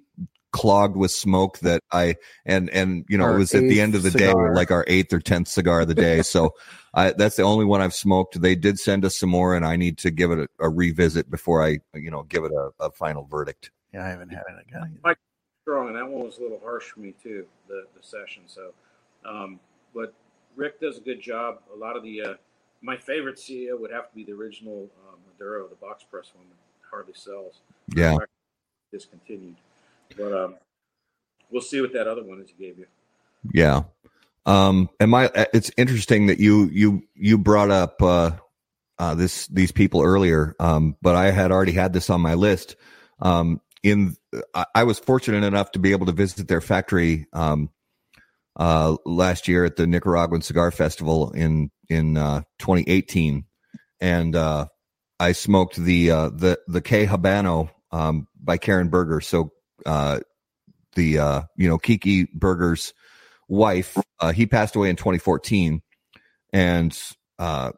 clogged 0.52 0.96
with 0.96 1.10
smoke 1.10 1.58
that 1.58 1.82
I 1.90 2.14
and 2.46 2.70
and 2.70 3.04
you 3.08 3.18
know 3.18 3.24
Our 3.24 3.34
it 3.34 3.38
was 3.38 3.54
at 3.54 3.62
the 3.62 3.80
end 3.80 3.96
of 3.96 4.02
the 4.04 4.10
eighth 4.10 4.16
day 4.16 4.32
like 4.32 4.70
our 4.70 4.84
eighth 4.86 5.12
or 5.12 5.18
tenth 5.18 5.48
cigar 5.48 5.80
of 5.80 5.88
the 5.88 5.94
day. 5.94 6.22
so 6.22 6.54
I 6.94 7.12
that's 7.12 7.36
the 7.36 7.42
only 7.42 7.64
one 7.64 7.80
I've 7.80 7.94
smoked. 7.94 8.40
They 8.40 8.54
did 8.54 8.78
send 8.78 9.04
us 9.04 9.18
some 9.18 9.30
more 9.30 9.56
and 9.56 9.66
I 9.66 9.74
need 9.76 9.98
to 9.98 10.12
give 10.12 10.30
it 10.30 10.38
a, 10.38 10.48
a 10.60 10.68
revisit 10.68 11.28
before 11.28 11.64
I 11.64 11.78
you 11.94 12.10
know 12.10 12.22
give 12.22 12.44
it 12.44 12.52
a, 12.52 12.70
a 12.78 12.90
final 12.92 13.24
verdict. 13.24 13.72
Yeah, 13.92 14.04
I 14.04 14.08
haven't 14.08 14.30
had 14.30 14.42
it 14.48 14.68
again. 14.68 14.98
Mike's 15.02 15.20
strong, 15.62 15.88
and 15.88 15.96
that 15.96 16.06
one 16.06 16.24
was 16.24 16.38
a 16.38 16.42
little 16.42 16.60
harsh 16.60 16.84
for 16.84 17.00
me 17.00 17.14
too. 17.20 17.46
The 17.68 17.86
the 17.96 18.02
session. 18.02 18.44
So, 18.46 18.72
um, 19.24 19.58
but 19.94 20.14
Rick 20.56 20.80
does 20.80 20.98
a 20.98 21.00
good 21.00 21.20
job. 21.20 21.58
A 21.72 21.76
lot 21.76 21.96
of 21.96 22.02
the 22.02 22.22
uh, 22.22 22.34
my 22.82 22.96
favorite 22.96 23.36
CAO 23.36 23.80
would 23.80 23.90
have 23.90 24.08
to 24.08 24.14
be 24.14 24.24
the 24.24 24.32
original 24.32 24.88
uh, 25.03 25.03
Maduro, 25.38 25.68
the 25.68 25.76
box 25.76 26.04
press 26.10 26.30
one 26.34 26.46
hardly 26.90 27.14
sells. 27.14 27.60
Yeah. 27.94 28.16
discontinued. 28.92 29.56
But 30.16 30.32
um, 30.32 30.54
we'll 31.50 31.62
see 31.62 31.80
what 31.80 31.92
that 31.92 32.06
other 32.06 32.22
one 32.22 32.40
is 32.40 32.48
he 32.56 32.64
gave 32.64 32.78
you. 32.78 32.86
Yeah. 33.52 33.82
Um, 34.46 34.90
and 35.00 35.10
my, 35.10 35.30
it's 35.52 35.70
interesting 35.76 36.26
that 36.26 36.38
you, 36.38 36.68
you, 36.72 37.02
you 37.14 37.38
brought 37.38 37.70
up, 37.70 38.00
uh, 38.02 38.32
uh, 38.98 39.14
this, 39.14 39.46
these 39.48 39.72
people 39.72 40.02
earlier. 40.02 40.54
Um, 40.60 40.96
but 41.02 41.16
I 41.16 41.30
had 41.30 41.50
already 41.50 41.72
had 41.72 41.92
this 41.92 42.10
on 42.10 42.20
my 42.20 42.34
list. 42.34 42.76
Um, 43.20 43.60
in, 43.82 44.16
I, 44.54 44.66
I 44.74 44.84
was 44.84 44.98
fortunate 44.98 45.44
enough 45.44 45.72
to 45.72 45.78
be 45.78 45.92
able 45.92 46.06
to 46.06 46.12
visit 46.12 46.46
their 46.46 46.60
factory, 46.60 47.26
um, 47.32 47.70
uh, 48.56 48.96
last 49.04 49.48
year 49.48 49.64
at 49.64 49.76
the 49.76 49.86
Nicaraguan 49.86 50.42
Cigar 50.42 50.70
Festival 50.70 51.32
in, 51.32 51.70
in, 51.88 52.16
uh, 52.16 52.42
2018. 52.60 53.44
And, 54.00 54.36
uh, 54.36 54.66
I 55.20 55.32
smoked 55.32 55.76
the, 55.76 56.10
uh, 56.10 56.28
the, 56.30 56.58
the 56.66 56.80
K 56.80 57.06
Habano, 57.06 57.70
um, 57.90 58.26
by 58.42 58.58
Karen 58.58 58.88
Berger. 58.88 59.20
So, 59.20 59.52
uh, 59.86 60.20
the, 60.94 61.18
uh, 61.18 61.42
you 61.56 61.68
know, 61.68 61.78
Kiki 61.78 62.28
Berger's, 62.32 62.92
wife 63.48 63.96
uh, 64.20 64.32
he 64.32 64.46
passed 64.46 64.76
away 64.76 64.90
in 64.90 64.96
2014 64.96 65.82
and 66.52 66.98
uh, 67.38 67.72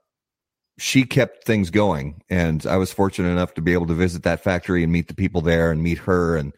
she 0.79 1.05
kept 1.05 1.45
things 1.45 1.71
going. 1.71 2.23
And 2.29 2.65
i 2.67 2.77
was 2.77 2.93
fortunate 2.93 3.31
enough 3.31 3.55
to 3.55 3.63
be 3.63 3.73
able 3.73 3.87
to 3.87 3.95
visit 3.95 4.25
that 4.25 4.43
factory 4.43 4.83
and 4.83 4.93
meet 4.93 5.09
the 5.09 5.15
people 5.15 5.41
there 5.41 5.71
and 5.71 5.83
meet 5.83 5.99
her. 5.99 6.37
And 6.37 6.55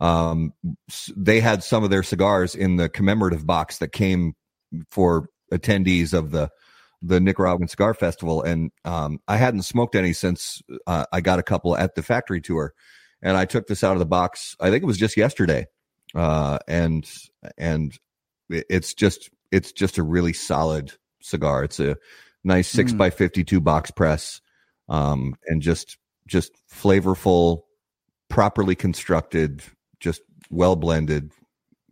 um, 0.00 0.54
they 1.16 1.40
had 1.40 1.62
some 1.62 1.84
of 1.84 1.90
their 1.90 2.02
cigars 2.02 2.54
in 2.54 2.76
the 2.76 2.88
commemorative 2.88 3.46
box 3.46 3.78
that 3.78 3.92
came 3.92 4.34
for 4.90 5.28
attendees 5.52 6.14
of 6.14 6.30
the 6.30 6.50
the 7.02 7.20
Nicaraguan 7.20 7.68
Cigar 7.68 7.94
Festival, 7.94 8.42
and 8.42 8.70
um, 8.84 9.20
I 9.28 9.36
hadn't 9.36 9.62
smoked 9.62 9.94
any 9.94 10.12
since 10.12 10.62
uh, 10.86 11.06
I 11.12 11.20
got 11.20 11.38
a 11.38 11.44
couple 11.44 11.76
at 11.76 11.94
the 11.94 12.02
factory 12.02 12.40
tour, 12.40 12.74
and 13.22 13.36
I 13.36 13.44
took 13.44 13.66
this 13.66 13.84
out 13.84 13.92
of 13.92 13.98
the 14.00 14.06
box. 14.06 14.56
I 14.60 14.70
think 14.70 14.82
it 14.82 14.86
was 14.86 14.98
just 14.98 15.16
yesterday, 15.16 15.66
uh, 16.14 16.58
and 16.66 17.08
and 17.56 17.96
it's 18.50 18.94
just 18.94 19.30
it's 19.52 19.72
just 19.72 19.98
a 19.98 20.02
really 20.02 20.32
solid 20.32 20.92
cigar. 21.20 21.64
It's 21.64 21.80
a 21.80 21.96
nice 22.44 22.68
six 22.68 22.92
Mm. 22.92 22.98
by 22.98 23.10
fifty 23.10 23.44
two 23.44 23.60
box 23.60 23.90
press, 23.90 24.40
um, 24.88 25.36
and 25.46 25.62
just 25.62 25.98
just 26.26 26.52
flavorful, 26.70 27.62
properly 28.28 28.74
constructed, 28.74 29.62
just 30.00 30.22
well 30.50 30.76
blended. 30.76 31.32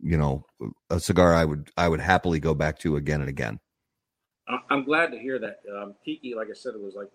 You 0.03 0.17
know, 0.17 0.45
a 0.89 0.99
cigar 0.99 1.33
I 1.33 1.45
would 1.45 1.71
I 1.77 1.87
would 1.87 2.01
happily 2.01 2.39
go 2.39 2.53
back 2.53 2.77
to 2.79 2.97
again 2.97 3.21
and 3.21 3.29
again. 3.29 3.59
I'm 4.69 4.83
glad 4.83 5.11
to 5.11 5.19
hear 5.19 5.39
that. 5.39 5.61
Um, 5.73 5.93
Kiki, 6.05 6.33
like 6.33 6.49
I 6.49 6.53
said, 6.53 6.73
it 6.73 6.81
was 6.81 6.95
like 6.95 7.09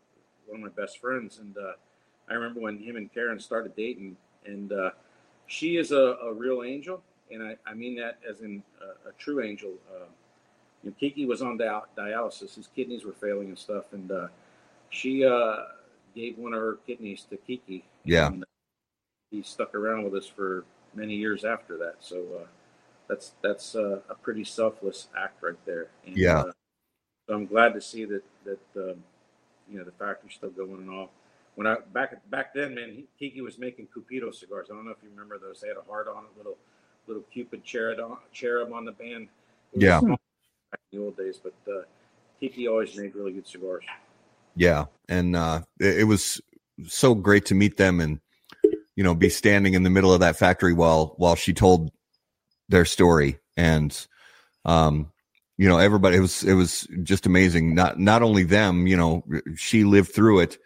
one 0.47 0.63
of 0.63 0.63
my 0.63 0.83
best 0.83 1.01
friends, 1.01 1.39
and 1.39 1.57
uh, 1.57 1.73
I 2.29 2.35
remember 2.35 2.61
when 2.61 2.79
him 2.79 2.97
and 2.97 3.13
Karen 3.13 3.41
started 3.41 3.75
dating, 3.77 4.17
and 4.45 4.73
uh, 4.73 4.91
she 5.47 5.77
is 5.77 5.93
a, 5.93 6.17
a 6.23 6.33
real 6.33 6.63
angel, 6.63 7.03
and 7.31 7.43
I, 7.43 7.57
I 7.67 7.75
mean 7.75 7.97
that 7.97 8.19
as 8.29 8.41
in 8.41 8.63
a, 8.81 9.09
a 9.09 9.13
true 9.19 9.43
angel. 9.43 9.71
Uh, 9.91 10.05
you 10.83 10.91
know, 10.91 10.97
Kiki 10.99 11.27
was 11.27 11.43
on 11.43 11.57
dia- 11.57 11.83
dialysis; 11.97 12.55
his 12.55 12.69
kidneys 12.75 13.05
were 13.05 13.13
failing 13.13 13.49
and 13.49 13.59
stuff, 13.59 13.93
and 13.93 14.11
uh, 14.11 14.27
she 14.91 15.25
uh, 15.25 15.57
gave 16.15 16.37
one 16.37 16.53
of 16.53 16.61
her 16.61 16.79
kidneys 16.87 17.25
to 17.31 17.37
Kiki. 17.37 17.85
Yeah. 18.05 18.27
and 18.27 18.45
he 19.31 19.43
stuck 19.43 19.75
around 19.75 20.05
with 20.05 20.15
us 20.15 20.27
for 20.27 20.65
many 20.95 21.15
years 21.15 21.45
after 21.45 21.79
that. 21.79 21.97
So 22.01 22.25
uh, 22.43 22.47
that's 23.09 23.33
that's 23.43 23.75
uh, 23.75 24.01
a 24.11 24.15
pretty 24.15 24.45
selfless 24.45 25.09
act 25.17 25.43
right 25.43 25.57
there. 25.65 25.89
And, 26.07 26.17
Yeah. 26.17 26.45
So 27.33 27.37
I'm 27.37 27.47
glad 27.47 27.73
to 27.73 27.81
see 27.81 28.05
that 28.05 28.23
that 28.45 28.61
um, 28.77 29.03
you 29.67 29.79
know 29.79 29.85
the 29.85 29.93
factory's 29.93 30.35
still 30.35 30.51
going 30.51 30.83
and 30.83 30.91
all. 30.91 31.09
When 31.55 31.67
I 31.67 31.77
back 31.95 32.15
back 32.29 32.53
then, 32.53 32.75
man, 32.75 32.91
he, 32.91 33.07
Kiki 33.19 33.41
was 33.41 33.59
making 33.59 33.89
Cupido 33.89 34.35
cigars. 34.35 34.69
I 34.71 34.75
don't 34.75 34.85
know 34.85 34.91
if 34.91 34.99
you 35.03 35.09
remember 35.09 35.39
those. 35.39 35.63
They 35.63 35.69
had 35.69 35.79
a 35.79 35.91
heart 35.91 36.09
on 36.09 36.25
it, 36.25 36.37
little 36.37 36.59
little 37.07 37.23
Cupid 37.33 37.65
cherub 37.65 38.01
on, 38.01 38.19
cherub 38.33 38.71
on 38.75 38.85
the 38.85 38.93
band. 38.93 39.29
Yeah. 39.75 40.01
back 40.03 40.81
in 40.93 40.99
the 40.99 41.05
old 41.07 41.17
days, 41.17 41.41
but 41.43 41.55
uh, 41.67 41.85
Kiki 42.39 42.69
always 42.69 42.99
made 42.99 43.15
really 43.15 43.33
good 43.33 43.49
cigars. 43.49 43.85
Yeah, 44.55 44.85
and 45.09 45.35
uh, 45.35 45.63
it, 45.81 46.01
it 46.01 46.05
was 46.05 46.39
so 46.87 47.15
great 47.15 47.47
to 47.47 47.55
meet 47.55 47.79
them 47.79 48.01
and 48.01 48.21
you 48.95 49.05
know 49.05 49.15
be 49.15 49.31
standing 49.31 49.73
in 49.73 49.85
the 49.85 49.91
middle 49.91 50.13
of 50.13 50.21
that 50.21 50.37
factory 50.37 50.75
while 50.75 51.15
while 51.17 51.37
she 51.37 51.55
told 51.55 51.93
their 52.69 52.85
story 52.85 53.39
and 53.57 54.07
um 54.67 55.11
you 55.59 55.69
know 55.69 55.79
everybody 55.79 56.17
it 56.17 56.21
was 56.21 56.43
it 56.43 56.55
was 56.55 56.87
just 57.03 57.27
amazing 57.27 57.75
not 57.75 57.99
not 57.99 58.23
only 58.23 58.43
them 58.43 58.87
you 58.87 58.97
know 58.97 59.25
she 59.57 59.85
lived 59.85 60.15
through 60.15 60.41
it 60.41 60.59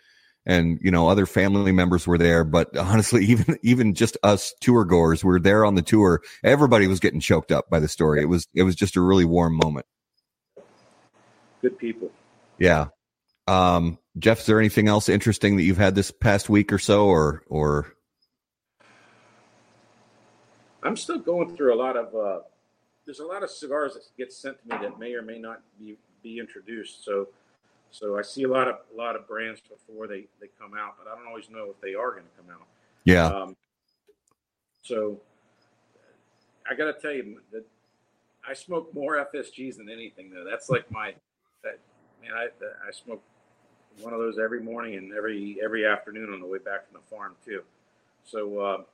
and 0.44 0.78
you 0.80 0.90
know 0.90 1.08
other 1.08 1.26
family 1.26 1.72
members 1.72 2.06
were 2.06 2.18
there 2.18 2.44
but 2.44 2.76
honestly 2.76 3.24
even 3.26 3.58
even 3.62 3.94
just 3.94 4.16
us 4.22 4.54
tour 4.60 4.84
goers 4.84 5.24
were 5.24 5.40
there 5.40 5.64
on 5.64 5.74
the 5.74 5.82
tour 5.82 6.22
everybody 6.44 6.86
was 6.86 7.00
getting 7.00 7.20
choked 7.20 7.50
up 7.52 7.68
by 7.68 7.80
the 7.80 7.88
story 7.88 8.22
it 8.22 8.26
was 8.26 8.46
it 8.54 8.62
was 8.62 8.74
just 8.74 8.96
a 8.96 9.00
really 9.00 9.24
warm 9.24 9.54
moment 9.56 9.86
Good 11.62 11.78
people. 11.78 12.12
yeah. 12.58 12.86
Um, 13.48 13.98
Jeff, 14.18 14.40
is 14.40 14.46
there 14.46 14.58
anything 14.58 14.88
else 14.88 15.08
interesting 15.08 15.56
that 15.56 15.62
you've 15.62 15.76
had 15.76 15.94
this 15.94 16.10
past 16.10 16.48
week 16.48 16.72
or 16.72 16.78
so, 16.78 17.06
or 17.06 17.42
or 17.48 17.92
I'm 20.82 20.96
still 20.96 21.18
going 21.18 21.56
through 21.56 21.74
a 21.74 21.78
lot 21.78 21.96
of. 21.96 22.14
Uh, 22.14 22.42
there's 23.07 23.20
a 23.20 23.24
lot 23.24 23.43
of 23.43 23.51
cigars 23.51 23.95
that 23.95 24.03
get 24.19 24.33
sent 24.33 24.59
to 24.61 24.69
me 24.69 24.83
that 24.83 24.99
may 24.99 25.15
or 25.15 25.23
may 25.23 25.39
not 25.39 25.62
be 25.78 25.97
be 26.23 26.39
introduced. 26.39 27.05
So, 27.05 27.28
so 27.93 28.19
I 28.19 28.23
see 28.23 28.43
a 28.43 28.49
lot 28.49 28.69
of 28.69 28.77
a 28.93 28.97
lot 28.97 29.16
of 29.16 29.27
brands 29.27 29.61
before 29.61 30.07
they 30.07 30.27
they 30.41 30.49
come 30.61 30.73
out, 30.77 30.97
but 30.99 31.11
I 31.11 31.16
don't 31.16 31.27
always 31.27 31.49
know 31.49 31.70
if 31.70 31.81
they 31.81 31.95
are 31.95 32.11
going 32.11 32.24
to 32.24 32.43
come 32.43 32.53
out. 32.53 32.66
yeah, 33.05 33.27
Um, 33.27 33.57
so 34.83 35.20
I 36.69 36.74
got 36.74 36.87
to 36.87 37.01
tell 37.01 37.12
you 37.12 37.41
that 37.53 37.65
I 38.47 38.55
smoke 38.55 38.93
more 38.93 39.24
FSGs 39.33 39.77
than 39.77 39.89
anything. 39.89 40.31
Though 40.31 40.45
that's 40.49 40.69
like 40.69 40.91
my 40.91 41.15
that 41.62 41.78
man. 42.20 42.33
I 42.35 42.49
I 42.87 42.91
smoke 42.91 43.23
one 44.01 44.12
of 44.12 44.19
those 44.19 44.39
every 44.39 44.61
morning 44.61 44.97
and 44.97 45.12
every 45.15 45.59
every 45.62 45.87
afternoon 45.87 46.33
on 46.33 46.41
the 46.41 46.47
way 46.47 46.59
back 46.59 46.91
from 46.91 47.01
the 47.01 47.16
farm 47.16 47.37
too. 47.45 47.62
So 48.24 48.66
um, 48.66 48.85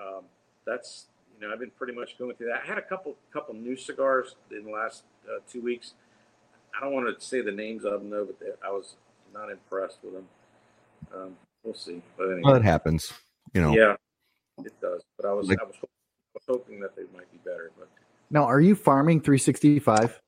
um, 0.00 0.24
that's 0.66 1.06
you 1.40 1.46
know 1.46 1.52
I've 1.52 1.60
been 1.60 1.70
pretty 1.70 1.92
much 1.92 2.18
going 2.18 2.34
through 2.36 2.48
that. 2.48 2.62
I 2.64 2.66
had 2.66 2.78
a 2.78 2.82
couple 2.82 3.16
couple 3.32 3.54
new 3.54 3.76
cigars 3.76 4.36
in 4.50 4.64
the 4.64 4.70
last 4.70 5.04
uh, 5.28 5.38
two 5.50 5.60
weeks. 5.60 5.94
I 6.76 6.80
don't 6.82 6.92
want 6.92 7.06
to 7.18 7.24
say 7.24 7.40
the 7.40 7.52
names 7.52 7.84
of 7.84 7.92
them 8.00 8.10
though, 8.10 8.24
but 8.24 8.38
they, 8.40 8.46
I 8.66 8.70
was 8.70 8.94
not 9.32 9.50
impressed 9.50 9.98
with 10.02 10.14
them. 10.14 10.28
Um, 11.14 11.36
we'll 11.64 11.74
see. 11.74 12.02
But 12.16 12.24
anyway. 12.26 12.42
well, 12.44 12.54
it 12.56 12.64
happens. 12.64 13.12
You 13.54 13.62
know, 13.62 13.72
Yeah, 13.74 13.94
it 14.64 14.78
does. 14.80 15.02
But 15.16 15.26
I 15.28 15.32
was 15.32 15.48
Like- 15.48 15.60
I 15.60 15.64
was, 15.64 15.74
hop- 15.76 15.90
was 16.34 16.42
hoping 16.48 16.80
that 16.80 16.94
they 16.96 17.02
might 17.14 17.30
be 17.32 17.38
better. 17.44 17.70
But 17.78 17.88
Now, 18.30 18.44
are 18.44 18.60
you 18.60 18.74
farming 18.74 19.20
365? 19.22 20.20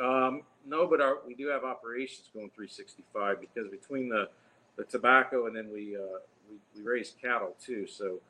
um, 0.00 0.42
no, 0.66 0.86
but 0.86 1.00
our, 1.00 1.18
we 1.26 1.34
do 1.34 1.48
have 1.48 1.64
operations 1.64 2.30
going 2.34 2.50
365 2.54 3.40
because 3.40 3.70
between 3.70 4.08
the 4.08 4.28
the 4.76 4.84
tobacco 4.84 5.46
and 5.46 5.56
then 5.56 5.70
we 5.72 5.96
uh, 5.96 6.00
we, 6.48 6.56
we 6.82 6.88
raise 6.88 7.14
cattle 7.20 7.56
too. 7.64 7.86
So 7.86 8.20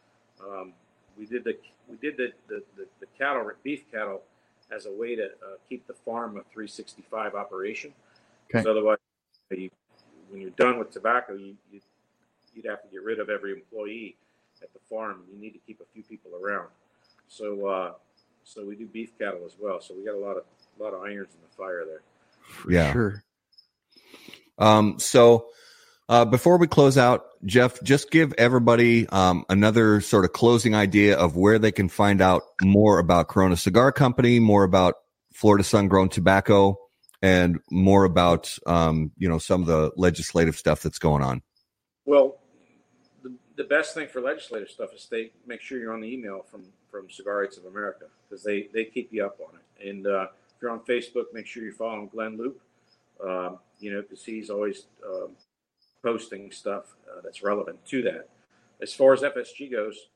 um, 0.40 0.72
we 1.18 1.26
did 1.26 1.44
the 1.44 1.56
we 1.88 1.96
did 1.96 2.16
the 2.16 2.32
the, 2.48 2.62
the, 2.76 2.86
the 3.00 3.06
cattle 3.18 3.50
beef 3.62 3.84
cattle 3.90 4.22
as 4.70 4.86
a 4.86 4.92
way 4.92 5.16
to 5.16 5.24
uh, 5.24 5.56
keep 5.68 5.86
the 5.86 5.94
farm 5.94 6.36
a 6.36 6.42
365 6.52 7.34
operation. 7.34 7.90
Okay. 7.90 8.58
Because 8.58 8.66
otherwise, 8.66 8.98
you, 9.50 9.70
when 10.28 10.42
you're 10.42 10.50
done 10.50 10.78
with 10.78 10.90
tobacco, 10.90 11.34
you, 11.34 11.56
you 11.72 11.80
you'd 12.54 12.66
have 12.66 12.82
to 12.82 12.88
get 12.88 13.02
rid 13.02 13.20
of 13.20 13.30
every 13.30 13.52
employee 13.52 14.16
at 14.62 14.72
the 14.72 14.80
farm. 14.90 15.22
You 15.32 15.40
need 15.40 15.52
to 15.52 15.60
keep 15.66 15.80
a 15.80 15.84
few 15.94 16.02
people 16.02 16.32
around. 16.42 16.68
So 17.28 17.66
uh, 17.66 17.92
so 18.44 18.64
we 18.64 18.76
do 18.76 18.86
beef 18.86 19.10
cattle 19.18 19.40
as 19.44 19.56
well. 19.58 19.80
So 19.80 19.94
we 19.94 20.04
got 20.04 20.14
a 20.14 20.18
lot 20.18 20.36
of 20.36 20.44
a 20.78 20.82
lot 20.82 20.94
of 20.94 21.02
irons 21.02 21.34
in 21.34 21.40
the 21.48 21.56
fire 21.56 21.84
there. 21.86 22.02
For 22.40 22.72
Yeah. 22.72 22.92
Sure. 22.92 23.22
Um, 24.58 24.98
so 24.98 25.48
uh, 26.08 26.24
before 26.24 26.56
we 26.56 26.66
close 26.66 26.96
out, 26.96 27.26
Jeff, 27.44 27.82
just 27.82 28.10
give 28.10 28.32
everybody 28.38 29.06
um, 29.08 29.44
another 29.48 30.00
sort 30.00 30.24
of 30.24 30.32
closing 30.32 30.74
idea 30.74 31.16
of 31.18 31.36
where 31.36 31.58
they 31.58 31.72
can 31.72 31.88
find 31.88 32.22
out 32.22 32.42
more 32.62 32.98
about 32.98 33.28
Corona 33.28 33.56
Cigar 33.56 33.92
Company, 33.92 34.40
more 34.40 34.64
about 34.64 34.94
Florida 35.34 35.62
Sun 35.62 35.88
Grown 35.88 36.08
Tobacco, 36.08 36.78
and 37.20 37.58
more 37.70 38.04
about 38.04 38.56
um, 38.66 39.12
you 39.18 39.28
know 39.28 39.38
some 39.38 39.60
of 39.60 39.66
the 39.66 39.92
legislative 39.96 40.56
stuff 40.56 40.82
that's 40.82 40.98
going 40.98 41.22
on. 41.22 41.42
Well, 42.06 42.38
the, 43.22 43.34
the 43.56 43.64
best 43.64 43.92
thing 43.92 44.08
for 44.08 44.22
legislative 44.22 44.70
stuff 44.70 44.94
is 44.94 45.08
they 45.10 45.32
make 45.46 45.60
sure 45.60 45.78
you're 45.78 45.92
on 45.92 46.00
the 46.00 46.12
email 46.12 46.44
from 46.50 46.64
from 46.90 47.10
Cigar 47.10 47.40
Rights 47.40 47.58
of 47.58 47.66
America 47.66 48.06
because 48.28 48.42
they 48.42 48.68
they 48.72 48.84
keep 48.84 49.12
you 49.12 49.26
up 49.26 49.38
on 49.40 49.58
it. 49.58 49.88
And 49.88 50.06
uh, 50.06 50.28
if 50.56 50.62
you're 50.62 50.70
on 50.70 50.80
Facebook, 50.80 51.24
make 51.34 51.46
sure 51.46 51.62
you're 51.62 51.72
following 51.74 52.08
Glynn 52.08 52.38
Loope. 52.38 52.60
Um, 53.22 53.58
you 53.80 53.92
know, 53.92 54.00
because 54.00 54.24
he's 54.24 54.48
always 54.48 54.86
um, 55.04 55.36
posting 56.02 56.50
stuff 56.50 56.96
uh, 57.10 57.20
that's 57.22 57.42
relevant 57.42 57.84
to 57.86 58.02
that. 58.02 58.28
As 58.80 58.94
far 58.94 59.12
as 59.12 59.20
FSG 59.22 59.72
goes, 59.72 60.08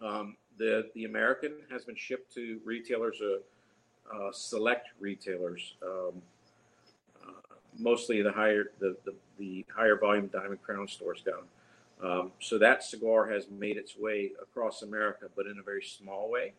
um, 0.00 0.36
the 0.58 0.90
the 0.94 1.04
American 1.04 1.52
has 1.70 1.84
been 1.84 1.96
shipped 1.96 2.32
to 2.34 2.60
retailers, 2.64 3.20
uh, 3.22 4.14
uh, 4.14 4.32
select 4.32 4.88
retailers. 5.00 5.74
Um, 5.82 6.22
uh, 7.22 7.54
mostly 7.78 8.22
the 8.22 8.32
higher 8.32 8.72
the, 8.78 8.96
the, 9.04 9.14
the 9.38 9.64
higher 9.74 9.98
volume 9.98 10.28
Diamond 10.28 10.62
Crown 10.62 10.88
stores 10.88 11.22
them. 11.22 11.44
Um, 12.02 12.32
so 12.40 12.58
that 12.58 12.82
cigar 12.82 13.30
has 13.30 13.46
made 13.50 13.78
its 13.78 13.96
way 13.96 14.32
across 14.42 14.82
America, 14.82 15.26
but 15.34 15.46
in 15.46 15.58
a 15.58 15.62
very 15.62 15.82
small 15.82 16.30
way. 16.30 16.52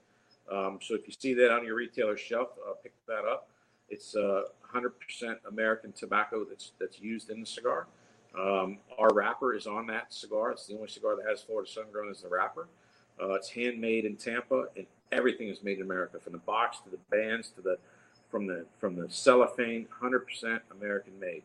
Um, 0.51 0.79
so 0.81 0.95
if 0.95 1.01
you 1.05 1.13
see 1.17 1.33
that 1.35 1.51
on 1.51 1.63
your 1.63 1.75
retailer 1.75 2.17
shelf, 2.17 2.49
uh, 2.67 2.73
pick 2.81 2.93
that 3.07 3.25
up. 3.25 3.49
It's 3.89 4.15
uh, 4.15 4.43
100% 4.73 4.91
American 5.47 5.93
tobacco 5.93 6.43
that's 6.43 6.71
that's 6.79 6.99
used 6.99 7.29
in 7.29 7.39
the 7.39 7.45
cigar. 7.45 7.87
Um, 8.39 8.77
our 8.99 9.13
wrapper 9.13 9.55
is 9.55 9.65
on 9.67 9.87
that 9.87 10.13
cigar. 10.13 10.51
It's 10.51 10.67
the 10.67 10.75
only 10.75 10.89
cigar 10.89 11.15
that 11.15 11.25
has 11.27 11.41
Florida 11.41 11.69
Sun 11.69 11.85
Grown 11.91 12.11
as 12.11 12.21
the 12.21 12.29
wrapper. 12.29 12.67
Uh, 13.21 13.33
it's 13.33 13.49
handmade 13.49 14.05
in 14.05 14.15
Tampa, 14.15 14.65
and 14.75 14.85
everything 15.11 15.47
is 15.47 15.63
made 15.63 15.77
in 15.77 15.83
America, 15.83 16.19
from 16.19 16.33
the 16.33 16.39
box 16.39 16.77
to 16.81 16.89
the 16.89 16.99
bands 17.09 17.49
to 17.55 17.61
the 17.61 17.77
from 18.29 18.45
the 18.45 18.65
from 18.79 18.95
the 18.95 19.09
cellophane, 19.09 19.87
100% 20.01 20.59
American 20.71 21.19
made. 21.19 21.43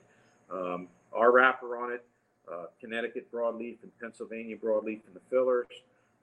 Um, 0.51 0.89
our 1.13 1.33
wrapper 1.33 1.77
on 1.77 1.93
it, 1.93 2.05
uh, 2.53 2.67
Connecticut 2.81 3.31
broadleaf 3.33 3.77
and 3.83 3.93
Pennsylvania 4.01 4.57
broadleaf 4.57 5.01
in 5.07 5.15
the 5.15 5.21
fillers. 5.31 5.69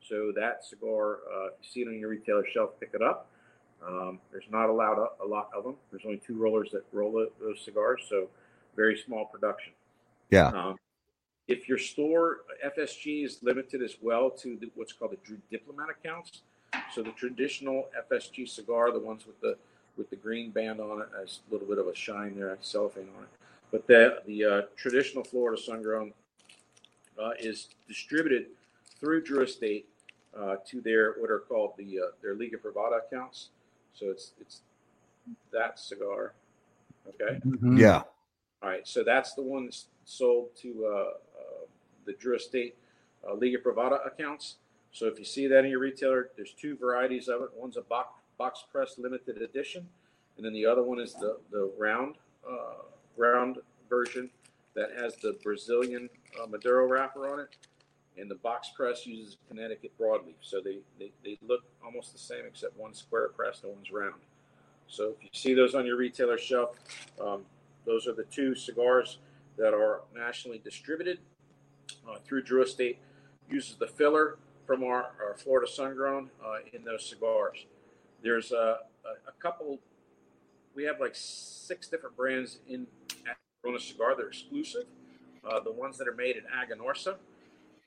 So 0.08 0.32
that 0.36 0.64
cigar, 0.64 1.20
uh, 1.34 1.48
if 1.48 1.54
you 1.64 1.70
see 1.72 1.80
it 1.82 1.88
on 1.88 2.00
your 2.00 2.10
retailer 2.10 2.46
shelf, 2.54 2.72
pick 2.80 2.92
it 2.94 3.02
up. 3.02 3.28
Um, 3.86 4.20
there's 4.32 4.46
not 4.52 4.70
allowed 4.70 4.98
a, 5.00 5.24
a 5.24 5.28
lot 5.28 5.50
of 5.56 5.64
them. 5.64 5.76
There's 5.90 6.04
only 6.06 6.22
two 6.26 6.36
rollers 6.36 6.70
that 6.72 6.84
roll 6.92 7.12
tho- 7.14 7.32
those 7.40 7.62
cigars, 7.64 8.02
so 8.10 8.28
very 8.76 9.02
small 9.06 9.26
production. 9.26 9.74
Yeah. 10.30 10.48
Um, 10.48 10.76
if 11.48 11.68
your 11.68 11.78
store 11.80 12.42
FSG 12.64 13.26
is 13.26 13.40
limited 13.42 13.82
as 13.82 13.98
well 14.02 14.30
to 14.30 14.56
the, 14.58 14.70
what's 14.76 14.94
called 14.94 15.16
the 15.26 15.38
diplomat 15.50 15.88
accounts, 15.90 16.42
so 16.94 17.02
the 17.02 17.12
traditional 17.12 17.88
FSG 18.12 18.48
cigar, 18.48 18.92
the 18.92 19.00
ones 19.00 19.26
with 19.26 19.40
the 19.42 19.58
with 19.98 20.10
the 20.12 20.16
green 20.16 20.52
band 20.52 20.80
on 20.80 21.02
it. 21.02 21.10
Has 21.20 21.40
a 21.50 21.54
little 21.54 21.68
bit 21.68 21.78
of 21.80 21.88
a 21.88 21.96
shine 21.96 22.36
there, 22.36 22.58
cellophane 22.62 23.10
on 23.18 23.24
it. 23.24 23.30
But 23.72 23.88
the 23.88 24.22
the 24.28 24.46
uh, 24.46 24.62
traditional 24.76 25.24
Florida 25.24 25.60
sun 25.62 25.82
grown 25.82 26.14
uh, 27.22 27.32
is 27.40 27.70
distributed 27.88 28.48
through 29.00 29.24
Drew 29.24 29.42
Estate 29.42 29.88
uh, 30.38 30.58
to 30.68 30.82
their 30.82 31.14
what 31.14 31.32
are 31.32 31.40
called 31.40 31.74
the 31.78 32.00
uh, 32.00 32.04
their 32.22 32.36
Liga 32.36 32.58
Privada 32.58 33.00
accounts. 33.06 33.50
So 33.94 34.10
it's 34.12 34.32
it's 34.40 34.62
that 35.52 35.80
cigar. 35.80 36.34
Okay. 37.08 37.40
Mhm. 37.46 37.80
Yeah. 37.80 38.04
All 38.62 38.70
right. 38.70 38.88
So 38.88 39.04
that's 39.04 39.34
the 39.34 39.42
one 39.42 39.66
that's 39.66 39.86
sold 40.06 40.50
to 40.62 40.86
uh, 40.86 40.90
uh, 40.90 41.66
the 42.06 42.14
Drew 42.14 42.36
Estate 42.36 42.76
uh, 43.28 43.34
Liga 43.34 43.58
Privada 43.58 44.06
accounts. 44.06 44.56
So 44.92 45.06
if 45.06 45.20
you 45.20 45.26
see 45.26 45.48
that 45.48 45.66
in 45.66 45.72
your 45.72 45.80
retailer, 45.80 46.30
there's 46.36 46.54
two 46.54 46.76
varieties 46.76 47.28
of 47.28 47.42
it. 47.42 47.50
One's 47.56 47.78
a 47.78 47.82
box 47.82 48.10
box 48.38 48.64
press 48.72 48.96
limited 48.98 49.42
edition, 49.42 49.86
and 50.38 50.46
then 50.46 50.54
the 50.54 50.66
other 50.66 50.84
one 50.84 51.00
is 51.00 51.14
the 51.14 51.38
the 51.52 51.72
round 51.78 52.16
uh, 52.50 52.84
round 53.18 53.58
version 53.90 54.30
that 54.76 54.90
has 54.98 55.16
the 55.18 55.38
Brazilian 55.44 56.10
uh, 56.42 56.48
Maduro 56.48 56.88
wrapper 56.88 57.28
on 57.32 57.40
it. 57.40 57.50
And 58.18 58.30
the 58.30 58.36
box 58.36 58.70
press 58.76 59.06
uses 59.06 59.38
Connecticut 59.48 59.92
broadleaf, 60.00 60.36
so 60.42 60.60
they, 60.60 60.80
they, 60.98 61.12
they 61.24 61.38
look 61.48 61.64
almost 61.84 62.12
the 62.12 62.20
same 62.20 62.46
except 62.46 62.78
one's 62.78 63.00
square 63.00 63.30
pressed 63.30 63.64
and 63.64 63.74
one's 63.74 63.92
round. 63.92 64.22
So 64.88 65.16
if 65.18 65.24
you 65.24 65.30
see 65.32 65.54
those 65.54 65.74
on 65.74 65.86
your 65.86 65.96
retailer 65.96 66.38
shelf, 66.38 66.76
um, 67.22 67.44
those 67.90 68.06
are 68.06 68.14
the 68.14 68.26
two 68.26 68.54
cigars 68.54 69.18
that 69.58 69.74
are 69.74 70.02
nationally 70.16 70.62
distributed 70.64 71.18
uh, 72.08 72.18
through 72.24 72.44
Drew 72.44 72.62
Estate. 72.62 73.00
Uses 73.50 73.78
the 73.78 73.88
filler 73.88 74.38
from 74.68 74.84
our, 74.84 75.10
our 75.20 75.36
Florida 75.36 75.70
Sun 75.70 75.96
Grown 75.96 76.30
uh, 76.46 76.58
in 76.72 76.84
those 76.84 77.10
cigars. 77.10 77.66
There's 78.22 78.52
a, 78.52 78.78
a, 79.06 79.30
a 79.30 79.32
couple. 79.42 79.80
We 80.76 80.84
have 80.84 81.00
like 81.00 81.16
six 81.16 81.88
different 81.88 82.16
brands 82.16 82.60
in 82.68 82.86
at 83.28 83.38
Corona 83.64 83.80
Cigar. 83.80 84.16
They're 84.16 84.28
exclusive. 84.28 84.84
Uh, 85.44 85.60
the 85.60 85.72
ones 85.72 85.98
that 85.98 86.08
are 86.08 86.14
made 86.14 86.36
in 86.36 86.44
Aganorsa. 86.44 87.16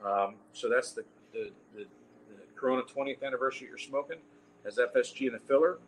Um, 0.04 0.34
so 0.52 0.68
that's 0.68 0.90
the, 0.92 1.04
the, 1.32 1.52
the, 1.76 1.84
the 1.84 2.36
Corona 2.56 2.82
20th 2.82 3.22
anniversary 3.22 3.68
you're 3.68 3.78
smoking 3.78 4.18
has 4.64 4.78
FSG 4.78 5.28
in 5.28 5.34
the 5.34 5.38
filler. 5.38 5.78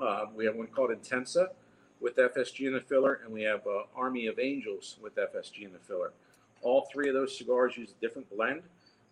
Uh, 0.00 0.26
we 0.34 0.46
have 0.46 0.56
one 0.56 0.68
called 0.68 0.90
Intensa 0.90 1.48
with 2.04 2.16
FSG 2.16 2.66
in 2.66 2.74
the 2.74 2.82
filler, 2.82 3.20
and 3.24 3.32
we 3.32 3.40
have 3.42 3.66
uh, 3.66 3.84
Army 3.96 4.26
of 4.26 4.38
Angels 4.38 4.98
with 5.02 5.16
FSG 5.16 5.64
in 5.64 5.72
the 5.72 5.78
filler. 5.78 6.12
All 6.60 6.86
three 6.92 7.08
of 7.08 7.14
those 7.14 7.36
cigars 7.36 7.78
use 7.78 7.94
a 7.98 8.00
different 8.06 8.28
blend, 8.28 8.60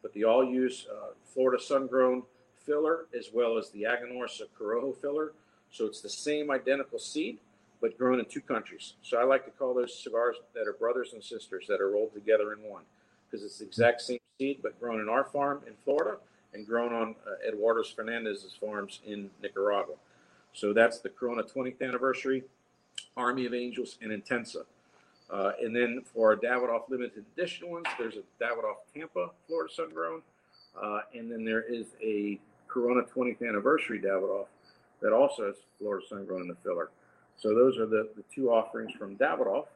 but 0.02 0.12
they 0.12 0.24
all 0.24 0.44
use 0.44 0.86
uh, 0.92 1.12
Florida 1.24 1.60
sun 1.60 1.86
grown 1.86 2.22
filler 2.66 3.06
as 3.18 3.30
well 3.32 3.56
as 3.56 3.70
the 3.70 3.84
Aganorsa 3.84 4.42
Corojo 4.60 4.94
filler. 4.94 5.32
So 5.70 5.86
it's 5.86 6.02
the 6.02 6.10
same 6.10 6.50
identical 6.50 6.98
seed, 6.98 7.38
but 7.80 7.96
grown 7.96 8.18
in 8.20 8.26
two 8.26 8.42
countries. 8.42 8.92
So 9.02 9.16
I 9.16 9.24
like 9.24 9.46
to 9.46 9.50
call 9.52 9.72
those 9.72 9.98
cigars 9.98 10.36
that 10.54 10.68
are 10.68 10.74
brothers 10.74 11.14
and 11.14 11.24
sisters 11.24 11.64
that 11.68 11.80
are 11.80 11.90
rolled 11.90 12.12
together 12.12 12.52
in 12.52 12.62
one 12.62 12.82
because 13.24 13.42
it's 13.42 13.60
the 13.60 13.64
exact 13.64 14.02
same 14.02 14.18
seed, 14.38 14.58
but 14.62 14.78
grown 14.78 15.00
in 15.00 15.08
our 15.08 15.24
farm 15.24 15.62
in 15.66 15.72
Florida 15.82 16.18
and 16.52 16.66
grown 16.66 16.92
on 16.92 17.14
uh, 17.26 17.82
Fernandez's 17.96 18.52
farms 18.52 19.00
in 19.06 19.30
Nicaragua. 19.42 19.94
So 20.52 20.74
that's 20.74 20.98
the 20.98 21.08
Corona 21.08 21.42
20th 21.42 21.80
anniversary, 21.80 22.44
Army 23.16 23.46
of 23.46 23.54
Angels, 23.54 23.98
and 24.00 24.10
Intensa. 24.10 24.64
Uh, 25.30 25.52
and 25.62 25.74
then 25.74 26.02
for 26.12 26.36
Davidoff 26.36 26.88
limited 26.90 27.24
edition 27.36 27.70
ones, 27.70 27.86
there's 27.98 28.16
a 28.16 28.42
Davidoff 28.42 28.76
Tampa 28.94 29.30
Florida 29.46 29.72
Sun 29.72 29.90
Grown, 29.94 30.22
uh, 30.80 31.00
and 31.14 31.30
then 31.30 31.44
there 31.44 31.62
is 31.62 31.86
a 32.02 32.38
Corona 32.68 33.02
20th 33.02 33.46
anniversary 33.46 34.00
Davidoff 34.00 34.46
that 35.00 35.12
also 35.12 35.46
has 35.46 35.56
Florida 35.78 36.06
Sun 36.08 36.26
Grown 36.26 36.42
in 36.42 36.48
the 36.48 36.56
filler. 36.62 36.90
So 37.36 37.54
those 37.54 37.78
are 37.78 37.86
the, 37.86 38.08
the 38.16 38.22
two 38.34 38.50
offerings 38.50 38.92
from 38.92 39.16
Davidoff. 39.16 39.66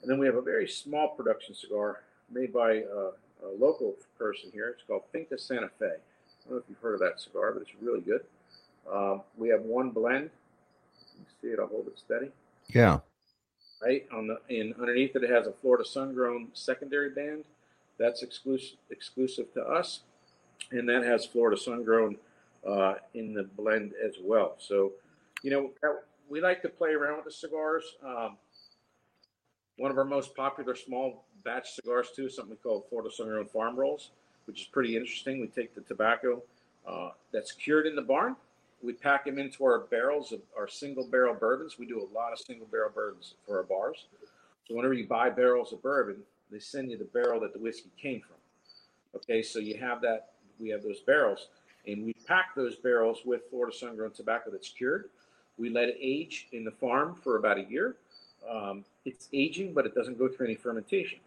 And 0.00 0.10
then 0.10 0.18
we 0.18 0.26
have 0.26 0.34
a 0.34 0.42
very 0.42 0.66
small 0.66 1.08
production 1.08 1.54
cigar 1.54 2.00
made 2.30 2.52
by 2.52 2.78
uh, 2.78 3.12
a 3.44 3.50
local 3.58 3.94
person 4.18 4.50
here. 4.52 4.70
It's 4.70 4.82
called 4.86 5.02
Finca 5.12 5.38
Santa 5.38 5.68
Fe. 5.78 5.86
I 5.86 6.48
don't 6.48 6.52
know 6.52 6.56
if 6.56 6.64
you've 6.68 6.78
heard 6.78 6.94
of 6.94 7.00
that 7.00 7.20
cigar, 7.20 7.52
but 7.52 7.62
it's 7.62 7.70
really 7.80 8.00
good. 8.00 8.22
Um, 8.90 9.22
we 9.36 9.48
have 9.50 9.62
one 9.62 9.90
blend. 9.90 10.30
You 11.18 11.24
see 11.40 11.48
it. 11.48 11.58
I'll 11.60 11.66
hold 11.66 11.86
it 11.88 11.98
steady. 11.98 12.30
Yeah. 12.68 13.00
Right 13.82 14.06
on 14.12 14.28
the 14.28 14.38
and 14.48 14.74
underneath 14.80 15.16
it, 15.16 15.24
it 15.24 15.30
has 15.30 15.46
a 15.46 15.52
Florida 15.52 15.84
Sun 15.84 16.14
Grown 16.14 16.48
secondary 16.54 17.10
band. 17.10 17.44
That's 17.98 18.22
exclusive 18.22 18.78
exclusive 18.90 19.52
to 19.54 19.62
us, 19.62 20.00
and 20.70 20.88
that 20.88 21.02
has 21.02 21.26
Florida 21.26 21.56
Sun 21.60 21.82
Grown 21.84 22.16
uh, 22.66 22.94
in 23.14 23.34
the 23.34 23.42
blend 23.42 23.92
as 24.04 24.14
well. 24.22 24.54
So, 24.58 24.92
you 25.42 25.50
know, 25.50 25.70
that- 25.82 26.04
we 26.28 26.40
like 26.40 26.62
to 26.62 26.68
play 26.68 26.90
around 26.92 27.16
with 27.16 27.24
the 27.26 27.30
cigars. 27.32 27.84
Um, 28.02 28.38
one 29.76 29.90
of 29.90 29.98
our 29.98 30.04
most 30.04 30.34
popular 30.34 30.74
small 30.74 31.24
batch 31.44 31.72
cigars 31.74 32.10
too 32.14 32.26
is 32.26 32.36
something 32.36 32.52
we 32.52 32.56
call 32.56 32.86
Florida 32.88 33.10
Sun 33.10 33.26
Grown 33.28 33.46
Farm 33.46 33.76
Rolls, 33.76 34.12
which 34.46 34.60
is 34.62 34.66
pretty 34.68 34.96
interesting. 34.96 35.40
We 35.40 35.48
take 35.48 35.74
the 35.74 35.82
tobacco 35.82 36.42
uh, 36.86 37.10
that's 37.32 37.52
cured 37.52 37.86
in 37.86 37.96
the 37.96 38.02
barn, 38.02 38.36
we 38.82 38.92
pack 38.92 39.24
them 39.24 39.38
into 39.38 39.64
our 39.64 39.80
barrels 39.80 40.32
of 40.32 40.40
our 40.56 40.68
single 40.68 41.06
barrel 41.06 41.34
bourbons. 41.34 41.78
We 41.78 41.86
do 41.86 42.00
a 42.00 42.08
lot 42.14 42.32
of 42.32 42.38
single 42.38 42.66
barrel 42.66 42.90
bourbons 42.94 43.34
for 43.46 43.58
our 43.58 43.62
bars. 43.62 44.06
So 44.66 44.74
whenever 44.74 44.94
you 44.94 45.06
buy 45.06 45.30
barrels 45.30 45.72
of 45.72 45.82
bourbon, 45.82 46.22
they 46.50 46.58
send 46.58 46.90
you 46.90 46.98
the 46.98 47.04
barrel 47.04 47.40
that 47.40 47.52
the 47.52 47.58
whiskey 47.58 47.90
came 48.00 48.20
from. 48.20 48.36
Okay, 49.14 49.42
so 49.42 49.58
you 49.58 49.78
have 49.78 50.00
that. 50.02 50.30
We 50.58 50.68
have 50.70 50.82
those 50.82 51.00
barrels, 51.00 51.48
and 51.86 52.04
we 52.04 52.14
pack 52.26 52.54
those 52.54 52.76
barrels 52.76 53.22
with 53.24 53.42
Florida 53.50 53.76
Sun 53.76 53.96
Grown 53.96 54.10
tobacco 54.10 54.50
that's 54.50 54.68
cured. 54.68 55.10
We 55.58 55.70
let 55.70 55.88
it 55.88 55.96
age 56.00 56.48
in 56.52 56.64
the 56.64 56.70
farm 56.70 57.16
for 57.22 57.36
about 57.36 57.58
a 57.58 57.64
year. 57.64 57.96
Um, 58.48 58.84
it's 59.04 59.28
aging, 59.32 59.72
but 59.72 59.86
it 59.86 59.94
doesn't 59.94 60.18
go 60.18 60.28
through 60.28 60.46
any 60.46 60.54
fermentation. 60.54 61.18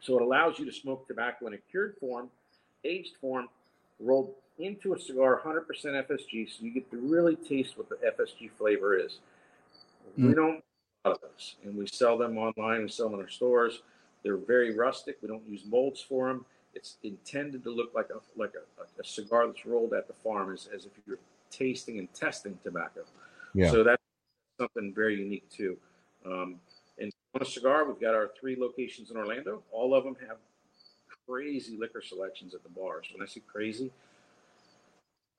So 0.00 0.16
it 0.16 0.22
allows 0.22 0.58
you 0.58 0.64
to 0.64 0.72
smoke 0.72 1.06
tobacco 1.06 1.46
in 1.46 1.54
a 1.54 1.58
cured 1.58 1.96
form, 1.98 2.28
aged 2.84 3.16
form, 3.20 3.48
rolled 4.02 4.34
into 4.58 4.94
a 4.94 4.98
cigar 4.98 5.40
100% 5.44 5.66
FSG, 6.06 6.48
so 6.50 6.64
you 6.64 6.72
get 6.72 6.90
to 6.90 6.98
really 6.98 7.36
taste 7.36 7.78
what 7.78 7.88
the 7.88 7.96
FSG 8.06 8.50
flavor 8.50 8.96
is. 8.96 9.20
We 10.16 10.24
Mm. 10.24 10.34
don't 10.34 10.64
a 11.04 11.08
lot 11.08 11.16
of 11.16 11.20
those, 11.22 11.56
and 11.64 11.76
we 11.76 11.86
sell 11.88 12.16
them 12.16 12.38
online. 12.38 12.82
We 12.82 12.88
sell 12.88 13.08
them 13.08 13.18
in 13.18 13.24
our 13.24 13.30
stores. 13.30 13.82
They're 14.22 14.36
very 14.36 14.76
rustic. 14.76 15.18
We 15.20 15.26
don't 15.26 15.44
use 15.48 15.64
molds 15.64 16.00
for 16.00 16.28
them. 16.28 16.46
It's 16.74 16.98
intended 17.02 17.64
to 17.64 17.70
look 17.70 17.92
like 17.92 18.08
a 18.10 18.20
like 18.38 18.54
a, 18.54 18.82
a 19.00 19.04
cigar 19.04 19.46
that's 19.48 19.66
rolled 19.66 19.94
at 19.94 20.06
the 20.06 20.14
farm, 20.14 20.52
as, 20.52 20.68
as 20.68 20.86
if 20.86 20.92
you're 21.06 21.18
tasting 21.50 21.98
and 21.98 22.12
testing 22.14 22.56
tobacco. 22.62 23.04
Yeah. 23.52 23.70
So 23.70 23.82
that's 23.82 24.02
something 24.60 24.94
very 24.94 25.16
unique 25.18 25.48
too. 25.50 25.76
Um, 26.24 26.60
and 26.98 27.12
on 27.34 27.42
a 27.42 27.44
cigar, 27.44 27.84
we've 27.84 28.00
got 28.00 28.14
our 28.14 28.30
three 28.38 28.54
locations 28.56 29.10
in 29.10 29.16
Orlando. 29.16 29.62
All 29.72 29.94
of 29.94 30.04
them 30.04 30.16
have 30.28 30.36
crazy 31.28 31.76
liquor 31.76 32.02
selections 32.02 32.54
at 32.54 32.62
the 32.62 32.68
bars. 32.68 33.06
When 33.12 33.22
I 33.22 33.26
say 33.30 33.42
crazy, 33.46 33.90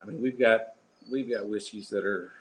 I 0.02 0.06
mean 0.06 0.22
we've 0.22 0.40
got 0.40 0.76
we've 1.12 1.30
got 1.30 1.48
whiskeys 1.48 1.90
that 1.90 2.06
are 2.06 2.32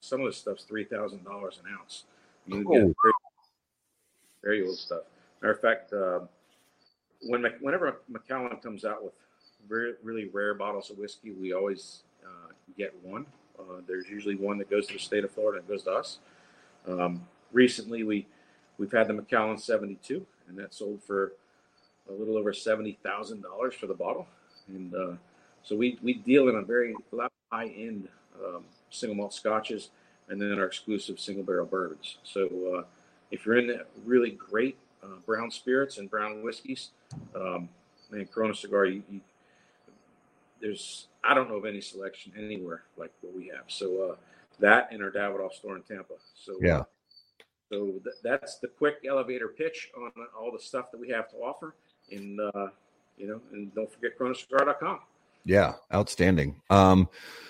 some 0.00 0.20
of 0.20 0.26
the 0.26 0.32
stuff's 0.32 0.64
three 0.64 0.84
thousand 0.84 1.24
dollars 1.24 1.60
an 1.64 1.72
ounce. 1.78 2.04
You 2.46 2.64
can 2.64 2.66
Oh. 2.66 2.94
very, 3.02 3.14
very 4.42 4.66
old 4.66 4.76
stuff. 4.78 5.02
Matter 5.42 5.52
of 5.54 5.60
fact, 5.60 5.92
uh, 5.92 6.20
when 7.22 7.44
whenever 7.60 8.00
Macallan 8.08 8.56
comes 8.58 8.84
out 8.84 9.02
with 9.04 9.14
very 9.68 9.94
really 10.02 10.26
rare 10.28 10.54
bottles 10.54 10.90
of 10.90 10.98
whiskey, 10.98 11.32
we 11.32 11.52
always 11.52 12.02
uh, 12.24 12.52
get 12.76 12.94
one. 13.02 13.26
Uh, 13.58 13.80
there's 13.86 14.08
usually 14.08 14.36
one 14.36 14.58
that 14.58 14.70
goes 14.70 14.86
to 14.86 14.92
the 14.92 14.98
state 14.98 15.24
of 15.24 15.30
Florida 15.30 15.58
and 15.58 15.68
goes 15.68 15.82
to 15.84 15.90
us. 15.90 16.18
Um, 16.86 17.26
recently, 17.52 18.02
we 18.04 18.26
we've 18.78 18.92
had 18.92 19.08
the 19.08 19.14
Macallan 19.14 19.58
72, 19.58 20.24
and 20.48 20.58
that 20.58 20.72
sold 20.74 21.02
for 21.02 21.32
a 22.08 22.12
little 22.12 22.36
over 22.36 22.52
seventy 22.52 22.98
thousand 23.02 23.42
dollars 23.42 23.74
for 23.74 23.86
the 23.86 23.94
bottle. 23.94 24.26
And 24.68 24.94
uh, 24.94 25.12
so 25.62 25.76
we 25.76 25.98
we 26.02 26.14
deal 26.14 26.48
in 26.48 26.56
a 26.56 26.62
very 26.62 26.94
high 27.52 27.68
end 27.68 28.08
um, 28.44 28.64
single 28.90 29.16
malt 29.16 29.34
scotches, 29.34 29.90
and 30.28 30.40
then 30.40 30.58
our 30.58 30.66
exclusive 30.66 31.18
single 31.18 31.44
barrel 31.44 31.66
bourbons. 31.66 32.18
So 32.24 32.48
uh, 32.78 32.82
if 33.30 33.44
you're 33.46 33.58
into 33.58 33.84
really 34.04 34.30
great 34.30 34.76
uh, 35.02 35.18
brown 35.24 35.50
spirits 35.50 35.98
and 35.98 36.10
brown 36.10 36.42
whiskeys, 36.42 36.90
um, 37.34 37.68
man, 38.10 38.26
Corona 38.26 38.54
Cigar, 38.54 38.86
you, 38.86 39.02
you, 39.10 39.20
there's 40.60 41.08
I 41.24 41.34
don't 41.34 41.48
know 41.48 41.56
of 41.56 41.64
any 41.64 41.80
selection 41.80 42.32
anywhere 42.38 42.82
like 42.96 43.12
what 43.20 43.34
we 43.34 43.48
have. 43.48 43.64
So 43.68 44.10
uh, 44.10 44.16
that 44.60 44.88
and 44.92 45.02
our 45.02 45.10
Davidoff 45.10 45.52
store 45.54 45.76
in 45.76 45.82
Tampa. 45.82 46.14
So 46.34 46.56
Yeah. 46.60 46.84
so 47.70 47.86
th- 48.04 48.16
that's 48.22 48.58
the 48.58 48.68
quick 48.68 48.98
elevator 49.08 49.48
pitch 49.48 49.90
on 49.96 50.10
all 50.38 50.52
the 50.52 50.58
stuff 50.58 50.90
that 50.92 51.00
we 51.00 51.08
have 51.10 51.28
to 51.30 51.36
offer. 51.38 51.74
And 52.10 52.40
uh, 52.40 52.68
you 53.16 53.26
know, 53.26 53.40
and 53.52 53.74
don't 53.74 53.90
forget 53.92 54.18
CoronaCigar.com. 54.18 55.00
Yeah, 55.44 55.74
outstanding. 55.92 56.60
Um, 56.70 57.08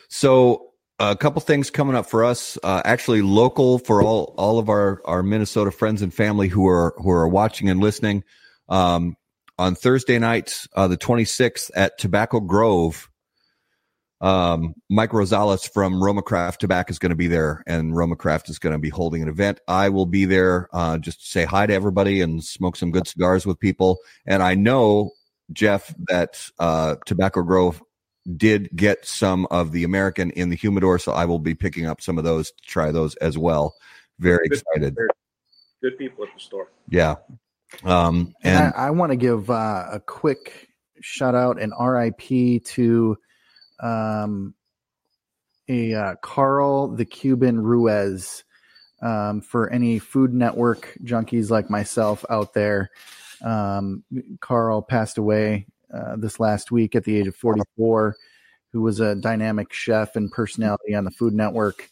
so 0.08 0.70
a 0.98 1.16
couple 1.16 1.40
things 1.40 1.70
coming 1.70 1.96
up 1.96 2.06
for 2.06 2.24
us. 2.24 2.58
Uh, 2.62 2.82
actually, 2.84 3.22
local 3.22 3.78
for 3.78 4.02
all 4.02 4.34
all 4.36 4.58
of 4.58 4.68
our 4.68 5.00
our 5.04 5.22
Minnesota 5.22 5.70
friends 5.70 6.02
and 6.02 6.12
family 6.12 6.48
who 6.48 6.66
are 6.66 6.94
who 6.98 7.10
are 7.10 7.28
watching 7.28 7.68
and 7.68 7.80
listening. 7.80 8.24
Um, 8.68 9.16
on 9.58 9.74
Thursday 9.74 10.18
night, 10.18 10.66
uh, 10.74 10.86
the 10.86 10.98
26th 10.98 11.70
at 11.74 11.96
Tobacco 11.98 12.40
Grove, 12.40 13.08
Um, 14.20 14.74
Mike 14.88 15.10
Rosales 15.10 15.70
from 15.70 16.02
Roma 16.02 16.22
Craft 16.22 16.60
Tobacco 16.62 16.90
is 16.90 16.98
going 16.98 17.10
to 17.10 17.16
be 17.16 17.26
there, 17.26 17.62
and 17.66 17.94
Roma 17.94 18.16
Craft 18.16 18.48
is 18.48 18.58
going 18.58 18.72
to 18.72 18.78
be 18.78 18.88
holding 18.88 19.22
an 19.22 19.28
event. 19.28 19.60
I 19.68 19.90
will 19.90 20.06
be 20.06 20.24
there 20.24 20.68
uh, 20.72 20.98
just 20.98 21.20
to 21.20 21.26
say 21.26 21.44
hi 21.44 21.66
to 21.66 21.74
everybody 21.74 22.20
and 22.20 22.42
smoke 22.42 22.76
some 22.76 22.90
good 22.90 23.06
cigars 23.06 23.44
with 23.44 23.58
people. 23.60 23.98
And 24.26 24.42
I 24.42 24.54
know 24.54 25.10
Jeff 25.52 25.94
that 26.08 26.48
uh, 26.58 26.96
Tobacco 27.04 27.42
Grove 27.42 27.82
did 28.36 28.70
get 28.74 29.04
some 29.06 29.46
of 29.50 29.72
the 29.72 29.84
American 29.84 30.30
in 30.30 30.48
the 30.48 30.56
humidor, 30.56 30.98
so 30.98 31.12
I 31.12 31.26
will 31.26 31.38
be 31.38 31.54
picking 31.54 31.86
up 31.86 32.00
some 32.00 32.18
of 32.18 32.24
those 32.24 32.50
to 32.50 32.62
try 32.66 32.90
those 32.92 33.14
as 33.16 33.36
well. 33.36 33.74
Very 34.18 34.48
Good- 34.48 34.58
excited. 34.58 34.96
Good 35.82 35.98
people 35.98 36.24
at 36.24 36.30
the 36.34 36.40
store. 36.40 36.68
Yeah. 36.88 37.16
Um, 37.84 38.34
And, 38.42 38.64
and 38.64 38.74
I, 38.74 38.86
I 38.86 38.90
want 38.90 39.12
to 39.12 39.16
give 39.16 39.50
uh, 39.50 39.84
a 39.92 40.00
quick 40.00 40.68
shout 41.02 41.34
out 41.34 41.60
and 41.60 41.72
RIP 41.78 42.64
to 42.64 43.18
um, 43.80 44.54
a 45.68 45.94
uh, 45.94 46.14
Carl 46.22 46.88
the 46.88 47.04
Cuban 47.04 47.60
Ruiz 47.60 48.44
um, 49.02 49.40
for 49.40 49.70
any 49.70 49.98
Food 49.98 50.32
Network 50.32 50.96
junkies 51.02 51.50
like 51.50 51.70
myself 51.70 52.24
out 52.30 52.54
there. 52.54 52.90
Um, 53.44 54.04
Carl 54.40 54.82
passed 54.82 55.18
away 55.18 55.66
uh, 55.92 56.16
this 56.16 56.40
last 56.40 56.70
week 56.70 56.94
at 56.94 57.04
the 57.04 57.16
age 57.16 57.26
of 57.26 57.36
44, 57.36 58.16
who 58.72 58.80
was 58.80 59.00
a 59.00 59.14
dynamic 59.14 59.72
chef 59.72 60.16
and 60.16 60.30
personality 60.30 60.94
on 60.94 61.04
the 61.04 61.10
Food 61.10 61.34
Network. 61.34 61.88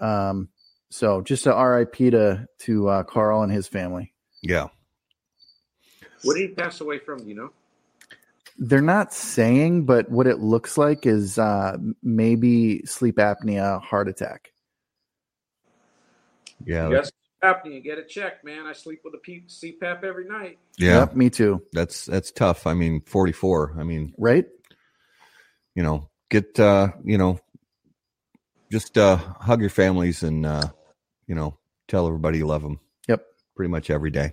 Um, 0.00 0.48
so 0.90 1.20
just 1.22 1.46
a 1.46 1.54
RIP 1.54 1.96
to 2.12 2.46
to 2.60 2.88
uh, 2.88 3.02
Carl 3.02 3.42
and 3.42 3.52
his 3.52 3.66
family. 3.66 4.12
yeah. 4.42 4.68
What 6.22 6.34
did 6.34 6.48
he 6.48 6.54
pass 6.54 6.80
away 6.80 6.98
from? 6.98 7.26
You 7.26 7.34
know? 7.34 7.50
They're 8.58 8.80
not 8.80 9.12
saying, 9.12 9.84
but 9.86 10.10
what 10.10 10.26
it 10.26 10.38
looks 10.40 10.78
like 10.78 11.06
is 11.06 11.38
uh, 11.38 11.76
maybe 12.02 12.84
sleep 12.86 13.16
apnea, 13.16 13.82
heart 13.82 14.08
attack. 14.08 14.52
Yeah. 16.64 16.88
Yes, 16.90 17.12
happening. 17.42 17.74
You 17.74 17.80
get 17.82 17.98
it 17.98 18.08
checked, 18.08 18.44
man. 18.44 18.66
I 18.66 18.72
sleep 18.72 19.00
with 19.04 19.14
a 19.14 19.18
P- 19.18 19.44
CPAP 19.46 20.04
every 20.04 20.26
night. 20.26 20.58
Yeah. 20.78 21.00
Yep, 21.00 21.16
me 21.16 21.30
too. 21.30 21.62
That's 21.72 22.06
that's 22.06 22.30
tough. 22.32 22.66
I 22.66 22.74
mean, 22.74 23.02
44. 23.06 23.76
I 23.78 23.82
mean, 23.84 24.14
Right? 24.18 24.46
you 25.74 25.82
know, 25.82 26.08
get 26.30 26.58
uh, 26.58 26.88
you 27.04 27.18
know, 27.18 27.38
just 28.72 28.96
uh 28.96 29.16
hug 29.16 29.60
your 29.60 29.70
families 29.70 30.22
and 30.22 30.46
uh, 30.46 30.68
you 31.26 31.34
know, 31.34 31.58
tell 31.88 32.06
everybody 32.06 32.38
you 32.38 32.46
love 32.46 32.62
them 32.62 32.80
Yep. 33.06 33.24
pretty 33.54 33.70
much 33.70 33.90
every 33.90 34.10
day. 34.10 34.32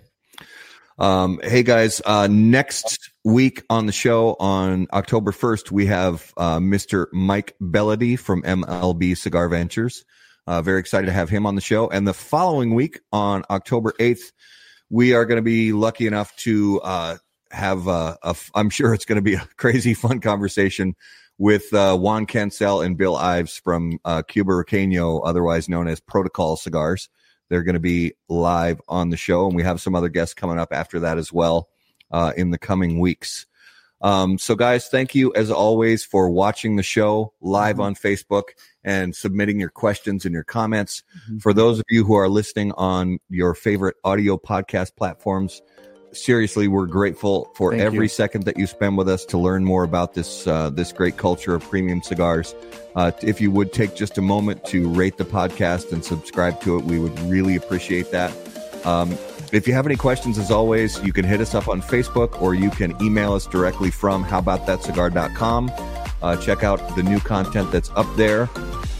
Um, 0.96 1.40
hey 1.42 1.64
guys, 1.64 2.00
uh, 2.04 2.28
next 2.30 3.10
week 3.24 3.64
on 3.68 3.86
the 3.86 3.92
show 3.92 4.36
on 4.38 4.86
October 4.92 5.32
1st, 5.32 5.72
we 5.72 5.86
have 5.86 6.32
uh, 6.36 6.58
Mr. 6.58 7.06
Mike 7.12 7.56
Bellady 7.60 8.16
from 8.16 8.42
MLB 8.42 9.16
Cigar 9.16 9.48
Ventures. 9.48 10.04
Uh, 10.46 10.62
very 10.62 10.78
excited 10.78 11.06
to 11.06 11.12
have 11.12 11.28
him 11.28 11.46
on 11.46 11.56
the 11.56 11.60
show. 11.60 11.88
And 11.88 12.06
the 12.06 12.14
following 12.14 12.74
week 12.74 13.00
on 13.10 13.42
October 13.50 13.92
8th, 13.98 14.30
we 14.88 15.14
are 15.14 15.24
going 15.24 15.36
to 15.36 15.42
be 15.42 15.72
lucky 15.72 16.06
enough 16.06 16.34
to 16.36 16.80
uh, 16.82 17.16
have, 17.50 17.88
a 17.88 18.16
f- 18.22 18.52
I'm 18.54 18.70
sure 18.70 18.94
it's 18.94 19.04
going 19.04 19.16
to 19.16 19.22
be 19.22 19.34
a 19.34 19.48
crazy 19.56 19.94
fun 19.94 20.20
conversation 20.20 20.94
with 21.38 21.74
uh, 21.74 21.96
Juan 21.96 22.26
Cancel 22.26 22.82
and 22.82 22.96
Bill 22.96 23.16
Ives 23.16 23.58
from 23.58 23.98
uh, 24.04 24.22
Cubariqueño, 24.22 25.22
otherwise 25.24 25.68
known 25.68 25.88
as 25.88 25.98
Protocol 25.98 26.56
Cigars. 26.56 27.08
They're 27.48 27.62
going 27.62 27.74
to 27.74 27.80
be 27.80 28.14
live 28.28 28.80
on 28.88 29.10
the 29.10 29.16
show, 29.16 29.46
and 29.46 29.54
we 29.54 29.62
have 29.62 29.80
some 29.80 29.94
other 29.94 30.08
guests 30.08 30.34
coming 30.34 30.58
up 30.58 30.72
after 30.72 31.00
that 31.00 31.18
as 31.18 31.32
well 31.32 31.68
uh, 32.10 32.32
in 32.36 32.50
the 32.50 32.58
coming 32.58 33.00
weeks. 33.00 33.46
Um, 34.00 34.36
so, 34.36 34.54
guys, 34.54 34.88
thank 34.88 35.14
you 35.14 35.32
as 35.34 35.50
always 35.50 36.04
for 36.04 36.28
watching 36.28 36.76
the 36.76 36.82
show 36.82 37.32
live 37.40 37.80
on 37.80 37.94
Facebook 37.94 38.50
and 38.82 39.16
submitting 39.16 39.58
your 39.58 39.70
questions 39.70 40.26
and 40.26 40.34
your 40.34 40.44
comments. 40.44 41.02
Mhm. 41.30 41.40
For 41.40 41.54
those 41.54 41.78
of 41.78 41.84
you 41.88 42.04
who 42.04 42.14
are 42.14 42.28
listening 42.28 42.72
on 42.72 43.18
your 43.30 43.54
favorite 43.54 43.96
audio 44.04 44.36
podcast 44.36 44.96
platforms, 44.96 45.62
seriously, 46.14 46.68
we're 46.68 46.86
grateful 46.86 47.50
for 47.54 47.72
Thank 47.72 47.82
every 47.82 48.06
you. 48.06 48.08
second 48.08 48.44
that 48.44 48.56
you 48.56 48.66
spend 48.66 48.96
with 48.96 49.08
us 49.08 49.24
to 49.26 49.38
learn 49.38 49.64
more 49.64 49.84
about 49.84 50.14
this 50.14 50.46
uh, 50.46 50.70
this 50.70 50.92
great 50.92 51.16
culture 51.16 51.54
of 51.54 51.62
premium 51.68 52.02
cigars. 52.02 52.54
Uh, 52.96 53.10
if 53.22 53.40
you 53.40 53.50
would 53.50 53.72
take 53.72 53.94
just 53.94 54.18
a 54.18 54.22
moment 54.22 54.64
to 54.66 54.88
rate 54.88 55.16
the 55.16 55.24
podcast 55.24 55.92
and 55.92 56.04
subscribe 56.04 56.60
to 56.60 56.78
it, 56.78 56.84
we 56.84 56.98
would 56.98 57.18
really 57.20 57.56
appreciate 57.56 58.10
that. 58.12 58.32
Um, 58.84 59.16
if 59.52 59.68
you 59.68 59.74
have 59.74 59.86
any 59.86 59.96
questions, 59.96 60.38
as 60.38 60.50
always, 60.50 61.02
you 61.04 61.12
can 61.12 61.24
hit 61.24 61.40
us 61.40 61.54
up 61.54 61.68
on 61.68 61.80
Facebook 61.80 62.40
or 62.42 62.54
you 62.54 62.70
can 62.70 63.00
email 63.02 63.32
us 63.32 63.46
directly 63.46 63.90
from 63.90 64.24
howaboutthatcigar.com. 64.24 65.72
Uh, 66.22 66.36
check 66.36 66.64
out 66.64 66.96
the 66.96 67.02
new 67.02 67.20
content 67.20 67.70
that's 67.70 67.90
up 67.90 68.06
there. 68.16 68.48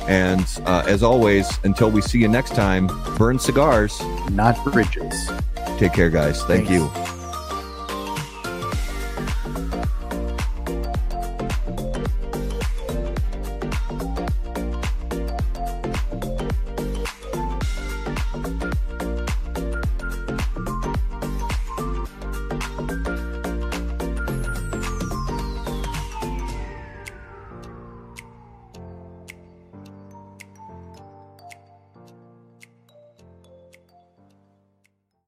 And 0.06 0.46
uh, 0.66 0.84
as 0.86 1.02
always, 1.02 1.58
until 1.64 1.90
we 1.90 2.02
see 2.02 2.18
you 2.18 2.28
next 2.28 2.54
time, 2.54 2.88
burn 3.16 3.38
cigars. 3.38 4.00
Not 4.30 4.62
bridges. 4.64 5.30
Take 5.78 5.92
care, 5.92 6.10
guys. 6.10 6.42
Thank 6.44 6.68
Thanks. 6.68 6.70
you. 6.70 7.13